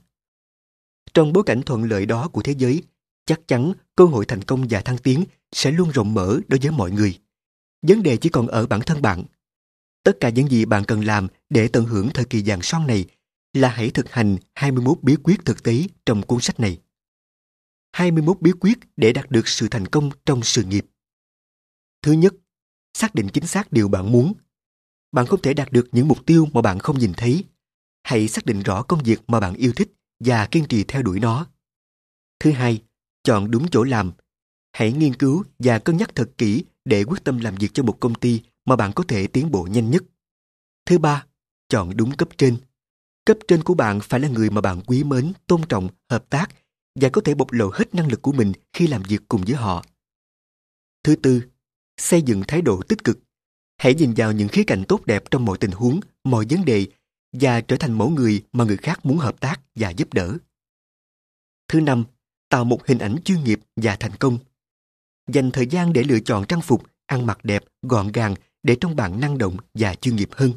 Trong 1.14 1.34
bối 1.34 1.44
cảnh 1.46 1.62
thuận 1.62 1.84
lợi 1.84 2.06
đó 2.06 2.28
của 2.28 2.42
thế 2.42 2.56
giới, 2.58 2.84
chắc 3.26 3.40
chắn 3.48 3.74
cơ 3.96 4.06
hội 4.06 4.26
thành 4.26 4.42
công 4.42 4.66
và 4.70 4.82
thăng 4.82 4.98
tiến 4.98 5.24
sẽ 5.52 5.72
luôn 5.72 5.90
rộng 5.90 6.14
mở 6.14 6.40
đối 6.48 6.60
với 6.60 6.72
mọi 6.72 6.92
người. 6.92 7.20
Vấn 7.82 8.04
đề 8.04 8.18
chỉ 8.18 8.30
còn 8.30 8.48
ở 8.48 8.68
bản 8.68 8.82
thân 8.82 9.02
bạn. 9.02 9.24
Tất 10.04 10.18
cả 10.20 10.30
những 10.30 10.48
gì 10.48 10.66
bạn 10.66 10.84
cần 10.84 11.06
làm 11.06 11.28
để 11.50 11.68
tận 11.68 11.86
hưởng 11.86 12.10
thời 12.14 12.26
kỳ 12.26 12.44
vàng 12.46 12.62
son 12.62 12.88
này 12.88 13.06
là 13.54 13.70
hãy 13.70 13.90
thực 13.90 14.12
hành 14.12 14.38
21 14.56 14.98
bí 15.02 15.16
quyết 15.24 15.46
thực 15.46 15.64
tế 15.64 15.84
trong 16.06 16.22
cuốn 16.22 16.40
sách 16.40 16.60
này. 16.60 16.80
21 17.94 18.38
bí 18.42 18.52
quyết 18.60 18.80
để 18.98 19.14
đạt 19.14 19.32
được 19.32 19.48
sự 19.48 19.68
thành 19.68 19.86
công 19.86 20.10
trong 20.26 20.44
sự 20.44 20.64
nghiệp. 20.64 20.86
Thứ 22.02 22.12
nhất, 22.12 22.34
xác 22.94 23.16
định 23.16 23.28
chính 23.34 23.48
xác 23.48 23.72
điều 23.72 23.88
bạn 23.88 24.12
muốn. 24.12 24.34
Bạn 25.12 25.26
không 25.26 25.42
thể 25.42 25.54
đạt 25.54 25.72
được 25.72 25.88
những 25.92 26.08
mục 26.08 26.26
tiêu 26.26 26.48
mà 26.54 26.62
bạn 26.62 26.80
không 26.80 27.00
nhìn 27.00 27.14
thấy. 27.18 27.44
Hãy 28.04 28.28
xác 28.28 28.46
định 28.46 28.64
rõ 28.64 28.84
công 28.84 29.04
việc 29.04 29.22
mà 29.28 29.40
bạn 29.40 29.54
yêu 29.54 29.74
thích 29.76 29.92
và 30.20 30.48
kiên 30.52 30.66
trì 30.66 30.84
theo 30.84 31.02
đuổi 31.02 31.20
nó. 31.20 31.48
Thứ 32.40 32.52
hai, 32.52 32.82
chọn 33.24 33.52
đúng 33.52 33.68
chỗ 33.70 33.84
làm. 33.84 34.12
Hãy 34.74 34.92
nghiên 34.92 35.14
cứu 35.14 35.44
và 35.60 35.80
cân 35.80 35.98
nhắc 35.98 36.16
thật 36.16 36.32
kỹ 36.38 36.64
để 36.86 37.04
quyết 37.04 37.24
tâm 37.24 37.40
làm 37.40 37.56
việc 37.56 37.70
cho 37.74 37.84
một 37.84 37.98
công 38.00 38.16
ty 38.16 38.42
mà 38.66 38.76
bạn 38.76 38.92
có 38.96 39.04
thể 39.08 39.28
tiến 39.28 39.52
bộ 39.52 39.68
nhanh 39.72 39.92
nhất. 39.92 40.04
Thứ 40.86 40.98
ba, 40.98 41.26
chọn 41.70 41.98
đúng 41.98 42.18
cấp 42.18 42.30
trên. 42.38 42.58
Cấp 43.26 43.38
trên 43.48 43.64
của 43.64 43.74
bạn 43.74 44.00
phải 44.00 44.20
là 44.20 44.28
người 44.28 44.50
mà 44.50 44.62
bạn 44.62 44.82
quý 44.86 45.04
mến, 45.04 45.34
tôn 45.48 45.62
trọng, 45.70 45.90
hợp 46.10 46.30
tác 46.30 46.50
và 46.96 47.10
có 47.10 47.22
thể 47.26 47.34
bộc 47.34 47.52
lộ 47.52 47.70
hết 47.74 47.96
năng 47.96 48.08
lực 48.08 48.22
của 48.22 48.32
mình 48.32 48.54
khi 48.74 48.88
làm 48.88 49.04
việc 49.04 49.22
cùng 49.28 49.42
với 49.42 49.56
họ. 49.56 49.86
Thứ 51.04 51.16
tư, 51.16 51.42
xây 51.98 52.22
dựng 52.22 52.44
thái 52.48 52.62
độ 52.62 52.82
tích 52.88 53.04
cực. 53.04 53.20
Hãy 53.78 53.94
nhìn 53.94 54.14
vào 54.18 54.32
những 54.32 54.48
khía 54.48 54.64
cạnh 54.64 54.84
tốt 54.88 55.06
đẹp 55.06 55.24
trong 55.32 55.46
mọi 55.46 55.58
tình 55.58 55.72
huống, 55.72 56.00
mọi 56.24 56.46
vấn 56.50 56.66
đề 56.66 56.88
và 57.34 57.62
trở 57.62 57.76
thành 57.80 57.98
mẫu 57.98 58.10
người 58.10 58.44
mà 58.52 58.64
người 58.64 58.78
khác 58.78 59.06
muốn 59.06 59.18
hợp 59.18 59.40
tác 59.40 59.62
và 59.76 59.90
giúp 59.90 60.14
đỡ. 60.14 60.38
Thứ 61.68 61.82
năm, 61.82 62.04
tạo 62.50 62.66
một 62.66 62.88
hình 62.88 63.00
ảnh 63.00 63.16
chuyên 63.26 63.44
nghiệp 63.44 63.60
và 63.76 63.96
thành 64.00 64.16
công. 64.20 64.38
Dành 65.28 65.52
thời 65.52 65.68
gian 65.68 65.94
để 65.94 66.04
lựa 66.04 66.20
chọn 66.20 66.46
trang 66.48 66.62
phục, 66.62 66.84
ăn 67.06 67.26
mặc 67.26 67.40
đẹp, 67.44 67.64
gọn 67.82 68.12
gàng 68.12 68.36
để 68.64 68.78
trông 68.82 68.96
bạn 68.96 69.20
năng 69.20 69.38
động 69.38 69.58
và 69.74 69.96
chuyên 69.96 70.16
nghiệp 70.16 70.30
hơn. 70.32 70.54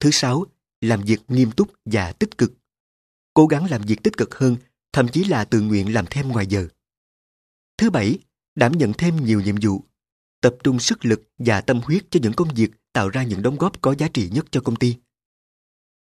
Thứ 0.00 0.10
sáu, 0.10 0.44
làm 0.80 1.02
việc 1.02 1.20
nghiêm 1.28 1.50
túc 1.50 1.70
và 1.84 2.12
tích 2.12 2.38
cực. 2.38 2.52
Cố 3.34 3.46
gắng 3.46 3.70
làm 3.70 3.82
việc 3.82 4.02
tích 4.02 4.16
cực 4.16 4.34
hơn 4.34 4.56
thậm 4.96 5.08
chí 5.08 5.24
là 5.24 5.44
tự 5.44 5.60
nguyện 5.60 5.94
làm 5.94 6.04
thêm 6.10 6.28
ngoài 6.28 6.46
giờ. 6.46 6.68
Thứ 7.78 7.90
bảy, 7.90 8.18
đảm 8.54 8.72
nhận 8.72 8.92
thêm 8.92 9.24
nhiều 9.24 9.40
nhiệm 9.40 9.54
vụ, 9.62 9.84
tập 10.40 10.56
trung 10.64 10.78
sức 10.78 11.04
lực 11.04 11.22
và 11.38 11.60
tâm 11.60 11.80
huyết 11.80 12.04
cho 12.10 12.20
những 12.22 12.32
công 12.32 12.54
việc 12.54 12.70
tạo 12.92 13.08
ra 13.08 13.22
những 13.22 13.42
đóng 13.42 13.56
góp 13.56 13.80
có 13.80 13.94
giá 13.98 14.08
trị 14.08 14.30
nhất 14.30 14.46
cho 14.50 14.60
công 14.60 14.76
ty. 14.76 14.96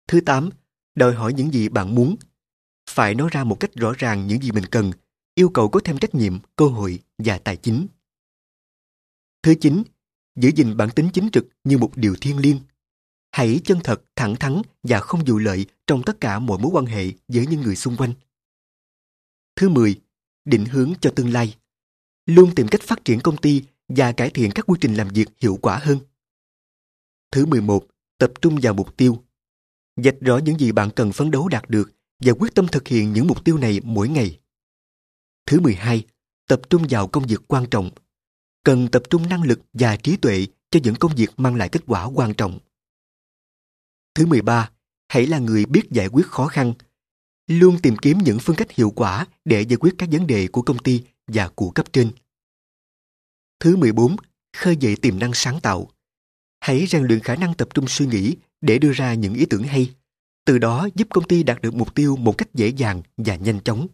Thứ 0.07 0.21
tám 0.21 0.49
Đòi 0.95 1.13
hỏi 1.13 1.33
những 1.33 1.53
gì 1.53 1.69
bạn 1.69 1.95
muốn. 1.95 2.15
Phải 2.89 3.15
nói 3.15 3.29
ra 3.31 3.43
một 3.43 3.59
cách 3.59 3.75
rõ 3.75 3.93
ràng 3.97 4.27
những 4.27 4.41
gì 4.41 4.51
mình 4.51 4.65
cần, 4.65 4.91
yêu 5.35 5.49
cầu 5.49 5.69
có 5.69 5.79
thêm 5.83 5.97
trách 5.97 6.15
nhiệm, 6.15 6.39
cơ 6.55 6.65
hội 6.65 6.99
và 7.17 7.37
tài 7.37 7.57
chính. 7.57 7.87
Thứ 9.43 9.55
chín 9.61 9.83
Giữ 10.35 10.51
gìn 10.55 10.77
bản 10.77 10.89
tính 10.89 11.09
chính 11.13 11.29
trực 11.31 11.47
như 11.63 11.77
một 11.77 11.91
điều 11.95 12.15
thiêng 12.21 12.37
liêng. 12.37 12.59
Hãy 13.31 13.61
chân 13.63 13.79
thật, 13.83 14.01
thẳng 14.15 14.35
thắn 14.35 14.61
và 14.83 14.99
không 14.99 15.23
vụ 15.25 15.37
lợi 15.37 15.65
trong 15.87 16.03
tất 16.03 16.21
cả 16.21 16.39
mọi 16.39 16.59
mối 16.59 16.71
quan 16.73 16.85
hệ 16.85 17.11
với 17.27 17.47
những 17.47 17.61
người 17.61 17.75
xung 17.75 17.97
quanh. 17.97 18.13
Thứ 19.55 19.69
10. 19.69 20.01
Định 20.45 20.65
hướng 20.65 20.93
cho 21.01 21.11
tương 21.15 21.33
lai. 21.33 21.55
Luôn 22.25 22.55
tìm 22.55 22.67
cách 22.67 22.81
phát 22.81 23.05
triển 23.05 23.19
công 23.19 23.37
ty 23.37 23.63
và 23.87 24.11
cải 24.11 24.29
thiện 24.29 24.51
các 24.55 24.65
quy 24.67 24.77
trình 24.81 24.95
làm 24.95 25.07
việc 25.07 25.29
hiệu 25.39 25.59
quả 25.61 25.79
hơn. 25.83 25.99
Thứ 27.31 27.45
11. 27.45 27.85
Tập 28.17 28.31
trung 28.41 28.59
vào 28.61 28.73
mục 28.73 28.97
tiêu. 28.97 29.23
Dạch 29.95 30.15
rõ 30.21 30.37
những 30.37 30.59
gì 30.59 30.71
bạn 30.71 30.89
cần 30.95 31.11
phấn 31.11 31.31
đấu 31.31 31.47
đạt 31.47 31.69
được 31.69 31.91
và 32.19 32.33
quyết 32.39 32.55
tâm 32.55 32.67
thực 32.67 32.87
hiện 32.87 33.13
những 33.13 33.27
mục 33.27 33.45
tiêu 33.45 33.57
này 33.57 33.79
mỗi 33.83 34.09
ngày. 34.09 34.39
Thứ 35.45 35.59
12. 35.59 36.05
Tập 36.47 36.61
trung 36.69 36.85
vào 36.89 37.07
công 37.07 37.27
việc 37.27 37.39
quan 37.47 37.65
trọng. 37.71 37.91
Cần 38.63 38.87
tập 38.87 39.03
trung 39.09 39.29
năng 39.29 39.43
lực 39.43 39.59
và 39.73 39.95
trí 39.95 40.17
tuệ 40.17 40.47
cho 40.71 40.79
những 40.83 40.95
công 40.95 41.15
việc 41.15 41.29
mang 41.37 41.55
lại 41.55 41.69
kết 41.69 41.83
quả 41.87 42.05
quan 42.05 42.33
trọng. 42.33 42.59
Thứ 44.15 44.25
13. 44.25 44.71
Hãy 45.07 45.27
là 45.27 45.39
người 45.39 45.65
biết 45.65 45.91
giải 45.91 46.07
quyết 46.07 46.27
khó 46.27 46.47
khăn. 46.47 46.73
Luôn 47.47 47.77
tìm 47.81 47.95
kiếm 47.97 48.17
những 48.17 48.39
phương 48.41 48.55
cách 48.55 48.71
hiệu 48.71 48.89
quả 48.95 49.27
để 49.45 49.61
giải 49.61 49.77
quyết 49.77 49.95
các 49.97 50.09
vấn 50.11 50.27
đề 50.27 50.47
của 50.47 50.61
công 50.61 50.77
ty 50.77 51.01
và 51.27 51.49
của 51.55 51.71
cấp 51.71 51.93
trên. 51.93 52.11
Thứ 53.59 53.75
14. 53.75 54.15
Khơi 54.57 54.77
dậy 54.77 54.95
tiềm 54.95 55.19
năng 55.19 55.31
sáng 55.33 55.59
tạo. 55.61 55.89
Hãy 56.59 56.85
rèn 56.87 57.03
luyện 57.03 57.19
khả 57.19 57.35
năng 57.35 57.53
tập 57.53 57.67
trung 57.73 57.85
suy 57.87 58.05
nghĩ 58.05 58.35
để 58.61 58.79
đưa 58.79 58.91
ra 58.91 59.13
những 59.13 59.33
ý 59.33 59.45
tưởng 59.45 59.63
hay. 59.63 59.93
Từ 60.45 60.57
đó 60.57 60.87
giúp 60.95 61.07
công 61.09 61.27
ty 61.27 61.43
đạt 61.43 61.61
được 61.61 61.73
mục 61.73 61.95
tiêu 61.95 62.15
một 62.15 62.37
cách 62.37 62.53
dễ 62.53 62.67
dàng 62.67 63.01
và 63.17 63.35
nhanh 63.35 63.59
chóng. 63.63 63.87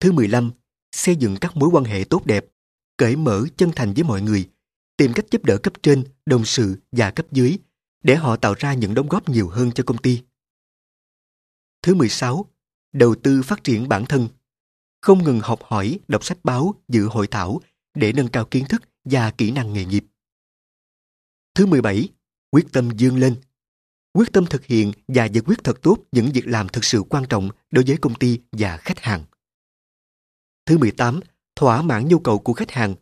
Thứ 0.00 0.12
15. 0.12 0.50
Xây 0.92 1.16
dựng 1.16 1.36
các 1.40 1.56
mối 1.56 1.68
quan 1.72 1.84
hệ 1.84 2.04
tốt 2.04 2.26
đẹp, 2.26 2.46
cởi 2.96 3.16
mở 3.16 3.44
chân 3.56 3.72
thành 3.76 3.94
với 3.94 4.04
mọi 4.04 4.22
người, 4.22 4.48
tìm 4.96 5.12
cách 5.12 5.26
giúp 5.30 5.44
đỡ 5.44 5.58
cấp 5.58 5.72
trên, 5.82 6.04
đồng 6.26 6.44
sự 6.44 6.76
và 6.92 7.10
cấp 7.10 7.26
dưới 7.32 7.58
để 8.02 8.16
họ 8.16 8.36
tạo 8.36 8.54
ra 8.58 8.74
những 8.74 8.94
đóng 8.94 9.08
góp 9.08 9.28
nhiều 9.28 9.48
hơn 9.48 9.70
cho 9.74 9.84
công 9.84 9.98
ty. 9.98 10.22
Thứ 11.82 11.94
16. 11.94 12.46
Đầu 12.92 13.14
tư 13.22 13.42
phát 13.42 13.64
triển 13.64 13.88
bản 13.88 14.06
thân. 14.06 14.28
Không 15.00 15.24
ngừng 15.24 15.40
học 15.40 15.60
hỏi, 15.62 15.98
đọc 16.08 16.24
sách 16.24 16.38
báo, 16.44 16.74
dự 16.88 17.06
hội 17.06 17.26
thảo 17.26 17.60
để 17.94 18.12
nâng 18.12 18.28
cao 18.28 18.44
kiến 18.44 18.64
thức 18.68 18.82
và 19.04 19.30
kỹ 19.30 19.50
năng 19.50 19.72
nghề 19.72 19.84
nghiệp. 19.84 20.04
Thứ 21.54 21.66
17. 21.66 22.08
Quyết 22.50 22.66
tâm 22.72 22.90
dương 22.96 23.18
lên. 23.18 23.36
Quyết 24.12 24.32
tâm 24.32 24.46
thực 24.46 24.64
hiện 24.64 24.92
và 25.08 25.24
giải 25.24 25.42
quyết 25.46 25.64
thật 25.64 25.82
tốt 25.82 25.98
những 26.12 26.30
việc 26.34 26.46
làm 26.46 26.68
thực 26.68 26.84
sự 26.84 27.02
quan 27.02 27.24
trọng 27.28 27.50
đối 27.70 27.84
với 27.84 27.96
công 27.96 28.14
ty 28.14 28.40
và 28.52 28.76
khách 28.76 29.00
hàng. 29.00 29.24
Thứ 30.66 30.78
18. 30.78 31.20
Thỏa 31.56 31.82
mãn 31.82 32.08
nhu 32.08 32.18
cầu 32.18 32.38
của 32.38 32.52
khách 32.52 32.70
hàng. 32.70 32.94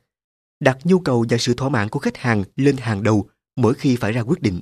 Đặt 0.61 0.79
nhu 0.85 1.01
cầu 1.01 1.27
và 1.29 1.39
sự 1.39 1.55
thỏa 1.55 1.69
mãn 1.69 1.89
của 1.89 1.99
khách 1.99 2.17
hàng 2.17 2.45
lên 2.57 2.77
hàng 2.77 3.03
đầu 3.03 3.31
mỗi 3.57 3.75
khi 3.75 3.97
phải 3.97 4.13
ra 4.13 4.21
quyết 4.21 4.41
định. 4.41 4.61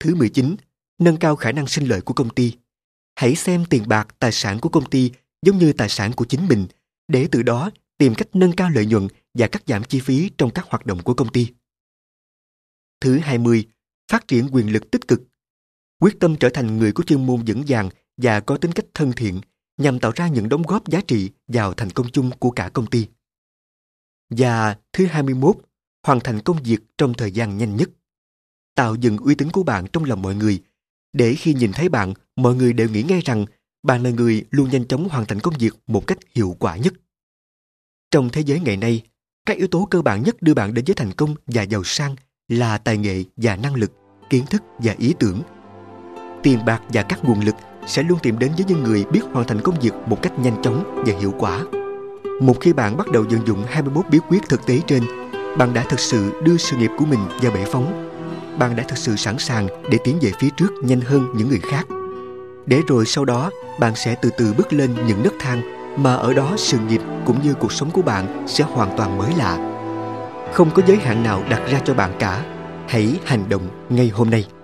Thứ 0.00 0.14
19. 0.14 0.56
Nâng 0.98 1.16
cao 1.16 1.36
khả 1.36 1.52
năng 1.52 1.66
sinh 1.66 1.88
lợi 1.88 2.00
của 2.00 2.14
công 2.14 2.30
ty. 2.30 2.56
Hãy 3.16 3.34
xem 3.34 3.64
tiền 3.70 3.88
bạc, 3.88 4.16
tài 4.18 4.32
sản 4.32 4.58
của 4.60 4.68
công 4.68 4.90
ty 4.90 5.12
giống 5.42 5.58
như 5.58 5.72
tài 5.72 5.88
sản 5.88 6.12
của 6.12 6.24
chính 6.24 6.48
mình 6.48 6.66
để 7.08 7.28
từ 7.32 7.42
đó 7.42 7.70
tìm 7.98 8.14
cách 8.14 8.28
nâng 8.32 8.52
cao 8.52 8.70
lợi 8.70 8.86
nhuận 8.86 9.08
và 9.34 9.48
cắt 9.48 9.62
giảm 9.66 9.84
chi 9.84 10.00
phí 10.00 10.30
trong 10.38 10.50
các 10.50 10.66
hoạt 10.68 10.86
động 10.86 11.02
của 11.02 11.14
công 11.14 11.32
ty. 11.32 11.52
Thứ 13.00 13.18
20. 13.18 13.66
Phát 14.10 14.28
triển 14.28 14.48
quyền 14.52 14.72
lực 14.72 14.90
tích 14.90 15.08
cực. 15.08 15.22
Quyết 16.00 16.20
tâm 16.20 16.36
trở 16.36 16.48
thành 16.54 16.78
người 16.78 16.92
có 16.92 17.04
chuyên 17.04 17.26
môn 17.26 17.42
vững 17.46 17.62
vàng 17.66 17.88
và 18.16 18.40
có 18.40 18.56
tính 18.56 18.72
cách 18.72 18.86
thân 18.94 19.12
thiện 19.16 19.40
nhằm 19.76 20.00
tạo 20.00 20.12
ra 20.14 20.28
những 20.28 20.48
đóng 20.48 20.62
góp 20.62 20.88
giá 20.88 21.00
trị 21.00 21.30
vào 21.48 21.74
thành 21.74 21.90
công 21.90 22.10
chung 22.10 22.30
của 22.38 22.50
cả 22.50 22.68
công 22.68 22.86
ty. 22.86 23.06
Và 24.30 24.76
thứ 24.92 25.06
21. 25.06 25.56
Hoàn 26.06 26.20
thành 26.20 26.40
công 26.40 26.62
việc 26.62 26.78
trong 26.98 27.14
thời 27.14 27.32
gian 27.32 27.58
nhanh 27.58 27.76
nhất. 27.76 27.90
Tạo 28.74 28.94
dựng 28.94 29.16
uy 29.16 29.34
tín 29.34 29.50
của 29.50 29.62
bạn 29.62 29.86
trong 29.92 30.04
lòng 30.04 30.22
mọi 30.22 30.34
người, 30.34 30.62
để 31.18 31.34
khi 31.34 31.54
nhìn 31.54 31.72
thấy 31.72 31.88
bạn, 31.88 32.14
mọi 32.36 32.54
người 32.54 32.72
đều 32.72 32.88
nghĩ 32.88 33.02
ngay 33.02 33.20
rằng 33.24 33.46
bạn 33.82 34.02
là 34.02 34.10
người 34.10 34.44
luôn 34.50 34.70
nhanh 34.70 34.86
chóng 34.86 35.08
hoàn 35.08 35.26
thành 35.26 35.40
công 35.40 35.54
việc 35.58 35.74
một 35.86 36.06
cách 36.06 36.18
hiệu 36.34 36.56
quả 36.58 36.76
nhất. 36.76 36.94
Trong 38.10 38.28
thế 38.32 38.40
giới 38.40 38.60
ngày 38.60 38.76
nay, 38.76 39.02
các 39.46 39.56
yếu 39.56 39.66
tố 39.66 39.88
cơ 39.90 40.02
bản 40.02 40.22
nhất 40.22 40.42
đưa 40.42 40.54
bạn 40.54 40.74
đến 40.74 40.84
với 40.84 40.94
thành 40.94 41.12
công 41.12 41.34
và 41.46 41.62
giàu 41.62 41.84
sang 41.84 42.16
là 42.48 42.78
tài 42.78 42.98
nghệ 42.98 43.24
và 43.36 43.56
năng 43.56 43.74
lực, 43.74 43.92
kiến 44.30 44.44
thức 44.50 44.62
và 44.78 44.94
ý 44.98 45.14
tưởng. 45.18 45.42
Tiền 46.42 46.64
bạc 46.66 46.82
và 46.88 47.02
các 47.02 47.24
nguồn 47.24 47.40
lực 47.40 47.54
sẽ 47.86 48.02
luôn 48.02 48.18
tìm 48.22 48.38
đến 48.38 48.52
với 48.56 48.64
những 48.68 48.82
người 48.82 49.04
biết 49.04 49.20
hoàn 49.32 49.46
thành 49.46 49.60
công 49.60 49.80
việc 49.80 49.92
một 50.06 50.22
cách 50.22 50.38
nhanh 50.38 50.62
chóng 50.62 51.02
và 51.06 51.18
hiệu 51.20 51.34
quả. 51.38 51.64
Một 52.42 52.60
khi 52.60 52.72
bạn 52.72 52.96
bắt 52.96 53.06
đầu 53.12 53.24
vận 53.30 53.46
dụng 53.46 53.64
21 53.68 54.04
bí 54.10 54.18
quyết 54.28 54.42
thực 54.48 54.66
tế 54.66 54.80
trên, 54.86 55.02
bạn 55.58 55.74
đã 55.74 55.84
thực 55.90 56.00
sự 56.00 56.42
đưa 56.42 56.56
sự 56.56 56.76
nghiệp 56.76 56.90
của 56.98 57.06
mình 57.06 57.20
vào 57.42 57.52
bể 57.52 57.64
phóng. 57.64 58.07
Bạn 58.58 58.76
đã 58.76 58.84
thực 58.88 58.98
sự 58.98 59.16
sẵn 59.16 59.38
sàng 59.38 59.68
để 59.90 59.98
tiến 60.04 60.18
về 60.22 60.32
phía 60.40 60.48
trước 60.56 60.70
nhanh 60.82 61.00
hơn 61.00 61.26
những 61.34 61.48
người 61.48 61.60
khác. 61.70 61.86
Để 62.66 62.80
rồi 62.88 63.06
sau 63.06 63.24
đó, 63.24 63.50
bạn 63.80 63.94
sẽ 63.96 64.16
từ 64.22 64.30
từ 64.38 64.54
bước 64.56 64.72
lên 64.72 64.94
những 65.06 65.22
nấc 65.22 65.32
thang 65.40 65.62
mà 65.96 66.14
ở 66.14 66.34
đó 66.34 66.52
sự 66.56 66.78
nghiệp 66.78 67.00
cũng 67.24 67.42
như 67.42 67.54
cuộc 67.54 67.72
sống 67.72 67.90
của 67.90 68.02
bạn 68.02 68.44
sẽ 68.48 68.64
hoàn 68.64 68.96
toàn 68.96 69.18
mới 69.18 69.30
lạ. 69.36 69.74
Không 70.52 70.70
có 70.74 70.82
giới 70.86 70.96
hạn 70.96 71.22
nào 71.22 71.42
đặt 71.48 71.62
ra 71.70 71.80
cho 71.84 71.94
bạn 71.94 72.12
cả. 72.18 72.44
Hãy 72.88 73.18
hành 73.24 73.48
động 73.48 73.68
ngay 73.88 74.08
hôm 74.08 74.30
nay. 74.30 74.57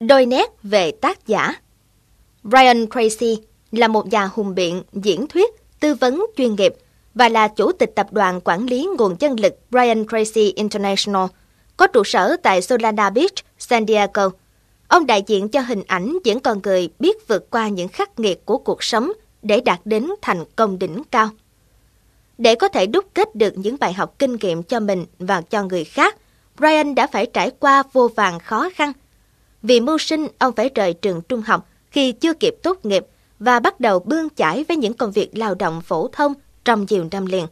Đôi 0.00 0.26
nét 0.26 0.50
về 0.62 0.90
tác 0.90 1.26
giả 1.26 1.54
Brian 2.42 2.86
Tracy 2.94 3.38
là 3.72 3.88
một 3.88 4.06
nhà 4.06 4.24
hùng 4.26 4.54
biện, 4.54 4.82
diễn 4.92 5.26
thuyết, 5.26 5.50
tư 5.80 5.94
vấn 5.94 6.26
chuyên 6.36 6.54
nghiệp 6.54 6.74
và 7.14 7.28
là 7.28 7.48
chủ 7.48 7.72
tịch 7.72 7.92
tập 7.94 8.06
đoàn 8.12 8.40
quản 8.44 8.66
lý 8.66 8.88
nguồn 8.98 9.16
nhân 9.20 9.40
lực 9.40 9.54
Brian 9.70 10.06
Tracy 10.06 10.52
International, 10.56 11.24
có 11.76 11.86
trụ 11.86 12.04
sở 12.04 12.36
tại 12.42 12.62
Solana 12.62 13.10
Beach, 13.10 13.34
San 13.58 13.86
Diego. 13.86 14.30
Ông 14.88 15.06
đại 15.06 15.22
diện 15.26 15.48
cho 15.48 15.60
hình 15.60 15.82
ảnh 15.86 16.18
những 16.24 16.40
con 16.40 16.60
người 16.62 16.88
biết 16.98 17.28
vượt 17.28 17.50
qua 17.50 17.68
những 17.68 17.88
khắc 17.88 18.20
nghiệt 18.20 18.46
của 18.46 18.58
cuộc 18.58 18.82
sống 18.84 19.12
để 19.42 19.60
đạt 19.60 19.80
đến 19.84 20.10
thành 20.22 20.44
công 20.56 20.78
đỉnh 20.78 21.02
cao. 21.10 21.28
Để 22.38 22.54
có 22.54 22.68
thể 22.68 22.86
đúc 22.86 23.04
kết 23.14 23.34
được 23.34 23.58
những 23.58 23.76
bài 23.80 23.92
học 23.92 24.14
kinh 24.18 24.36
nghiệm 24.40 24.62
cho 24.62 24.80
mình 24.80 25.06
và 25.18 25.40
cho 25.40 25.62
người 25.62 25.84
khác, 25.84 26.16
Brian 26.58 26.94
đã 26.94 27.06
phải 27.06 27.26
trải 27.26 27.50
qua 27.58 27.82
vô 27.92 28.08
vàng 28.16 28.38
khó 28.40 28.70
khăn– 28.74 28.92
vì 29.64 29.80
mưu 29.80 29.98
sinh, 29.98 30.28
ông 30.38 30.52
phải 30.52 30.70
rời 30.74 30.94
trường 30.94 31.20
trung 31.22 31.42
học 31.42 31.68
khi 31.90 32.12
chưa 32.12 32.34
kịp 32.34 32.54
tốt 32.62 32.84
nghiệp 32.84 33.06
và 33.38 33.60
bắt 33.60 33.80
đầu 33.80 33.98
bươn 33.98 34.28
chải 34.36 34.64
với 34.68 34.76
những 34.76 34.94
công 34.94 35.12
việc 35.12 35.38
lao 35.38 35.54
động 35.54 35.80
phổ 35.80 36.08
thông 36.08 36.34
trong 36.64 36.86
nhiều 36.90 37.08
năm 37.10 37.26
liền. 37.26 37.46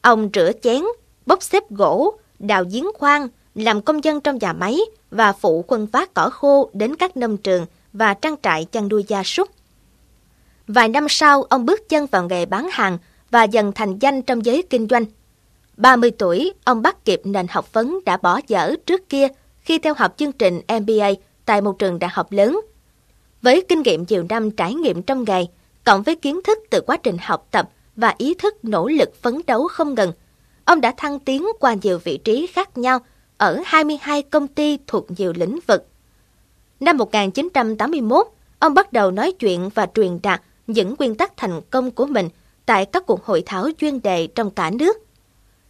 Ông 0.00 0.30
rửa 0.34 0.52
chén, 0.62 0.82
bốc 1.26 1.42
xếp 1.42 1.70
gỗ, 1.70 2.18
đào 2.38 2.64
giếng 2.72 2.86
khoan, 2.94 3.28
làm 3.54 3.82
công 3.82 4.04
dân 4.04 4.20
trong 4.20 4.38
nhà 4.38 4.52
máy 4.52 4.78
và 5.10 5.32
phụ 5.32 5.64
quân 5.66 5.86
vác 5.86 6.14
cỏ 6.14 6.30
khô 6.30 6.70
đến 6.72 6.96
các 6.96 7.16
nông 7.16 7.36
trường 7.36 7.66
và 7.92 8.14
trang 8.14 8.34
trại 8.42 8.64
chăn 8.64 8.88
nuôi 8.88 9.04
gia 9.08 9.22
súc. 9.22 9.48
Vài 10.68 10.88
năm 10.88 11.06
sau, 11.08 11.42
ông 11.42 11.66
bước 11.66 11.88
chân 11.88 12.06
vào 12.06 12.28
nghề 12.28 12.46
bán 12.46 12.68
hàng 12.72 12.98
và 13.30 13.44
dần 13.44 13.72
thành 13.72 13.98
danh 13.98 14.22
trong 14.22 14.44
giới 14.44 14.62
kinh 14.70 14.86
doanh. 14.90 15.04
30 15.76 16.10
tuổi, 16.10 16.52
ông 16.64 16.82
bắt 16.82 17.04
kịp 17.04 17.20
nền 17.24 17.46
học 17.50 17.72
vấn 17.72 18.00
đã 18.04 18.16
bỏ 18.16 18.40
dở 18.46 18.74
trước 18.86 19.08
kia 19.08 19.28
khi 19.60 19.78
theo 19.78 19.94
học 19.96 20.14
chương 20.16 20.32
trình 20.32 20.60
MBA 20.68 21.10
tại 21.46 21.60
một 21.60 21.78
trường 21.78 21.98
đại 21.98 22.10
học 22.14 22.32
lớn. 22.32 22.60
Với 23.42 23.64
kinh 23.68 23.82
nghiệm 23.82 24.04
nhiều 24.08 24.24
năm 24.28 24.50
trải 24.50 24.74
nghiệm 24.74 25.02
trong 25.02 25.24
nghề, 25.26 25.44
cộng 25.84 26.02
với 26.02 26.16
kiến 26.16 26.40
thức 26.44 26.58
từ 26.70 26.80
quá 26.80 26.96
trình 26.96 27.16
học 27.20 27.48
tập 27.50 27.70
và 27.96 28.14
ý 28.18 28.34
thức 28.34 28.54
nỗ 28.62 28.88
lực 28.88 29.22
phấn 29.22 29.40
đấu 29.46 29.68
không 29.68 29.94
ngừng, 29.94 30.12
ông 30.64 30.80
đã 30.80 30.94
thăng 30.96 31.18
tiến 31.18 31.46
qua 31.60 31.74
nhiều 31.82 31.98
vị 32.04 32.16
trí 32.16 32.46
khác 32.46 32.78
nhau 32.78 32.98
ở 33.36 33.62
22 33.64 34.22
công 34.22 34.48
ty 34.48 34.78
thuộc 34.86 35.06
nhiều 35.18 35.32
lĩnh 35.36 35.58
vực. 35.66 35.86
Năm 36.80 36.96
1981, 36.96 38.26
ông 38.58 38.74
bắt 38.74 38.92
đầu 38.92 39.10
nói 39.10 39.32
chuyện 39.32 39.68
và 39.74 39.86
truyền 39.94 40.18
đạt 40.22 40.42
những 40.66 40.94
nguyên 40.98 41.14
tắc 41.14 41.36
thành 41.36 41.60
công 41.70 41.90
của 41.90 42.06
mình 42.06 42.28
tại 42.66 42.86
các 42.86 43.06
cuộc 43.06 43.24
hội 43.24 43.42
thảo 43.46 43.68
chuyên 43.78 44.02
đề 44.02 44.26
trong 44.26 44.50
cả 44.50 44.70
nước. 44.70 44.96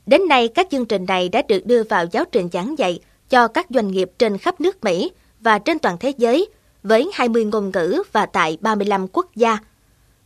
Đến 0.06 0.28
nay, 0.28 0.48
các 0.48 0.66
chương 0.70 0.86
trình 0.86 1.04
này 1.08 1.28
đã 1.28 1.42
được 1.48 1.66
đưa 1.66 1.82
vào 1.82 2.06
giáo 2.12 2.24
trình 2.32 2.48
giảng 2.52 2.78
dạy 2.78 3.00
cho 3.30 3.48
các 3.48 3.66
doanh 3.70 3.88
nghiệp 3.88 4.10
trên 4.18 4.38
khắp 4.38 4.60
nước 4.60 4.84
Mỹ 4.84 5.10
và 5.46 5.58
trên 5.58 5.78
toàn 5.78 5.96
thế 6.00 6.12
giới 6.18 6.48
với 6.82 7.10
20 7.14 7.44
ngôn 7.44 7.70
ngữ 7.74 8.02
và 8.12 8.26
tại 8.26 8.58
35 8.60 9.06
quốc 9.12 9.26
gia. 9.36 9.58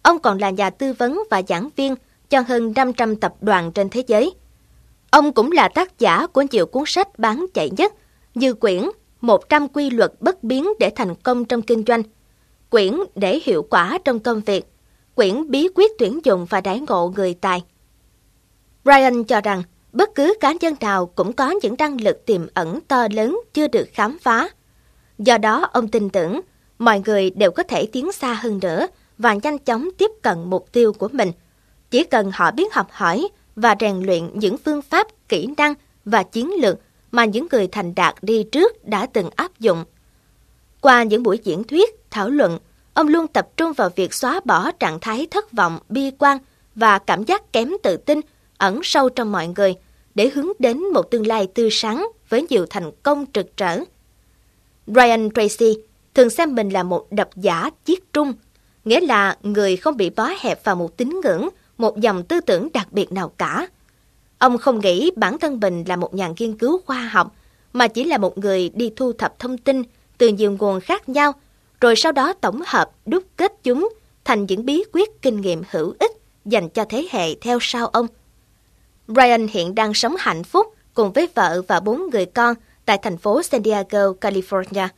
Ông 0.03 0.19
còn 0.19 0.39
là 0.39 0.51
nhà 0.51 0.71
tư 0.71 0.93
vấn 0.93 1.23
và 1.31 1.43
giảng 1.49 1.69
viên 1.77 1.95
cho 2.31 2.41
hơn 2.41 2.73
500 2.77 3.17
tập 3.17 3.35
đoàn 3.41 3.73
trên 3.73 3.89
thế 3.89 4.05
giới. 4.07 4.35
Ông 5.11 5.33
cũng 5.33 5.53
là 5.53 5.69
tác 5.69 5.99
giả 5.99 6.27
của 6.27 6.45
nhiều 6.51 6.67
cuốn 6.67 6.83
sách 6.87 7.19
bán 7.19 7.47
chạy 7.55 7.71
nhất 7.71 7.93
như 8.35 8.55
quyển 8.55 8.83
100 9.21 9.69
quy 9.69 9.91
luật 9.91 10.13
bất 10.21 10.45
biến 10.45 10.69
để 10.79 10.91
thành 10.97 11.15
công 11.15 11.45
trong 11.45 11.63
kinh 11.63 11.85
doanh, 11.87 12.03
quyển 12.71 13.01
để 13.15 13.41
hiệu 13.45 13.63
quả 13.63 13.99
trong 14.05 14.21
công 14.21 14.41
việc, 14.41 14.67
quyển 15.15 15.51
bí 15.51 15.69
quyết 15.75 15.91
tuyển 15.99 16.21
dụng 16.25 16.47
và 16.51 16.61
đãi 16.61 16.81
ngộ 16.89 17.13
người 17.17 17.35
tài. 17.35 17.63
Brian 18.85 19.25
cho 19.25 19.41
rằng 19.41 19.63
bất 19.93 20.15
cứ 20.15 20.35
cá 20.41 20.53
nhân 20.61 20.75
nào 20.81 21.07
cũng 21.07 21.33
có 21.33 21.55
những 21.63 21.75
năng 21.79 22.01
lực 22.01 22.27
tiềm 22.27 22.47
ẩn 22.55 22.81
to 22.89 23.09
lớn 23.13 23.41
chưa 23.55 23.69
được 23.69 23.89
khám 23.93 24.19
phá. 24.19 24.49
Do 25.21 25.39
đó, 25.39 25.69
ông 25.73 25.89
tin 25.89 26.11
tưởng 26.11 26.41
mọi 26.79 27.03
người 27.07 27.31
đều 27.31 27.51
có 27.51 27.63
thể 27.63 27.87
tiến 27.87 28.13
xa 28.13 28.35
hơn 28.35 28.61
nữa 28.63 28.87
và 29.19 29.35
nhanh 29.35 29.59
chóng 29.59 29.89
tiếp 29.99 30.11
cận 30.23 30.39
mục 30.45 30.73
tiêu 30.73 30.93
của 30.93 31.09
mình. 31.13 31.33
Chỉ 31.91 32.05
cần 32.05 32.31
họ 32.35 32.51
biết 32.51 32.75
học 32.75 32.87
hỏi 32.91 33.29
và 33.57 33.75
rèn 33.81 34.01
luyện 34.01 34.31
những 34.35 34.57
phương 34.59 34.83
pháp, 34.83 35.07
kỹ 35.29 35.49
năng 35.57 35.75
và 36.05 36.23
chiến 36.23 36.51
lược 36.61 36.79
mà 37.11 37.25
những 37.25 37.47
người 37.53 37.67
thành 37.67 37.95
đạt 37.95 38.15
đi 38.23 38.43
trước 38.53 38.89
đã 38.89 39.07
từng 39.07 39.31
áp 39.37 39.61
dụng. 39.61 39.85
Qua 40.81 41.03
những 41.03 41.23
buổi 41.23 41.39
diễn 41.45 41.65
thuyết, 41.65 42.11
thảo 42.11 42.31
luận, 42.31 42.59
ông 42.95 43.09
luôn 43.09 43.27
tập 43.27 43.49
trung 43.57 43.73
vào 43.73 43.91
việc 43.97 44.15
xóa 44.15 44.41
bỏ 44.45 44.71
trạng 44.71 45.01
thái 45.01 45.27
thất 45.31 45.53
vọng, 45.53 45.79
bi 45.89 46.11
quan 46.19 46.39
và 46.75 46.99
cảm 46.99 47.25
giác 47.25 47.53
kém 47.53 47.73
tự 47.83 47.97
tin 47.97 48.21
ẩn 48.59 48.81
sâu 48.83 49.09
trong 49.09 49.33
mọi 49.33 49.49
người 49.57 49.75
để 50.15 50.31
hướng 50.35 50.49
đến 50.59 50.79
một 50.93 51.11
tương 51.11 51.27
lai 51.27 51.49
tươi 51.55 51.69
sáng 51.73 52.09
với 52.29 52.47
nhiều 52.51 52.67
thành 52.71 52.91
công 53.03 53.25
trực 53.33 53.57
trở. 53.57 53.81
Brian 54.87 55.29
Tracy 55.35 55.77
thường 56.15 56.31
xem 56.31 56.55
mình 56.55 56.69
là 56.69 56.83
một 56.83 57.07
độc 57.13 57.29
giả 57.37 57.71
chiết 57.85 57.99
trung, 58.13 58.33
nghĩa 58.85 59.01
là 59.01 59.37
người 59.43 59.77
không 59.77 59.97
bị 59.97 60.11
bó 60.11 60.31
hẹp 60.41 60.65
vào 60.65 60.77
một 60.77 60.97
tín 60.97 61.21
ngưỡng, 61.25 61.49
một 61.79 62.01
dòng 62.01 62.23
tư 62.23 62.41
tưởng 62.41 62.69
đặc 62.73 62.93
biệt 62.93 63.13
nào 63.13 63.33
cả. 63.39 63.67
Ông 64.39 64.59
không 64.59 64.81
nghĩ 64.81 65.11
bản 65.17 65.39
thân 65.39 65.61
mình 65.61 65.85
là 65.87 65.97
một 65.97 66.15
nhà 66.15 66.31
nghiên 66.39 66.59
cứu 66.59 66.81
khoa 66.87 67.01
học, 67.01 67.35
mà 67.73 67.89
chỉ 67.89 68.05
là 68.05 68.19
một 68.19 68.39
người 68.39 68.69
đi 68.69 68.93
thu 68.97 69.13
thập 69.13 69.39
thông 69.39 69.59
tin 69.59 69.83
từ 70.19 70.29
nhiều 70.29 70.57
nguồn 70.59 70.81
khác 70.81 71.09
nhau, 71.09 71.33
rồi 71.81 71.97
sau 71.97 72.13
đó 72.13 72.33
tổng 72.33 72.63
hợp 72.67 72.91
đúc 73.07 73.25
kết 73.37 73.53
chúng 73.63 73.89
thành 74.25 74.47
những 74.47 74.67
bí 74.67 74.85
quyết 74.93 75.23
kinh 75.23 75.41
nghiệm 75.41 75.63
hữu 75.71 75.95
ích 75.99 76.13
dành 76.45 76.69
cho 76.69 76.85
thế 76.89 77.07
hệ 77.11 77.35
theo 77.35 77.59
sau 77.61 77.87
ông. 77.87 78.07
Brian 79.09 79.47
hiện 79.47 79.75
đang 79.75 79.95
sống 79.95 80.15
hạnh 80.19 80.45
phúc 80.45 80.67
cùng 80.95 81.13
với 81.13 81.29
vợ 81.35 81.63
và 81.69 81.81
bốn 81.81 82.11
người 82.11 82.27
con 82.27 82.55
tại 82.91 82.99
thành 83.03 83.17
phố 83.17 83.43
San 83.43 83.63
Diego, 83.65 84.13
California. 84.21 84.89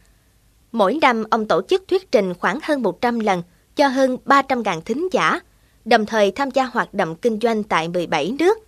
Mỗi 0.73 0.99
năm, 1.03 1.25
ông 1.31 1.47
tổ 1.47 1.63
chức 1.69 1.89
thuyết 1.89 2.13
trình 2.13 2.35
khoảng 2.35 2.59
hơn 2.63 2.83
100 2.83 3.21
lần 3.21 3.43
cho 3.77 3.89
hơn 3.89 4.17
300.000 4.25 4.81
thính 4.81 5.09
giả, 5.13 5.41
đồng 5.85 6.07
thời 6.07 6.31
tham 6.31 6.51
gia 6.51 6.65
hoạt 6.65 6.95
động 6.95 7.17
kinh 7.17 7.39
doanh 7.43 7.63
tại 7.63 7.89
17 7.89 8.35
nước. 8.39 8.59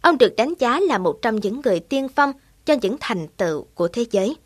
Ông 0.00 0.18
được 0.18 0.36
đánh 0.36 0.54
giá 0.58 0.80
là 0.80 0.98
một 0.98 1.22
trong 1.22 1.36
những 1.36 1.60
người 1.64 1.80
tiên 1.80 2.08
phong 2.08 2.32
cho 2.64 2.74
những 2.82 2.96
thành 3.00 3.26
tựu 3.36 3.66
của 3.74 3.88
thế 3.88 4.04
giới. 4.10 4.36